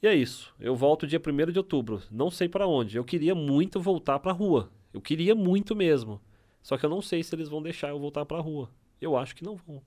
E 0.02 0.08
é 0.08 0.16
isso. 0.16 0.54
Eu 0.60 0.76
volto 0.76 1.08
dia 1.08 1.20
1 1.20 1.52
de 1.52 1.60
outubro. 1.60 2.02
Não 2.12 2.30
sei 2.30 2.50
para 2.50 2.68
onde. 2.68 2.98
Eu 2.98 3.04
queria 3.04 3.34
muito 3.34 3.80
voltar 3.80 4.20
pra 4.20 4.32
rua. 4.32 4.72
Eu 4.94 5.02
queria 5.02 5.34
muito 5.36 5.76
mesmo. 5.76 6.22
Só 6.62 6.78
que 6.78 6.86
eu 6.86 6.90
não 6.90 7.02
sei 7.02 7.24
se 7.24 7.34
eles 7.34 7.50
vão 7.50 7.62
deixar 7.62 7.90
eu 7.90 8.00
voltar 8.00 8.26
pra 8.26 8.40
rua. 8.40 8.70
Eu 9.00 9.16
acho 9.16 9.36
que 9.36 9.44
não 9.44 9.56
vão. 9.56 9.82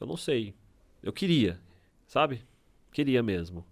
Eu 0.00 0.06
não 0.06 0.16
sei. 0.16 0.54
Eu 1.02 1.12
queria, 1.12 1.60
sabe? 2.06 2.42
Queria 2.92 3.22
mesmo. 3.22 3.64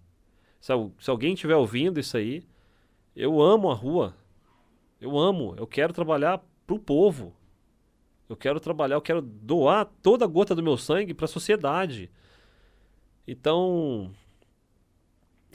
Se, 0.59 0.71
se 0.99 1.09
alguém 1.09 1.33
estiver 1.33 1.55
ouvindo 1.55 1.99
isso 1.99 2.15
aí, 2.15 2.43
eu 3.15 3.41
amo 3.41 3.69
a 3.69 3.73
rua. 3.73 4.15
Eu 4.99 5.17
amo. 5.17 5.55
Eu 5.57 5.67
quero 5.67 5.93
trabalhar 5.93 6.43
pro 6.65 6.79
povo. 6.79 7.33
Eu 8.27 8.37
quero 8.37 8.59
trabalhar, 8.59 8.95
eu 8.95 9.01
quero 9.01 9.21
doar 9.21 9.85
toda 10.01 10.25
a 10.25 10.27
gota 10.27 10.55
do 10.55 10.63
meu 10.63 10.77
sangue 10.77 11.13
pra 11.13 11.27
sociedade. 11.27 12.09
Então, 13.27 14.11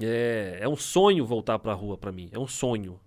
é, 0.01 0.59
é 0.61 0.69
um 0.69 0.77
sonho 0.77 1.27
voltar 1.27 1.59
pra 1.59 1.73
rua 1.73 1.99
pra 1.99 2.13
mim. 2.13 2.29
É 2.33 2.39
um 2.39 2.47
sonho. 2.47 3.01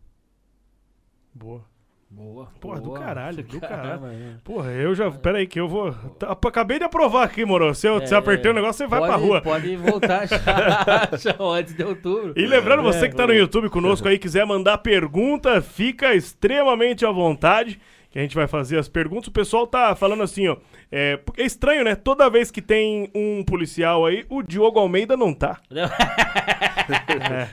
Boa. 1.34 1.71
Boa. 2.14 2.48
Porra, 2.60 2.82
do 2.82 2.88
boa. 2.90 3.00
caralho, 3.00 3.42
do 3.42 3.60
caralho. 3.62 4.06
é. 4.08 4.36
Porra, 4.44 4.70
eu 4.72 4.94
já. 4.94 5.10
Pera 5.10 5.38
aí, 5.38 5.48
que 5.48 5.60
eu 5.60 5.68
vou. 5.68 5.94
tá- 6.20 6.32
acabei 6.32 6.78
de 6.78 6.84
aprovar 6.84 7.24
aqui, 7.24 7.46
moro. 7.46 7.74
Se 7.74 7.88
eu 7.88 8.06
se 8.06 8.14
É, 8.14 8.18
apertei 8.18 8.52
o 8.52 8.54
negócio, 8.54 8.80
você 8.80 8.88
vai 8.88 9.00
pode, 9.00 9.12
pra 9.14 9.22
rua. 9.22 9.42
Pode 9.42 9.76
voltar 9.78 10.28
já, 10.28 10.38
já 11.18 11.36
antes 11.40 11.74
de 11.74 11.84
outubro. 11.84 12.34
E 12.36 12.46
lembrando, 12.46 12.84
você 12.84 13.06
É, 13.06 13.10
que 13.10 13.16
tá 13.16 13.26
no 13.26 13.34
YouTube 13.34 13.70
conosco 13.70 14.08
aí, 14.08 14.20
quiser 14.20 14.46
mandar 14.46 14.78
pergunta, 14.80 15.62
fica 15.62 16.14
extremamente 16.14 17.06
à 17.06 17.12
vontade. 17.12 17.80
Que 18.12 18.20
a 18.20 18.22
gente 18.22 18.36
vai 18.36 18.46
fazer 18.46 18.78
as 18.78 18.90
perguntas. 18.90 19.28
O 19.28 19.32
pessoal 19.32 19.66
tá 19.66 19.96
falando 19.96 20.22
assim, 20.22 20.46
ó. 20.48 20.58
É, 20.92 21.18
é 21.38 21.46
estranho, 21.46 21.84
né? 21.86 21.96
Toda 21.96 22.30
vez 22.30 22.52
que 22.52 22.62
tem 22.62 23.10
um 23.16 23.42
policial 23.44 24.06
aí, 24.06 24.26
o 24.30 24.44
Diogo 24.44 24.78
Almeida 24.80 25.16
não 25.16 25.34
tá. 25.34 25.60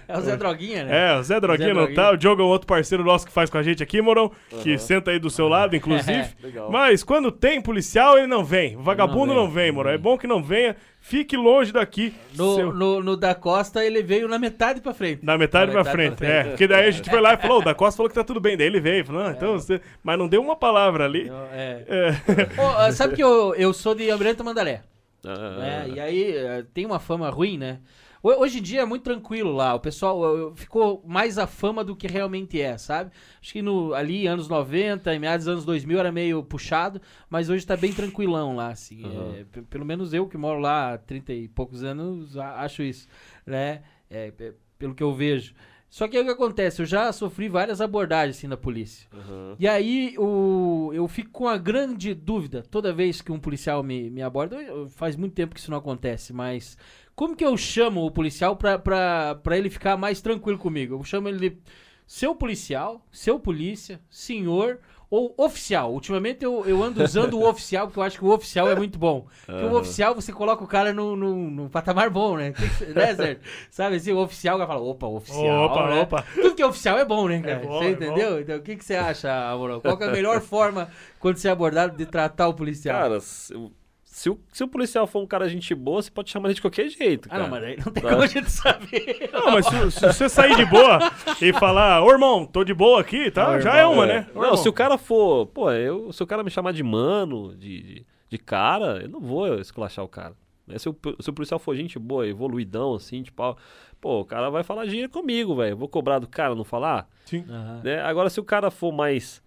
É 0.09 0.17
o 0.19 0.21
Zé 0.21 0.37
Droguinha, 0.37 0.85
né? 0.85 1.11
É, 1.11 1.19
o 1.19 1.23
Zé 1.23 1.39
Droguinha 1.39 1.69
Zé 1.69 1.75
não 1.75 1.83
Droguinha. 1.85 2.03
tá. 2.03 2.11
O 2.13 2.17
Diogo 2.17 2.43
é 2.43 2.45
um 2.45 2.49
outro 2.49 2.67
parceiro 2.67 3.05
nosso 3.05 3.27
que 3.27 3.33
faz 3.33 3.49
com 3.49 3.59
a 3.59 3.63
gente 3.63 3.83
aqui, 3.83 4.01
Morão. 4.01 4.33
Que 4.63 4.77
senta 4.79 5.11
aí 5.11 5.19
do 5.19 5.31
seu 5.31 5.47
lado, 5.49 5.77
inclusive. 5.77 6.29
Mas 6.71 7.05
quando 7.05 7.31
tem 7.31 7.61
policial, 7.61 8.19
ele 8.19 8.27
não 8.27 8.45
vem. 8.45 8.77
O 8.77 8.83
vagabundo 8.83 9.33
Não 9.35 9.43
não 9.45 9.51
vem, 9.51 9.65
vem, 9.65 9.73
Morão. 9.73 9.91
É 9.93 9.99
bom 9.99 10.19
que 10.19 10.27
não 10.27 10.43
venha. 10.43 10.75
Fique 11.01 11.37
longe 11.37 11.73
daqui. 11.73 12.13
No, 12.37 12.55
Seu- 12.55 12.73
no, 12.73 13.03
no 13.03 13.17
da 13.17 13.35
Costa, 13.35 13.85
ele 13.85 14.03
veio 14.03 14.29
na 14.29 14.39
metade 14.39 14.81
pra 14.81 14.93
frente. 14.93 15.25
Na 15.25 15.39
metade 15.39 15.73
Na 15.73 15.83
pra 15.83 15.95
metade 15.97 16.17
frente. 16.17 16.31
É, 16.31 16.45
porque 16.45 16.67
daí 16.67 16.87
a 16.87 16.91
gente 16.91 17.09
foi 17.09 17.21
lá 17.21 17.35
e 17.35 17.37
falou, 17.39 17.61
o 17.61 17.65
da 17.65 17.75
Costa 17.75 17.97
falou 17.97 18.11
que 18.11 18.15
tá 18.15 18.25
tudo 18.25 18.41
bem. 18.41 18.57
Daí 18.57 18.67
ele 18.67 18.81
veio, 18.81 19.05
falou, 19.07 19.23
ah, 19.23 19.31
então 19.35 19.53
você... 19.55 19.81
Mas 20.03 20.19
não 20.19 20.29
deu 20.29 20.43
uma 20.43 20.57
palavra 20.57 21.05
ali. 21.05 21.31
É. 21.53 21.85
É. 21.89 22.61
Ô, 22.61 22.67
ah, 22.77 22.93
sabe 22.93 23.15
que 23.17 23.23
eu, 23.23 23.55
eu 23.55 23.73
sou 23.73 23.95
de 23.95 24.11
Almirante 24.11 24.37
Tamandaré, 24.39 24.83
Ah, 25.25 25.57
né? 25.59 25.87
E 25.95 26.01
aí 26.01 26.37
eh, 26.37 26.65
tem 26.75 26.85
uma 26.85 26.99
fama 27.01 27.31
ruim, 27.31 27.57
né? 27.57 27.79
Ho- 28.23 28.41
Hoje 28.41 28.59
em 28.59 28.63
dia 28.63 28.81
é 28.83 28.85
muito 28.85 29.03
tranquilo 29.05 29.53
lá. 29.53 29.75
O 29.75 29.81
pessoal 29.81 30.53
ficou 30.55 31.03
mais 31.07 31.39
a 31.39 31.47
fama 31.47 31.83
do 31.85 31.95
que 31.97 32.07
realmente 32.07 32.61
é, 32.61 32.77
sabe? 32.79 33.11
Acho 33.41 33.53
que 33.53 33.63
no, 33.63 33.95
ali, 33.95 34.27
anos 34.27 34.49
90, 34.49 35.15
em 35.15 35.19
meados 35.19 35.47
dos 35.47 35.53
anos 35.53 35.65
2000, 35.65 35.99
era 35.99 36.11
meio 36.13 36.43
puxado, 36.43 37.01
mas 37.31 37.49
hoje 37.49 37.67
tá 37.67 37.77
bem 37.77 37.93
tranquilão 37.93 38.57
lá, 38.57 38.69
assim. 38.69 39.05
Aham. 39.05 39.35
É, 39.57 39.61
pelo 39.71 39.85
menos 39.85 40.13
eu 40.13 40.27
que 40.29 40.37
moro 40.37 40.59
lá 40.61 40.95
há 40.95 40.99
30 40.99 41.33
e 41.33 41.49
poucos 41.49 41.83
anos, 41.85 42.37
acho 42.37 42.83
isso, 42.83 43.07
né? 43.47 43.83
É, 44.11 44.31
p- 44.31 44.55
pelo 44.79 44.95
que 44.95 45.03
eu 45.03 45.13
vejo. 45.15 45.55
Só 45.91 46.07
que 46.07 46.19
aí 46.19 46.23
o 46.23 46.27
que 46.27 46.33
acontece? 46.33 46.83
Eu 46.83 46.87
já 46.87 47.11
sofri 47.15 47.49
várias 47.49 47.81
abordagens 47.81 48.37
assim 48.37 48.47
da 48.49 48.59
polícia. 48.59 49.09
aham. 49.11 49.57
E 49.59 49.67
aí 49.67 50.15
o, 50.19 50.91
eu 50.93 51.09
fico 51.09 51.31
com 51.31 51.49
a 51.49 51.57
grande 51.57 52.13
dúvida 52.13 52.63
toda 52.71 52.93
vez 52.93 53.23
que 53.23 53.33
um 53.33 53.39
policial 53.41 53.83
me, 53.83 54.11
me 54.11 54.21
aborda. 54.23 54.57
eu- 54.61 54.87
Faz 54.91 55.17
muito 55.17 55.33
tempo 55.35 55.55
que 55.55 55.61
isso 55.61 55.71
não 55.71 55.79
acontece, 55.79 56.31
mas 56.33 56.77
como 57.19 57.35
que 57.35 57.45
eu 57.45 57.57
chamo 57.57 58.07
o 58.07 58.13
policial 58.13 58.55
pra, 58.55 58.79
pra, 58.79 59.35
pra 59.43 59.59
ele 59.59 59.69
ficar 59.69 59.97
mais 59.97 60.21
tranquilo 60.21 60.57
comigo? 60.57 60.95
Eu 60.95 61.03
chamo 61.03 61.29
ele 61.29 61.51
de 61.51 61.59
seu 62.07 62.33
policial, 62.33 63.05
seu 63.11 63.41
polícia, 63.41 64.01
senhor 64.09 64.79
ou 65.11 65.35
oficial. 65.37 65.93
Ultimamente 65.93 66.45
eu, 66.45 66.65
eu 66.65 66.81
ando 66.81 67.03
usando 67.03 67.35
o 67.35 67.43
oficial 67.51 67.89
porque 67.89 67.99
eu 67.99 68.05
acho 68.05 68.19
que 68.21 68.25
o 68.25 68.33
oficial 68.33 68.71
é 68.71 68.77
muito 68.77 69.01
bom. 69.01 69.27
Porque 69.47 69.65
o 69.65 69.67
Aham. 69.67 69.79
oficial 69.81 70.15
você 70.15 70.33
coloca 70.33 70.63
o 70.63 70.67
cara 70.69 70.93
no, 70.93 71.17
no, 71.17 71.51
no 71.51 71.69
patamar 71.69 72.09
bom, 72.09 72.37
né? 72.37 72.55
Né, 72.95 73.15
Zé? 73.15 73.39
Sabe 73.69 73.97
assim, 73.97 74.13
o 74.13 74.19
oficial 74.19 74.57
vai 74.57 74.69
falar, 74.69 74.81
opa, 74.81 75.09
oficial. 75.09 75.65
Opa, 75.67 75.89
né? 75.89 76.03
opa. 76.03 76.25
Tudo 76.37 76.55
que 76.55 76.63
é 76.63 76.67
oficial 76.67 76.99
é 77.01 77.05
bom, 77.05 77.27
né, 77.27 77.43
cara? 77.43 77.67
bom, 77.67 77.79
você 77.81 77.85
é 77.87 77.91
entendeu? 77.91 78.41
Então, 78.41 78.57
o 78.59 78.63
que, 78.63 78.77
que 78.77 78.85
você 78.85 78.95
acha, 78.95 79.51
Amorão? 79.51 79.81
Qual 79.81 80.01
é 80.01 80.05
a 80.07 80.13
melhor 80.13 80.41
forma, 80.41 80.89
quando 81.19 81.37
você 81.37 81.49
é 81.49 81.51
abordado, 81.51 81.97
de 81.97 82.07
tratar 82.07 82.47
o 82.47 82.55
policial? 82.55 82.97
Cara, 82.97 83.19
o- 83.57 83.73
se 84.19 84.29
o, 84.31 84.39
se 84.53 84.65
o 84.65 84.69
policial 84.69 85.07
for 85.07 85.23
um 85.23 85.27
cara 85.27 85.49
gente 85.49 85.75
boa, 85.75 86.03
você 86.03 86.11
pode 86.11 86.29
chamar 86.31 86.49
ele 86.49 86.55
de 86.55 86.61
qualquer 86.61 86.89
jeito, 86.89 87.27
ah, 87.27 87.31
cara. 87.31 87.43
não, 87.45 87.51
mas 87.51 87.63
aí 87.65 87.77
não 87.77 87.93
tem 87.93 88.03
Tá. 88.03 88.09
como 88.11 88.23
a 88.23 88.27
gente 88.27 88.51
saber. 88.51 89.31
Não, 89.33 89.51
mas 89.53 89.67
se, 89.67 89.91
se 89.93 90.01
você 90.07 90.29
sair 90.29 90.57
de 90.57 90.65
boa 90.65 90.99
e 91.41 91.53
falar, 91.53 92.03
ô 92.03 92.11
irmão, 92.11 92.45
tô 92.45 92.65
de 92.65 92.75
boa 92.75 93.01
aqui, 93.01 93.31
tá? 93.31 93.51
Ô, 93.57 93.61
já 93.61 93.77
irmão, 93.79 93.93
é 93.93 93.97
uma, 93.97 94.05
É. 94.05 94.07
né? 94.09 94.27
Ô, 94.31 94.39
Não, 94.39 94.43
irmão. 94.45 94.57
se 94.57 94.69
o 94.69 94.73
cara 94.73 94.99
for, 94.99 95.47
pô, 95.47 95.71
eu, 95.71 96.13
se 96.13 96.23
o 96.23 96.27
cara 96.27 96.43
me 96.43 96.51
chamar 96.51 96.73
de 96.73 96.83
mano, 96.83 97.55
de, 97.57 97.81
de, 97.83 98.07
de 98.29 98.39
cara, 98.39 99.01
eu 99.03 99.09
não 99.09 99.21
vou 99.21 99.55
esculachar 99.61 100.05
o 100.05 100.09
cara. 100.09 100.35
Né? 100.67 100.79
Se, 100.79 100.89
o, 100.89 100.97
se 101.21 101.31
o 101.31 101.33
policial 101.33 101.59
for 101.61 101.75
gente 101.77 101.99
boa, 101.99 102.27
evoluidão, 102.27 102.95
assim, 102.95 103.23
tipo, 103.23 103.57
pô, 104.01 104.21
o 104.21 104.25
cara 104.25 104.51
vai 104.51 104.63
falar 104.65 104.85
dinheiro 104.87 105.11
comigo, 105.11 105.55
velho. 105.57 105.71
Eu 105.73 105.77
Vou 105.77 105.89
cobrar 105.89 106.19
do 106.19 106.27
cara 106.27 106.55
não 106.55 106.65
falar? 106.65 107.09
Sim. 107.25 107.45
Aham. 107.49 107.81
Né? 107.85 108.01
Agora, 108.03 108.29
se 108.29 108.39
o 108.41 108.45
cara 108.45 108.71
for 108.71 108.93
mais. 108.93 109.41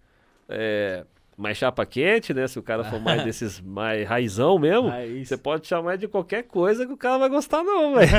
é, 0.48 1.04
mais 1.36 1.56
chapa 1.56 1.84
quente, 1.86 2.32
né? 2.34 2.46
Se 2.46 2.58
o 2.58 2.62
cara 2.62 2.84
for 2.84 3.00
mais 3.00 3.22
desses 3.24 3.60
mais 3.60 4.06
raizão 4.06 4.58
mesmo, 4.58 4.88
Ah, 4.88 5.00
você 5.24 5.36
pode 5.36 5.66
chamar 5.66 5.96
de 5.98 6.06
qualquer 6.08 6.42
coisa 6.44 6.86
que 6.86 6.92
o 6.92 6.96
cara 6.96 7.18
vai 7.18 7.28
gostar, 7.28 7.62
não, 7.62 7.94
velho. 7.94 8.10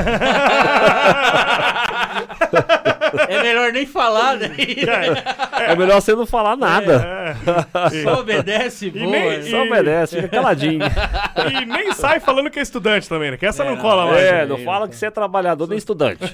É 3.30 3.44
melhor 3.44 3.72
nem 3.72 3.86
falar, 3.86 4.38
né? 4.38 4.50
É 5.68 5.76
melhor 5.76 6.02
você 6.02 6.16
não 6.16 6.26
falar 6.26 6.58
nada. 6.58 7.36
É. 7.86 8.02
Só 8.04 8.20
obedece, 8.22 8.88
E 8.88 8.92
boa. 8.92 9.06
nem- 9.12 9.38
né? 9.38 9.42
Só 9.44 9.62
obedece, 9.64 10.16
fica 10.16 10.28
caladinho. 10.30 10.80
E 11.62 11.66
nem 11.66 11.94
sai 11.94 12.20
falando 12.20 12.50
que 12.50 12.58
é 12.58 12.62
estudante 12.64 13.08
também, 13.08 13.30
né? 13.32 13.38
Que 13.38 13.46
essa 13.46 13.62
É, 13.64 13.68
não 13.68 13.76
não, 13.76 13.82
cola 13.82 14.08
mais. 14.08 14.18
É, 14.24 14.32
né? 14.32 14.46
não 14.48 14.58
fala 14.60 14.88
que 14.88 14.96
você 14.96 15.06
é 15.06 15.12
trabalhador 15.12 15.68
nem 15.70 15.78
estudante. 15.78 16.22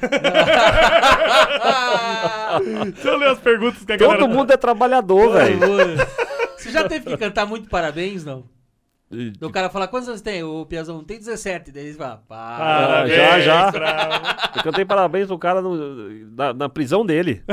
Deixa 2.93 3.07
eu 3.10 3.18
ler 3.18 3.30
as 3.30 3.39
perguntas 3.39 3.84
que 3.84 3.91
a 3.93 3.97
galera... 3.97 4.19
Todo 4.19 4.30
mundo 4.30 4.51
é 4.51 4.57
trabalhador, 4.57 5.34
velho. 5.34 5.60
Você 6.72 6.78
já 6.80 6.88
teve 6.88 7.06
que 7.06 7.18
cantar 7.18 7.46
muito 7.46 7.70
parabéns, 7.70 8.24
não? 8.26 8.46
O 9.41 9.50
cara 9.50 9.70
fala, 9.72 9.88
quantos 9.88 10.08
anos 10.08 10.22
tem? 10.22 10.44
O 10.44 10.66
Piazão 10.68 11.04
tem 11.04 11.18
17. 11.18 11.72
Daí 11.72 11.88
ele 11.88 11.98
fala, 11.98 12.24
pá. 12.28 12.58
Parabéns, 12.60 13.16
já, 13.16 13.40
já. 13.40 13.72
Eu 14.56 14.64
cantei 14.64 14.86
parabéns 14.86 15.26
pro 15.28 15.38
cara 15.40 15.62
no- 15.64 16.30
na, 16.36 16.54
na 16.54 16.70
prisão 16.70 17.04
dele. 17.06 17.44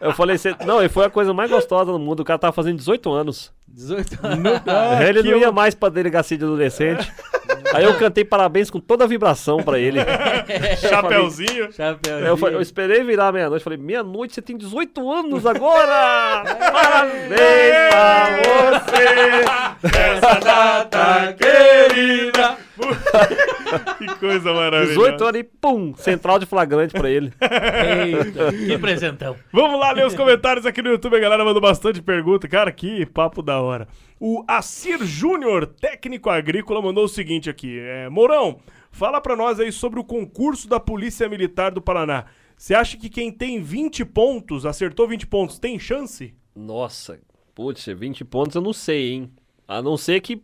Eu 0.00 0.12
falei, 0.12 0.36
cê, 0.36 0.54
não, 0.66 0.82
e 0.82 0.88
foi 0.88 1.06
a 1.06 1.10
coisa 1.10 1.32
mais 1.32 1.50
gostosa 1.50 1.90
do 1.90 1.98
mundo. 1.98 2.20
O 2.20 2.24
cara 2.24 2.38
tava 2.38 2.52
fazendo 2.52 2.76
18 2.76 3.10
anos. 3.10 3.50
18 3.68 4.18
anos. 4.26 4.52
Ah, 4.66 5.02
ele 5.02 5.22
que 5.22 5.30
não 5.30 5.38
ia 5.38 5.46
eu- 5.46 5.52
mais 5.52 5.74
pra 5.74 5.88
delegacia 5.88 6.36
de 6.36 6.44
adolescente. 6.44 7.10
Aí 7.74 7.84
eu 7.84 7.98
cantei 7.98 8.24
parabéns 8.24 8.70
com 8.70 8.78
toda 8.80 9.04
a 9.04 9.06
vibração 9.06 9.58
pra 9.62 9.78
ele. 9.78 9.98
Chapeuzinho. 10.80 11.72
Chapéu. 11.72 12.18
Eu, 12.20 12.36
fa- 12.36 12.48
eu 12.48 12.60
esperei 12.60 13.02
virar 13.04 13.32
meia-noite. 13.32 13.62
Falei, 13.62 13.78
meia-noite, 13.78 14.34
você 14.34 14.42
tem 14.42 14.56
18 14.56 15.10
anos 15.10 15.44
agora! 15.46 16.42
Parabéns 16.72 17.90
pra 17.90 18.80
você! 18.80 19.98
Essa 19.98 20.40
data 20.40 21.32
querida. 21.34 22.56
que 23.98 24.06
coisa 24.18 24.52
maravilhosa. 24.52 24.94
18 24.94 25.24
anos 25.24 25.40
e 25.40 25.44
pum! 25.44 25.94
Central 25.96 26.38
de 26.38 26.46
flagrante 26.46 26.92
pra 26.92 27.08
ele. 27.08 27.32
Eita, 27.40 28.52
que 28.52 28.78
presentão. 28.78 29.36
Vamos 29.52 29.78
lá 29.78 29.92
ler 29.92 30.06
os 30.06 30.14
comentários 30.14 30.66
aqui 30.66 30.82
no 30.82 30.90
YouTube. 30.90 31.16
A 31.16 31.20
galera 31.20 31.44
mandou 31.44 31.60
bastante 31.60 32.02
pergunta. 32.02 32.48
Cara, 32.48 32.72
que 32.72 33.06
papo 33.06 33.42
da 33.42 33.60
hora. 33.60 33.86
O 34.18 34.44
Acir 34.48 35.04
Júnior, 35.04 35.66
técnico 35.66 36.30
agrícola, 36.30 36.80
mandou 36.80 37.04
o 37.04 37.08
seguinte 37.08 37.48
aqui. 37.50 37.78
É, 37.78 38.08
Mourão, 38.08 38.58
fala 38.90 39.20
pra 39.20 39.36
nós 39.36 39.60
aí 39.60 39.70
sobre 39.70 40.00
o 40.00 40.04
concurso 40.04 40.68
da 40.68 40.80
Polícia 40.80 41.28
Militar 41.28 41.70
do 41.70 41.82
Paraná. 41.82 42.26
Você 42.56 42.74
acha 42.74 42.96
que 42.96 43.08
quem 43.08 43.30
tem 43.30 43.60
20 43.60 44.04
pontos, 44.04 44.64
acertou 44.64 45.08
20 45.08 45.26
pontos, 45.26 45.58
tem 45.58 45.78
chance? 45.78 46.34
Nossa, 46.54 47.20
putz, 47.54 47.84
20 47.86 48.24
pontos 48.24 48.54
eu 48.54 48.62
não 48.62 48.72
sei, 48.72 49.12
hein? 49.12 49.32
A 49.66 49.82
não 49.82 49.96
ser 49.96 50.20
que. 50.20 50.42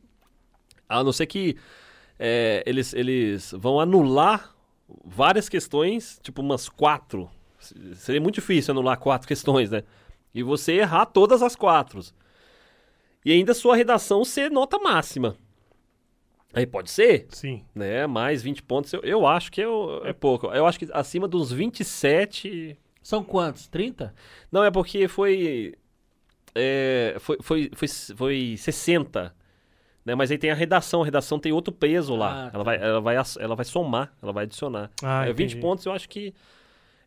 A 0.88 1.04
não 1.04 1.12
ser 1.12 1.26
que 1.26 1.56
é, 2.20 2.62
eles, 2.66 2.92
eles 2.92 3.52
vão 3.58 3.80
anular 3.80 4.54
várias 5.04 5.48
questões, 5.48 6.20
tipo 6.22 6.42
umas 6.42 6.68
quatro. 6.68 7.30
Seria 7.96 8.20
muito 8.20 8.34
difícil 8.36 8.72
anular 8.72 8.98
quatro 8.98 9.26
questões, 9.28 9.70
né? 9.70 9.82
E 10.34 10.42
você 10.42 10.74
errar 10.74 11.06
todas 11.06 11.42
as 11.42 11.56
quatro. 11.56 12.00
E 13.24 13.32
ainda 13.32 13.54
sua 13.54 13.74
redação 13.76 14.24
ser 14.24 14.50
nota 14.50 14.78
máxima. 14.78 15.36
Aí 16.52 16.66
pode 16.66 16.90
ser, 16.90 17.26
Sim. 17.30 17.64
né? 17.74 18.06
Mais 18.06 18.42
20 18.42 18.62
pontos 18.62 18.92
eu, 18.92 19.00
eu 19.02 19.26
acho 19.26 19.52
que 19.52 19.60
eu- 19.60 20.02
é 20.04 20.12
pouco. 20.12 20.48
Eu 20.48 20.66
acho 20.66 20.78
que 20.78 20.88
acima 20.92 21.28
dos 21.28 21.52
27 21.52 22.76
São 23.02 23.22
quantos? 23.24 23.68
30? 23.68 24.14
não, 24.52 24.62
é 24.64 24.70
porque 24.70 25.06
foi. 25.08 25.74
é, 26.54 27.16
foi, 27.20 27.38
foi, 27.40 27.70
foi, 27.74 27.88
foi 28.16 28.56
60. 28.58 29.34
Né? 30.04 30.14
Mas 30.14 30.30
aí 30.30 30.38
tem 30.38 30.50
a 30.50 30.54
redação. 30.54 31.02
A 31.02 31.04
redação 31.04 31.38
tem 31.38 31.52
outro 31.52 31.72
peso 31.72 32.16
lá. 32.16 32.32
Ah, 32.46 32.50
ela, 32.52 32.52
tá. 32.52 32.62
vai, 32.62 32.76
ela, 32.76 33.00
vai, 33.00 33.16
ela 33.38 33.56
vai 33.56 33.64
somar, 33.64 34.12
ela 34.22 34.32
vai 34.32 34.44
adicionar. 34.44 34.90
Ah, 35.02 35.26
É, 35.26 35.32
20 35.32 35.50
entendi. 35.50 35.60
pontos 35.60 35.84
eu 35.86 35.92
acho 35.92 36.08
que. 36.08 36.34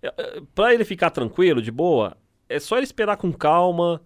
É, 0.01 0.13
é, 0.17 0.41
pra 0.53 0.73
ele 0.73 0.83
ficar 0.85 1.09
tranquilo, 1.09 1.61
de 1.61 1.71
boa, 1.71 2.15
é 2.49 2.59
só 2.59 2.75
ele 2.77 2.83
esperar 2.85 3.17
com 3.17 3.31
calma. 3.31 4.01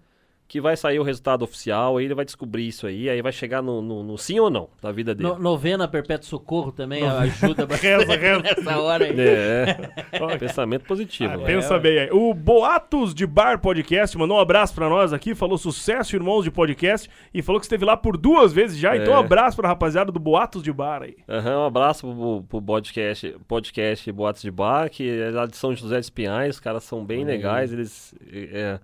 Que 0.50 0.62
vai 0.62 0.78
sair 0.78 0.98
o 0.98 1.04
resultado 1.04 1.42
oficial, 1.44 1.98
aí 1.98 2.06
ele 2.06 2.14
vai 2.16 2.24
descobrir 2.24 2.66
isso 2.66 2.88
aí, 2.88 3.10
aí 3.10 3.22
vai 3.22 3.34
chegar 3.34 3.62
no, 3.62 3.82
no- 3.82 4.02
no 4.02 4.18
sim 4.18 4.40
ou 4.40 4.50
não 4.50 4.70
da 4.82 4.94
vida 4.94 5.14
dele. 5.14 5.28
No- 5.28 5.38
novena 5.38 5.90
Perpétuo 5.90 6.26
Socorro 6.26 6.72
também 6.72 7.06
ajuda 7.06 7.66
bastante 7.68 7.98
Reza, 8.08 8.16
reza. 8.16 8.42
nessa 8.42 8.80
hora 8.80 9.04
aí. 9.04 9.16
É, 9.20 9.76
pensamento 10.40 10.86
positivo. 10.86 11.34
Ah, 11.34 11.38
né? 11.38 11.46
pensa 11.46 11.78
bem 11.78 12.00
aí. 12.00 12.10
O 12.12 12.34
Boatos 12.34 13.14
de 13.14 13.28
Bar 13.28 13.60
Podcast 13.60 14.18
mandou 14.18 14.38
um 14.38 14.40
abraço 14.40 14.74
pra 14.74 14.88
nós 14.88 15.12
aqui, 15.12 15.36
falou 15.36 15.58
sucesso, 15.58 16.16
irmãos 16.16 16.44
de 16.46 16.52
podcast, 16.52 17.10
e 17.34 17.42
falou 17.42 17.60
que 17.60 17.66
esteve 17.66 17.84
lá 17.84 17.98
por 17.98 18.16
duas 18.18 18.54
vezes 18.54 18.78
já. 18.78 18.96
Então, 18.96 19.14
um 19.14 19.18
É. 19.18 19.20
abraço 19.20 19.58
pra 19.58 19.68
rapaziada 19.68 20.14
do 20.14 20.20
Boatos 20.20 20.64
de 20.64 20.72
Bar 20.72 21.04
aí. 21.04 21.18
Aham, 21.28 21.60
um 21.60 21.66
abraço 21.66 22.08
pro, 22.08 22.44
pro 22.48 22.62
podcast, 22.62 23.36
podcast 23.50 24.10
Boatos 24.14 24.42
de 24.42 24.52
Bar, 24.52 24.90
que 24.90 25.10
é 25.20 25.30
lá 25.30 25.46
de 25.46 25.58
São 25.58 25.76
José 25.76 25.98
dos 25.98 26.10
Pinhais, 26.10 26.56
os 26.56 26.60
caras 26.62 26.86
são 26.86 27.04
bem 27.04 27.26
legais, 27.26 27.74
eles 27.74 28.16
é, 28.32 28.80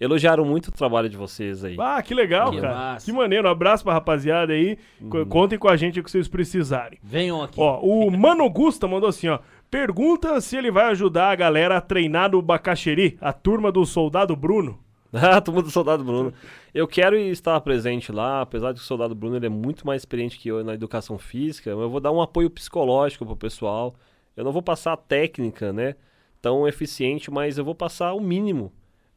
elogiaram 0.00 0.44
muito 0.44 0.68
o 0.68 0.72
trabalho 0.72 1.08
de 1.08 1.16
vocês 1.16 1.62
aí. 1.62 1.76
Ah, 1.78 2.02
que 2.02 2.14
legal, 2.14 2.50
Que 2.50 2.60
cara. 2.60 2.74
massa. 2.74 3.04
Que 3.06 3.12
maneiro. 3.12 3.46
Um 3.46 3.50
abraço 3.50 3.84
pra 3.84 3.92
rapaziada 3.92 4.52
aí. 4.54 4.78
Uhum. 5.00 5.10
Co- 5.10 5.26
Contem 5.26 5.58
com 5.58 5.68
a 5.68 5.76
gente 5.76 6.00
o 6.00 6.02
que 6.02 6.10
vocês 6.10 6.26
precisarem. 6.26 6.98
Venham 7.02 7.42
aqui. 7.42 7.60
Ó, 7.60 7.80
o 7.80 8.10
Mano 8.16 8.48
Gusta 8.50 8.88
mandou 8.88 9.08
assim, 9.08 9.28
ó. 9.28 9.38
Pergunta 9.70 10.40
se 10.40 10.56
ele 10.56 10.70
vai 10.70 10.86
ajudar 10.86 11.30
a 11.30 11.36
galera 11.36 11.76
a 11.76 11.80
treinar 11.80 12.32
no 12.32 12.42
Bacaxeri, 12.42 13.16
a 13.20 13.32
turma 13.32 13.70
do 13.70 13.84
soldado 13.86 14.34
Bruno. 14.34 14.78
Ah, 15.12 15.40
turma 15.40 15.60
do 15.60 15.68
Soldado 15.72 16.04
Bruno. 16.04 16.32
Eu 16.72 16.86
quero 16.86 17.16
estar 17.16 17.60
presente 17.62 18.12
lá, 18.12 18.42
apesar 18.42 18.70
de 18.70 18.78
que 18.78 18.84
o 18.84 18.86
Soldado 18.86 19.12
Bruno 19.12 19.34
ele 19.34 19.46
é 19.46 19.48
muito 19.48 19.84
mais 19.84 20.02
experiente 20.02 20.38
que 20.38 20.48
eu 20.48 20.62
na 20.62 20.72
educação 20.72 21.18
física, 21.18 21.68
eu 21.68 21.90
vou 21.90 21.98
dar 21.98 22.12
um 22.12 22.22
apoio 22.22 22.48
psicológico 22.48 23.26
pro 23.26 23.34
pessoal. 23.34 23.92
Eu 24.36 24.44
não 24.44 24.52
vou 24.52 24.62
passar 24.62 24.92
a 24.92 24.96
técnica, 24.96 25.72
né, 25.72 25.96
tão 26.40 26.68
eficiente, 26.68 27.28
mas 27.28 27.58
eu 27.58 27.64
vou 27.64 27.74
passar 27.74 28.12
o 28.14 28.20
mínimo 28.20 28.72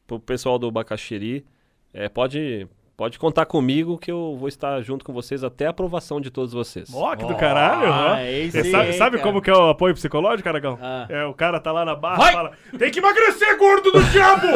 pro 0.06 0.18
pessoal 0.18 0.58
do 0.58 0.70
Bacaxeri. 0.70 1.44
É, 1.92 2.08
pode, 2.08 2.66
pode 2.96 3.18
contar 3.18 3.46
comigo 3.46 3.96
que 3.98 4.10
eu 4.10 4.36
vou 4.38 4.48
estar 4.48 4.80
junto 4.82 5.04
com 5.04 5.12
vocês 5.12 5.44
até 5.44 5.66
a 5.66 5.70
aprovação 5.70 6.20
de 6.20 6.30
todos 6.30 6.52
vocês. 6.52 6.90
Ó, 6.92 7.14
que 7.14 7.24
do 7.24 7.34
caralho. 7.36 7.92
Ah, 7.92 8.22
esse 8.24 8.62
Você 8.62 8.70
sabe, 8.70 8.86
aí, 8.88 8.92
sabe 8.94 9.16
cara. 9.18 9.22
como 9.28 9.40
que 9.40 9.50
é 9.50 9.54
o 9.54 9.70
apoio 9.70 9.94
psicológico, 9.94 10.48
Aragão? 10.48 10.78
Ah. 10.80 11.06
É, 11.08 11.24
o 11.24 11.34
cara 11.34 11.60
tá 11.60 11.70
lá 11.70 11.84
na 11.84 11.94
barra 11.94 12.30
e 12.30 12.32
fala, 12.32 12.52
tem 12.78 12.90
que 12.90 12.98
emagrecer, 12.98 13.56
gordo 13.58 13.92
do 13.92 14.02
diabo! 14.04 14.46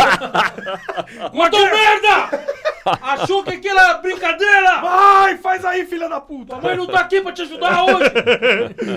Mandou 1.33 1.61
merda! 1.61 2.45
Achou 3.03 3.43
que 3.45 3.51
aquilo 3.55 3.79
era 3.79 3.95
brincadeira? 3.95 4.81
Vai, 4.81 5.37
faz 5.39 5.65
aí, 5.65 5.85
filha 5.85 6.09
da 6.09 6.21
puta! 6.21 6.57
Mãe 6.61 6.77
não 6.77 6.87
tá 6.87 7.01
aqui 7.01 7.21
pra 7.21 7.33
te 7.33 7.43
ajudar 7.43 7.85
hoje! 7.85 8.11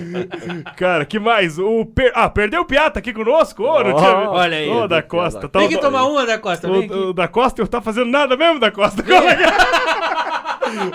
Cara, 0.77 1.05
que 1.05 1.19
mais? 1.19 1.57
O 1.59 1.85
per... 1.85 2.11
Ah, 2.15 2.29
perdeu 2.29 2.61
o 2.61 2.65
Piata 2.65 2.99
aqui 2.99 3.13
conosco? 3.13 3.63
Ô, 3.63 3.83
não 3.83 3.91
Ó, 3.93 3.99
tinha... 3.99 4.29
olha 4.29 4.57
aí. 4.57 4.69
Ô, 4.69 4.87
da 4.87 5.01
Perdeu 5.01 5.19
o 5.19 5.23
Costa. 5.23 5.49
Tá- 5.49 5.59
Tem 5.59 5.69
que 5.69 5.77
tomar 5.77 6.05
uma 6.05 6.25
da 6.25 6.37
Costa. 6.37 6.67
O, 6.69 7.09
o 7.09 7.13
da 7.13 7.27
Costa, 7.27 7.61
eu 7.61 7.67
tá 7.67 7.81
fazendo 7.81 8.09
nada 8.09 8.35
mesmo 8.37 8.59
da 8.59 8.71
Costa. 8.71 9.01
É? 9.01 10.30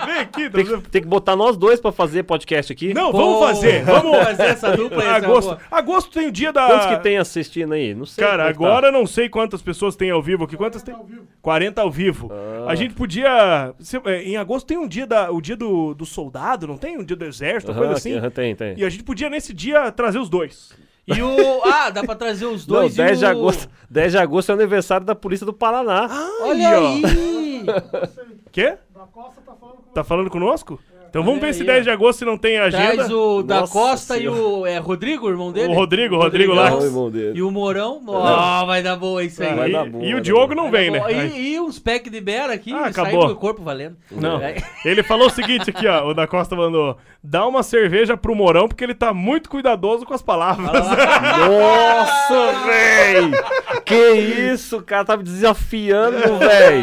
Vem 0.05 0.17
aqui, 0.19 0.49
tá 0.49 0.55
Tem 0.57 0.65
que, 0.65 0.81
tem 0.89 1.01
que 1.01 1.07
botar 1.07 1.35
nós 1.35 1.55
dois 1.57 1.79
pra 1.79 1.91
fazer 1.91 2.23
podcast 2.23 2.71
aqui. 2.71 2.93
Não, 2.93 3.11
Pô, 3.11 3.17
vamos 3.17 3.39
fazer. 3.47 3.83
Vamos 3.83 4.17
fazer 4.23 4.43
essa 4.43 4.75
dupla 4.75 5.03
aí, 5.03 5.09
Agosto. 5.09 5.57
Agosto 5.71 6.11
tem 6.11 6.27
o 6.27 6.31
dia 6.31 6.51
da. 6.51 6.67
Quantos 6.67 6.85
que 6.87 6.99
tem 7.03 7.17
assistindo 7.17 7.73
aí? 7.73 7.93
Não 7.93 8.05
sei. 8.05 8.23
Cara, 8.23 8.43
é 8.43 8.45
tá. 8.45 8.49
agora 8.51 8.87
eu 8.87 8.91
não 8.91 9.05
sei 9.05 9.29
quantas 9.29 9.61
pessoas 9.61 9.95
tem 9.95 10.09
ao 10.11 10.21
vivo 10.21 10.43
aqui. 10.45 10.57
Quantas 10.57 10.81
tem? 10.83 10.95
40 11.41 11.81
ao 11.81 11.91
vivo. 11.91 12.31
Ah. 12.31 12.71
A 12.71 12.75
gente 12.75 12.93
podia. 12.93 13.73
é, 14.05 14.23
Em 14.23 14.37
agosto 14.37 14.65
tem 14.67 14.77
um 14.77 14.87
dia 14.87 15.05
da, 15.07 15.31
o 15.31 15.39
dia 15.41 15.55
do, 15.55 15.93
do 15.93 16.05
soldado, 16.05 16.67
não 16.67 16.77
tem? 16.77 16.97
Um 16.97 17.03
dia 17.03 17.15
do 17.15 17.25
exército, 17.25 17.71
uma 17.71 17.77
Aham, 17.77 17.85
coisa 17.87 17.97
assim. 17.99 18.17
aham, 18.17 18.29
tem, 18.29 18.55
tem. 18.55 18.73
E 18.77 18.83
a 18.85 18.89
gente 18.89 19.03
podia 19.03 19.29
nesse 19.29 19.53
dia 19.53 19.91
trazer 19.91 20.19
os 20.19 20.29
dois. 20.29 20.73
E 21.07 21.21
o. 21.21 21.61
Ah, 21.63 21.89
dá 21.89 22.03
pra 22.03 22.15
trazer 22.15 22.45
os 22.45 22.67
Não, 22.67 22.77
dois 22.81 22.95
10 22.95 23.11
e 23.11 23.19
de 23.19 23.25
o... 23.25 23.27
agosto. 23.29 23.69
10 23.89 24.11
de 24.11 24.17
agosto 24.17 24.49
é 24.51 24.55
o 24.55 24.57
aniversário 24.57 25.05
da 25.05 25.15
Polícia 25.15 25.45
do 25.45 25.53
Paraná. 25.53 26.09
Olha 26.41 26.81
ó. 26.81 26.87
aí! 26.87 27.01
Quê? 28.51 28.77
Tá 29.97 30.03
falando 30.03 30.29
conosco? 30.29 30.79
Então 31.09 31.23
vamos 31.23 31.39
ver 31.41 31.53
se 31.53 31.61
aí, 31.61 31.67
10 31.67 31.79
ó. 31.79 31.83
de 31.83 31.89
agosto 31.89 32.19
se 32.19 32.25
não 32.25 32.37
tem 32.37 32.57
agenda. 32.57 32.93
Traz 32.95 33.11
o 33.11 33.41
da 33.43 33.61
Nossa 33.61 33.73
Costa 33.73 34.15
e 34.17 34.19
Senhora. 34.21 34.41
o. 34.41 34.65
É 34.65 34.77
Rodrigo, 34.77 35.27
o 35.27 35.29
irmão 35.29 35.51
dele? 35.51 35.71
O 35.71 35.75
Rodrigo, 35.75 36.15
o 36.15 36.19
Rodrigo 36.19 36.53
lá. 36.53 36.69
Não, 36.71 36.81
irmão 36.83 37.09
dele. 37.09 37.37
E 37.37 37.41
o 37.41 37.49
Morão. 37.51 38.01
Ó, 38.05 38.65
vai 38.65 38.83
dar 38.83 38.95
boa 38.95 39.23
isso 39.23 39.41
aí. 39.43 39.55
Vai 39.55 39.69
e, 39.69 39.71
dar 39.73 39.85
bom, 39.89 40.01
e 40.03 40.13
o 40.15 40.21
Diogo 40.21 40.53
não 40.55 40.69
vem, 40.69 40.91
né? 40.91 41.01
E, 41.35 41.53
e 41.53 41.59
uns 41.59 41.79
pack 41.79 42.09
de 42.09 42.21
beira 42.21 42.53
aqui, 42.53 42.71
Ah, 42.73 42.91
saindo 42.91 42.99
acabou. 43.01 43.27
do 43.27 43.35
corpo 43.35 43.61
valendo. 43.63 43.95
Não. 44.11 44.37
Aí- 44.37 44.61
Ele 44.85 45.01
falou 45.03 45.27
o 45.27 45.31
seguinte 45.31 45.69
aqui, 45.69 45.87
ó. 45.87 46.07
O 46.09 46.13
da 46.13 46.27
Costa 46.27 46.55
mandou: 46.55 46.97
dá 47.23 47.45
uma 47.47 47.63
cerveja 47.63 48.15
pro 48.17 48.35
Morão, 48.35 48.67
porque 48.67 48.83
ele 48.83 48.93
tá 48.95 49.13
muito 49.13 49.49
cuidadoso 49.49 50.05
com 50.05 50.13
as 50.13 50.21
palavras. 50.21 50.71
Nossa, 51.47 52.65
véi! 52.65 53.31
Que 53.85 54.11
isso, 54.53 54.77
o 54.77 54.81
cara 54.83 55.05
tá 55.05 55.17
me 55.17 55.23
desafiando, 55.23 56.37
véi! 56.37 56.81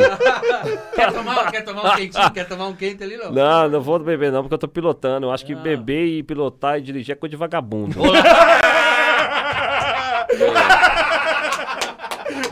Quer 0.95 1.13
tomar, 1.13 1.51
quer 1.51 1.63
tomar 1.63 1.93
um 1.93 1.97
quentinho? 1.97 2.31
Quer 2.33 2.49
tomar 2.49 2.67
um 2.69 2.75
quente 2.75 3.03
ali, 3.03 3.17
não? 3.17 3.33
Não, 3.33 3.69
não 3.69 3.81
vou 3.81 3.99
beber 4.17 4.33
não, 4.33 4.43
porque 4.43 4.55
eu 4.55 4.59
tô 4.59 4.69
pilotando. 4.69 5.27
Eu 5.27 5.33
acho 5.33 5.45
que 5.45 5.53
Ah. 5.53 5.57
beber 5.57 6.07
e 6.07 6.23
pilotar 6.23 6.79
e 6.79 6.83
dirigir 6.83 7.13
é 7.13 7.17
coisa 7.17 7.31
de 7.31 7.37
vagabundo. 7.37 7.99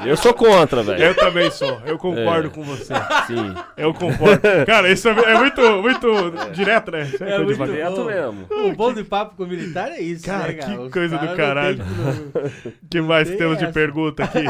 Eu 0.09 0.17
sou 0.17 0.35
contra, 0.35 0.83
velho. 0.83 1.03
Eu 1.03 1.15
também 1.15 1.51
sou. 1.51 1.81
Eu 1.87 1.97
concordo 1.99 2.49
É. 2.49 2.51
com 2.51 2.63
você. 2.63 2.93
Sim. 3.27 3.55
Eu 3.77 3.93
concordo. 3.95 4.41
Cara, 4.67 4.91
isso 4.91 5.09
é, 5.09 5.13
é 5.13 5.39
muito, 5.39 5.61
muito 5.83 6.09
direto, 6.53 6.91
né? 6.91 7.03
Isso 7.03 7.23
É 7.23 7.39
de 7.39 7.45
muito. 7.45 7.65
Direto 7.67 8.05
mesmo. 8.05 8.47
O 8.51 8.73
bom 8.75 8.93
de 8.93 9.05
papo 9.05 9.37
com 9.37 9.45
o 9.45 9.47
militar 9.47 9.91
é 9.93 10.01
isso, 10.01 10.25
Cara, 10.27 10.49
né, 10.49 10.55
que 10.55 10.61
cara? 10.61 10.81
Os 10.81 10.93
coisa 10.93 11.19
do 11.19 11.37
caralho. 11.37 11.79
tem 11.79 12.43
que- 12.63 12.73
que 12.91 13.01
mais 13.01 13.29
Tem 13.29 13.39
temos 13.39 13.59
de 13.59 13.65
essa. 13.65 13.73
pergunta 13.73 14.25
aqui? 14.25 14.45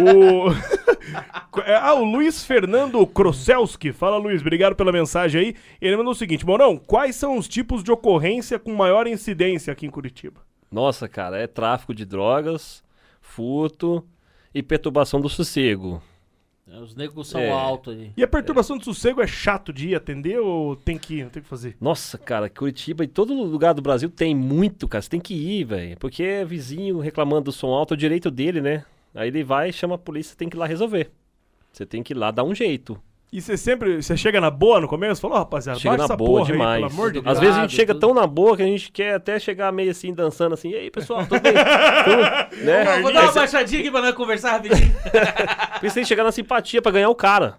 O... 0.00 0.48
ah, 1.80 1.94
o 1.94 2.04
Luiz 2.04 2.44
Fernando 2.44 3.06
Kroselski. 3.06 3.92
Fala, 3.92 4.16
Luiz. 4.16 4.40
Obrigado 4.40 4.74
pela 4.74 4.92
mensagem 4.92 5.40
aí. 5.40 5.54
Ele 5.80 5.96
mandou 5.96 6.12
o 6.12 6.16
seguinte: 6.16 6.44
Morão, 6.46 6.76
quais 6.76 7.16
são 7.16 7.36
os 7.36 7.48
tipos 7.48 7.82
de 7.82 7.90
ocorrência 7.92 8.58
com 8.58 8.72
maior 8.74 9.06
incidência 9.06 9.72
aqui 9.72 9.86
em 9.86 9.90
Curitiba? 9.90 10.40
Nossa, 10.70 11.06
cara, 11.08 11.38
é 11.38 11.46
tráfico 11.46 11.94
de 11.94 12.04
drogas, 12.04 12.82
furto 13.20 14.04
e 14.54 14.62
perturbação 14.62 15.20
do 15.20 15.28
sossego. 15.28 16.00
É, 16.70 16.78
Os 16.78 16.94
negros 16.94 17.28
são 17.28 17.40
É. 17.40 17.50
altos 17.50 17.92
ali. 17.94 18.12
E 18.16 18.22
a 18.22 18.26
perturbação 18.28 18.78
do 18.78 18.84
sossego 18.84 19.20
é 19.20 19.26
chato 19.26 19.72
de 19.72 19.90
ir 19.90 19.94
atender 19.94 20.38
ou 20.38 20.74
tem 20.74 20.96
que 20.96 21.16
ir? 21.16 21.24
Não 21.24 21.30
tem 21.30 21.42
que 21.42 21.48
fazer? 21.48 21.76
Nossa, 21.80 22.16
cara, 22.16 22.48
Curitiba 22.48 23.04
e 23.04 23.06
todo 23.08 23.34
lugar 23.34 23.74
do 23.74 23.82
Brasil 23.82 24.08
tem 24.08 24.34
muito, 24.34 24.88
cara. 24.88 25.02
Você 25.02 25.10
tem 25.10 25.20
que 25.20 25.34
ir, 25.34 25.64
velho. 25.64 25.96
Porque 25.98 26.22
é 26.22 26.44
vizinho 26.44 26.98
reclamando 27.00 27.44
do 27.44 27.52
som 27.52 27.68
alto, 27.68 27.92
é 27.92 27.96
o 27.96 27.98
direito 27.98 28.30
dele, 28.30 28.60
né? 28.60 28.84
Aí 29.14 29.28
ele 29.28 29.44
vai, 29.44 29.70
chama 29.72 29.96
a 29.96 29.98
polícia, 29.98 30.36
tem 30.36 30.48
que 30.48 30.56
ir 30.56 30.58
lá 30.58 30.66
resolver. 30.66 31.10
Você 31.72 31.84
tem 31.84 32.02
que 32.02 32.12
ir 32.12 32.16
lá 32.16 32.30
dar 32.30 32.44
um 32.44 32.54
jeito. 32.54 32.98
E 33.36 33.40
você 33.40 33.56
sempre. 33.56 34.00
Você 34.00 34.16
chega 34.16 34.40
na 34.40 34.48
boa 34.48 34.80
no 34.80 34.86
começo? 34.86 35.20
Falou, 35.20 35.36
rapaziada, 35.38 35.80
Chega 35.80 35.96
na 35.96 36.04
essa 36.04 36.16
boa 36.16 36.40
porra 36.42 36.52
demais. 36.52 36.74
aí, 36.84 36.88
pelo 36.88 36.92
amor 36.92 37.10
de 37.10 37.18
Educado, 37.18 37.32
Às 37.36 37.40
Deus. 37.40 37.48
vezes 37.48 37.58
a 37.58 37.66
gente 37.66 37.74
chega 37.76 37.92
tudo. 37.92 38.00
tão 38.00 38.14
na 38.14 38.26
boa 38.28 38.56
que 38.56 38.62
a 38.62 38.66
gente 38.66 38.92
quer 38.92 39.14
até 39.14 39.40
chegar 39.40 39.72
meio 39.72 39.90
assim, 39.90 40.14
dançando 40.14 40.54
assim. 40.54 40.70
E 40.70 40.76
aí, 40.76 40.88
pessoal, 40.90 41.26
tudo 41.26 41.40
bem? 41.40 41.52
Tudo, 42.04 42.64
né? 42.64 42.98
Ô, 42.98 43.02
vou 43.02 43.12
dar 43.12 43.24
uma 43.24 43.32
baixadinha 43.32 43.80
aqui 43.80 43.90
pra 43.90 44.02
nós 44.02 44.14
conversar 44.14 44.52
rapidinho. 44.52 44.94
Porque 45.72 45.88
você 45.90 45.94
tem 45.94 46.02
que 46.04 46.08
chegar 46.08 46.22
na 46.22 46.30
simpatia 46.30 46.80
pra 46.80 46.92
ganhar 46.92 47.08
o 47.08 47.14
cara. 47.14 47.58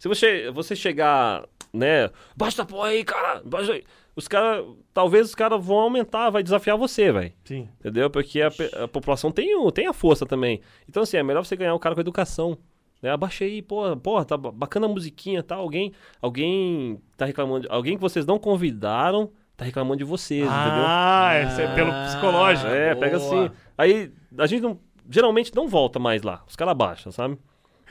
Se 0.00 0.08
você, 0.08 0.50
você 0.50 0.74
chegar, 0.74 1.44
né? 1.72 2.10
Baixa 2.36 2.62
a 2.62 2.66
porra 2.66 2.88
aí, 2.88 3.04
cara. 3.04 3.40
Baixa 3.44 3.72
aí. 3.72 3.84
Os 4.16 4.26
caras. 4.26 4.64
Talvez 4.92 5.26
os 5.28 5.34
caras 5.36 5.64
vão 5.64 5.76
aumentar, 5.78 6.30
vai 6.30 6.42
desafiar 6.42 6.76
você, 6.76 7.12
velho. 7.12 7.32
Sim. 7.44 7.68
Entendeu? 7.78 8.10
Porque 8.10 8.40
a, 8.42 8.50
a 8.82 8.88
população 8.88 9.30
tem, 9.30 9.56
o- 9.56 9.70
tem 9.70 9.86
a 9.86 9.92
força 9.92 10.26
também. 10.26 10.60
Então, 10.88 11.04
assim, 11.04 11.16
é 11.16 11.22
melhor 11.22 11.44
você 11.44 11.54
ganhar 11.54 11.74
o 11.74 11.78
cara 11.78 11.94
com 11.94 12.00
educação. 12.00 12.58
Né? 13.04 13.10
Abaixa 13.10 13.44
aí, 13.44 13.60
porra, 13.60 13.94
porra, 13.94 14.24
tá 14.24 14.34
ba- 14.34 14.50
bacana 14.50 14.86
a 14.86 14.88
musiquinha, 14.88 15.42
tá? 15.42 15.56
Alguém, 15.56 15.92
alguém 16.22 16.98
tá 17.18 17.26
reclamando. 17.26 17.60
de- 17.60 17.68
Alguém 17.70 17.96
que 17.96 18.00
vocês 18.00 18.24
não 18.24 18.38
convidaram 18.38 19.30
tá 19.58 19.64
reclamando 19.66 19.98
de 19.98 20.04
vocês, 20.04 20.40
entendeu? 20.40 20.84
Ah, 20.86 21.32
esse 21.44 21.60
é 21.60 21.66
pelo 21.74 21.90
Ah. 21.92 22.04
psicológico. 22.06 22.66
É, 22.70 22.94
pega 22.94 23.18
boa. 23.18 23.44
assim. 23.44 23.54
Aí 23.76 24.10
a 24.38 24.46
gente 24.46 24.62
não, 24.62 24.78
geralmente 25.10 25.54
não 25.54 25.68
volta 25.68 25.98
mais 25.98 26.22
lá. 26.22 26.42
Os 26.48 26.56
caras 26.56 26.74
baixam, 26.74 27.12
sabe? 27.12 27.36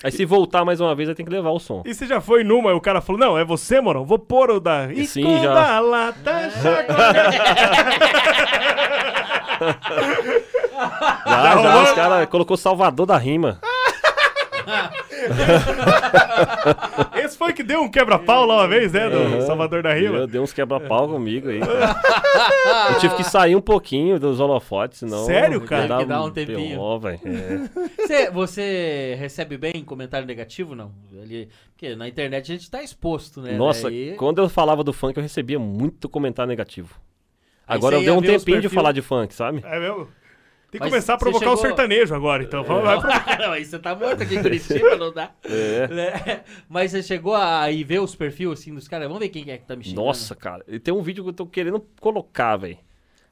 Aí 0.03 0.11
se 0.11 0.26
voltar 0.26 0.65
mais 0.65 0.81
uma 0.81 0.95
vez, 0.95 1.07
aí 1.07 1.14
tem 1.15 1.23
que 1.26 1.31
levar 1.31 1.52
o 1.52 1.60
som. 1.60 1.84
E 1.85 1.94
você 1.94 2.07
já 2.07 2.19
foi 2.19 2.44
numa 2.44 2.72
e 2.72 2.73
o 2.73 2.81
cara 2.81 2.99
falou: 2.99 3.19
Não, 3.22 3.38
é 3.38 3.45
você, 3.45 3.80
mano, 3.80 4.03
vou 4.03 4.18
pôr 4.18 4.49
o 4.49 4.60
da. 4.60 4.91
E 4.91 5.06
Sim, 5.06 5.41
já. 5.44 5.53
da 5.53 5.80
lata 5.80 6.49
chacoalhando. 6.49 7.34
Já, 11.26 11.61
já, 11.61 11.84
os 11.84 11.91
caras 11.94 12.26
colocou 12.30 12.57
Salvador 12.57 13.06
da 13.06 13.18
Rima. 13.18 13.60
Esse 17.15 17.38
foi 17.38 17.53
que 17.53 17.64
deu 17.64 17.81
um 17.81 17.90
quebra-pau 17.90 18.45
lá 18.45 18.56
uma 18.57 18.68
vez, 18.68 18.91
né? 18.91 19.10
Do 19.10 19.18
Aham. 19.18 19.41
Salvador 19.41 19.84
da 19.84 19.94
Rima. 19.94 20.18
Deu, 20.19 20.27
deu 20.27 20.44
uns 20.44 20.53
quebra-pau 20.53 21.07
comigo 21.07 21.49
aí. 21.49 21.60
cara. 21.60 22.91
Eu 22.94 22.99
tive 22.99 23.15
que 23.15 23.23
sair 23.23 23.56
um 23.56 23.61
pouquinho 23.61 24.19
dos 24.19 24.40
holofotes, 24.40 24.99
senão. 24.99 25.26
Sério, 25.26 25.61
cara? 25.61 25.98
que 25.99 26.06
dar 26.06 26.23
um 26.23 26.31
tempinho. 26.31 26.80
É. 27.26 28.02
Você, 28.02 28.31
você 28.31 29.15
recebe 29.19 29.57
bem 29.57 29.84
comentário 29.84 30.27
negativo, 30.27 30.76
não? 30.76 30.91
Ali, 31.22 31.49
porque 31.72 31.95
na 31.95 32.07
internet 32.07 32.52
a 32.52 32.56
gente 32.56 32.69
tá 32.69 32.84
exposto, 32.84 33.41
né? 33.41 33.53
Nossa, 33.53 33.90
Daí- 33.90 34.15
quando 34.18 34.40
eu 34.41 34.49
falava 34.49 34.84
do 34.84 34.94
funk, 34.94 35.18
eu 35.18 35.23
recebia 35.23 35.60
muito 35.60 36.10
comentário 36.10 36.49
negativo. 36.49 36.95
Agora 37.68 37.95
eu 37.95 38.02
dei 38.02 38.11
um 38.11 38.22
tempinho 38.22 38.61
de 38.61 38.69
falar 38.69 38.91
de 38.91 39.02
funk, 39.02 39.34
sabe? 39.34 39.64
É 39.65 39.80
mesmo? 39.80 40.07
Tem 40.74 40.80
que 40.80 40.86
Mas 40.86 40.90
começar 40.90 41.14
a 41.14 41.18
provocar 41.20 41.45
o 41.45 41.56
chegou- 41.56 41.62
sertanejo 41.68 42.16
agora, 42.16 42.41
então. 42.44 42.64
Vamos- 42.64 42.84
vai 42.84 42.98
não, 43.38 43.52
aí 43.52 43.64
você 43.64 43.78
tá 43.78 43.94
morto 43.95 44.24
aqui 44.24 44.36
em 44.38 44.41
Curitiba, 44.41 44.95
não 44.95 45.14
dá. 45.14 45.30
É. 45.44 45.88
Né? 45.88 46.44
Mas 46.68 46.90
você 46.90 47.04
chegou 47.04 47.36
a 47.36 47.70
ir 47.70 47.84
ver 47.84 48.00
os 48.00 48.16
perfis 48.16 48.48
assim 48.50 48.74
dos 48.74 48.88
caras? 48.88 49.08
Vamos 49.08 49.20
ver 49.22 49.30
quem 49.30 49.52
é 49.52 49.58
que 49.60 49.66
tá 49.68 49.76
me 49.76 49.84
xingando. 49.84 50.04
Nossa, 50.04 50.36
cara. 50.36 50.66
E 50.68 50.80
tem 50.80 50.91
um 50.91 51.04
vídeo 51.04 51.24
que 51.24 51.30
eu 51.30 51.34
tô 51.34 51.45
querendo 51.45 51.80
colocar, 52.02 52.58
velho. 52.58 52.80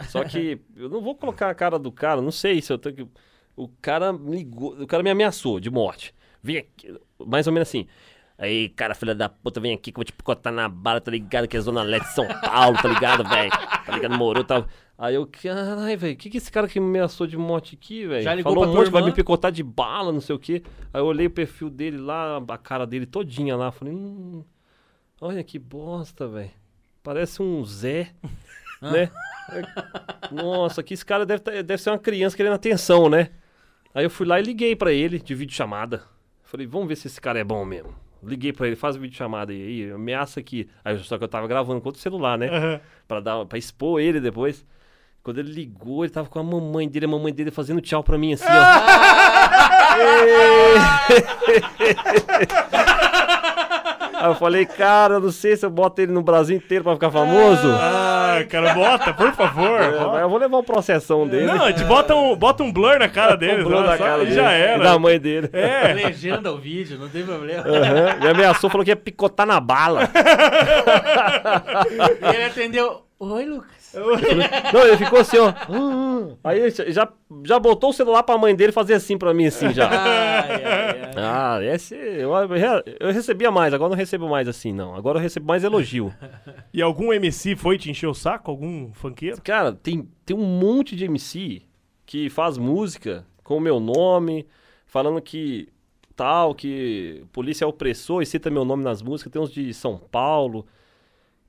Só 0.08 0.24
que 0.24 0.62
eu 0.78 0.88
não 0.88 1.02
vou 1.02 1.16
colocar 1.16 1.50
a 1.50 1.56
cara 1.56 1.80
do 1.80 1.92
cara, 1.92 2.22
não 2.22 2.32
sei 2.32 2.62
se 2.62 2.72
eu 2.72 2.78
tenho 2.78 2.96
que. 2.96 3.08
O 3.56 3.68
cara 3.82 4.14
me 4.14 4.36
ligou, 4.38 4.74
o 4.80 4.86
cara 4.86 5.02
me 5.02 5.10
ameaçou 5.10 5.60
de 5.60 5.72
morte. 5.72 6.14
Vem 6.44 6.58
aqui, 6.60 6.96
mais 7.26 7.48
ou 7.48 7.54
menos 7.54 7.68
assim. 7.68 7.88
Aí, 8.38 8.70
cara, 8.70 8.96
filha 8.96 9.14
da 9.14 9.30
puta, 9.30 9.60
vem 9.60 9.74
aqui 9.74 9.92
que 9.92 9.98
eu 9.98 10.00
vou 10.00 10.04
te 10.06 10.14
picotar 10.14 10.52
na 10.54 10.68
bala, 10.70 11.00
tá 11.02 11.12
ligado? 11.12 11.48
Que 11.48 11.58
é 11.58 11.60
Zona 11.62 11.84
Leste 11.84 12.08
de 12.10 12.14
São 12.16 12.28
Paulo, 12.28 12.76
tá 12.82 12.88
ligado, 12.88 13.28
velho? 13.28 13.52
Tá 13.52 13.94
ligado, 13.94 14.18
Moro, 14.18 14.44
tá. 14.44 14.66
Aí 15.02 15.16
eu, 15.16 15.26
caralho, 15.26 15.98
velho, 15.98 16.16
que 16.16 16.30
que 16.30 16.38
esse 16.38 16.52
cara 16.52 16.68
que 16.68 16.80
me 16.80 16.86
ameaçou 16.86 17.26
de 17.26 17.36
morte 17.36 17.74
aqui, 17.74 18.06
velho? 18.06 18.22
Já 18.22 18.36
ligou 18.36 18.54
Falou 18.54 18.70
um 18.70 18.76
monte, 18.76 18.92
vai 18.92 19.02
irmã? 19.02 19.10
me 19.10 19.16
picotar 19.16 19.52
de 19.52 19.64
bala, 19.64 20.12
não 20.12 20.22
sei 20.22 20.36
o 20.36 20.38
quê. 20.38 20.62
Aí 20.94 21.02
eu 21.02 21.06
olhei 21.08 21.26
o 21.26 21.30
perfil 21.32 21.72
dele 21.72 21.98
lá, 21.98 22.38
a 22.48 22.58
cara 22.60 22.86
dele 22.86 23.08
todinha 23.08 23.56
lá, 23.56 23.72
falei, 23.72 23.96
hum, 23.96 24.44
olha 25.20 25.44
que 25.44 25.58
bosta, 25.58 26.28
velho. 26.28 26.52
Parece 27.02 27.42
um 27.42 27.66
Zé, 27.66 28.12
né? 28.80 29.10
Nossa, 30.32 30.84
que 30.84 30.94
esse 30.94 31.04
cara 31.04 31.26
deve, 31.26 31.42
tá- 31.42 31.52
deve 31.64 31.78
ser 31.82 31.90
uma 31.90 31.98
criança 31.98 32.38
querendo 32.38 32.54
atenção, 32.54 33.10
né? 33.10 33.30
Aí 33.96 34.04
eu 34.06 34.10
fui 34.10 34.28
lá 34.28 34.40
e 34.40 34.44
liguei 34.44 34.76
pra 34.76 34.92
ele 34.94 35.18
de 35.20 35.34
videochamada. 35.34 36.04
Falei, 36.44 36.68
vamos 36.68 36.88
ver 36.88 36.96
se 36.96 37.08
esse 37.08 37.20
cara 37.20 37.40
é 37.40 37.44
bom 37.44 37.66
mesmo. 37.66 37.96
Liguei 38.24 38.54
pra 38.54 38.68
ele, 38.68 38.76
faz 38.76 38.96
videochamada 38.96 39.52
aí, 39.52 39.86
aí, 39.86 39.92
ameaça 39.92 40.40
aqui. 40.40 40.70
Aí 40.86 40.96
só 41.00 41.18
que 41.18 41.24
eu 41.24 41.28
tava 41.28 41.48
gravando 41.48 41.82
com 41.82 41.88
outro 41.90 42.00
celular, 42.02 42.38
né? 42.38 42.50
Aham. 42.50 42.82
Pra, 43.08 43.20
dar, 43.20 43.46
pra 43.48 43.58
expor 43.58 44.00
ele 44.00 44.20
depois. 44.22 44.64
Quando 45.24 45.38
ele 45.40 45.54
ligou, 45.54 46.04
ele 46.04 46.12
tava 46.12 46.28
com 46.28 46.40
a 46.40 46.44
mamãe 46.44 46.90
dele, 46.90 47.06
a 47.06 47.10
mamãe 47.10 47.32
dele 47.32 47.52
fazendo 47.52 47.80
tchau 47.80 48.04
pra 48.04 48.18
mim, 48.18 48.34
assim, 48.34 48.44
ó. 48.48 48.52
Aí 54.14 54.28
eu 54.28 54.36
falei, 54.36 54.66
cara, 54.68 55.16
eu 55.16 55.20
não 55.20 55.32
sei 55.32 55.56
se 55.56 55.66
eu 55.66 55.70
boto 55.72 56.00
ele 56.00 56.12
no 56.12 56.22
Brasil 56.22 56.56
inteiro 56.56 56.84
pra 56.84 56.94
ficar 56.94 57.10
famoso. 57.10 57.68
Ah, 57.72 58.46
cara, 58.50 58.72
bota, 58.74 59.12
por 59.14 59.32
favor. 59.34 59.82
É, 59.82 60.22
eu 60.22 60.30
vou 60.30 60.38
levar 60.38 60.58
um 60.60 60.64
processão 60.64 61.28
dele. 61.28 61.48
Não, 61.48 61.64
a 61.66 61.72
gente 61.72 61.84
bota 61.86 62.14
um, 62.16 62.36
bota 62.36 62.62
um 62.62 62.72
blur 62.72 63.00
na 63.00 63.10
cara 63.10 63.36
dele, 63.36 63.62
Um 63.62 63.66
blur 63.66 63.84
só- 63.84 63.88
na 63.92 63.98
cara 63.98 64.22
e 64.22 64.26
dele. 64.26 64.36
já 64.36 64.56
E 64.56 64.62
era. 64.62 64.84
da 64.84 65.00
mãe 65.00 65.20
dele. 65.20 65.50
É. 65.54 65.92
Legenda 65.94 66.52
o 66.52 66.58
vídeo, 66.60 67.00
não 67.00 67.10
tem 67.10 67.24
problema. 67.26 67.64
Aham, 67.64 68.20
Me 68.22 68.28
ameaçou, 68.30 68.70
falou 68.70 68.86
que 68.86 68.92
ia 68.92 68.96
picotar 68.96 69.48
na 69.48 69.60
bala. 69.60 70.08
E 72.22 72.36
ele 72.36 72.44
atendeu. 72.46 73.02
Oi, 73.20 73.46
Lucas. 73.46 73.81
Não, 74.74 74.88
ele 74.88 74.98
ficou 74.98 75.20
assim, 75.20 75.38
ó. 75.38 75.54
Aí 76.44 76.60
ele 76.60 76.72
já, 76.92 77.12
já 77.44 77.60
botou 77.60 77.90
o 77.90 77.94
celular 77.94 78.24
pra 78.24 78.38
mãe 78.38 78.56
dele 78.56 78.72
fazer 78.72 78.94
assim 78.94 79.18
pra 79.18 79.34
mim, 79.34 79.48
assim 79.48 79.72
já. 79.74 79.90
Ai, 79.92 80.64
ai, 80.64 81.02
ai. 81.02 81.12
Ah, 81.18 81.60
esse. 81.62 81.96
Eu, 81.96 82.32
eu 83.00 83.12
recebia 83.12 83.52
mais, 83.52 83.74
agora 83.74 83.90
não 83.90 83.98
recebo 83.98 84.30
mais 84.30 84.48
assim, 84.48 84.72
não. 84.72 84.96
Agora 84.96 85.18
eu 85.18 85.22
recebo 85.22 85.46
mais 85.48 85.64
elogio. 85.64 86.14
E 86.74 86.82
algum 86.82 87.12
MC 87.12 87.56
foi 87.56 87.78
te 87.78 87.90
encher 87.90 88.08
o 88.08 88.14
saco? 88.14 88.50
Algum 88.50 88.92
funkeiro? 88.94 89.42
Cara, 89.42 89.74
tem, 89.74 90.08
tem 90.26 90.36
um 90.36 90.46
monte 90.46 90.96
de 90.96 91.06
MC 91.06 91.62
que 92.06 92.30
faz 92.30 92.58
música 92.58 93.26
com 93.44 93.58
o 93.58 93.62
meu 93.62 93.80
nome, 93.80 94.48
falando 94.86 95.22
que 95.22 95.68
tal, 96.16 96.54
que 96.54 97.24
polícia 97.32 97.66
é 97.66 97.68
opressor 97.68 98.22
e 98.22 98.26
cita 98.26 98.50
meu 98.50 98.64
nome 98.64 98.84
nas 98.84 99.02
músicas. 99.02 99.32
Tem 99.32 99.42
uns 99.42 99.52
de 99.52 99.74
São 99.74 99.98
Paulo, 99.98 100.66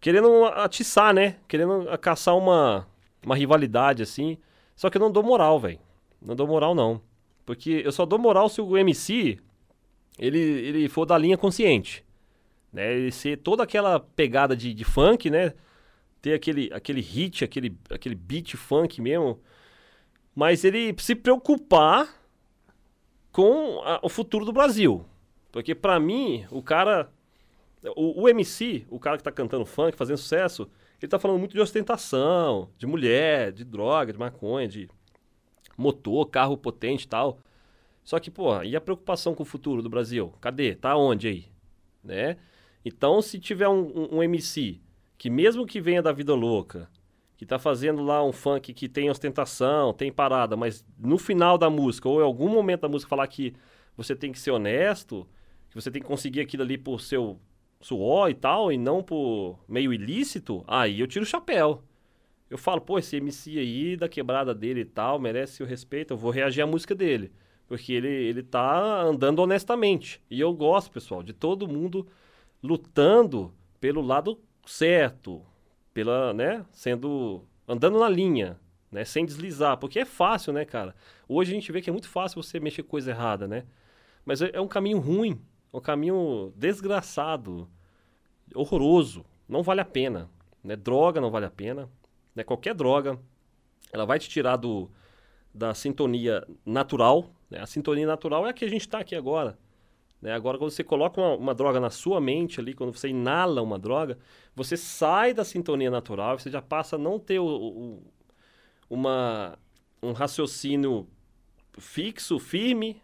querendo 0.03 0.45
atiçar, 0.45 1.15
né? 1.15 1.37
Querendo 1.49 1.87
caçar 1.99 2.37
uma, 2.37 2.87
uma 3.24 3.35
rivalidade, 3.35 4.03
assim. 4.03 4.37
Só 4.77 4.91
que 4.91 4.99
eu 4.99 5.01
não 5.01 5.11
dou 5.11 5.23
moral, 5.23 5.59
velho. 5.59 5.79
Não 6.20 6.37
dou 6.37 6.47
moral, 6.47 6.74
não. 6.74 7.01
Porque 7.47 7.81
eu 7.83 7.91
só 7.93 8.05
dou 8.05 8.19
moral 8.19 8.51
se 8.51 8.61
o 8.61 8.77
MC 8.77 9.39
ele, 10.19 10.39
ele 10.39 10.89
for 10.91 11.07
da 11.07 11.16
linha 11.16 11.39
consciente. 11.39 12.05
Né? 12.70 12.93
Ele 12.93 13.11
ser 13.12 13.39
toda 13.39 13.62
aquela 13.62 13.99
pegada 13.99 14.55
de, 14.55 14.74
de 14.74 14.85
funk, 14.85 15.31
né? 15.31 15.55
ter 16.20 16.35
aquele, 16.35 16.70
aquele 16.73 17.01
hit, 17.01 17.43
aquele, 17.45 17.77
aquele 17.91 18.15
beat 18.15 18.55
funk 18.55 19.01
mesmo, 19.03 19.41
mas 20.35 20.62
ele 20.65 20.95
se 20.99 21.16
preocupar 21.16 22.09
com 23.33 23.81
a- 23.83 23.99
o 24.03 24.09
futuro 24.09 24.45
do 24.45 24.53
Brasil. 24.53 25.05
Porque 25.51 25.74
pra 25.74 25.99
mim, 25.99 26.47
o 26.51 26.62
cara, 26.62 27.11
o, 27.96 28.22
o 28.22 28.28
MC, 28.28 28.86
o 28.88 28.98
cara 28.98 29.16
que 29.16 29.22
tá 29.24 29.32
cantando 29.32 29.64
funk, 29.66 29.96
fazendo 29.96 30.16
sucesso, 30.18 30.68
ele 31.00 31.09
tá 31.09 31.18
falando 31.18 31.38
muito 31.38 31.52
de 31.52 31.60
ostentação, 31.60 32.70
de 32.78 32.86
mulher, 32.86 33.52
de 33.52 33.64
droga, 33.64 34.12
de 34.12 34.18
maconha, 34.18 34.68
de 34.68 34.88
motor, 35.76 36.26
carro 36.26 36.56
potente 36.56 37.04
e 37.04 37.09
tal. 37.09 37.38
Só 38.04 38.18
que, 38.18 38.30
pô, 38.30 38.62
e 38.62 38.74
a 38.76 38.80
preocupação 38.80 39.34
com 39.34 39.42
o 39.42 39.46
futuro 39.46 39.82
do 39.82 39.88
Brasil? 39.88 40.32
Cadê? 40.40 40.74
Tá 40.74 40.96
onde 40.96 41.28
aí? 41.28 41.46
Né? 42.02 42.36
Então, 42.84 43.22
se 43.22 43.38
tiver 43.38 43.68
um, 43.68 43.80
um- 43.80 44.16
um 44.18 44.22
MC 44.22 44.80
que 45.16 45.30
mesmo 45.30 45.64
que 45.66 45.80
venha 45.80 46.02
da 46.02 46.12
vida 46.12 46.34
louca, 46.34 46.90
que 47.36 47.46
tá 47.46 47.59
fazendo 47.59 48.02
lá 48.02 48.24
um 48.24 48.32
funk 48.32 48.72
que 48.74 48.88
tem 48.88 49.09
ostentação, 49.10 49.92
tem 49.92 50.12
parada, 50.12 50.56
mas 50.56 50.84
no 50.98 51.16
final 51.18 51.56
da 51.56 51.70
música, 51.70 52.09
ou 52.09 52.20
em 52.20 52.24
algum 52.24 52.48
momento 52.48 52.80
da 52.82 52.88
música 52.88 53.09
falar 53.09 53.26
que 53.28 53.54
você 53.96 54.16
tem 54.16 54.32
que 54.32 54.38
ser 54.38 54.50
honesto, 54.50 55.28
que 55.70 55.74
você 55.76 55.90
tem 55.90 56.02
que 56.02 56.09
conseguir 56.09 56.40
aquilo 56.40 56.62
ali 56.64 56.76
por 56.76 57.00
seu 57.00 57.38
suor 57.82 58.30
e 58.30 58.34
tal, 58.34 58.72
e 58.72 58.78
não 58.78 59.02
por 59.02 59.59
meio 59.68 59.92
ilícito, 59.92 60.64
aí 60.66 61.00
eu 61.00 61.06
tiro 61.06 61.24
o 61.24 61.28
chapéu. 61.28 61.82
Eu 62.48 62.59
falo, 62.59 62.80
pô, 62.80 62.98
esse 62.98 63.16
MC 63.16 63.59
aí, 63.59 63.96
da 63.96 64.09
quebrada 64.09 64.54
dele 64.54 64.80
e 64.80 64.84
tal, 64.84 65.18
merece 65.18 65.62
o 65.62 65.66
respeito, 65.66 66.14
eu 66.14 66.16
vou 66.18 66.30
reagir 66.30 66.62
à 66.62 66.66
música 66.66 66.94
dele. 66.94 67.32
Porque 67.66 67.92
ele, 67.92 68.09
ele 68.09 68.42
tá 68.42 69.02
andando 69.02 69.40
honestamente. 69.40 70.22
E 70.30 70.40
eu 70.40 70.52
gosto, 70.52 70.90
pessoal, 70.90 71.22
de 71.22 71.32
todo 71.32 71.66
mundo 71.66 72.06
lutando 72.62 73.52
pelo 73.80 74.02
lado 74.02 74.38
certo, 74.66 75.42
pela, 75.92 76.32
né, 76.32 76.64
sendo 76.70 77.42
andando 77.66 77.98
na 77.98 78.09
linha, 78.09 78.60
né, 78.90 79.04
sem 79.04 79.24
deslizar, 79.24 79.78
porque 79.78 80.00
é 80.00 80.04
fácil, 80.04 80.52
né, 80.52 80.64
cara? 80.64 80.94
Hoje 81.26 81.52
a 81.52 81.54
gente 81.54 81.72
vê 81.72 81.80
que 81.80 81.88
é 81.88 81.92
muito 81.92 82.09
fácil 82.09 82.42
você 82.42 82.60
mexer 82.60 82.82
coisa 82.82 83.10
errada, 83.10 83.48
né? 83.48 83.64
Mas 84.24 84.42
é, 84.42 84.50
é 84.52 84.60
um 84.60 84.68
caminho 84.68 84.98
ruim. 84.98 85.40
É 85.73 85.77
um 85.77 85.81
caminho 85.81 86.53
desgraçado, 86.57 87.69
horroroso. 88.55 89.24
Não 89.49 89.62
vale 89.62 89.81
a 89.81 89.85
pena. 89.85 90.31
Né? 90.62 90.77
Droga 90.77 91.20
não 91.20 91.31
vale 91.31 91.47
a 91.47 91.51
pena. 91.51 91.89
Né? 92.35 92.44
Qualquer 92.44 92.74
droga, 92.74 93.19
ela 93.93 94.05
vai 94.05 94.19
te 94.19 94.28
tirar 94.28 94.57
do, 94.57 94.90
da 95.53 95.74
sintonia 95.74 96.47
natural. 96.65 97.31
Né? 97.51 97.61
A 97.61 97.66
sintonia 97.66 98.07
natural 98.07 98.47
é 98.47 98.51
a 98.51 98.53
que 98.53 98.65
a 98.65 98.69
gente 98.69 98.82
está 98.82 98.99
aqui 98.99 99.15
agora. 99.15 99.59
Né? 100.23 100.32
Agora, 100.32 100.57
quando 100.57 100.70
você 100.70 100.85
coloca 100.85 101.20
uma, 101.20 101.35
uma, 101.35 101.55
droga 101.55 101.81
na 101.81 101.90
sua 101.90 102.20
mente 102.20 102.61
ali, 102.61 102.74
quando 102.74 102.97
você 102.97 103.09
inala 103.09 103.61
uma 103.61 103.77
droga, 103.78 104.16
você 104.55 104.77
sai 104.77 105.35
da 105.35 105.44
sintonia 105.44 105.90
natural, 105.90 106.39
você 106.39 106.49
já 106.49 106.62
passa 106.62 106.94
a 106.94 106.99
não 106.99 107.19
ter 107.19 107.40
o, 107.40 107.47
o, 107.47 108.03
uma, 108.89 109.59
um 110.01 110.12
raciocínio 110.12 111.09
fixo, 111.77 112.39
firme. 112.39 113.02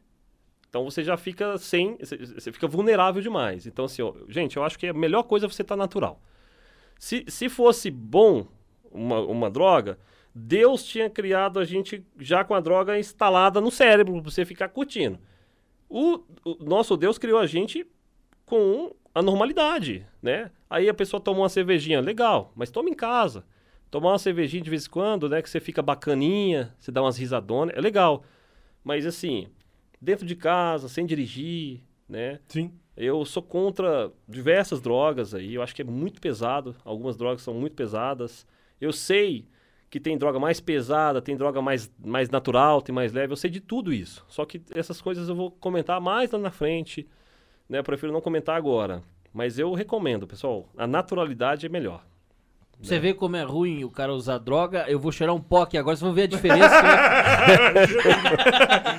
Então 0.69 0.85
você 0.85 1.03
já 1.03 1.17
fica 1.17 1.57
sem. 1.57 1.97
Você 1.99 2.53
fica 2.53 2.67
vulnerável 2.67 3.23
demais. 3.23 3.67
Então, 3.67 3.87
assim, 3.87 4.03
ó, 4.03 4.13
gente, 4.29 4.57
eu 4.57 4.65
acho 4.65 4.79
que 4.79 4.89
a 4.89 4.93
melhor 4.93 5.23
coisa 5.23 5.47
é 5.47 5.49
você 5.49 5.63
estar 5.63 5.77
tá 5.77 5.79
natural. 5.79 6.21
Se, 6.99 7.25
se 7.29 7.49
fosse 7.49 7.91
bom 7.91 8.47
uma, 8.91 9.21
uma 9.21 9.51
droga, 9.51 9.99
Deus 10.35 10.85
tinha 10.85 11.09
criado 11.09 11.59
a 11.59 11.65
gente 11.65 12.05
já 12.19 12.45
com 12.45 12.55
a 12.55 12.61
droga 12.61 12.99
instalada 12.99 13.61
no 13.61 13.71
cérebro, 13.71 14.21
para 14.21 14.31
você 14.31 14.45
ficar 14.45 14.69
curtindo. 14.69 15.19
O, 15.89 16.21
o, 16.45 16.65
nosso 16.65 16.97
Deus 16.97 17.19
criou 17.19 17.39
a 17.39 17.47
gente 17.47 17.87
com 18.45 18.95
a 19.15 19.23
normalidade, 19.23 20.07
né? 20.23 20.51
Aí 20.69 20.89
a 20.89 20.95
pessoa 20.95 21.21
toma 21.21 21.41
uma 21.41 21.49
cervejinha, 21.49 22.01
legal, 22.01 22.53
mas 22.55 22.71
toma 22.71 22.91
em 22.91 22.95
casa. 22.95 23.45
Tomar 23.91 24.11
uma 24.11 24.19
cervejinha 24.19 24.63
de 24.63 24.69
vez 24.69 24.87
em 24.87 24.91
quando, 24.91 25.29
né? 25.29 25.41
Que 25.41 25.49
você 25.49 25.61
fica 25.61 25.81
bacaninha, 25.81 26.75
você 26.79 26.93
dá 26.93 27.01
umas 27.01 27.17
risadonas, 27.17 27.75
é 27.75 27.81
legal. 27.81 28.23
Mas 28.85 29.07
assim, 29.07 29.49
dentro 30.01 30.27
de 30.27 30.37
casa, 30.37 30.89
sem 30.89 31.07
dirigir, 31.07 31.81
né? 32.09 32.41
Sim. 32.49 32.73
Eu 32.97 33.25
sou 33.25 33.43
contra 33.43 34.11
diversas 34.29 34.81
drogas 34.81 35.35
aí, 35.35 35.55
eu 35.55 35.63
acho 35.63 35.75
que 35.75 35.83
é 35.83 35.85
muito 35.85 36.21
pesado. 36.21 36.75
Algumas 36.85 37.17
drogas 37.17 37.43
são 37.43 37.55
muito 37.55 37.77
pesadas. 37.77 38.47
Eu 38.81 38.93
sei 38.93 39.47
que 39.91 40.01
tem 40.01 40.19
droga 40.19 40.39
mais 40.39 40.61
pesada, 40.61 41.23
tem 41.23 41.37
droga 41.37 41.63
mais, 41.63 41.91
mais 42.05 42.29
natural, 42.29 42.83
tem 42.83 42.95
mais 42.95 43.13
leve. 43.13 43.33
Eu 43.33 43.37
sei 43.37 43.51
de 43.51 43.61
tudo 43.61 43.93
isso. 43.93 44.25
Só 44.29 44.45
que 44.45 44.61
essas 44.75 45.01
coisas 45.01 45.29
eu 45.29 45.35
vou 45.35 45.51
comentar 45.51 46.01
mais 46.01 46.31
lá 46.31 46.39
na 46.39 46.51
frente. 46.51 47.09
Né? 47.69 47.79
Eu 47.79 47.85
prefiro 47.85 48.13
não 48.13 48.21
comentar 48.21 48.57
agora. 48.57 49.03
Mas 49.33 49.59
eu 49.59 49.73
recomendo, 49.75 50.27
pessoal. 50.27 50.69
A 50.77 50.87
naturalidade 50.87 51.67
é 51.67 51.69
melhor. 51.69 52.05
Você 52.81 52.95
né? 52.95 53.01
vê 53.01 53.15
como 53.15 53.37
é 53.37 53.43
ruim 53.43 53.83
o 53.85 53.91
cara 53.91 54.13
usar 54.13 54.39
droga. 54.39 54.85
Eu 54.89 55.01
vou 55.01 55.11
cheirar 55.11 55.35
um 55.35 55.41
pó 55.41 55.63
aqui 55.63 55.77
agora, 55.77 55.97
vocês 55.97 56.07
vão 56.07 56.15
ver 56.15 56.23
a 56.23 56.27
diferença. 56.27 56.75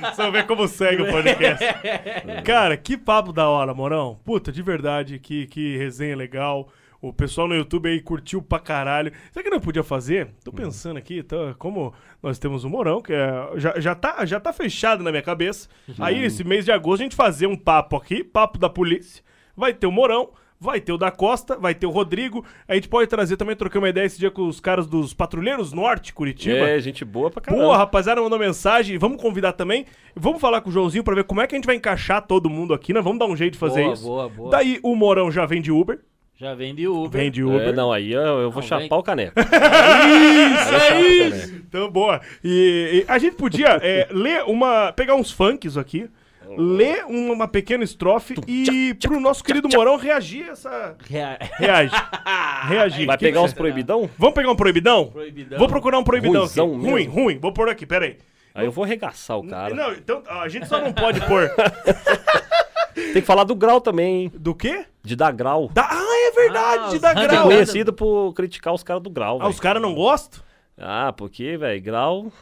vocês 0.02 0.16
vão 0.16 0.32
ver 0.32 0.46
como 0.46 0.68
segue 0.68 1.02
o 1.02 1.10
podcast. 1.10 1.64
cara, 2.44 2.76
que 2.76 2.96
papo 2.96 3.32
da 3.32 3.48
hora, 3.48 3.72
Morão. 3.72 4.18
Puta, 4.24 4.52
de 4.52 4.62
verdade, 4.62 5.18
que, 5.18 5.46
que 5.46 5.76
resenha 5.78 6.14
legal. 6.14 6.68
O 7.02 7.14
pessoal 7.14 7.48
no 7.48 7.54
YouTube 7.54 7.88
aí 7.88 7.98
curtiu 8.02 8.42
pra 8.42 8.58
caralho. 8.58 9.10
O 9.34 9.42
que 9.42 9.48
não 9.48 9.58
podia 9.58 9.82
fazer? 9.82 10.28
Tô 10.44 10.52
pensando 10.52 10.98
aqui, 10.98 11.22
tá, 11.22 11.54
como 11.58 11.94
nós 12.22 12.38
temos 12.38 12.62
o 12.62 12.68
Morão, 12.68 13.00
que 13.00 13.14
é, 13.14 13.52
já, 13.56 13.80
já, 13.80 13.94
tá, 13.94 14.26
já 14.26 14.38
tá 14.38 14.52
fechado 14.52 15.02
na 15.02 15.10
minha 15.10 15.22
cabeça. 15.22 15.66
Aí, 15.98 16.22
esse 16.22 16.44
mês 16.44 16.66
de 16.66 16.72
agosto, 16.72 17.00
a 17.00 17.04
gente 17.04 17.16
fazer 17.16 17.46
um 17.46 17.56
papo 17.56 17.96
aqui, 17.96 18.22
papo 18.22 18.58
da 18.58 18.68
polícia. 18.68 19.24
Vai 19.56 19.72
ter 19.72 19.86
o 19.86 19.90
Morão, 19.92 20.28
vai 20.60 20.78
ter 20.78 20.92
o 20.92 20.98
da 20.98 21.10
Costa, 21.10 21.56
vai 21.56 21.74
ter 21.74 21.86
o 21.86 21.90
Rodrigo. 21.90 22.44
A 22.68 22.74
gente 22.74 22.86
pode 22.86 23.08
trazer 23.08 23.36
também, 23.38 23.56
trocar 23.56 23.78
uma 23.78 23.88
ideia 23.88 24.04
esse 24.04 24.18
dia 24.18 24.30
com 24.30 24.46
os 24.46 24.60
caras 24.60 24.86
dos 24.86 25.14
Patrulheiros 25.14 25.72
Norte, 25.72 26.12
Curitiba. 26.12 26.68
É, 26.68 26.78
gente 26.78 27.02
boa 27.04 27.30
pra 27.30 27.40
caramba. 27.40 27.64
Boa, 27.64 27.76
rapaziada, 27.78 28.20
mandou 28.20 28.38
mensagem. 28.38 28.98
Vamos 28.98 29.20
convidar 29.20 29.54
também. 29.54 29.86
Vamos 30.14 30.40
falar 30.40 30.60
com 30.60 30.68
o 30.68 30.72
Joãozinho 30.72 31.02
pra 31.02 31.14
ver 31.14 31.24
como 31.24 31.40
é 31.40 31.46
que 31.46 31.54
a 31.54 31.58
gente 31.58 31.66
vai 31.66 31.76
encaixar 31.76 32.20
todo 32.26 32.50
mundo 32.50 32.74
aqui, 32.74 32.92
né? 32.92 33.00
Vamos 33.00 33.18
dar 33.18 33.26
um 33.26 33.36
jeito 33.36 33.54
de 33.54 33.58
fazer 33.58 33.82
boa, 33.82 33.94
isso. 33.94 34.04
Boa, 34.04 34.28
boa. 34.28 34.50
Daí 34.50 34.78
o 34.82 34.94
Morão 34.94 35.30
já 35.30 35.46
vem 35.46 35.62
de 35.62 35.72
Uber. 35.72 35.98
Já 36.36 36.54
vem 36.54 36.74
de 36.74 36.86
Uber. 36.86 37.20
Vem 37.20 37.30
de 37.30 37.42
Uber. 37.42 37.68
É, 37.68 37.72
não, 37.72 37.92
aí 37.92 38.12
eu, 38.12 38.20
eu 38.20 38.50
vou 38.50 38.62
não, 38.62 38.68
chapar 38.68 38.88
vem... 38.88 38.98
o 38.98 39.02
caneco. 39.02 39.38
isso, 39.38 40.74
é 40.74 41.00
isso! 41.02 41.54
Então, 41.56 41.90
boa. 41.90 42.20
E, 42.42 43.04
e 43.08 43.12
a 43.12 43.18
gente 43.18 43.36
podia 43.36 43.78
é, 43.82 44.08
ler 44.10 44.44
uma. 44.44 44.92
pegar 44.92 45.14
uns 45.14 45.30
funks 45.30 45.76
aqui. 45.76 46.08
Ler 46.56 47.04
uma 47.06 47.46
pequena 47.48 47.84
estrofe 47.84 48.34
e 48.46 48.94
pro 48.94 49.20
nosso 49.20 49.42
querido 49.44 49.68
Morão 49.68 49.96
reagir 49.96 50.48
essa. 50.48 50.96
Rea... 51.08 51.38
Reage. 51.58 51.94
Reagir. 52.68 53.06
Vai 53.06 53.16
que 53.18 53.24
pegar 53.26 53.40
que 53.40 53.46
uns 53.46 53.52
proibidão? 53.52 54.10
Vamos 54.18 54.34
pegar 54.34 54.50
um 54.50 54.56
proibidão? 54.56 55.06
Proibidão. 55.06 55.58
Vou 55.58 55.68
procurar 55.68 55.98
um 55.98 56.04
proibidão 56.04 56.44
aqui. 56.44 56.58
Ruizão 56.60 56.78
Ruim, 56.80 57.04
mesmo. 57.06 57.12
ruim. 57.12 57.38
Vou 57.38 57.52
pôr 57.52 57.68
aqui, 57.68 57.86
pera 57.86 58.04
aí. 58.06 58.18
Aí 58.54 58.66
eu 58.66 58.72
vou 58.72 58.84
arregaçar 58.84 59.38
o 59.38 59.46
cara. 59.46 59.74
Não, 59.74 59.92
então 59.92 60.22
a 60.28 60.48
gente 60.48 60.66
só 60.66 60.80
não 60.80 60.92
pode 60.92 61.20
pôr. 61.26 61.50
Tem 62.94 63.22
que 63.22 63.22
falar 63.22 63.44
do 63.44 63.54
grau 63.54 63.80
também, 63.80 64.22
hein? 64.24 64.32
Do 64.34 64.54
quê? 64.54 64.84
De 65.02 65.14
dar 65.16 65.32
grau. 65.32 65.68
Da... 65.72 65.82
Ah, 65.90 66.28
é 66.28 66.30
verdade, 66.32 66.82
Ah, 66.84 66.88
de 66.88 66.94
os 66.96 67.00
dar 67.00 67.16
é 67.16 67.26
grau. 67.26 67.44
conhecido 67.44 67.92
por 67.92 68.32
criticar 68.34 68.74
os 68.74 68.82
caras 68.82 69.02
do 69.02 69.10
grau, 69.10 69.36
Ah, 69.36 69.38
velho. 69.40 69.50
os 69.50 69.60
caras 69.60 69.80
não 69.80 69.94
gostam? 69.94 70.40
Ah, 70.76 71.12
porque, 71.16 71.56
velho, 71.56 71.80
grau. 71.82 72.32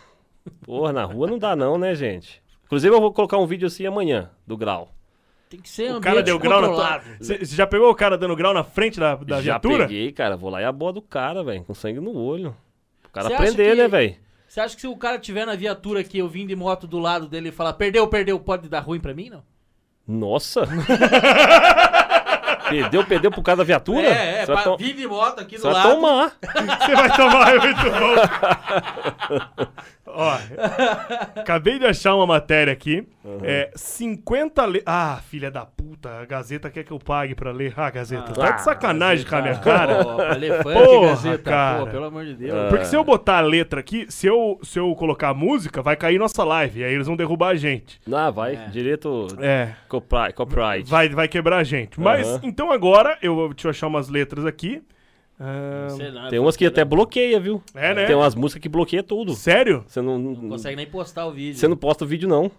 Porra, 0.64 0.92
na 0.92 1.04
rua 1.04 1.26
não 1.26 1.38
dá, 1.38 1.54
não, 1.54 1.76
né, 1.78 1.94
gente? 1.94 2.42
Inclusive, 2.68 2.94
eu 2.94 3.00
vou 3.00 3.12
colocar 3.12 3.36
um 3.38 3.46
vídeo 3.46 3.66
assim 3.66 3.84
amanhã, 3.86 4.30
do 4.46 4.56
grau. 4.56 4.92
Tem 5.50 5.58
que 5.60 5.68
ser 5.70 5.94
O 5.96 6.00
cara 6.00 6.22
deu 6.22 6.38
grau 6.38 6.60
na 6.60 6.68
tua... 6.68 7.00
Você 7.18 7.42
já 7.46 7.66
pegou 7.66 7.90
o 7.90 7.94
cara 7.94 8.16
dando 8.18 8.36
grau 8.36 8.52
na 8.54 8.62
frente 8.62 9.00
da, 9.00 9.14
da 9.16 9.36
Já 9.36 9.42
viatura? 9.58 9.86
peguei, 9.86 10.12
cara. 10.12 10.36
Vou 10.36 10.50
lá 10.50 10.60
e 10.60 10.64
a 10.64 10.70
boa 10.70 10.92
do 10.92 11.00
cara, 11.00 11.42
velho. 11.42 11.64
Com 11.64 11.72
sangue 11.74 11.98
no 12.00 12.14
olho. 12.14 12.54
O 13.06 13.08
cara 13.10 13.28
Você 13.28 13.32
acha 13.34 13.42
aprender, 13.42 13.70
que- 13.70 13.82
né, 13.82 13.88
velho? 13.88 14.16
Você 14.46 14.60
acha 14.60 14.74
que 14.74 14.80
se 14.82 14.86
o 14.86 14.96
cara 14.96 15.18
tiver 15.18 15.46
na 15.46 15.54
viatura 15.56 16.00
aqui, 16.00 16.18
eu 16.18 16.28
vim 16.28 16.46
de 16.46 16.54
moto 16.54 16.86
do 16.86 16.98
lado 16.98 17.26
dele 17.26 17.48
e 17.48 17.52
falar, 17.52 17.72
perdeu, 17.74 18.06
perdeu, 18.08 18.38
pode 18.40 18.68
dar 18.68 18.80
ruim 18.80 19.00
pra 19.00 19.12
mim, 19.14 19.28
não? 19.30 19.42
Nossa! 20.06 20.62
perdeu, 22.68 23.04
perdeu 23.04 23.30
por 23.30 23.42
causa 23.42 23.58
da 23.58 23.64
viatura? 23.64 24.06
É, 24.06 24.40
é, 24.40 24.46
Você 24.46 24.52
vai, 24.52 24.62
pra 24.62 24.72
to- 24.72 24.78
vir 24.78 24.94
de 24.94 25.06
moto 25.06 25.40
aqui 25.40 25.56
do 25.56 25.62
você 25.62 25.66
vai 25.70 25.74
lado. 25.74 25.90
tomar. 25.94 26.32
Você 26.80 26.94
vai 26.94 27.16
tomar, 27.16 27.54
é 27.54 27.58
muito 27.58 27.82
bom. 27.90 29.66
Ó, 30.14 30.38
acabei 31.36 31.78
de 31.78 31.86
achar 31.86 32.14
uma 32.14 32.26
matéria 32.26 32.72
aqui. 32.72 33.06
É 33.42 33.70
50 33.76 34.66
le... 34.66 34.82
Ah, 34.86 35.20
filha 35.28 35.50
da 35.50 35.66
puta, 35.66 36.20
a 36.20 36.24
Gazeta 36.24 36.70
quer 36.70 36.82
que 36.84 36.90
eu 36.92 36.98
pague 36.98 37.34
pra 37.34 37.50
ler. 37.52 37.74
Ah, 37.76 37.90
Gazeta, 37.90 38.32
tá 38.32 38.50
de 38.52 38.62
sacanagem 38.62 39.26
com 39.26 39.36
a 39.36 39.42
minha 39.42 39.58
cara. 39.58 40.04
Pô, 40.04 40.22
elefante, 40.22 40.84
Porra, 40.84 41.08
Gazeta, 41.08 41.50
cara. 41.50 41.78
pô, 41.80 41.86
pelo 41.90 42.04
amor 42.04 42.24
de 42.24 42.34
Deus. 42.34 42.54
Ah. 42.58 42.66
Porque 42.70 42.84
se 42.86 42.96
eu 42.96 43.04
botar 43.04 43.38
a 43.38 43.42
letra 43.42 43.80
aqui, 43.80 44.06
se 44.08 44.26
eu, 44.26 44.58
se 44.62 44.78
eu 44.78 44.94
colocar 44.94 45.28
a 45.30 45.34
música, 45.34 45.82
vai 45.82 45.96
cair 45.96 46.18
nossa 46.18 46.42
live. 46.44 46.80
E 46.80 46.84
aí 46.84 46.94
eles 46.94 47.06
vão 47.06 47.16
derrubar 47.16 47.48
a 47.48 47.54
gente. 47.56 48.00
Ah, 48.12 48.30
vai. 48.30 48.54
É. 48.54 48.66
Direito 48.68 49.26
É. 49.40 49.72
copyright. 49.88 50.88
Vai, 50.88 51.08
vai 51.10 51.28
quebrar 51.28 51.58
a 51.58 51.64
gente. 51.64 52.00
Mas, 52.00 52.26
Aham. 52.26 52.40
então 52.44 52.72
agora, 52.72 53.18
eu 53.20 53.34
vou- 53.34 53.48
deixa 53.52 53.68
eu 53.68 53.70
achar 53.70 53.86
umas 53.88 54.08
letras 54.08 54.46
aqui. 54.46 54.82
Ah, 55.40 55.88
Sei 55.96 56.10
lá, 56.10 56.28
Tem 56.28 56.38
umas 56.38 56.56
que 56.56 56.66
até 56.66 56.84
bloqueia, 56.84 57.38
viu? 57.38 57.62
É, 57.74 57.94
né? 57.94 58.06
Tem 58.06 58.16
umas 58.16 58.34
músicas 58.34 58.60
que 58.62 58.68
bloqueia 58.68 59.02
tudo. 59.02 59.34
Sério? 59.34 59.84
Você 59.86 60.00
não, 60.00 60.18
Não 60.18 60.48
consegue 60.48 60.76
nem 60.76 60.86
postar 60.86 61.26
o 61.26 61.32
vídeo. 61.32 61.58
você 61.58 61.68
não 61.68 61.76
posta 61.76 62.04
o 62.04 62.08
vídeo, 62.08 62.28
não. 62.28 62.50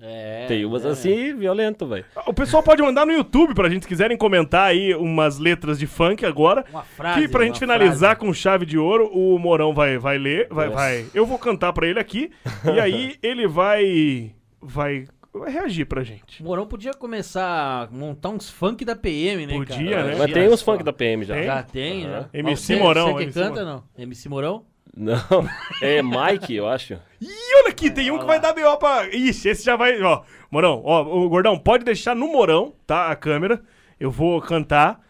É, 0.00 0.44
Tem 0.46 0.64
umas 0.64 0.84
é. 0.84 0.90
assim, 0.90 1.34
violento, 1.34 1.84
velho. 1.84 2.04
O 2.24 2.32
pessoal 2.32 2.62
pode 2.62 2.80
mandar 2.80 3.04
no 3.04 3.10
YouTube 3.12 3.52
pra 3.52 3.68
gente, 3.68 3.82
se 3.82 3.88
quiserem 3.88 4.16
comentar 4.16 4.68
aí 4.68 4.94
umas 4.94 5.38
letras 5.40 5.76
de 5.76 5.88
funk 5.88 6.24
agora. 6.24 6.64
Uma 6.70 6.84
frase. 6.84 7.20
que 7.22 7.28
pra 7.28 7.44
gente 7.44 7.58
finalizar 7.58 8.10
frase. 8.16 8.20
com 8.20 8.32
chave 8.32 8.64
de 8.64 8.78
ouro, 8.78 9.08
o 9.12 9.36
Morão 9.40 9.74
vai, 9.74 9.98
vai 9.98 10.16
ler, 10.16 10.46
vai, 10.50 10.66
Nossa. 10.66 10.78
vai. 10.78 11.06
Eu 11.12 11.26
vou 11.26 11.36
cantar 11.36 11.72
pra 11.72 11.84
ele 11.88 11.98
aqui 11.98 12.30
e 12.72 12.78
aí 12.78 13.16
ele 13.24 13.48
vai, 13.48 14.30
vai, 14.62 15.04
vai 15.32 15.50
reagir 15.52 15.86
pra 15.86 16.02
gente. 16.02 16.42
O 16.42 16.46
Morão 16.46 16.66
podia 16.66 16.92
começar 16.94 17.44
a 17.84 17.88
montar 17.90 18.30
uns 18.30 18.48
funk 18.50 18.84
da 18.84 18.96
PM, 18.96 19.46
né, 19.46 19.54
Podia, 19.54 19.90
cara? 19.96 20.04
né? 20.08 20.14
Mas 20.18 20.32
tem 20.32 20.48
uns 20.48 20.62
funk 20.62 20.82
da 20.82 20.92
PM 20.92 21.24
já. 21.24 21.34
Tem? 21.34 21.44
Já 21.44 21.62
tem, 21.62 22.06
né? 22.06 22.28
MC 22.32 22.74
Você- 22.74 22.76
Morão, 22.82 23.06
Você 23.12 23.14
que 23.18 23.22
MC 23.24 23.40
canta, 23.40 23.50
Morão. 23.64 23.84
não? 23.96 24.02
MC 24.02 24.28
Morão? 24.28 24.64
Não, 24.96 25.14
é 25.80 26.02
Mike, 26.02 26.54
eu 26.56 26.66
acho. 26.66 26.94
Ih, 27.20 27.28
olha 27.60 27.68
aqui, 27.68 27.88
tem 27.90 28.10
um 28.10 28.18
que 28.18 28.24
vai 28.24 28.40
dar 28.40 28.52
B.O. 28.52 28.76
pra... 28.78 29.06
Ixi, 29.14 29.48
esse 29.50 29.64
já 29.64 29.76
vai, 29.76 30.00
ó. 30.02 30.22
Morão, 30.50 30.82
ó, 30.84 31.02
o 31.04 31.28
Gordão, 31.28 31.56
pode 31.58 31.84
deixar 31.84 32.16
no 32.16 32.26
Morão, 32.32 32.72
tá, 32.86 33.08
a 33.08 33.14
câmera. 33.14 33.62
Eu 34.00 34.10
vou 34.10 34.40
cantar. 34.40 35.06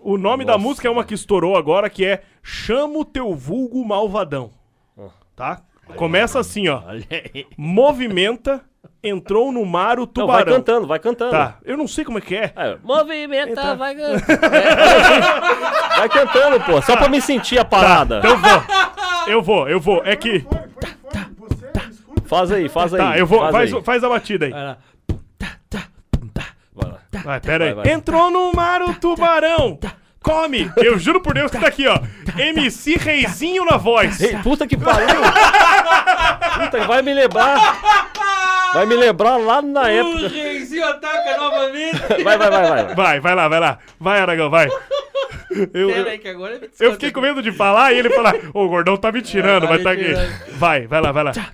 O 0.00 0.18
nome 0.18 0.44
da 0.44 0.52
Nossa, 0.54 0.64
música 0.64 0.88
é 0.88 0.90
uma 0.90 1.04
que 1.04 1.14
estourou 1.14 1.56
agora, 1.56 1.88
que 1.88 2.04
é 2.04 2.22
Chamo 2.42 3.04
Teu 3.06 3.34
Vulgo 3.34 3.82
Malvadão. 3.86 4.52
Tá? 5.34 5.62
Começa 5.96 6.38
assim, 6.38 6.68
ó. 6.68 6.82
Movimenta, 7.56 8.62
entrou 9.02 9.50
no 9.52 9.64
mar 9.64 9.98
o 9.98 10.02
Não, 10.02 10.26
vai 10.26 10.42
tubarão. 10.44 10.52
cantando, 10.54 10.86
vai 10.86 10.98
cantando. 10.98 11.30
Tá, 11.32 11.56
eu 11.64 11.76
não 11.76 11.88
sei 11.88 12.04
como 12.04 12.18
é 12.18 12.20
que 12.20 12.34
é. 12.36 12.52
É, 12.56 12.76
Movimenta, 12.82 13.48
Eita. 13.50 13.74
vai 13.74 13.94
cantando. 13.94 14.22
vai 15.96 16.08
cantando, 16.08 16.60
pô. 16.60 16.82
Só 16.82 16.96
pra 16.96 17.08
me 17.08 17.20
sentir 17.20 17.58
a 17.58 17.64
parada. 17.64 18.18
Então 18.18 18.30
eu 18.30 18.38
vou. 18.38 18.62
Eu 19.26 19.42
vou, 19.42 19.68
eu 19.68 19.80
vou. 19.80 20.02
É 20.04 20.14
que. 20.16 20.44
Faz 22.26 22.50
aí, 22.50 22.68
faz 22.68 22.94
aí. 22.94 23.00
Tá, 23.00 23.18
eu 23.18 23.26
vou. 23.26 23.40
Faz, 23.40 23.52
Faz, 23.52 23.74
aí. 23.74 23.82
faz 23.82 24.04
a 24.04 24.08
batida 24.08 24.46
aí. 24.46 24.52
Vai 24.52 24.64
lá. 24.64 24.76
Vai 26.74 26.90
lá. 26.90 26.98
Vai, 27.24 27.40
pera 27.40 27.64
aí. 27.66 27.74
Vai, 27.74 27.84
vai. 27.84 27.92
Entrou 27.94 28.30
no 28.30 28.52
mar 28.52 28.82
o 28.82 28.94
tubarão. 28.94 29.78
Come! 30.22 30.70
Eu 30.76 30.98
juro 30.98 31.20
por 31.20 31.34
Deus 31.34 31.50
que 31.50 31.58
tá 31.58 31.66
aqui, 31.68 31.86
ó. 31.86 31.98
MC 32.38 32.96
Reizinho 32.96 33.64
na 33.64 33.76
voz. 33.76 34.20
Ei, 34.20 34.36
puta 34.38 34.66
que 34.66 34.76
pariu! 34.76 35.20
puta, 36.60 36.84
vai 36.86 37.02
me 37.02 37.12
lembrar. 37.12 37.80
Vai 38.72 38.86
me 38.86 38.94
lembrar 38.96 39.36
lá 39.36 39.60
na 39.60 39.82
O 39.82 39.86
época. 39.86 40.28
reizinho 40.28 40.62
Brasil 40.72 40.88
ataca 40.88 41.36
novamente. 41.36 41.98
Vai, 42.24 42.38
vai, 42.38 42.38
vai, 42.38 42.50
vai. 42.50 42.84
vai. 42.84 42.94
Vai, 42.94 43.20
vai 43.20 43.34
lá, 43.34 43.48
vai 43.48 43.60
lá. 43.60 43.78
Vai, 44.00 44.20
Aragão, 44.20 44.50
vai. 44.50 44.68
Eu, 45.74 45.88
Pera 45.88 46.18
que 46.18 46.28
agora 46.28 46.60
eu 46.80 46.92
fiquei 46.92 47.10
com 47.10 47.20
medo 47.20 47.42
de 47.42 47.52
falar 47.52 47.92
e 47.92 47.98
ele 47.98 48.08
falar, 48.10 48.34
ô, 48.54 48.64
o 48.64 48.68
gordão 48.68 48.96
tá 48.96 49.12
me 49.12 49.20
tirando, 49.20 49.68
mas 49.68 49.78
me 49.78 49.84
tá 49.84 49.90
aqui. 49.92 50.14
Vai, 50.52 50.86
vai 50.86 51.00
lá, 51.02 51.12
vai 51.12 51.24
lá. 51.24 51.32
Tchá, 51.32 51.50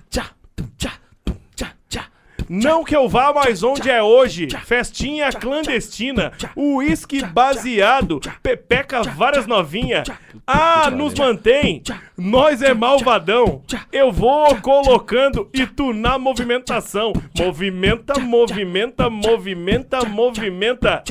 tum, 0.55 0.65
tchá, 0.77 0.91
tum, 1.25 1.35
tchá, 1.53 1.67
tchá. 1.89 2.05
Não 2.49 2.83
que 2.83 2.95
eu 2.95 3.07
vá, 3.07 3.31
mas 3.31 3.61
onde 3.61 3.91
é 3.91 4.01
hoje? 4.01 4.47
Festinha 4.65 5.31
clandestina, 5.31 6.33
uísque 6.57 7.23
baseado, 7.23 8.19
pepeca 8.41 9.03
várias 9.03 9.45
novinha. 9.45 10.03
Ah, 10.47 10.89
nos 10.89 11.13
mantém, 11.13 11.83
nós 12.17 12.63
é 12.63 12.73
malvadão. 12.73 13.61
Eu 13.91 14.11
vou 14.11 14.55
colocando 14.61 15.47
e 15.53 15.67
tu 15.67 15.93
na 15.93 16.17
movimentação. 16.17 17.13
Movimenta, 17.37 18.19
movimenta, 18.19 19.11
movimenta, 19.11 20.03
movimenta. 20.05 21.03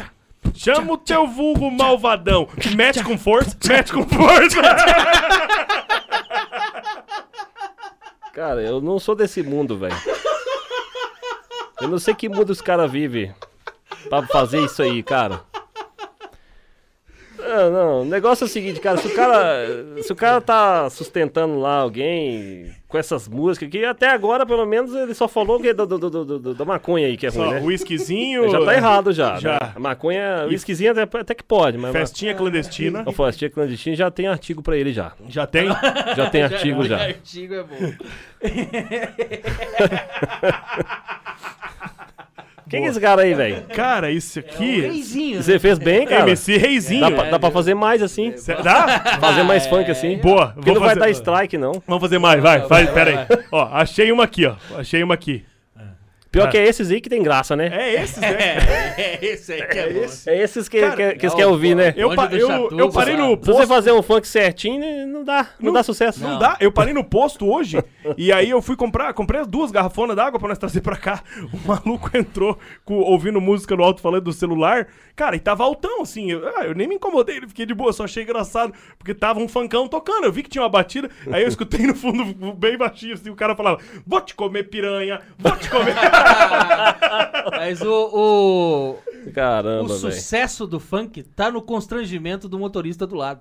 Chama 0.55 0.95
o 0.95 0.99
teu 0.99 1.25
vulgo 1.25 1.71
malvadão. 1.71 2.49
Mete 2.75 3.05
com 3.05 3.17
força, 3.17 3.57
mete 3.65 3.93
com 3.93 4.03
força. 4.03 4.61
Cara, 8.33 8.61
eu 8.61 8.81
não 8.81 8.99
sou 8.99 9.15
desse 9.15 9.43
mundo, 9.43 9.77
velho. 9.79 9.97
Eu 11.81 11.89
não 11.89 11.99
sei 11.99 12.15
que 12.15 12.29
mundo 12.29 12.51
os 12.51 12.61
caras 12.61 12.91
vivem 12.91 13.33
pra 14.09 14.23
fazer 14.27 14.63
isso 14.65 14.83
aí, 14.83 15.03
cara. 15.03 15.41
Não, 17.41 17.71
não, 17.71 18.03
o 18.03 18.05
negócio 18.05 18.45
é 18.45 18.47
o 18.47 18.51
seguinte, 18.51 18.81
cara, 18.81 18.99
se 18.99 19.07
o 19.07 19.15
cara, 19.15 19.67
se 20.03 20.13
o 20.13 20.17
cara 20.17 20.41
tá 20.41 20.91
sustentando 20.91 21.59
lá 21.59 21.77
alguém 21.79 22.75
com 22.89 22.99
essas 22.99 23.29
músicas 23.29 23.71
que 23.71 23.85
até 23.85 24.09
agora, 24.11 24.45
pelo 24.45 24.67
menos, 24.67 24.93
ele 24.95 25.15
só 25.15 25.29
falou 25.29 25.59
que 25.61 25.69
é 25.69 25.75
do, 25.75 25.87
do, 25.87 25.99
do, 25.99 26.11
do- 26.25 26.39
do- 26.39 26.55
da 26.55 26.65
maconha 26.65 27.07
aí 27.07 27.17
que 27.17 27.27
é 27.27 27.31
ruim, 27.31 27.47
Só, 27.47 27.51
né? 27.53 27.61
Uísquezinho. 27.63 28.51
Já 28.51 28.65
tá 28.65 28.75
errado 28.75 29.13
já. 29.13 29.39
Já. 29.39 29.53
né? 29.53 29.59
A 29.77 29.79
maconha, 29.79 30.45
o 30.45 30.49
whiskyzinho 30.49 30.91
até, 30.93 31.03
até 31.19 31.35
que 31.35 31.45
pode, 31.45 31.79
mas... 31.79 31.93
Festinha 31.93 32.35
clandestina. 32.35 33.05
A 33.07 33.13
festinha 33.13 33.51
clandestina 33.51 33.97
já 33.97 34.11
tem 34.11 34.27
artigo 34.27 34.63
pra 34.63 34.77
ele 34.77 34.93
já. 34.93 35.13
Já 35.29 35.47
tem? 35.47 35.69
Já 36.17 36.29
tem 36.29 36.43
artigo 36.43 36.85
já. 36.89 37.01
Artigo 37.03 37.55
é 37.55 37.63
bom. 37.63 37.77
Quem 42.69 42.85
é 42.85 42.89
esse 42.89 43.01
cara 43.01 43.23
aí, 43.23 43.35
velho? 43.35 43.63
Cara, 43.75 44.11
isso 44.11 44.39
aqui. 44.39 44.81
Reizinho, 44.83 45.37
né? 45.37 45.43
Você 45.43 45.59
fez 45.59 45.79
bem, 45.79 46.07
cara. 46.07 46.23
MC 46.23 46.57
Reizinho. 46.57 47.01
Dá 47.01 47.11
pra, 47.11 47.31
dá 47.31 47.39
pra 47.39 47.51
fazer 47.51 47.75
mais 47.75 48.03
assim. 48.03 48.37
Cê- 48.37 48.55
Dá? 48.57 49.01
Fazer 49.21 49.43
mais 49.43 49.67
funk 49.67 49.91
assim. 49.91 50.19
Boa. 50.19 50.49
Porque 50.55 50.71
não 50.71 50.75
vou 50.77 50.85
vai 50.85 50.91
fazer- 50.97 51.01
dar 51.01 51.11
strike, 51.11 51.57
não. 51.59 51.73
Vamos 51.87 52.01
fazer 52.03 52.19
mais, 52.19 52.43
vai, 52.43 52.61
vai, 52.61 52.85
vai, 52.85 52.95
pera 52.95 53.27
aí. 53.29 53.39
Ó, 53.51 53.69
achei 53.73 54.13
uma 54.13 54.25
aqui, 54.25 54.47
ó. 54.47 54.55
Achei 54.77 55.03
uma 55.03 55.15
aqui. 55.15 55.45
Pior 56.31 56.51
que 56.51 56.59
é 56.59 56.67
esses 56.67 56.91
aí 56.91 57.01
que 57.01 57.09
tem 57.09 57.23
graça, 57.23 57.57
né? 57.57 57.71
É 57.73 58.03
esses, 58.03 58.19
né? 58.19 58.29
É, 58.99 59.19
esse 59.25 59.53
aí 59.53 59.63
que 59.67 59.79
é, 59.79 59.93
bom. 59.93 60.07
É 60.27 60.43
esses 60.43 60.69
que, 60.69 60.81
Cara, 60.81 60.97
que, 60.97 61.19
que 61.21 61.27
eles 61.27 61.33
é 61.33 61.37
querem 61.37 61.47
o- 61.47 61.53
ouvir, 61.53 61.75
né? 61.75 61.95
Eu, 61.97 62.15
pa- 62.15 62.29
eu, 62.33 62.71
eu 62.77 62.91
parei 62.91 63.17
no 63.17 63.31
sabe? 63.31 63.41
Se 63.45 63.47
você 63.47 63.53
posto. 63.59 63.67
fazer 63.69 63.93
um 63.93 64.03
funk 64.03 64.27
certinho, 64.27 64.81
né, 64.81 65.07
não 65.07 65.23
dá, 65.25 65.49
não, 65.61 65.73
dá 65.73 65.83
sucesso. 65.83 66.21
Não 66.23 66.39
dá, 66.39 66.57
eu 66.61 66.71
parei 66.73 66.93
no 66.93 67.03
posto 67.05 67.49
hoje 67.49 67.83
e 68.17 68.33
aí 68.33 68.51
eu 68.51 68.61
fui 68.61 68.77
comprar, 68.77 69.13
comprei 69.15 69.41
as 69.41 69.47
duas 69.47 69.71
garrafonas 69.71 70.17
d'água 70.17 70.39
pra 70.39 70.49
nós 70.49 70.59
trazer 70.59 70.81
pra 70.81 70.97
cá. 70.97 71.23
O 71.53 71.69
maluco 71.69 72.11
entrou 72.17 72.59
com- 72.85 72.95
ouvindo 73.01 73.41
música 73.41 73.75
no 73.77 73.85
alto-falante 73.85 74.25
do 74.25 74.33
celular. 74.33 74.89
Cara, 75.15 75.35
e 75.37 75.41
tava 75.41 75.65
altão, 75.65 76.03
assim. 76.03 76.31
Eu, 76.31 76.47
ah, 76.57 76.65
eu 76.65 76.75
nem 76.75 76.87
me 76.89 76.95
incomodei, 76.97 77.41
fiquei 77.41 77.67
de 77.67 77.75
boa, 77.75 77.93
só 77.93 78.05
achei 78.05 78.23
engraçado, 78.23 78.73
porque 78.99 79.15
tava 79.15 79.41
um 79.41 79.49
funkão 79.49 79.89
tocando. 79.89 80.25
Eu 80.25 80.33
vi 80.33 80.43
que 80.43 80.51
tinha 80.51 80.63
uma 80.63 80.69
batida, 80.69 81.09
aí 81.33 81.43
eu 81.43 81.49
escutei 81.49 81.87
no 81.87 81.95
fundo 81.95 82.53
bem 82.55 82.77
baixinho, 82.77 83.15
assim, 83.15 83.31
o 83.31 83.35
cara 83.37 83.55
falava: 83.57 83.79
Vou 84.07 84.21
te 84.21 84.35
comer 84.35 84.65
piranha, 84.65 85.21
vou 85.39 85.57
te 85.57 85.69
comer. 85.71 85.95
Mas 87.53 87.81
o, 87.81 88.11
o, 88.13 88.99
o 89.27 89.33
Caramba, 89.33 89.89
velho. 89.89 89.99
sucesso 89.99 90.67
do 90.67 90.79
funk 90.79 91.23
tá 91.23 91.51
no 91.51 91.63
constrangimento 91.63 92.49
do 92.49 92.59
motorista 92.59 93.07
do 93.07 93.17
lado. 93.17 93.41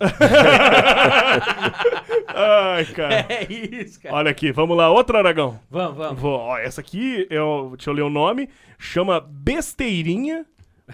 Ai, 2.27 2.85
cara. 2.85 3.25
é 3.29 3.47
isso, 3.51 4.01
cara. 4.01 4.15
Olha 4.15 4.31
aqui, 4.31 4.51
vamos 4.51 4.77
lá, 4.77 4.89
outra 4.89 5.19
Aragão. 5.19 5.59
Vamos, 5.69 5.97
vamos. 5.97 6.19
Vou, 6.21 6.37
ó, 6.39 6.57
essa 6.57 6.81
aqui, 6.81 7.27
eu, 7.29 7.73
deixa 7.75 7.89
eu 7.89 7.93
ler 7.93 8.03
o 8.03 8.09
nome, 8.09 8.49
chama 8.77 9.19
Besteirinha 9.19 10.45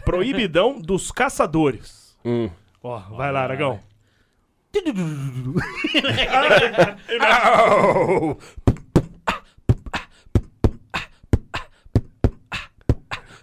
Proibidão 0.06 0.80
dos 0.82 1.12
Caçadores. 1.12 2.18
Hum. 2.26 2.50
Ó, 2.82 3.00
vai 3.16 3.32
lá, 3.32 3.42
Aragão. 3.42 3.80
Não! 7.20 8.38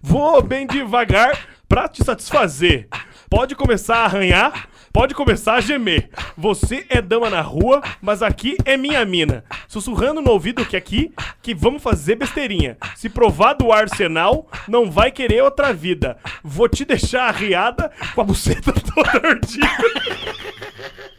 Vou 0.02 0.42
bem 0.42 0.66
devagar 0.66 1.46
pra 1.68 1.86
te 1.86 2.02
satisfazer. 2.02 2.88
Pode 3.28 3.54
começar 3.54 3.98
a 3.98 4.04
arranhar, 4.06 4.68
pode 4.92 5.14
começar 5.14 5.54
a 5.54 5.60
gemer. 5.60 6.10
Você 6.36 6.84
é 6.88 7.00
dama 7.00 7.30
na 7.30 7.40
rua, 7.40 7.82
mas 8.00 8.22
aqui 8.22 8.56
é 8.64 8.76
minha 8.76 9.04
mina. 9.04 9.44
Sussurrando 9.68 10.20
no 10.20 10.30
ouvido 10.30 10.64
que 10.64 10.76
aqui, 10.76 11.12
que 11.42 11.54
vamos 11.54 11.82
fazer 11.82 12.16
besteirinha. 12.16 12.76
Se 12.96 13.08
provar 13.08 13.52
do 13.52 13.70
arsenal, 13.70 14.48
não 14.66 14.90
vai 14.90 15.12
querer 15.12 15.42
outra 15.42 15.72
vida. 15.72 16.16
Vou 16.42 16.68
te 16.68 16.84
deixar 16.84 17.28
arriada 17.28 17.92
com 18.14 18.22
a 18.22 18.24
buceta 18.24 18.72
toda 18.94 19.28
ardida. 19.28 19.68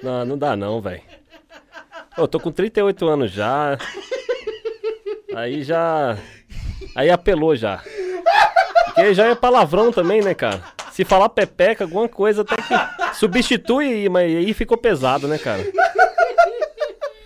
Não, 0.03 0.25
não 0.25 0.37
dá 0.37 0.55
não, 0.55 0.81
velho. 0.81 1.01
Eu 2.17 2.27
tô 2.27 2.39
com 2.39 2.51
38 2.51 3.07
anos 3.07 3.31
já. 3.31 3.77
Aí 5.33 5.63
já. 5.63 6.17
Aí 6.95 7.09
apelou 7.09 7.55
já. 7.55 7.81
Porque 8.93 9.13
já 9.13 9.27
é 9.27 9.35
palavrão 9.35 9.91
também, 9.91 10.21
né, 10.21 10.33
cara? 10.33 10.61
Se 10.91 11.05
falar 11.05 11.29
pepeca, 11.29 11.85
alguma 11.85 12.09
coisa 12.09 12.41
até 12.41 12.55
que 12.57 13.15
substitui, 13.15 14.09
mas 14.09 14.23
aí 14.35 14.53
ficou 14.53 14.77
pesado, 14.77 15.27
né, 15.27 15.37
cara? 15.37 15.63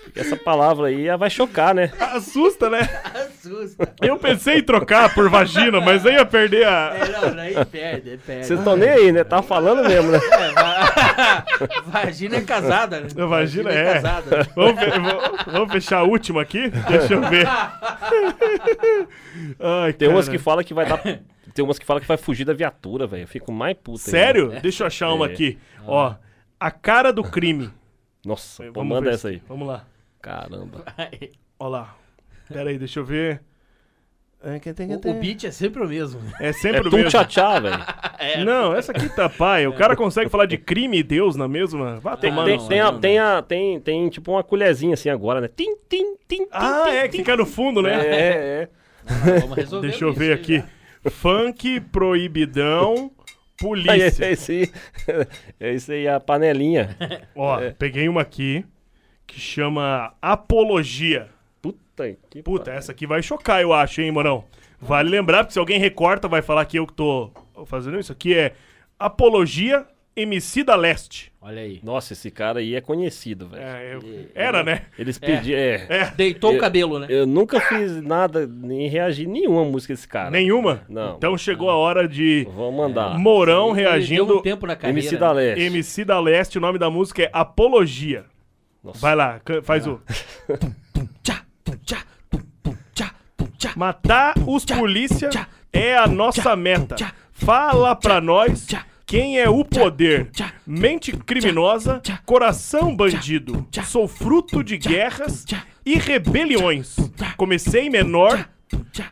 Porque 0.04 0.20
essa 0.20 0.38
palavra 0.38 0.88
aí 0.88 1.08
vai 1.18 1.30
chocar, 1.30 1.74
né? 1.76 1.92
Assusta, 2.00 2.70
né? 2.70 2.88
Assusta. 3.14 3.94
Eu 4.02 4.18
pensei 4.18 4.60
em 4.60 4.64
trocar 4.64 5.14
por 5.14 5.30
vagina, 5.30 5.82
mas 5.82 6.06
aí 6.06 6.14
ia 6.14 6.26
perder 6.26 6.66
a. 6.66 6.94
É, 6.96 7.32
não, 7.34 7.42
aí 7.42 7.66
perde, 7.66 8.18
perde. 8.26 8.46
Vocês 8.46 8.60
estão 8.60 8.78
nem 8.78 8.90
aí, 8.90 9.12
né? 9.12 9.24
Tá 9.26 9.42
falando 9.42 9.84
mesmo, 9.86 10.12
né? 10.12 10.20
É, 10.32 10.52
va- 10.52 11.44
Vagina 11.88 12.38
é 12.38 12.42
casada, 12.42 13.02
né? 13.02 13.08
A 13.18 13.26
vagina 13.26 13.70
é. 13.72 13.94
casada. 13.96 14.48
Vamos, 14.56 14.80
fe- 14.80 14.90
vamos- 14.92 15.46
vamos 15.48 15.72
fechar 15.74 15.98
a 16.00 16.04
última 16.04 16.42
aqui? 16.44 16.70
Deixa 16.88 17.14
eu 17.14 17.22
ver. 17.24 17.46
Ai, 19.60 19.92
Tem 19.94 20.08
umas 20.08 20.26
cara. 20.28 20.38
que 20.38 20.44
fala 20.44 20.64
que 20.64 20.74
vai 20.74 20.86
dar. 20.86 21.02
Tem 21.56 21.66
umas 21.66 21.80
que 21.80 21.86
fala 21.86 22.00
que 22.02 22.08
vai 22.08 22.18
fugir 22.18 22.44
da 22.46 22.54
viatura, 22.54 23.08
velho. 23.08 23.24
Eu 23.24 23.28
fico 23.28 23.52
mais 23.52 23.76
puta. 23.76 24.02
ainda. 24.02 24.12
Sério? 24.12 24.50
Deixa 24.62 24.84
eu 24.84 24.88
achar 24.88 25.12
uma 25.14 25.28
É. 25.28 25.32
aqui. 25.32 25.58
Ó, 25.88 26.14
a 26.60 26.70
cara 26.70 27.12
do 27.12 27.24
crime. 27.24 27.72
Nossa, 28.24 28.64
pô, 28.66 28.74
Vamos 28.74 28.90
manda 28.90 29.10
ver 29.10 29.16
essa 29.16 29.30
aí. 29.30 29.42
Vamos 29.48 29.68
lá. 29.68 29.86
Caramba. 30.22 30.84
Ó 31.58 31.68
lá. 31.70 31.96
Pera 32.52 32.70
aí, 32.70 32.78
deixa 32.78 33.00
eu 33.00 33.06
ver. 33.06 33.42
O, 34.44 35.10
o 35.10 35.14
beat 35.16 35.46
é 35.46 35.52
sempre 35.52 35.82
o 35.82 35.88
mesmo. 35.88 36.22
É 36.40 36.50
É 36.50 36.54
sempre 36.54 36.82
o 36.82 36.90
tum 36.92 36.98
mesmo. 36.98 37.24
tchá 37.26 37.60
velho. 37.60 37.78
Não, 38.46 38.76
essa 38.76 38.92
aqui 38.92 39.10
tá 39.10 39.28
pai. 39.28 39.66
O 39.66 39.74
cara 39.74 39.96
consegue 39.96 40.30
falar 40.30 40.46
de 40.46 40.58
crime 40.58 41.00
e 41.00 41.04
Deus 41.04 41.36
na 41.36 41.48
mesma. 41.48 42.00
Vá 42.00 42.16
Tem, 42.16 42.30
tomar 42.30 42.46
tem, 42.46 42.58
no- 42.58 42.68
tem, 42.68 42.80
a- 42.80 42.92
não, 42.92 43.00
tem, 43.00 43.18
a- 43.20 43.42
tem, 43.42 43.80
tem 43.80 44.10
tipo 44.10 44.32
uma 44.34 44.44
colherzinha 44.44 44.94
assim 44.94 45.10
agora, 45.10 45.42
né? 45.42 45.48
Tim, 45.48 45.76
tim, 45.90 46.16
tim, 46.28 46.46
tim, 46.46 46.48
Ah, 46.52 46.84
tim, 46.86 46.92
é, 46.92 47.08
que 47.08 47.18
fica 47.18 47.36
no 47.36 47.46
fundo, 47.46 47.82
né? 47.82 47.94
É, 48.06 48.20
é. 48.64 48.70
Vamos 49.42 49.56
resolver 49.58 49.88
Deixa 49.88 50.06
eu 50.06 50.14
ver 50.14 50.34
aí 50.34 50.34
aqui. 50.34 50.58
já. 50.60 50.66
Funk, 51.10 51.80
proibidão, 51.82 53.12
é, 53.12 53.62
polícia. 53.62 54.32
esse 54.32 54.52
aí, 54.52 54.72
é 55.60 55.74
isso 55.74 55.92
aí, 55.92 56.08
a 56.08 56.20
panelinha. 56.20 56.96
Ó, 57.36 57.60
peguei 57.78 58.08
uma 58.10 58.22
aqui 58.22 58.66
que 59.28 59.40
chama 59.40 60.14
Apologia. 60.22 61.30
Puta 61.62 62.16
que 62.30 62.44
Puta, 62.44 62.72
essa 62.72 62.92
aqui 62.92 63.08
vai 63.08 63.22
chocar, 63.22 63.62
eu 63.62 63.74
acho, 63.74 64.02
hein, 64.02 64.12
Morão? 64.12 64.46
Vale 64.80 65.10
lembrar, 65.10 65.44
porque 65.44 65.54
se 65.54 65.60
alguém 65.60 65.80
recorta, 65.80 66.28
vai 66.28 66.42
falar 66.42 66.66
que 66.66 66.78
eu 66.78 66.86
que 66.86 66.94
tô 66.94 67.32
fazendo 67.66 68.00
isso. 68.00 68.12
Aqui 68.12 68.36
é 68.36 68.54
Apologia 69.00 69.86
MC 70.16 70.64
da 70.64 70.76
Leste. 70.76 71.32
Olha 71.48 71.62
aí. 71.62 71.80
Nossa, 71.84 72.14
esse 72.14 72.32
cara 72.32 72.58
aí 72.60 72.74
é 72.74 72.82
conhecido, 72.82 73.48
velho. 73.48 73.62
É, 73.64 73.94
eu- 73.94 74.02
Era, 74.34 74.64
né? 74.64 74.82
Eles 74.98 75.20
pediam. 75.20 75.56
É. 75.60 75.86
É. 75.90 76.12
Deitou 76.18 76.50
Eu- 76.52 76.58
o 76.58 76.60
cabelo, 76.60 76.98
né? 76.98 77.06
Eu 77.08 77.28
nunca 77.28 77.60
fiz 77.62 78.02
nada, 78.02 78.48
nem 78.48 78.88
reagi 78.90 79.28
nenhuma 79.28 79.64
música 79.64 79.94
desse 79.94 80.08
cara. 80.08 80.32
Nenhuma? 80.32 80.82
Não. 80.90 81.18
Então 81.18 81.38
chegou 81.38 81.70
a 81.70 81.76
hora 81.76 82.08
de 82.08 82.48
Vou 82.52 82.72
mandar. 82.72 83.20
Mourão 83.20 83.68
Ele 83.68 83.76
deu 83.76 83.92
reagindo. 83.92 84.38
um 84.40 84.42
tempo 84.42 84.66
na 84.66 84.76
carreira. 84.76 85.00
MC 85.00 85.18
da? 85.18 85.32
Leste. 85.32 85.64
MC 85.66 86.04
da 86.06 86.20
Leste, 86.20 86.58
o 86.58 86.62
nome 86.62 86.80
da 86.80 86.90
música 86.90 87.22
é 87.22 87.30
Apologia. 87.32 88.26
Nossa. 88.84 89.00
Vai 89.00 89.14
lá, 89.16 89.40
faz 89.64 89.86
o. 89.86 90.02
Tchá, 91.24 91.44
tum, 91.64 91.74
tchá, 91.84 91.98
tum, 92.28 92.40
tum, 92.64 92.76
tchá, 92.92 93.12
tum, 93.38 93.48
tchá. 93.56 93.74
Matar 93.76 94.34
os 94.48 94.66
polícia 94.66 95.30
é 95.72 95.96
a 95.96 96.08
nossa 96.08 96.56
meta. 96.56 96.96
Fala 97.32 97.96
pra 97.96 98.20
nós 98.20 98.66
quem 99.06 99.40
é 99.40 99.50
o 99.50 99.64
poder. 99.64 100.30
Mente 100.66 101.12
criminosa, 101.12 102.02
coração 102.26 102.96
bandido. 102.96 103.68
Sou 103.86 104.08
fruto 104.08 104.64
de 104.64 104.78
guerras 104.78 105.46
e 105.86 105.96
rebeliões. 105.98 106.96
Comecei 107.38 107.90
menor, 107.90 108.50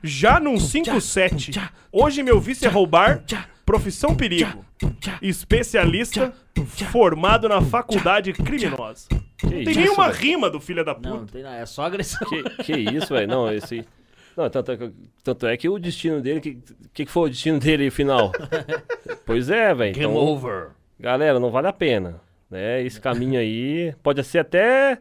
Já 0.03 0.39
num 0.39 0.55
5-7. 0.55 1.59
Hoje 1.91 2.23
meu 2.23 2.39
vício 2.39 2.65
é 2.65 2.69
roubar. 2.69 3.23
Profissão 3.65 4.13
perigo. 4.15 4.65
Especialista 5.21 6.33
formado 6.91 7.47
na 7.47 7.61
faculdade 7.61 8.33
criminosa. 8.33 9.07
Que 9.37 9.47
Tem 9.47 9.61
isso, 9.61 9.79
nenhuma 9.79 10.09
velho? 10.09 10.19
rima 10.19 10.49
do 10.49 10.59
filho 10.59 10.83
da 10.83 10.93
Não, 10.93 11.01
não 11.01 11.19
puta. 11.19 11.31
tem 11.33 11.43
nada. 11.43 11.57
É 11.57 11.65
só 11.65 11.83
agressão. 11.85 12.27
Que, 12.27 12.43
que 12.63 12.73
isso, 12.73 13.07
velho? 13.13 13.27
Não, 13.27 13.51
esse. 13.51 13.85
Não, 14.35 14.49
tanto, 14.49 14.71
é 14.71 14.77
que- 14.77 14.91
tanto 15.23 15.47
é 15.47 15.57
que 15.57 15.69
o 15.69 15.77
destino 15.79 16.21
dele. 16.21 16.39
O 16.39 16.41
que, 16.41 16.57
que, 16.93 17.05
que 17.05 17.11
foi 17.11 17.27
o 17.27 17.29
destino 17.31 17.59
dele 17.59 17.89
final? 17.91 18.31
pois 19.25 19.49
é, 19.49 19.73
velho. 19.73 19.93
Game 19.93 20.11
Então, 20.13 20.15
over. 20.25 20.69
galera, 20.99 21.39
não 21.39 21.51
vale 21.51 21.67
a 21.67 21.73
pena. 21.73 22.19
Né? 22.49 22.81
Esse 22.83 22.99
caminho 23.01 23.39
aí 23.39 23.93
pode 24.03 24.23
ser 24.23 24.39
até. 24.39 24.99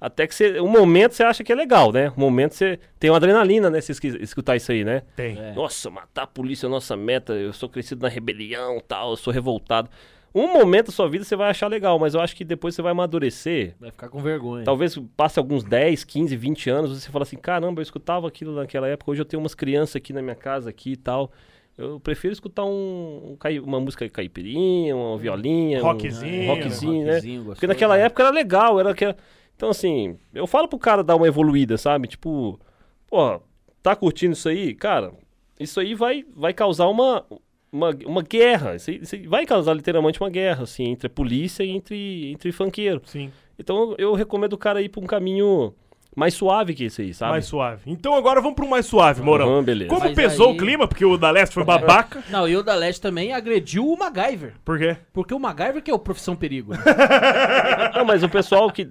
Até 0.00 0.26
que 0.26 0.34
você. 0.34 0.60
Um 0.60 0.68
momento 0.68 1.12
você 1.12 1.22
acha 1.24 1.42
que 1.42 1.50
é 1.50 1.54
legal, 1.54 1.90
né? 1.90 2.12
Um 2.16 2.20
momento 2.20 2.52
você 2.54 2.78
tem 3.00 3.10
uma 3.10 3.16
adrenalina, 3.16 3.70
né? 3.70 3.80
Se 3.80 3.92
escutar 4.20 4.54
isso 4.56 4.70
aí, 4.70 4.84
né? 4.84 5.02
Tem. 5.16 5.38
É. 5.38 5.52
Nossa, 5.54 5.88
matar 5.90 6.24
a 6.24 6.26
polícia 6.26 6.66
é 6.66 6.68
a 6.68 6.70
nossa 6.70 6.94
meta. 6.96 7.32
Eu 7.32 7.52
sou 7.54 7.68
crescido 7.68 8.02
na 8.02 8.08
rebelião 8.08 8.78
tal, 8.86 9.10
eu 9.10 9.16
sou 9.16 9.32
revoltado. 9.32 9.88
Um 10.34 10.52
momento 10.52 10.86
da 10.86 10.92
sua 10.92 11.08
vida 11.08 11.24
você 11.24 11.34
vai 11.34 11.48
achar 11.48 11.66
legal, 11.66 11.98
mas 11.98 12.14
eu 12.14 12.20
acho 12.20 12.36
que 12.36 12.44
depois 12.44 12.74
você 12.74 12.82
vai 12.82 12.92
amadurecer. 12.92 13.74
Vai 13.80 13.90
ficar 13.90 14.08
com 14.10 14.18
vergonha. 14.20 14.64
Talvez 14.64 14.98
passe 15.16 15.38
alguns 15.38 15.64
10, 15.64 16.04
15, 16.04 16.36
20 16.36 16.68
anos, 16.70 17.02
você 17.02 17.10
fala 17.10 17.22
assim, 17.22 17.36
caramba, 17.38 17.80
eu 17.80 17.82
escutava 17.82 18.28
aquilo 18.28 18.54
naquela 18.54 18.86
época, 18.86 19.10
hoje 19.10 19.22
eu 19.22 19.24
tenho 19.24 19.42
umas 19.42 19.54
crianças 19.54 19.96
aqui 19.96 20.12
na 20.12 20.20
minha 20.20 20.34
casa 20.36 20.68
aqui 20.68 20.92
e 20.92 20.96
tal. 20.96 21.32
Eu 21.78 22.00
prefiro 22.00 22.32
escutar 22.32 22.64
um, 22.64 23.36
um 23.40 23.62
uma 23.64 23.78
música 23.80 24.08
caipirinha, 24.08 24.94
uma 24.96 25.16
violinha, 25.18 25.78
um- 25.80 25.82
Rockzinho. 25.82 26.42
um 26.42 26.46
rockzinho, 26.54 27.06
né? 27.06 27.12
Rockzinho, 27.14 27.44
Porque 27.44 27.66
naquela 27.66 27.96
né? 27.96 28.04
época 28.04 28.22
era 28.22 28.30
legal, 28.32 28.80
era 28.80 28.94
que 28.94 29.14
Então 29.54 29.70
assim, 29.70 30.16
eu 30.34 30.46
falo 30.46 30.68
pro 30.68 30.78
cara 30.78 31.02
dar 31.04 31.16
uma 31.16 31.26
evoluída, 31.26 31.76
sabe? 31.78 32.08
Tipo, 32.08 32.58
pô, 33.06 33.40
tá 33.82 33.94
curtindo 33.96 34.32
isso 34.32 34.48
aí? 34.48 34.74
Cara, 34.74 35.12
isso 35.60 35.78
aí 35.80 35.94
vai, 35.94 36.24
vai 36.34 36.52
causar 36.54 36.86
uma, 36.88 37.24
uma, 37.72 37.90
uma 38.06 38.22
guerra. 38.22 38.76
Isso, 38.76 38.90
isso 38.90 39.16
vai 39.28 39.44
causar 39.46 39.74
literalmente 39.74 40.20
uma 40.20 40.30
guerra, 40.30 40.62
assim, 40.64 40.84
entre 40.84 41.06
a 41.06 41.10
polícia 41.10 41.62
e 41.64 41.70
entre, 41.70 42.30
entre 42.32 42.52
funkeiro. 42.52 43.00
Sim. 43.04 43.30
Então 43.58 43.94
eu 43.98 44.14
recomendo 44.14 44.52
o 44.52 44.58
cara 44.58 44.82
ir 44.82 44.88
pra 44.88 45.00
um 45.00 45.06
caminho 45.06 45.74
mais 46.14 46.32
suave 46.32 46.72
que 46.74 46.84
esse 46.84 47.02
aí, 47.02 47.12
sabe? 47.12 47.32
Mais 47.32 47.44
suave. 47.44 47.82
Então 47.86 48.14
agora 48.14 48.40
vamos 48.40 48.56
pro 48.56 48.66
mais 48.66 48.86
suave, 48.86 49.20
Mourão. 49.22 49.48
Aham, 49.50 49.62
beleza. 49.62 49.90
Como 49.90 50.00
Mas 50.02 50.14
pesou 50.14 50.48
aí- 50.48 50.54
o 50.54 50.56
clima, 50.56 50.88
porque 50.88 51.04
o 51.04 51.18
da 51.18 51.30
Leste 51.30 51.52
foi 51.52 51.62
babaca. 51.64 52.22
Não, 52.30 52.48
e 52.48 52.56
o 52.56 52.62
da 52.62 52.74
Leste 52.74 53.02
também 53.02 53.34
agrediu 53.34 53.86
o 53.86 53.98
MacGyver. 53.98 54.54
Por 54.64 54.78
quê? 54.78 54.96
Porque 55.12 55.34
o 55.34 55.38
MacGyver 55.38 55.82
que 55.82 55.90
é 55.90 55.94
o 55.94 55.98
profissão 55.98 56.34
perigo. 56.34 56.72
né? 56.72 56.78
Não, 57.94 58.04
mas 58.06 58.22
o 58.22 58.28
pessoal 58.30 58.70
que. 58.70 58.86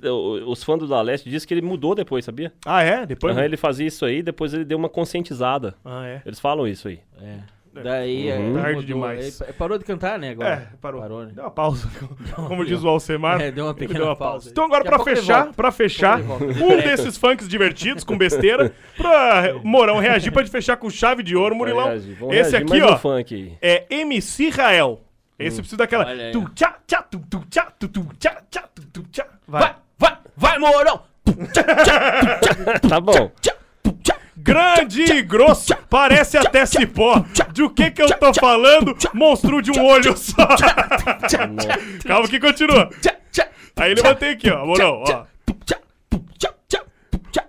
Os 0.46 0.64
fãs 0.64 0.78
do 0.80 0.88
Da 0.88 1.02
Leste 1.02 1.28
dizem 1.30 1.48
que 1.48 1.54
ele 1.54 1.62
mudou 1.64 1.96
depois, 1.96 2.24
sabia? 2.26 2.54
Ah, 2.66 2.84
é? 2.84 3.06
Depois. 3.08 3.36
Aham, 3.36 3.44
ele 3.46 3.58
fazia 3.58 3.88
isso 3.88 4.06
aí, 4.06 4.22
depois 4.22 4.54
ele 4.54 4.64
deu 4.66 4.78
uma 4.78 4.90
conscientizada. 4.90 5.74
Ah, 5.84 6.06
é. 6.06 6.22
Eles 6.26 6.40
falam 6.40 6.68
isso 6.68 6.88
aí. 6.88 7.00
É. 7.22 7.38
Daí 7.84 8.32
Uhum. 8.32 8.58
é, 8.58 8.62
Tarde 8.62 8.76
mudou. 8.76 8.82
demais. 8.84 9.42
Parou 9.58 9.78
de 9.78 9.84
cantar, 9.86 10.18
né, 10.18 10.30
agora? 10.32 10.70
É, 10.74 10.78
parou. 10.82 11.02
Parou, 11.02 11.26
né? 11.26 11.32
Deu 11.34 11.44
uma 11.44 11.52
pausa. 11.52 11.88
Como 12.36 12.64
diz 12.66 12.84
o 12.84 12.88
Alcemar. 12.88 13.42
É, 13.42 13.52
deu 13.52 13.66
uma 13.66 13.74
pequena 13.74 14.00
deu 14.00 14.08
uma 14.08 14.16
pausa. 14.16 14.50
Então 14.50 14.64
agora 14.66 14.84
Daqui 14.84 14.88
a 14.88 14.98
pra 14.98 14.98
pouco 14.98 15.10
ele 15.10 15.20
fechar, 15.20 15.54
pra 15.54 15.72
fechar, 15.72 16.20
um 16.20 16.24
volta. 16.24 16.46
desses 16.82 17.18
funks 17.18 17.48
divertidos 17.48 18.04
com 18.04 18.18
besteira, 18.18 18.72
pra 18.98 19.56
Morão 19.64 20.00
reagir 20.00 20.32
pra 20.32 20.42
gente 20.44 20.52
fechar 20.52 20.78
com 20.78 20.90
chave 20.90 21.22
de 21.24 21.36
ouro, 21.36 21.56
Murilão. 21.56 21.88
Reagir, 21.88 22.18
Esse 22.32 22.52
reagir 22.52 22.56
aqui, 22.58 22.82
ó, 22.82 22.98
funk 22.98 23.58
é 23.62 23.86
MC 23.90 24.50
Rael. 24.50 25.02
Esse 25.38 25.58
precisa 25.58 25.78
daquela 25.78 26.06
tu 26.32 26.50
tchá 26.56 26.78
tchá 26.88 27.02
tu 27.02 27.20
tu 27.30 27.44
tchá 27.50 27.68
tu 27.78 27.88
tu 27.90 28.08
tchá 28.18 28.38
tchá 28.50 28.64
tu 28.74 28.82
tu 28.94 29.04
tchá. 29.12 29.26
Vai, 29.48 29.76
vai, 29.98 30.18
vai, 30.38 30.58
Mourão! 30.60 31.02
Tá 32.88 33.00
bom. 33.02 33.32
Grande 34.46 35.02
e 35.02 35.24
grosso, 35.24 35.76
parece 35.90 36.38
até 36.38 36.68
cipó. 36.68 37.26
De 37.52 37.64
o 37.64 37.70
que 37.72 37.90
que 37.90 38.00
eu 38.00 38.08
tô 38.16 38.32
falando? 38.32 38.96
Monstro 39.12 39.60
de 39.60 39.72
um 39.72 39.84
olho 39.84 40.16
só. 40.16 40.48
Calma 42.06 42.28
que 42.28 42.40
continua. 42.40 42.92
Aí 43.76 43.92
ele 43.92 44.04
mantém 44.04 44.30
aqui, 44.30 44.52
ó, 44.52 44.64
Morão, 44.64 45.04
ó. 45.04 45.26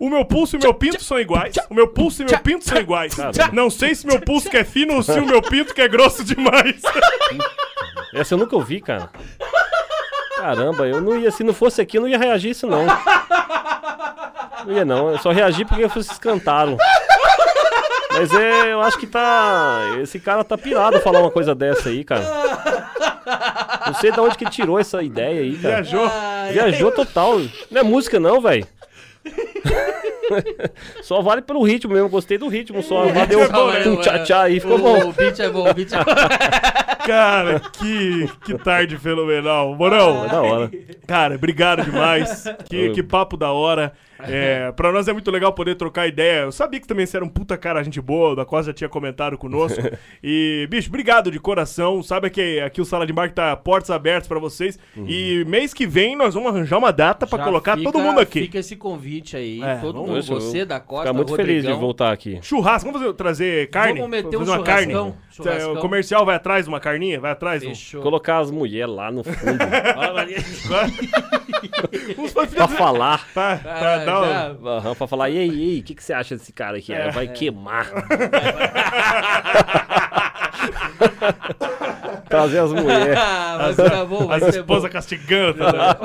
O 0.01 0.09
meu 0.09 0.25
pulso 0.25 0.57
e 0.57 0.59
o 0.59 0.63
meu 0.63 0.73
pinto 0.73 1.05
são 1.05 1.21
iguais. 1.21 1.55
O 1.69 1.75
meu 1.75 1.89
pulso 1.89 2.23
e 2.23 2.25
meu 2.25 2.39
pinto 2.39 2.65
são 2.65 2.79
iguais. 2.79 3.15
Não 3.53 3.69
sei 3.69 3.95
se 3.95 4.07
meu 4.07 4.19
pulso 4.19 4.49
que 4.49 4.57
é 4.57 4.65
fino 4.65 4.95
ou 4.95 5.03
se 5.03 5.19
o 5.19 5.27
meu 5.27 5.43
pinto 5.43 5.75
que 5.75 5.83
é 5.83 5.89
grosso 5.89 6.25
demais. 6.25 6.81
Essa 8.15 8.35
eu 8.35 8.39
nunca 8.39 8.57
ouvi, 8.57 8.81
cara. 8.81 9.11
Caramba, 10.37 10.87
eu 10.87 11.03
não 11.03 11.19
ia. 11.19 11.31
Se 11.31 11.45
não 11.45 11.53
fosse 11.53 11.83
aqui, 11.83 11.99
eu 11.99 12.03
não 12.03 12.09
ia 12.09 12.19
reagir 12.19 12.53
isso, 12.53 12.67
não. 12.67 12.87
Não 14.67 14.75
ia, 14.75 14.85
não. 14.85 15.11
Eu 15.11 15.19
só 15.19 15.31
reagi 15.31 15.65
porque 15.65 15.87
vocês 15.87 16.19
cantaram. 16.19 16.77
Mas 18.11 18.33
é, 18.33 18.73
eu 18.73 18.81
acho 18.81 18.99
que 18.99 19.07
tá. 19.07 19.99
Esse 20.03 20.19
cara 20.19 20.43
tá 20.43 20.57
pirado 20.57 21.01
falar 21.01 21.21
uma 21.21 21.31
coisa 21.31 21.55
dessa 21.55 21.91
aí, 21.91 22.03
cara. 22.03 22.25
Não 23.87 23.95
sei 23.95 24.11
de 24.11 24.21
onde 24.21 24.37
que 24.37 24.49
tirou 24.51 24.79
essa 24.79 25.03
ideia 25.03 25.41
aí, 25.41 25.57
cara. 25.57 25.83
Viajou. 25.83 26.11
Viajou 26.53 26.93
total. 26.93 27.41
Não 27.71 27.81
é 27.81 27.85
música, 27.85 28.19
não, 28.19 28.41
velho. 28.41 28.67
só 31.03 31.21
vale 31.21 31.43
pelo 31.43 31.63
ritmo 31.63 31.93
mesmo. 31.93 32.09
Gostei 32.09 32.39
do 32.39 32.49
ritmo 32.49 32.83
só. 32.83 33.07
Valeu. 33.07 33.43
é 33.43 33.49
bom, 33.49 33.71
né? 33.71 33.87
um 33.87 33.97
tchá 33.97 34.19
tchá 34.21 34.43
aí, 34.43 34.61
ficou 34.61 34.77
o, 34.77 34.83
bom. 34.83 35.09
O 35.09 35.13
beat 35.13 35.39
é 35.39 35.49
bom, 35.51 35.69
o 35.69 35.75
beat 35.75 35.93
é 35.93 35.99
bom. 35.99 36.05
Cara, 37.07 37.61
que, 37.61 38.29
que 38.45 38.55
tarde 38.59 38.97
fenomenal. 38.99 39.75
Morão, 39.75 40.27
Da 40.27 40.43
hora. 40.43 40.71
Cara, 41.07 41.35
obrigado 41.37 41.85
demais. 41.85 42.45
Que, 42.69 42.91
que 42.91 43.03
papo 43.03 43.37
da 43.37 43.53
hora. 43.53 43.93
É, 44.19 44.73
pra 44.73 44.91
nós 44.91 45.07
é 45.09 45.13
muito 45.13 45.31
legal 45.31 45.53
poder 45.53 45.75
trocar 45.75 46.07
ideia. 46.07 46.41
Eu 46.45 46.53
sabia 46.53 46.81
que 46.81 46.87
também 46.87 47.05
você 47.05 47.19
era 47.19 47.25
um 47.25 47.29
puta 47.29 47.57
cara, 47.59 47.83
gente 47.83 48.01
boa, 48.01 48.35
da 48.35 48.47
qual 48.47 48.63
já 48.63 48.73
tinha 48.73 48.89
comentado 48.89 49.37
conosco. 49.39 49.79
E, 50.29 50.67
bicho, 50.71 50.89
obrigado 50.89 51.31
de 51.31 51.39
coração. 51.39 52.03
Sabe 52.03 52.31
que 52.31 52.59
aqui 52.61 52.81
o 52.81 52.85
Sala 52.85 53.07
de 53.07 53.13
Marca 53.13 53.35
tá 53.35 53.57
portas 53.57 53.91
abertas 53.91 54.27
pra 54.27 54.39
vocês. 54.41 54.79
E 55.07 55.45
mês 55.47 55.73
que 55.75 55.87
vem 55.87 56.17
nós 56.17 56.35
vamos 56.35 56.49
arranjar 56.53 56.79
uma 56.79 56.93
data 56.93 57.27
pra 57.27 57.39
Já 57.39 57.45
colocar 57.45 57.77
fica- 57.77 57.93
todo 57.93 58.03
mundo 58.03 58.19
aqui. 58.19 58.41
Fica 58.41 58.59
esse 58.59 58.75
convite 58.75 59.37
aí. 59.37 59.63
É, 59.63 59.77
todo 59.77 59.93
vamos 60.03 60.09
mundo, 60.09 60.17
eu 60.19 60.41
você 60.41 60.65
da 60.65 60.81
Costa, 60.81 61.05
Ficar 61.07 61.13
muito 61.13 61.37
feliz 61.37 61.49
de 61.49 61.55
Rodrigão. 61.69 61.81
voltar 61.81 62.13
aqui. 62.13 62.39
Churrasco, 62.43 62.87
vamos 62.91 63.01
fazer- 63.07 63.15
trazer 63.17 63.71
carne? 63.71 64.01
Vamos 64.01 64.11
meter 64.11 64.37
um 64.37 64.41
fazer 64.41 64.51
uma 64.51 64.63
carne. 64.65 64.93
churrascão, 64.93 65.17
churrascão. 65.37 65.75
O 65.75 65.79
comercial 65.81 66.25
vai 66.25 66.37
atrás 66.37 66.65
de 66.65 66.69
uma 66.69 66.81
carninha? 66.81 67.21
Vai 67.21 67.33
atrás? 67.33 67.61
de 67.63 67.69
um- 67.69 67.75
Fechou. 67.75 68.03
Colocar 68.03 68.39
as 68.39 68.51
mulheres 68.51 68.95
lá 68.95 69.11
no 69.11 69.25
fundo 69.25 69.37
Uns 72.19 72.33
pra- 72.33 72.47
pra 72.55 72.69
falar. 72.69 73.27
Pra, 73.33 73.57
pra 73.57 73.95
Ah, 73.95 74.05
dar 74.05 74.21
um- 74.21 74.25
já- 74.27 74.55
Aham, 74.79 74.95
pra 74.95 75.07
falar, 75.07 75.31
e 75.31 75.39
aí, 75.39 75.49
e 75.49 75.53
aí, 75.75 75.81
o 75.81 75.83
que, 75.83 75.95
que 75.95 76.05
você 76.05 76.13
acha 76.13 76.37
desse 76.37 76.53
cara 76.53 76.77
aqui? 76.79 76.93
É. 76.93 77.11
Vai 77.11 77.29
queimar. 77.29 77.87
Trazer 82.29 82.59
as 82.59 82.73
mulheres. 82.73 83.17
Ah, 83.17 83.57
vai 83.59 83.75
ficar 83.75 84.05
bom, 84.05 84.27
vai 84.27 84.39
As 84.39 84.45
ser 84.55 84.61
esposas 84.61 84.83
bom. 84.85 84.89
castigando. 84.91 85.59
Tá 85.59 85.99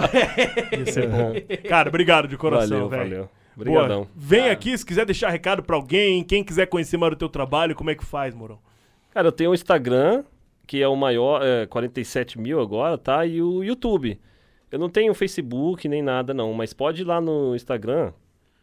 Ia 0.78 0.86
ser 0.92 1.08
bom. 1.08 1.34
Cara, 1.68 1.90
obrigado 1.90 2.28
de 2.28 2.38
coração, 2.38 2.88
Valeu, 2.88 2.90
velho. 2.90 3.04
valeu. 3.10 3.30
Boa. 3.56 3.70
Obrigadão. 3.82 4.08
Vem 4.16 4.50
aqui 4.50 4.78
se 4.78 4.86
quiser 4.86 5.06
deixar 5.06 5.30
recado 5.30 5.62
pra 5.62 5.76
alguém, 5.76 6.24
quem 6.24 6.44
quiser 6.44 6.68
conhecer 6.68 6.98
mais 6.98 7.14
o 7.14 7.16
teu 7.16 7.30
trabalho, 7.30 7.76
como 7.76 7.90
é 7.90 7.96
que 7.96 8.06
faz, 8.06 8.34
Morão? 8.34 8.58
Cara, 9.12 9.28
eu 9.28 9.32
tenho 9.32 9.52
o 9.52 9.54
Instagram, 9.54 10.24
que 10.68 10.82
é 10.82 10.88
o 10.88 10.96
maior, 10.96 11.42
é, 11.44 11.66
47 11.66 12.40
mil 12.40 12.60
agora, 12.60 12.98
tá? 12.98 13.26
E 13.26 13.42
o 13.42 13.64
YouTube. 13.64 14.20
Eu 14.72 14.80
não 14.80 14.90
tenho 14.90 15.14
Facebook 15.14 15.88
nem 15.90 16.02
nada, 16.02 16.34
não, 16.34 16.54
mas 16.54 16.74
pode 16.74 17.02
ir 17.02 17.06
lá 17.06 17.20
no 17.20 17.54
Instagram, 17.56 18.14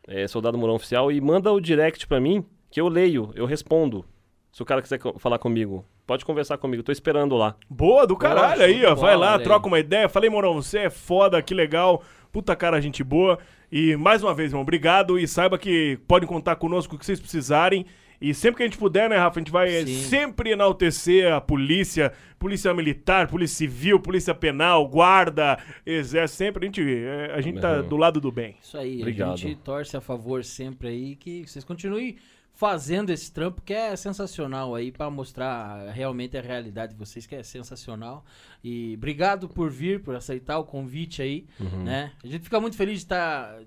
é, 0.07 0.27
Soldado 0.27 0.57
Mourão 0.57 0.75
Oficial, 0.77 1.13
e 1.13 1.21
manda 1.21 1.53
o 1.53 1.61
direct 1.61 2.07
pra 2.07 2.19
mim, 2.19 2.43
que 2.71 2.81
eu 2.81 2.89
leio, 2.89 3.31
eu 3.35 3.45
respondo. 3.45 4.05
Se 4.51 4.63
o 4.63 4.65
cara 4.65 4.81
quiser 4.81 4.99
co- 4.99 5.19
falar 5.19 5.39
comigo, 5.39 5.85
pode 6.07 6.25
conversar 6.25 6.57
comigo, 6.57 6.83
tô 6.83 6.91
esperando 6.91 7.37
lá. 7.37 7.55
Boa 7.69 8.07
do 8.07 8.17
caralho 8.17 8.63
aí, 8.63 8.85
ó. 8.87 8.95
Vai 8.95 9.17
lá, 9.17 9.39
troca 9.45 9.67
uma 9.69 9.79
ideia. 9.79 10.09
Falei, 10.09 10.31
Morão, 10.31 10.55
você 10.55 10.79
é 10.81 10.91
foda, 10.91 11.41
que 11.43 11.53
legal. 11.53 12.03
Puta 12.33 12.57
cara, 12.57 12.81
gente 12.81 13.05
boa. 13.05 13.39
E 13.71 13.95
mais 13.97 14.23
uma 14.23 14.33
vez, 14.33 14.51
irmão, 14.51 14.63
obrigado. 14.63 15.19
E 15.19 15.29
saiba 15.29 15.59
que 15.59 15.99
podem 16.09 16.27
contar 16.27 16.57
conosco 16.57 16.97
o 16.97 16.99
que 16.99 17.05
vocês 17.05 17.21
precisarem. 17.21 17.85
E 18.21 18.35
sempre 18.35 18.57
que 18.59 18.63
a 18.65 18.67
gente 18.67 18.79
puder, 18.79 19.09
né, 19.09 19.17
Rafa, 19.17 19.39
a 19.39 19.41
gente 19.43 19.53
vai 19.53 19.71
Sim. 19.87 20.03
sempre 20.03 20.51
enaltecer 20.51 21.33
a 21.33 21.41
polícia, 21.41 22.13
polícia 22.39 22.75
militar, 22.75 23.29
polícia 23.29 23.57
civil, 23.59 24.01
polícia 24.01 24.35
penal, 24.35 24.89
guarda, 24.89 25.57
exército, 25.87 26.37
sempre 26.39 26.65
a 26.65 26.67
gente, 26.67 26.83
eh, 26.83 27.33
a 27.35 27.41
gente 27.41 27.61
tá 27.61 27.81
Uhum. 27.81 27.89
do 27.89 27.97
lado 27.97 28.21
do 28.21 28.33
bem. 28.33 28.57
Isso 28.61 28.77
aí, 28.77 28.99
Obrigado. 28.99 29.35
a 29.35 29.37
gente 29.37 29.57
torce 29.61 29.97
a 29.97 30.01
favor 30.01 30.45
sempre 30.45 30.89
aí 30.89 31.15
que 31.17 31.47
vocês 31.47 31.65
continuem 31.65 32.17
fazendo 32.55 33.11
esse 33.11 33.33
trampo 33.33 33.63
que 33.63 33.73
é 33.73 33.95
sensacional 33.95 34.75
aí 34.75 34.91
pra 34.91 35.09
mostrar 35.09 35.89
realmente 35.93 36.37
a 36.37 36.41
realidade 36.41 36.95
de 36.95 36.99
vocês 36.99 37.25
que 37.25 37.37
é 37.37 37.43
sensacional. 37.45 38.25
E 38.65 38.95
obrigado 38.97 39.49
por 39.49 39.71
vir, 39.71 40.03
por 40.03 40.17
aceitar 40.17 40.59
o 40.59 40.65
convite 40.65 41.23
aí, 41.23 41.47
Uhum. 41.61 41.85
né? 41.85 42.11
A 42.25 42.27
gente 42.27 42.43
fica 42.43 42.61
muito 42.61 42.77
feliz 42.77 42.95
de 42.99 43.05
estar 43.05 43.61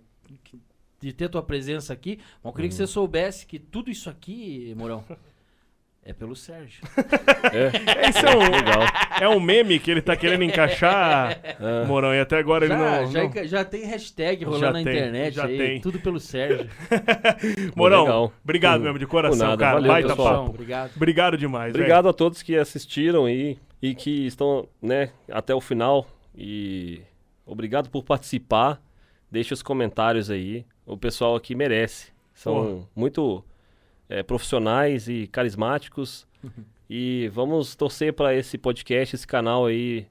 de 1.01 1.11
ter 1.13 1.27
tua 1.29 1.41
presença 1.43 1.91
aqui. 1.91 2.19
Mas 2.43 2.51
eu 2.51 2.53
queria 2.53 2.69
que 2.69 2.75
Uhum. 2.75 2.77
você 2.77 2.87
soubesse 2.87 3.45
que 3.45 3.57
tudo 3.59 3.89
isso 3.91 4.09
aqui, 4.09 4.73
Mourão, 4.77 5.03
É 6.03 6.13
pelo 6.13 6.35
Sérgio. 6.35 6.81
É, 7.53 8.09
Esse 8.09 8.25
é 8.25 8.35
um, 8.35 8.39
legal. 8.39 8.81
é 9.21 9.29
um 9.29 9.39
meme 9.39 9.77
que 9.77 9.91
ele 9.91 10.01
tá 10.01 10.15
querendo 10.15 10.43
encaixar, 10.43 11.39
Morão, 11.85 12.11
e 12.11 12.19
até 12.19 12.39
agora 12.39 12.65
ele 12.65 12.73
Já, 12.73 12.79
não... 13.03 13.11
já, 13.11 13.23
não- 13.23 13.47
já 13.47 13.63
tem 13.63 13.85
hashtag 13.85 14.43
rolando 14.43 14.61
Já 14.65 14.73
na 14.73 14.83
tem, 14.83 14.97
internet 14.97 15.33
já 15.35 15.45
aí, 15.45 15.57
tem. 15.59 15.79
tudo 15.79 15.99
pelo 15.99 16.19
Sérgio. 16.19 16.67
Morão, 17.77 18.01
legal. 18.03 18.33
obrigado 18.43 18.79
Por- 18.79 18.83
mesmo, 18.85 18.97
de 18.97 19.05
coração, 19.05 19.47
nada. 19.49 19.59
cara. 19.59 19.73
Valeu, 19.75 19.91
Baita 19.91 20.09
pessoal. 20.09 20.39
papo. 20.45 20.49
Obrigado. 20.55 20.91
Obrigado 20.95 21.37
demais. 21.37 21.69
Obrigado 21.75 22.09
a 22.09 22.13
todos 22.13 22.41
que 22.41 22.57
assistiram 22.57 23.25
aí 23.25 23.59
e 23.79 23.93
que 23.93 24.25
estão, 24.25 24.67
né, 24.81 25.11
até 25.29 25.53
o 25.53 25.61
final. 25.61 26.07
E 26.35 27.01
obrigado 27.45 27.91
por 27.91 28.03
participar. 28.03 28.81
Deixe 29.29 29.53
os 29.53 29.61
comentários 29.61 30.31
aí. 30.31 30.65
O 30.85 30.97
pessoal 30.97 31.35
aqui 31.35 31.55
merece. 31.55 32.11
São 32.33 32.53
Porra. 32.53 32.89
muito 32.95 33.43
é, 34.09 34.23
profissionais 34.23 35.07
e 35.07 35.27
carismáticos. 35.27 36.27
e 36.89 37.29
vamos 37.33 37.75
torcer 37.75 38.13
para 38.13 38.35
esse 38.35 38.57
podcast, 38.57 39.15
esse 39.15 39.27
canal 39.27 39.65
aí 39.65 40.07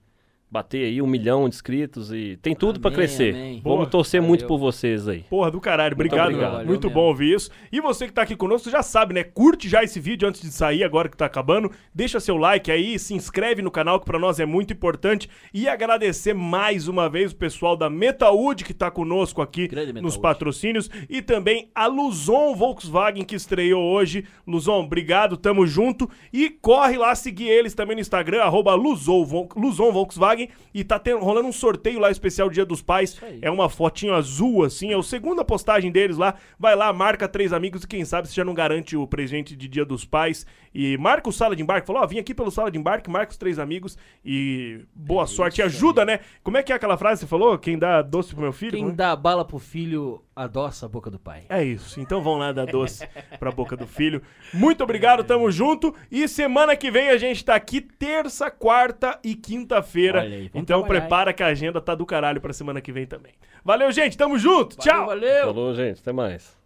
bater 0.50 0.84
aí 0.84 1.00
um 1.00 1.06
milhão 1.06 1.48
de 1.48 1.54
inscritos 1.54 2.12
e 2.12 2.36
tem 2.42 2.54
tudo 2.54 2.80
para 2.80 2.90
crescer. 2.90 3.34
amém. 3.34 3.60
Vamos 3.62 3.88
torcer 3.88 4.20
Valeu. 4.20 4.28
muito 4.28 4.46
por 4.46 4.58
vocês 4.58 5.06
aí. 5.06 5.20
Porra 5.30 5.50
do 5.50 5.60
caralho, 5.60 5.96
Muito 5.96 6.06
obrigado. 6.12 6.28
obrigado. 6.34 6.66
Muito, 6.66 6.88
Valeu 6.88 6.94
bom 6.94 7.00
mesmo. 7.00 7.08
ouvir 7.10 7.34
isso. 7.34 7.50
E 7.70 7.80
você 7.80 8.06
que 8.06 8.12
tá 8.12 8.22
aqui 8.22 8.34
conosco 8.34 8.68
já 8.68 8.82
sabe, 8.82 9.14
né? 9.14 9.22
Curte 9.22 9.68
já 9.68 9.84
esse 9.84 10.00
vídeo 10.00 10.28
antes 10.28 10.40
de 10.40 10.48
sair, 10.50 10.82
agora 10.82 11.08
que 11.08 11.16
tá 11.16 11.26
acabando. 11.26 11.70
Deixa 11.94 12.18
seu 12.18 12.36
like 12.36 12.70
aí, 12.70 12.98
se 12.98 13.14
inscreve 13.14 13.62
no 13.62 13.70
canal, 13.70 14.00
que 14.00 14.06
pra 14.06 14.18
nós 14.18 14.40
é 14.40 14.46
muito 14.46 14.72
importante. 14.72 15.28
E 15.54 15.68
agradecer 15.68 16.34
mais 16.34 16.88
uma 16.88 17.08
vez 17.08 17.32
o 17.32 17.36
pessoal 17.36 17.76
da 17.76 17.88
Metaúd 17.88 18.64
que 18.64 18.74
tá 18.74 18.90
conosco 18.90 19.40
aqui 19.42 19.68
Grande 19.68 19.92
nos 20.00 20.16
patrocínios. 20.16 20.90
E 21.08 21.22
também 21.22 21.70
a 21.74 21.86
Luzon 21.86 22.54
Volkswagen 22.54 23.24
que 23.24 23.36
estreou 23.36 23.82
hoje. 23.82 24.24
Luzon, 24.46 24.80
obrigado, 24.84 25.36
tamo 25.36 25.66
junto. 25.66 26.10
E 26.32 26.50
corre 26.50 26.96
lá 26.98 27.14
seguir 27.14 27.48
eles 27.48 27.74
também 27.74 27.94
no 27.94 28.00
Instagram, 28.00 28.42
arroba 28.42 28.74
Luzon 28.74 29.92
Volkswagen. 29.92 30.39
E 30.72 30.82
tá 30.84 30.98
tendo- 30.98 31.20
rolando 31.24 31.48
um 31.48 31.52
sorteio 31.52 31.98
lá 32.00 32.10
especial 32.10 32.48
Dia 32.48 32.64
dos 32.64 32.80
Pais. 32.80 33.20
É 33.42 33.50
uma 33.50 33.68
fotinho 33.68 34.14
azul, 34.14 34.64
assim, 34.64 34.92
é 34.92 34.96
a 34.98 35.02
segunda 35.02 35.44
postagem 35.44 35.90
deles 35.90 36.16
lá. 36.16 36.34
Vai 36.58 36.74
lá, 36.74 36.92
marca 36.92 37.28
três 37.28 37.52
amigos 37.52 37.82
e 37.82 37.86
quem 37.88 38.04
sabe 38.04 38.28
você 38.28 38.34
já 38.34 38.44
não 38.44 38.54
garante 38.54 38.96
o 38.96 39.06
presente 39.06 39.56
de 39.56 39.68
Dia 39.68 39.84
dos 39.84 40.04
Pais. 40.04 40.46
E 40.72 40.96
marca 40.98 41.28
o 41.28 41.32
Sala 41.32 41.56
de 41.56 41.62
Embarque. 41.62 41.86
Falou, 41.86 42.00
ó, 42.02 42.06
vim 42.06 42.18
aqui 42.18 42.32
pelo 42.32 42.50
Sala 42.50 42.70
de 42.70 42.78
Embarque, 42.78 43.10
marca 43.10 43.32
os 43.32 43.36
três 43.36 43.58
amigos 43.58 43.98
e 44.24 44.80
boa 44.94 45.26
sorte. 45.26 45.60
E 45.60 45.62
ajuda, 45.62 46.04
né? 46.04 46.20
Como 46.44 46.56
é 46.56 46.62
que 46.62 46.72
é 46.72 46.76
aquela 46.76 46.96
frase 46.96 47.16
que 47.20 47.26
você 47.26 47.30
falou? 47.30 47.58
Quem 47.58 47.76
dá 47.78 48.02
doce 48.02 48.32
pro 48.34 48.42
meu 48.42 48.52
filho? 48.52 48.70
Quem 48.72 48.80
Como 48.82 48.92
é? 48.92 48.96
dá 48.96 49.16
bala 49.16 49.44
pro 49.44 49.58
filho, 49.58 50.22
adoça 50.44 50.86
a 50.86 50.88
boca 50.88 51.10
do 51.10 51.18
pai. 51.18 51.44
É 51.48 51.62
isso. 51.62 52.00
Então 52.00 52.22
vão 52.22 52.36
lá 52.38 52.52
dar 52.52 52.66
doce 52.66 53.06
pra 53.38 53.50
boca 53.50 53.76
do 53.76 53.86
filho. 53.86 54.22
Muito 54.52 54.82
obrigado, 54.82 55.22
tamo 55.24 55.50
junto. 55.50 55.94
E 56.10 56.26
semana 56.26 56.76
que 56.76 56.90
vem 56.90 57.10
a 57.10 57.18
gente 57.18 57.44
tá 57.44 57.54
aqui 57.54 57.80
terça, 57.80 58.50
quarta 58.50 59.18
e 59.22 59.34
quinta-feira. 59.34 60.22
Aí, 60.22 60.50
Então 60.54 60.82
prepara 60.82 61.32
que 61.32 61.42
a 61.42 61.46
agenda 61.46 61.80
tá 61.80 61.94
do 61.94 62.06
caralho 62.06 62.40
pra 62.40 62.52
semana 62.52 62.80
que 62.80 62.92
vem 62.92 63.06
também. 63.06 63.32
Valeu, 63.64 63.90
gente. 63.92 64.16
Tamo 64.16 64.38
junto. 64.38 64.76
Tchau. 64.76 65.06
Valeu, 65.06 65.20
valeu! 65.20 65.46
Falou, 65.46 65.74
gente. 65.74 66.00
Até 66.00 66.12
mais. 66.12 66.59